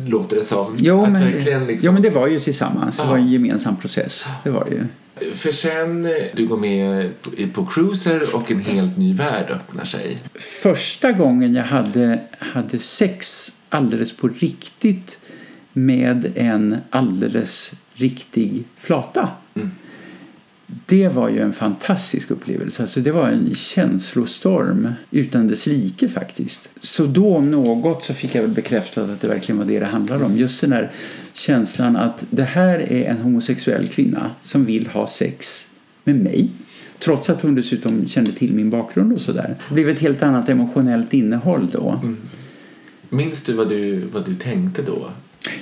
Låter 0.07 0.35
det 0.35 0.43
som. 0.43 0.75
jo 0.79 1.03
att 1.03 1.09
men, 1.11 1.21
verkligen 1.31 1.67
liksom... 1.67 1.85
jo, 1.87 1.91
men 1.93 2.01
det 2.01 2.09
var 2.09 2.27
ju 2.27 2.39
tillsammans. 2.39 2.97
Det 2.97 3.03
Ja. 3.03 3.09
var 3.09 3.17
en 3.17 3.31
gemensam 3.31 3.75
process. 3.77 4.25
Det 4.43 4.49
var 4.49 4.65
det 4.69 4.75
ju. 4.75 4.85
För 5.35 5.51
sen 5.51 6.05
eh, 6.05 6.11
du 6.35 6.47
går 6.47 6.57
med 6.57 7.09
på, 7.21 7.31
på 7.53 7.65
Cruiser 7.71 8.21
och 8.35 8.51
en 8.51 8.59
helt 8.59 8.97
ny 8.97 9.13
värld 9.13 9.49
öppnar 9.49 9.85
sig. 9.85 10.17
första 10.35 11.11
gången 11.11 11.53
jag 11.53 11.63
hade, 11.63 12.19
hade 12.39 12.79
sex 12.79 13.51
alldeles 13.69 14.17
på 14.17 14.27
riktigt 14.27 15.17
med 15.73 16.31
en 16.35 16.77
alldeles 16.89 17.71
riktig 17.93 18.63
flata. 18.77 19.29
Mm. 19.55 19.71
Det 20.85 21.07
var 21.07 21.29
ju 21.29 21.39
en 21.39 21.53
fantastisk 21.53 22.31
upplevelse. 22.31 22.83
Alltså 22.83 22.99
det 22.99 23.11
var 23.11 23.27
en 23.27 23.55
känslostorm 23.55 24.93
utan 25.11 25.47
dess 25.47 25.67
like 25.67 26.09
faktiskt. 26.09 26.69
Så 26.79 27.05
då 27.05 27.35
om 27.35 27.51
något 27.51 28.03
så 28.03 28.13
fick 28.13 28.35
jag 28.35 28.41
väl 28.41 28.51
bekräftat 28.51 29.09
att 29.09 29.21
det 29.21 29.27
verkligen 29.27 29.59
var 29.59 29.65
det 29.65 29.79
det 29.79 29.85
handlade 29.85 30.25
om. 30.25 30.37
Just 30.37 30.61
den 30.61 30.69
där 30.69 30.91
känslan 31.33 31.95
att 31.95 32.25
det 32.29 32.43
här 32.43 32.79
är 32.79 33.09
en 33.09 33.17
homosexuell 33.17 33.87
kvinna 33.87 34.31
som 34.43 34.65
vill 34.65 34.87
ha 34.87 35.07
sex 35.07 35.67
med 36.03 36.15
mig. 36.15 36.49
Trots 36.99 37.29
att 37.29 37.41
hon 37.41 37.55
dessutom 37.55 38.07
kände 38.07 38.31
till 38.31 38.53
min 38.53 38.69
bakgrund 38.69 39.13
och 39.13 39.21
sådär. 39.21 39.55
Det 39.67 39.73
blev 39.73 39.89
ett 39.89 39.99
helt 39.99 40.23
annat 40.23 40.49
emotionellt 40.49 41.13
innehåll 41.13 41.69
då. 41.71 41.99
Minns 43.09 43.43
du 43.43 43.53
vad 43.53 43.69
du, 43.69 44.05
vad 44.05 44.25
du 44.25 44.35
tänkte 44.35 44.81
då? 44.81 45.11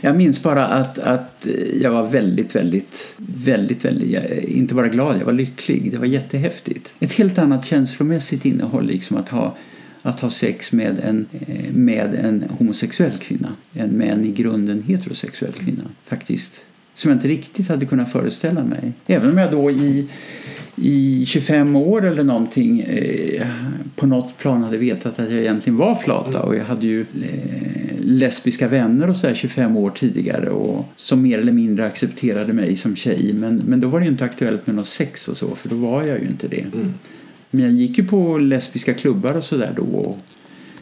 Jag 0.02 0.16
minns 0.16 0.44
bara 0.44 0.68
att, 0.68 1.00
att 1.00 1.48
jag 1.82 1.92
var 1.92 2.08
väldigt, 2.08 2.56
väldigt, 2.56 3.14
väldigt, 3.18 3.86
väldigt, 3.86 4.48
inte 4.48 4.76
bara 4.76 4.88
glad, 4.88 5.18
jag 5.20 5.26
var 5.26 5.34
lycklig. 5.34 5.92
Det 5.92 5.98
var 5.98 6.06
jättehäftigt. 6.06 6.94
Ett 7.00 7.12
helt 7.12 7.38
annat 7.38 7.66
känslomässigt 7.66 8.46
innehåll, 8.46 8.86
liksom 8.86 9.18
att 9.18 9.30
ha, 9.30 9.58
att 10.02 10.20
ha 10.20 10.30
sex 10.30 10.72
med 10.72 11.00
en, 11.00 11.26
eh, 11.48 11.72
med 11.74 12.16
en 12.16 12.44
homosexuell 12.50 13.18
kvinna. 13.18 13.50
än 13.74 13.90
Med 13.90 14.14
en 14.14 14.26
i 14.26 14.32
grunden 14.32 14.84
heterosexuell 14.84 15.54
kvinna, 15.54 15.84
faktiskt. 16.06 16.56
Som 17.00 17.12
jag 17.12 17.16
inte 17.16 17.28
riktigt 17.28 17.68
hade 17.68 17.86
kunnat 17.86 18.12
föreställa 18.12 18.64
mig. 18.64 18.94
Även 19.08 19.30
om 19.30 19.38
jag 19.38 19.52
då 19.52 19.72
i, 19.72 20.08
i 20.76 21.26
25 21.28 21.76
år 21.76 22.06
eller 22.06 22.24
någonting 22.24 22.80
eh, 22.80 23.48
på 23.96 24.08
något 24.08 24.38
plan 24.38 24.64
hade 24.64 24.78
vetat 24.78 25.20
att 25.20 25.32
jag 25.32 25.40
egentligen 25.40 25.78
var 25.78 25.96
flata 25.96 26.42
och 26.42 26.56
jag 26.56 26.66
hade 26.66 26.88
ju 26.88 27.02
eh, 27.02 27.06
lesbiska 28.00 28.68
vänner 28.68 29.10
och 29.10 29.16
så 29.16 29.28
där 29.28 29.34
25 29.34 29.78
år 29.78 29.90
tidigare 29.90 30.50
och 30.50 30.86
som 30.96 31.22
mer 31.22 31.40
eller 31.40 31.52
mindre 31.52 31.86
accepterade 31.86 32.54
mig 32.54 32.76
som 32.76 32.96
tjej. 32.96 33.34
Men, 33.34 33.62
men 33.68 33.80
då 33.80 33.88
var 33.88 34.00
det 34.00 34.06
ju 34.06 34.12
inte 34.12 34.26
aktuellt 34.26 34.68
med 34.68 34.76
något 34.76 34.88
sex 34.88 35.28
och 35.28 35.38
så 35.38 35.56
för 35.56 35.70
då 35.70 35.76
var 35.76 36.04
jag 36.04 36.20
ju 36.20 36.28
inte 36.28 36.48
det. 36.48 36.66
Mm. 36.74 36.94
Men 37.52 37.62
jag 37.62 37.72
gick 37.72 37.98
ju 37.98 38.08
på 38.08 38.38
lesbiska 38.38 38.94
klubbar 38.94 39.38
och 39.38 39.44
sådär 39.44 39.74
då 39.76 39.84
och 39.84 40.20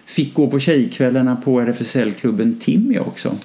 fick 0.06 0.34
gå 0.34 0.48
på 0.48 0.60
tjejkvällarna 0.60 1.36
på 1.36 1.62
RFSL-klubben 1.62 2.60
Timmy 2.60 3.00
också. 3.00 3.36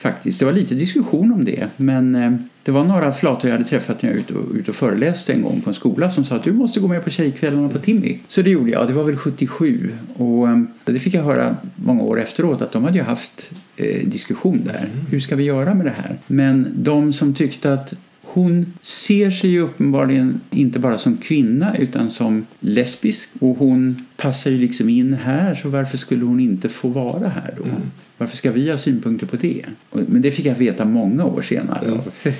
Faktiskt. 0.00 0.38
Det 0.38 0.44
var 0.44 0.52
lite 0.52 0.74
diskussion 0.74 1.32
om 1.32 1.44
det 1.44 1.68
men 1.76 2.14
eh, 2.14 2.32
det 2.62 2.72
var 2.72 2.84
några 2.84 3.12
flator 3.12 3.50
jag 3.50 3.56
hade 3.56 3.68
träffat 3.68 4.02
när 4.02 4.10
jag 4.10 4.14
var 4.16 4.20
ute 4.20 4.34
och, 4.34 4.54
ute 4.54 4.70
och 4.70 4.74
föreläste 4.74 5.32
en 5.32 5.42
gång 5.42 5.60
på 5.60 5.70
en 5.70 5.74
skola 5.74 6.10
som 6.10 6.24
sa 6.24 6.36
att 6.36 6.44
du 6.44 6.52
måste 6.52 6.80
gå 6.80 6.88
med 6.88 7.04
på 7.04 7.10
tjejkvällarna 7.10 7.68
på 7.68 7.78
Timmy. 7.78 8.18
Så 8.28 8.42
det 8.42 8.50
gjorde 8.50 8.70
jag. 8.70 8.88
Det 8.88 8.92
var 8.92 9.04
väl 9.04 9.16
77 9.16 9.90
och 10.16 10.48
eh, 10.48 10.60
det 10.84 10.98
fick 10.98 11.14
jag 11.14 11.22
höra 11.22 11.56
många 11.76 12.02
år 12.02 12.20
efteråt 12.20 12.62
att 12.62 12.72
de 12.72 12.84
hade 12.84 12.98
ju 12.98 13.04
haft 13.04 13.50
eh, 13.76 14.08
diskussion 14.08 14.60
där. 14.64 14.88
Hur 15.10 15.20
ska 15.20 15.36
vi 15.36 15.44
göra 15.44 15.74
med 15.74 15.86
det 15.86 15.94
här? 15.96 16.18
Men 16.26 16.72
de 16.74 17.12
som 17.12 17.34
tyckte 17.34 17.72
att 17.72 17.94
hon 18.32 18.72
ser 18.82 19.30
sig 19.30 19.50
ju 19.50 19.60
uppenbarligen 19.60 20.40
inte 20.50 20.78
bara 20.78 20.98
som 20.98 21.16
kvinna 21.16 21.76
utan 21.76 22.10
som 22.10 22.46
lesbisk 22.60 23.30
och 23.40 23.56
hon 23.56 24.06
passar 24.16 24.50
ju 24.50 24.58
liksom 24.58 24.88
in 24.88 25.12
här 25.12 25.54
så 25.54 25.68
varför 25.68 25.98
skulle 25.98 26.24
hon 26.24 26.40
inte 26.40 26.68
få 26.68 26.88
vara 26.88 27.28
här 27.28 27.54
då? 27.56 27.64
Mm. 27.64 27.80
Varför 28.18 28.36
ska 28.36 28.50
vi 28.50 28.70
ha 28.70 28.78
synpunkter 28.78 29.26
på 29.26 29.36
det? 29.36 29.64
Men 29.90 30.22
det 30.22 30.30
fick 30.30 30.46
jag 30.46 30.54
veta 30.54 30.84
många 30.84 31.24
år 31.24 31.42
senare. 31.42 31.86
Mm. 31.86 32.00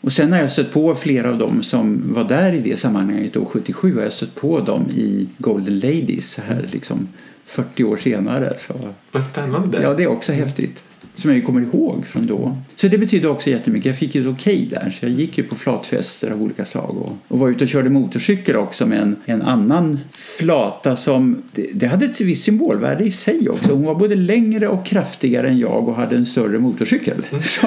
Och 0.00 0.12
sen 0.12 0.32
har 0.32 0.40
jag 0.40 0.52
stött 0.52 0.72
på 0.72 0.94
flera 0.94 1.30
av 1.30 1.38
dem 1.38 1.62
som 1.62 2.12
var 2.14 2.24
där 2.24 2.52
i 2.52 2.60
det 2.60 2.78
sammanhanget 2.78 3.32
då, 3.32 3.44
77 3.44 3.94
har 3.94 4.02
jag 4.02 4.12
stött 4.12 4.34
på 4.34 4.60
dem 4.60 4.90
i 4.90 5.28
Golden 5.38 5.78
Ladies 5.78 6.38
här 6.38 6.68
liksom 6.72 7.08
40 7.44 7.84
år 7.84 7.96
senare. 7.96 8.54
Så 8.58 8.74
Vad 9.12 9.24
spännande. 9.24 9.82
Ja, 9.82 9.94
det 9.94 10.02
är 10.02 10.06
också 10.06 10.32
häftigt. 10.32 10.84
Som 11.18 11.34
jag 11.34 11.44
kommer 11.44 11.60
ihåg 11.60 12.06
från 12.06 12.26
då. 12.26 12.56
Så 12.76 12.88
det 12.88 12.98
betyder 12.98 13.30
också 13.30 13.50
jättemycket. 13.50 13.86
Jag 13.86 13.96
fick 13.96 14.14
ju 14.14 14.20
ett 14.20 14.26
okej 14.26 14.68
där. 14.70 14.96
Så 15.00 15.06
jag 15.06 15.12
gick 15.12 15.38
ju 15.38 15.44
på 15.44 15.54
flatfester 15.54 16.30
av 16.30 16.42
olika 16.42 16.64
slag. 16.64 16.96
Och, 16.98 17.16
och 17.28 17.38
var 17.38 17.48
ute 17.48 17.64
och 17.64 17.68
körde 17.68 17.90
motorcykel 17.90 18.56
också 18.56 18.86
med 18.86 19.00
en, 19.00 19.16
en 19.24 19.42
annan 19.42 19.98
flata 20.12 20.96
som... 20.96 21.42
Det, 21.52 21.70
det 21.74 21.86
hade 21.86 22.04
ett 22.04 22.20
visst 22.20 22.44
symbolvärde 22.44 23.04
i 23.04 23.10
sig 23.10 23.48
också. 23.48 23.72
Hon 23.72 23.84
var 23.84 23.94
både 23.94 24.14
längre 24.14 24.68
och 24.68 24.86
kraftigare 24.86 25.48
än 25.48 25.58
jag 25.58 25.88
och 25.88 25.94
hade 25.94 26.16
en 26.16 26.26
större 26.26 26.58
motorcykel. 26.58 27.26
Så, 27.42 27.66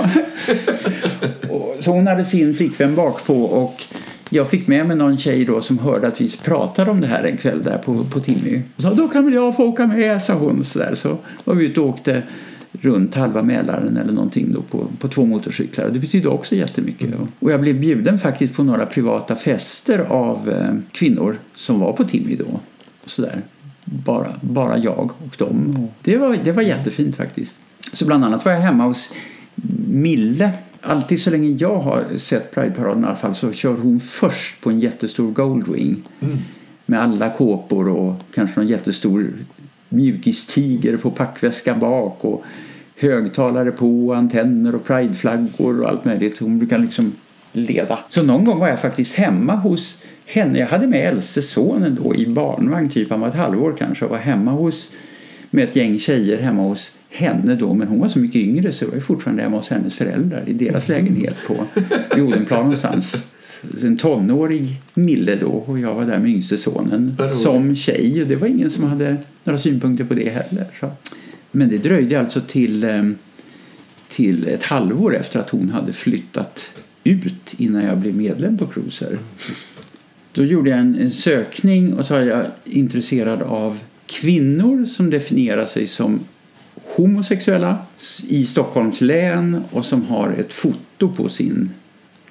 och, 1.50 1.76
så 1.80 1.92
hon 1.92 2.08
hade 2.08 2.26
sin 2.26 2.54
flickvän 2.54 2.96
bak 2.96 3.26
på 3.26 3.44
och 3.44 3.84
jag 4.30 4.50
fick 4.50 4.68
med 4.68 4.88
mig 4.88 4.98
någon 4.98 5.18
tjej 5.18 5.46
då 5.46 5.62
som 5.62 5.80
hörde 5.80 6.08
att 6.08 6.22
vi 6.22 6.30
pratade 6.44 6.92
om 6.92 7.02
det 7.02 7.08
här 7.08 7.24
en 7.24 7.38
kväll 7.38 7.64
där 7.64 7.78
på, 7.78 8.04
på 8.04 8.20
Timmy. 8.20 8.62
Och 8.76 8.82
sa 8.82 8.94
då 8.94 9.08
kan 9.08 9.26
väl 9.26 9.34
jag 9.34 9.58
få 9.58 9.66
åka 9.66 9.88
med, 9.88 10.22
sa 10.22 10.34
hon. 10.34 10.66
Så, 10.66 10.80
där. 10.80 10.96
så 10.96 11.18
var 11.44 11.56
vi 11.56 11.66
ute 11.66 11.80
och 11.80 11.90
åkte 11.90 12.24
runt 12.72 13.16
halva 13.16 13.44
Mälaren 13.44 13.98
eller 13.98 14.14
någonting 14.14 14.52
då 14.52 14.62
på, 14.62 14.88
på 15.00 15.08
två 15.08 15.26
motorcyklar. 15.26 15.90
Det 15.90 16.00
betydde 16.00 16.30
också 16.30 16.56
jättemycket. 16.56 17.14
Och 17.40 17.52
jag 17.52 17.62
blev 17.62 17.80
bjuden 17.80 18.20
faktiskt 18.20 18.54
på 18.54 18.64
några 18.64 18.86
privata 18.86 19.36
fester 19.36 20.00
av 20.00 20.50
eh, 20.50 20.76
kvinnor 20.92 21.38
som 21.56 21.80
var 21.80 21.94
på 21.94 22.04
Timmy 22.04 22.36
då. 22.36 22.60
Så 23.06 23.22
där. 23.22 23.42
Bara, 23.86 24.34
bara 24.42 24.78
jag 24.78 25.12
och 25.26 25.36
dem. 25.38 25.88
Det 26.02 26.18
var, 26.18 26.38
det 26.44 26.52
var 26.52 26.64
jättefint 26.64 27.16
faktiskt. 27.16 27.56
Så 27.94 28.06
bland 28.06 28.26
annat 28.26 28.46
var 28.46 28.52
jag 28.52 28.60
hemma 28.60 28.84
hos 28.84 29.12
Mille. 29.88 30.52
Alltid 30.82 31.22
så 31.22 31.30
länge 31.30 31.50
jag 31.50 31.80
har 31.80 32.18
sett 32.18 32.56
Pride-paraden 32.56 33.04
i 33.04 33.06
alla 33.06 33.16
fall 33.16 33.36
så 33.36 33.52
kör 33.52 33.76
hon 33.78 34.00
först 34.00 34.62
på 34.62 34.70
en 34.70 34.80
jättestor 34.80 35.32
Goldwing. 35.32 36.04
Med 36.86 37.02
alla 37.02 37.30
kåpor 37.30 37.88
och 37.88 38.16
kanske 38.34 38.60
någon 38.60 38.70
jättestor 38.70 39.34
mjukistiger 39.92 40.98
på 40.98 41.12
packväskan 41.12 41.80
bak 41.80 42.18
och 42.22 42.44
högtalare 42.98 43.72
på, 43.72 44.14
antenner 44.14 44.76
och 44.76 44.86
prideflaggor 44.86 45.82
och 45.82 45.90
allt 45.90 46.06
möjligt. 46.06 46.40
Hon 46.40 46.60
brukar 46.60 46.78
liksom 46.78 47.14
leda. 47.54 48.00
Så 48.10 48.24
någon 48.24 48.46
gång 48.46 48.60
var 48.60 48.68
jag 48.68 48.82
faktiskt 48.82 49.16
hemma 49.16 49.56
hos 49.56 49.98
henne. 50.26 50.60
Jag 50.60 50.68
hade 50.68 50.88
med 50.88 51.10
äldste 51.10 51.42
sonen 51.42 51.98
då 52.04 52.16
i 52.16 52.28
barnvagn, 52.28 52.90
typ 52.90 53.10
han 53.10 53.22
var 53.22 53.28
ett 53.28 53.34
halvår 53.34 53.76
kanske 53.78 54.06
och 54.06 54.12
var 54.12 54.18
hemma 54.18 54.52
hos 54.52 54.90
med 55.50 55.70
ett 55.70 55.76
gäng 55.76 56.00
tjejer 56.00 56.42
hemma 56.42 56.62
hos 56.64 56.92
henne 57.10 57.56
då, 57.56 57.74
men 57.74 57.88
hon 57.88 58.00
var 58.00 58.08
så 58.08 58.20
mycket 58.20 58.42
yngre 58.42 58.72
så 58.72 58.84
jag 58.84 58.90
var 58.90 58.96
ju 58.96 59.02
fortfarande 59.02 59.44
hemma 59.44 59.58
hos 59.58 59.70
hennes 59.70 59.96
föräldrar 59.96 60.44
i 60.48 60.54
deras 60.54 60.90
lägenhet 60.90 61.36
på 61.48 61.56
Jodenplan 62.18 62.60
någonstans. 62.60 63.24
En 63.84 63.98
tonårig 63.98 64.82
Mille 64.94 65.36
då 65.36 65.52
och 65.52 65.80
jag 65.80 65.96
var 65.96 66.06
där 66.06 66.20
med 66.20 66.32
yngste 66.32 66.58
sonen 66.58 67.18
som 67.32 67.76
tjej 67.76 68.22
och 68.22 68.28
det 68.28 68.36
var 68.36 68.48
ingen 68.48 68.70
som 68.70 68.84
hade 68.84 69.18
några 69.44 69.58
synpunkter 69.58 70.06
på 70.06 70.14
det 70.14 70.30
heller. 70.30 70.66
Så. 70.80 70.92
Men 71.52 71.70
det 71.70 71.78
dröjde 71.78 72.20
alltså 72.20 72.42
till, 72.42 72.84
eh, 72.84 73.04
till 74.08 74.48
ett 74.48 74.64
halvår 74.64 75.16
efter 75.16 75.40
att 75.40 75.50
hon 75.50 75.70
hade 75.70 75.94
flyttat 75.94 76.72
ut 77.04 77.54
innan 77.58 77.84
jag 77.84 77.98
blev 77.98 78.16
medlem 78.16 78.58
på 78.58 78.68
Cruiser. 78.68 79.20
Då 80.32 80.44
gjorde 80.44 80.70
jag 80.70 80.80
en, 80.80 80.96
en 80.96 81.12
sökning 81.12 81.94
och 81.94 82.06
så 82.06 82.14
var 82.14 82.22
jag 82.22 82.46
intresserad 82.66 83.42
av 83.42 83.80
kvinnor 84.06 84.86
som 84.86 85.10
definierar 85.10 85.66
sig 85.66 85.88
som 85.88 86.20
homosexuella 86.96 87.78
i 88.28 88.44
Stockholms 88.44 89.02
län 89.02 89.64
och 89.72 89.86
som 89.86 90.04
har 90.04 90.30
ett 90.30 90.54
foto 90.54 91.14
på 91.16 91.30
sin 91.30 91.70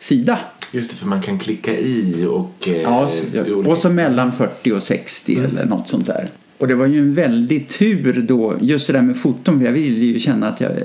sida. 0.01 0.39
Just 0.73 0.91
det, 0.91 0.97
för 0.97 1.07
man 1.07 1.23
kan 1.23 1.39
klicka 1.39 1.79
i 1.79 2.25
och... 2.29 2.69
eh, 2.69 2.77
Ja, 2.83 3.09
så- 3.09 3.39
Mm. 3.39 3.67
och 3.67 3.79
så 3.79 3.91
mellan 3.91 4.33
40 4.33 4.73
och 4.73 4.83
60 4.83 5.37
eller 5.45 5.65
något 5.65 5.89
sånt 5.89 6.07
där. 6.07 6.29
Och 6.59 6.69
det 6.69 6.75
var 6.75 6.87
ju 6.87 6.99
en 6.99 7.15
väldig 7.15 7.69
tur 7.69 8.23
då, 8.29 8.57
just 8.61 8.87
det 8.87 8.93
där 8.93 9.03
med 9.03 9.17
foton, 9.17 9.59
för 9.59 9.67
jag 9.67 9.73
ville 9.73 10.05
ju 10.05 10.19
känna 10.19 10.49
att 10.49 10.61
jag 10.61 10.71
eh, 10.73 10.79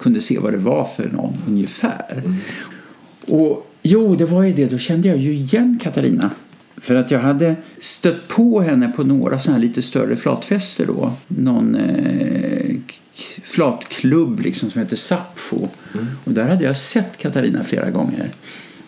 kunde 0.00 0.20
se 0.20 0.38
vad 0.38 0.52
det 0.52 0.58
var 0.58 0.84
för 0.96 1.08
någon 1.12 1.32
ungefär. 1.48 2.22
Mm. 2.24 2.36
Och 3.26 3.70
jo, 3.82 4.14
det 4.16 4.24
var 4.24 4.42
ju 4.42 4.52
det, 4.52 4.66
då 4.66 4.78
kände 4.78 5.08
jag 5.08 5.18
ju 5.18 5.34
igen 5.34 5.78
Katarina. 5.82 6.30
För 6.84 6.94
att 6.94 7.10
jag 7.10 7.18
hade 7.18 7.56
stött 7.78 8.28
på 8.28 8.60
henne 8.60 8.88
på 8.88 9.04
några 9.04 9.38
sådana 9.38 9.58
här 9.58 9.66
lite 9.66 9.82
större 9.82 10.16
flatfester 10.16 10.86
då. 10.86 11.12
Någon 11.28 11.74
eh, 11.74 12.76
flatklubb 13.42 14.40
liksom 14.40 14.70
som 14.70 14.80
heter 14.80 14.96
Sapfo. 14.96 15.68
Och 16.24 16.32
där 16.32 16.48
hade 16.48 16.64
jag 16.64 16.76
sett 16.76 17.16
Katarina 17.16 17.64
flera 17.64 17.90
gånger. 17.90 18.30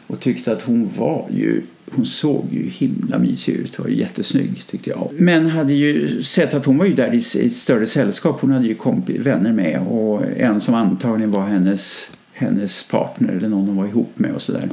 Och 0.07 0.20
tyckte 0.20 0.53
att 0.53 0.62
hon 0.62 0.90
var 0.97 1.26
ju 1.30 1.62
hon 1.90 2.07
såg 2.07 2.47
ju 2.51 2.68
himla 2.68 3.18
mysig 3.18 3.55
ut. 3.55 3.78
Var 3.78 3.88
ju 3.88 3.97
jättesnygg 3.97 4.66
tyckte 4.66 4.90
jag. 4.90 5.11
Men 5.12 5.51
hade 5.51 5.72
ju 5.72 6.22
sett 6.22 6.55
att 6.55 6.64
hon 6.64 6.78
var 6.78 6.86
ju 6.86 6.94
där 6.94 7.14
i 7.14 7.47
ett 7.47 7.57
större 7.57 7.86
sällskap. 7.86 8.40
Hon 8.40 8.51
hade 8.51 8.66
ju 8.66 8.74
kompi- 8.74 9.22
vänner 9.22 9.53
med 9.53 9.80
och 9.80 10.22
en 10.36 10.61
som 10.61 10.74
antagligen 10.74 11.30
var 11.30 11.47
hennes, 11.47 12.11
hennes 12.32 12.82
partner 12.82 13.32
eller 13.32 13.49
någon 13.49 13.66
hon 13.66 13.76
var 13.76 13.86
ihop 13.86 14.18
med 14.18 14.32
och 14.34 14.42
sådär. 14.42 14.68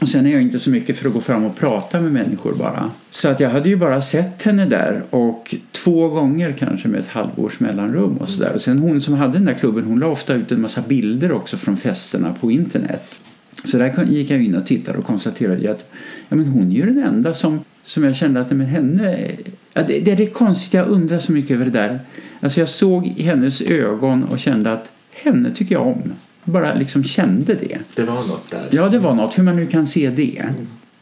Och 0.00 0.08
sen 0.08 0.26
är 0.26 0.30
jag 0.30 0.42
inte 0.42 0.58
så 0.58 0.70
mycket 0.70 0.98
för 0.98 1.08
att 1.08 1.14
gå 1.14 1.20
fram 1.20 1.44
och 1.44 1.56
prata 1.56 2.00
med 2.00 2.12
människor 2.12 2.54
bara. 2.54 2.90
Så 3.10 3.28
att 3.28 3.40
jag 3.40 3.50
hade 3.50 3.68
ju 3.68 3.76
bara 3.76 4.02
sett 4.02 4.42
henne 4.42 4.66
där 4.66 5.02
och 5.10 5.54
två 5.72 6.08
gånger 6.08 6.52
kanske 6.52 6.88
med 6.88 7.00
ett 7.00 7.08
halvårs 7.08 7.60
mellanrum 7.60 8.16
och 8.16 8.28
sådär. 8.28 8.52
Och 8.54 8.60
sen 8.60 8.78
hon 8.78 9.00
som 9.00 9.14
hade 9.14 9.32
den 9.32 9.44
där 9.44 9.54
klubben 9.54 9.84
hon 9.84 10.00
la 10.00 10.06
ofta 10.06 10.34
ut 10.34 10.52
en 10.52 10.62
massa 10.62 10.82
bilder 10.82 11.32
också 11.32 11.56
från 11.56 11.76
festerna 11.76 12.34
på 12.40 12.50
internet. 12.50 13.20
Så 13.64 13.78
där 13.78 14.04
gick 14.04 14.30
jag 14.30 14.42
in 14.42 14.54
och 14.54 14.66
tittade 14.66 14.98
och 14.98 15.04
konstaterade 15.04 15.70
att 15.70 15.90
ja, 16.28 16.36
men 16.36 16.46
hon 16.46 16.72
är 16.72 16.76
ju 16.76 16.86
den 16.86 17.04
enda 17.04 17.34
som, 17.34 17.64
som 17.84 18.04
jag 18.04 18.16
kände 18.16 18.40
att 18.40 18.50
men 18.50 18.66
henne... 18.66 19.30
Ja, 19.72 19.82
det, 19.82 20.00
det 20.00 20.10
är 20.10 20.16
det 20.16 20.26
konstigt, 20.26 20.74
jag 20.74 20.88
undrar 20.88 21.18
så 21.18 21.32
mycket 21.32 21.50
över 21.50 21.64
det 21.64 21.70
där. 21.70 22.00
Alltså 22.40 22.60
jag 22.60 22.68
såg 22.68 23.06
i 23.06 23.22
hennes 23.22 23.60
ögon 23.60 24.24
och 24.24 24.38
kände 24.38 24.72
att 24.72 24.92
henne 25.22 25.50
tycker 25.50 25.74
jag 25.74 25.86
om. 25.86 26.12
Bara 26.44 26.74
liksom 26.74 27.04
kände 27.04 27.54
det. 27.54 27.78
Det 27.94 28.02
var 28.02 28.26
något 28.26 28.50
där. 28.50 28.68
Ja, 28.70 28.88
det 28.88 28.98
var 28.98 29.14
något. 29.14 29.38
Hur 29.38 29.42
man 29.42 29.56
nu 29.56 29.66
kan 29.66 29.86
se 29.86 30.10
det. 30.10 30.44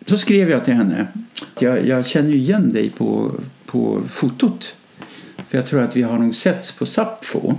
Så 0.06 0.18
skrev 0.18 0.50
jag 0.50 0.64
till 0.64 0.74
henne. 0.74 1.06
Jag, 1.58 1.86
jag 1.86 2.06
känner 2.06 2.34
igen 2.34 2.72
dig 2.72 2.90
på, 2.90 3.32
på 3.66 4.02
fotot. 4.08 4.74
För 5.48 5.58
jag 5.58 5.66
tror 5.66 5.82
att 5.82 5.96
vi 5.96 6.02
har 6.02 6.18
nog 6.18 6.34
setts 6.34 6.72
på 6.72 6.86
Sapfo. 6.86 7.54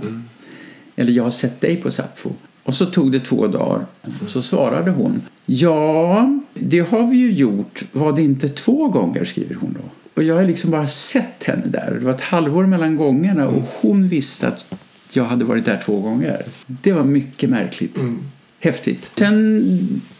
Eller 0.96 1.12
jag 1.12 1.24
har 1.24 1.30
sett 1.30 1.60
dig 1.60 1.76
på 1.76 1.90
Sapfo. 1.90 2.30
Och 2.62 2.74
så 2.74 2.86
tog 2.86 3.12
det 3.12 3.20
två 3.20 3.46
dagar. 3.46 3.86
Och 4.24 4.30
så 4.30 4.42
svarade 4.42 4.90
hon. 4.90 5.22
Ja, 5.46 6.30
det 6.54 6.78
har 6.78 7.06
vi 7.06 7.16
ju 7.16 7.32
gjort. 7.32 7.84
Var 7.92 8.12
det 8.12 8.22
inte 8.22 8.48
två 8.48 8.88
gånger, 8.88 9.24
skriver 9.24 9.54
hon 9.54 9.76
då. 9.82 9.90
Och 10.14 10.22
jag 10.22 10.34
har 10.34 10.44
liksom 10.44 10.70
bara 10.70 10.88
sett 10.88 11.44
henne 11.44 11.66
där. 11.66 11.96
Det 11.98 12.04
var 12.04 12.14
ett 12.14 12.20
halvår 12.20 12.66
mellan 12.66 12.96
gångerna 12.96 13.48
och 13.48 13.62
hon 13.80 14.08
visste 14.08 14.48
att 14.48 14.74
jag 15.16 15.24
hade 15.24 15.44
varit 15.44 15.64
där 15.64 15.80
två 15.84 16.00
gånger. 16.00 16.42
Det 16.66 16.92
var 16.92 17.04
mycket 17.04 17.50
märkligt. 17.50 17.98
Häftigt. 18.60 19.12
Sen 19.14 19.64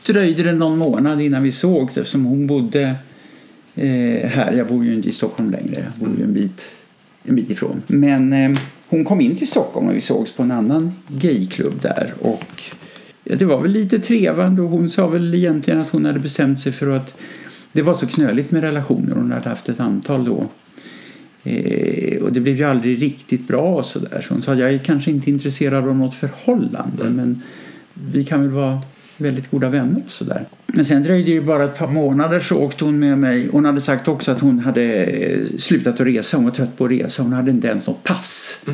dröjde 0.07 0.43
det 0.43 0.53
någon 0.53 0.79
månad 0.79 1.21
innan 1.21 1.43
vi 1.43 1.53
sågs 1.53 1.97
eftersom 1.97 2.25
hon 2.25 2.47
bodde 2.47 2.97
eh, 3.75 4.29
här. 4.29 4.53
Jag 4.53 4.67
bor 4.67 4.85
ju 4.85 4.95
inte 4.95 5.09
i 5.09 5.13
Stockholm 5.13 5.51
längre. 5.51 5.87
Jag 5.93 6.09
bor 6.09 6.19
ju 6.19 6.25
en 6.25 6.33
bit, 6.33 6.71
en 7.25 7.37
bit 7.37 7.51
ifrån. 7.51 7.83
Men 7.87 8.33
eh, 8.33 8.59
hon 8.89 9.05
kom 9.05 9.21
in 9.21 9.37
till 9.37 9.49
Stockholm 9.49 9.89
och 9.89 9.95
vi 9.95 10.01
sågs 10.01 10.33
på 10.33 10.43
en 10.43 10.51
annan 10.51 10.95
gayklubb 11.09 11.81
där. 11.81 12.15
Och 12.21 12.63
ja, 13.25 13.37
det 13.37 13.45
var 13.45 13.61
väl 13.63 13.71
lite 13.71 13.99
trevande 13.99 14.63
och 14.63 14.69
hon 14.69 14.91
sa 14.91 15.07
väl 15.07 15.35
egentligen 15.35 15.81
att 15.81 15.91
hon 15.91 16.05
hade 16.05 16.21
bestämt 16.21 16.61
sig 16.61 16.73
för 16.73 16.91
att 16.91 17.17
det 17.73 17.83
var 17.83 17.95
så 17.95 18.07
knöligt 18.07 18.51
med 18.51 18.63
relationer. 18.63 19.15
Hon 19.15 19.33
hade 19.33 19.49
haft 19.49 19.69
ett 19.69 19.81
antal 19.81 20.25
då 20.25 20.49
Eh, 21.45 22.23
och 22.23 22.33
det 22.33 22.41
blev 22.41 22.57
ju 22.57 22.65
aldrig 22.65 23.03
riktigt 23.03 23.49
bra 23.49 23.75
och 23.77 23.85
sådär. 23.87 24.25
Så 24.29 24.35
hon 24.35 24.43
sa 24.43 24.55
jag 24.55 24.75
är 24.75 24.79
kanske 24.79 25.11
inte 25.11 25.31
intresserad 25.31 25.89
av 25.89 25.97
något 25.97 26.15
förhållande 26.15 27.03
Mm. 27.03 27.17
men 27.17 27.43
vi 28.13 28.25
kan 28.25 28.41
väl 28.43 28.51
vara 28.51 28.83
väldigt 29.17 29.51
goda 29.51 29.69
vänner 29.69 30.03
och 30.05 30.11
sådär. 30.11 30.45
Men 30.67 30.85
sen 30.85 31.03
dröjde 31.03 31.33
det 31.35 31.41
bara 31.41 31.65
ett 31.65 31.79
par 31.79 31.89
månader 31.89 32.41
så 32.41 32.57
åkte 32.57 32.85
hon 32.85 32.99
med 32.99 33.19
mig. 33.19 33.49
Hon 33.53 33.65
hade 33.65 33.81
sagt 33.81 34.09
också 34.09 34.33
att 34.33 34.41
hon 34.41 34.59
hade 34.59 35.05
eh, 35.05 35.41
slutat 35.59 36.01
att 36.01 36.07
resa. 36.07 36.37
Hon 36.37 36.45
var 36.45 36.53
trött 36.53 36.77
på 36.77 36.85
att 36.85 36.91
resa. 36.91 37.23
Hon 37.23 37.33
hade 37.33 37.51
inte 37.51 37.69
ens 37.69 37.87
något 37.87 38.03
pass. 38.03 38.65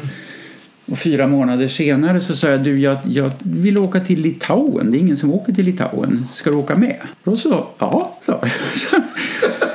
Och 0.86 0.98
fyra 0.98 1.26
månader 1.26 1.68
senare 1.68 2.20
så 2.20 2.34
sa 2.36 2.48
jag 2.48 2.62
du 2.62 2.80
jag, 2.80 2.98
jag 3.04 3.30
vill 3.42 3.78
åka 3.78 4.00
till 4.00 4.20
Litauen. 4.20 4.90
Det 4.90 4.96
är 4.98 5.00
ingen 5.00 5.16
som 5.16 5.32
åker 5.32 5.52
till 5.52 5.64
Litauen. 5.64 6.26
Ska 6.32 6.50
du 6.50 6.56
åka 6.56 6.76
med? 6.76 6.96
Och 7.24 7.38
så 7.38 7.66
ja, 7.78 8.18
jag. 8.26 8.40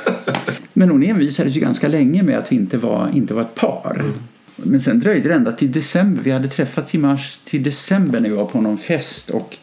Men 0.78 0.90
hon 0.90 1.02
envisades 1.02 1.56
ju 1.56 1.60
ganska 1.60 1.88
länge 1.88 2.22
med 2.22 2.38
att 2.38 2.52
vi 2.52 2.56
inte 2.56 2.78
var, 2.78 3.10
inte 3.14 3.34
var 3.34 3.42
ett 3.42 3.54
par. 3.54 4.12
Men 4.56 4.80
sen 4.80 5.00
dröjde 5.00 5.28
det 5.28 5.34
ända 5.34 5.52
till 5.52 5.72
december. 5.72 6.22
Vi 6.22 6.30
hade 6.30 6.48
träffats 6.48 6.94
i 6.94 6.98
mars 6.98 7.40
till 7.44 7.62
december 7.62 8.20
när 8.20 8.28
vi 8.28 8.34
var 8.34 8.44
på 8.44 8.60
någon 8.60 8.78
fest 8.78 9.30
och 9.30 9.56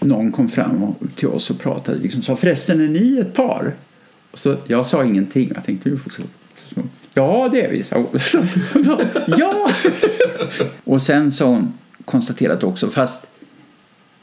någon 0.00 0.32
kom 0.32 0.48
fram 0.48 0.94
till 1.14 1.28
oss 1.28 1.50
och 1.50 1.58
pratade. 1.58 1.98
Liksom 1.98 2.22
sa 2.22 2.36
förresten 2.36 2.80
är 2.80 2.88
ni 2.88 3.18
ett 3.18 3.34
par? 3.34 3.74
Och 4.30 4.38
så, 4.38 4.56
jag 4.66 4.86
sa 4.86 5.04
ingenting. 5.04 5.52
Jag 5.54 5.64
tänkte 5.64 5.90
du 5.90 5.98
får 5.98 6.10
så, 6.10 6.22
så, 6.56 6.82
Ja 7.14 7.48
det 7.52 7.64
är 7.64 7.70
vi, 7.70 7.82
sa 7.82 7.96
hon. 7.96 8.20
Ja! 9.26 9.70
och 10.84 11.02
sen 11.02 11.32
så 11.32 11.44
har 11.44 11.52
hon 11.52 11.72
konstaterat 12.04 12.64
också 12.64 12.90
fast 12.90 13.26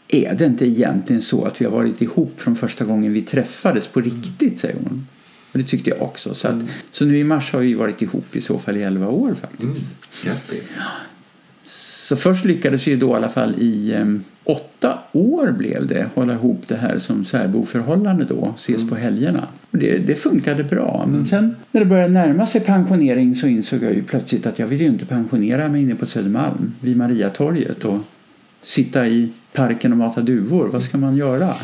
är 0.08 0.36
det 0.36 0.46
inte 0.46 0.66
egentligen 0.66 1.22
så 1.22 1.46
att 1.46 1.62
vi 1.62 1.66
har 1.66 1.72
varit 1.72 2.02
ihop 2.02 2.34
från 2.40 2.56
första 2.56 2.86
gången 2.86 3.14
vi 3.14 3.22
träffades 3.22 3.88
på 3.88 4.02
riktigt, 4.02 4.60
säger 4.60 4.76
hon. 4.84 5.08
Och 5.52 5.60
det 5.60 5.64
tyckte 5.64 5.90
jag 5.90 6.02
också. 6.02 6.34
Så, 6.34 6.48
att, 6.48 6.62
så 6.92 7.06
nu 7.06 7.18
i 7.18 7.24
mars 7.24 7.52
har 7.52 7.60
vi 7.60 7.74
varit 7.74 8.02
ihop 8.02 8.36
i 8.36 8.42
så 8.42 8.60
fall 8.60 8.78
i 8.78 8.84
11 8.84 9.08
år 9.08 9.36
faktiskt. 9.42 9.64
Mm. 10.26 10.38
Så 12.12 12.16
först 12.16 12.46
lyckades 12.46 12.88
vi 12.88 12.96
då 12.96 13.12
i 13.12 13.14
alla 13.14 13.30
fall 13.30 13.56
i 13.58 13.94
em, 13.94 14.24
åtta 14.44 15.00
år 15.12 15.52
blev 15.52 15.88
det 15.88 16.10
hålla 16.14 16.34
ihop 16.34 16.68
det 16.68 16.76
här 16.76 17.00
som 17.00 17.26
särboförhållande 17.26 18.26
då, 18.26 18.54
ses 18.58 18.90
på 18.90 18.96
helgerna. 18.96 19.48
Och 19.72 19.78
det, 19.78 19.98
det 19.98 20.16
funkade 20.16 20.64
bra. 20.64 21.06
Men 21.12 21.26
sen 21.26 21.56
när 21.72 21.82
det 21.82 21.88
började 21.88 22.14
närma 22.14 22.46
sig 22.46 22.62
pensionering 22.62 23.36
så 23.36 23.48
insåg 23.48 23.84
jag 23.84 23.94
ju 23.94 24.04
plötsligt 24.04 24.46
att 24.46 24.60
jag 24.60 24.68
vill 24.68 24.82
ju 24.82 24.88
inte 24.88 25.06
pensionera 25.06 25.70
mig 25.70 25.82
inne 25.82 25.96
på 25.96 26.06
Södermalm 26.06 26.74
vid 26.82 26.98
Mariatorget 26.98 27.86
och 27.86 27.98
sitta 28.64 29.08
i 29.08 29.30
parken 29.54 29.92
och 29.92 29.98
mata 29.98 30.22
duvor. 30.22 30.68
Vad 30.68 30.84
ska 30.84 30.98
man 30.98 31.16
göra? 31.16 31.50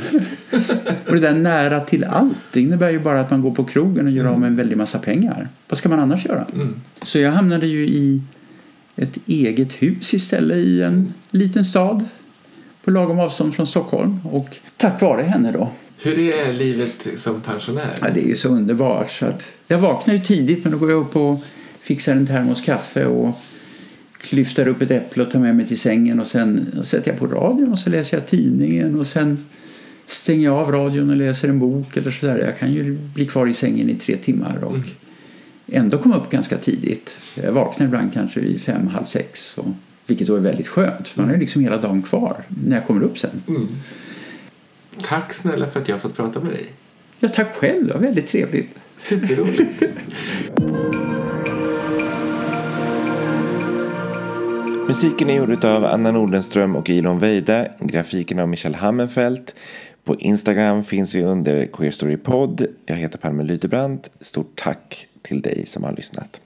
och 1.07 1.13
det 1.13 1.19
där 1.19 1.33
nära 1.33 1.79
till 1.79 2.03
allt 2.03 2.41
det 2.53 2.61
innebär 2.61 2.89
ju 2.89 2.99
bara 2.99 3.19
att 3.19 3.31
man 3.31 3.41
går 3.41 3.51
på 3.51 3.63
krogen 3.63 4.05
och 4.05 4.11
gör 4.11 4.25
av 4.25 4.39
med 4.39 4.47
en 4.47 4.55
väldig 4.55 4.77
massa 4.77 4.99
pengar. 4.99 5.47
Vad 5.69 5.77
ska 5.77 5.89
man 5.89 5.99
annars 5.99 6.25
göra? 6.25 6.45
Mm. 6.53 6.81
Så 7.01 7.19
jag 7.19 7.31
hamnade 7.31 7.67
ju 7.67 7.87
i 7.87 8.21
ett 8.95 9.17
eget 9.25 9.73
hus 9.73 10.13
istället 10.13 10.57
i 10.57 10.81
en 10.81 11.13
liten 11.31 11.65
stad 11.65 12.05
på 12.83 12.91
lagom 12.91 13.19
avstånd 13.19 13.55
från 13.55 13.67
Stockholm. 13.67 14.19
Och 14.23 14.57
tack 14.77 15.01
vare 15.01 15.21
henne 15.21 15.51
då. 15.51 15.71
Hur 16.01 16.19
är 16.19 16.53
livet 16.53 17.07
som 17.15 17.41
pensionär? 17.41 17.93
Ja, 18.01 18.07
det 18.13 18.25
är 18.25 18.27
ju 18.27 18.35
så 18.35 18.49
underbart. 18.49 19.11
Så 19.11 19.25
att 19.25 19.51
jag 19.67 19.79
vaknar 19.79 20.13
ju 20.13 20.19
tidigt 20.19 20.63
men 20.63 20.71
då 20.71 20.77
går 20.77 20.91
jag 20.91 21.01
upp 21.01 21.15
och 21.15 21.39
fixar 21.79 22.11
en 22.11 22.27
termos 22.27 22.65
kaffe 22.65 23.05
och 23.05 23.35
klyftar 24.17 24.67
upp 24.67 24.81
ett 24.81 24.91
äpple 24.91 25.23
och 25.23 25.31
tar 25.31 25.39
med 25.39 25.55
mig 25.55 25.67
till 25.67 25.79
sängen 25.79 26.19
och 26.19 26.27
sen 26.27 26.79
sätter 26.83 27.11
jag 27.11 27.19
på 27.19 27.27
radion 27.27 27.71
och 27.71 27.79
så 27.79 27.89
läser 27.89 28.17
jag 28.17 28.27
tidningen 28.27 28.99
och 28.99 29.07
sen 29.07 29.45
stänger 30.05 30.45
jag 30.45 30.55
av 30.55 30.71
radion 30.71 31.09
och 31.09 31.15
läser 31.15 31.49
en 31.49 31.59
bok 31.59 31.97
eller 31.97 32.11
sådär. 32.11 32.37
Jag 32.37 32.57
kan 32.57 32.73
ju 32.73 32.97
bli 32.97 33.25
kvar 33.25 33.47
i 33.47 33.53
sängen 33.53 33.89
i 33.89 33.95
tre 33.95 34.17
timmar 34.17 34.63
och 34.63 34.77
ändå 35.67 35.97
komma 35.97 36.17
upp 36.17 36.29
ganska 36.29 36.57
tidigt. 36.57 37.17
Jag 37.43 37.51
vaknar 37.51 37.85
ibland 37.85 38.13
kanske 38.13 38.39
vid 38.39 38.61
fem, 38.61 38.87
halv 38.87 39.05
sex. 39.05 39.57
Och, 39.57 39.67
vilket 40.05 40.27
då 40.27 40.35
är 40.35 40.39
väldigt 40.39 40.67
skönt 40.67 41.07
för 41.07 41.21
man 41.21 41.29
har 41.29 41.35
ju 41.35 41.39
liksom 41.39 41.61
hela 41.61 41.77
dagen 41.77 42.01
kvar 42.01 42.43
när 42.47 42.77
jag 42.77 42.87
kommer 42.87 43.01
upp 43.01 43.17
sen. 43.17 43.41
Mm. 43.47 43.67
Tack 45.01 45.33
snälla 45.33 45.67
för 45.67 45.81
att 45.81 45.87
jag 45.87 45.95
har 45.95 45.99
fått 45.99 46.15
prata 46.15 46.39
med 46.39 46.53
dig. 46.53 46.65
Ja, 47.19 47.27
tack 47.27 47.55
själv, 47.55 47.87
det 47.87 47.93
var 47.93 47.99
väldigt 47.99 48.27
trevligt. 48.27 48.75
Superroligt. 48.97 49.83
Musiken 54.87 55.29
är 55.29 55.33
gjord 55.33 55.65
av 55.65 55.85
Anna 55.85 56.11
Nordenström 56.11 56.75
och 56.75 56.89
Ilon 56.89 57.19
Veide. 57.19 57.71
Grafiken 57.79 58.39
av 58.39 58.49
Michel 58.49 58.75
Hammenfelt. 58.75 59.55
På 60.03 60.15
Instagram 60.15 60.83
finns 60.83 61.15
vi 61.15 61.23
under 61.23 61.65
Queer 61.65 61.91
Story 61.91 62.17
Podd. 62.17 62.65
Jag 62.85 62.95
heter 62.95 63.17
Palme 63.17 63.43
Lytebrant. 63.43 64.11
Stort 64.19 64.51
tack 64.55 65.07
till 65.21 65.41
dig 65.41 65.65
som 65.65 65.83
har 65.83 65.91
lyssnat. 65.91 66.41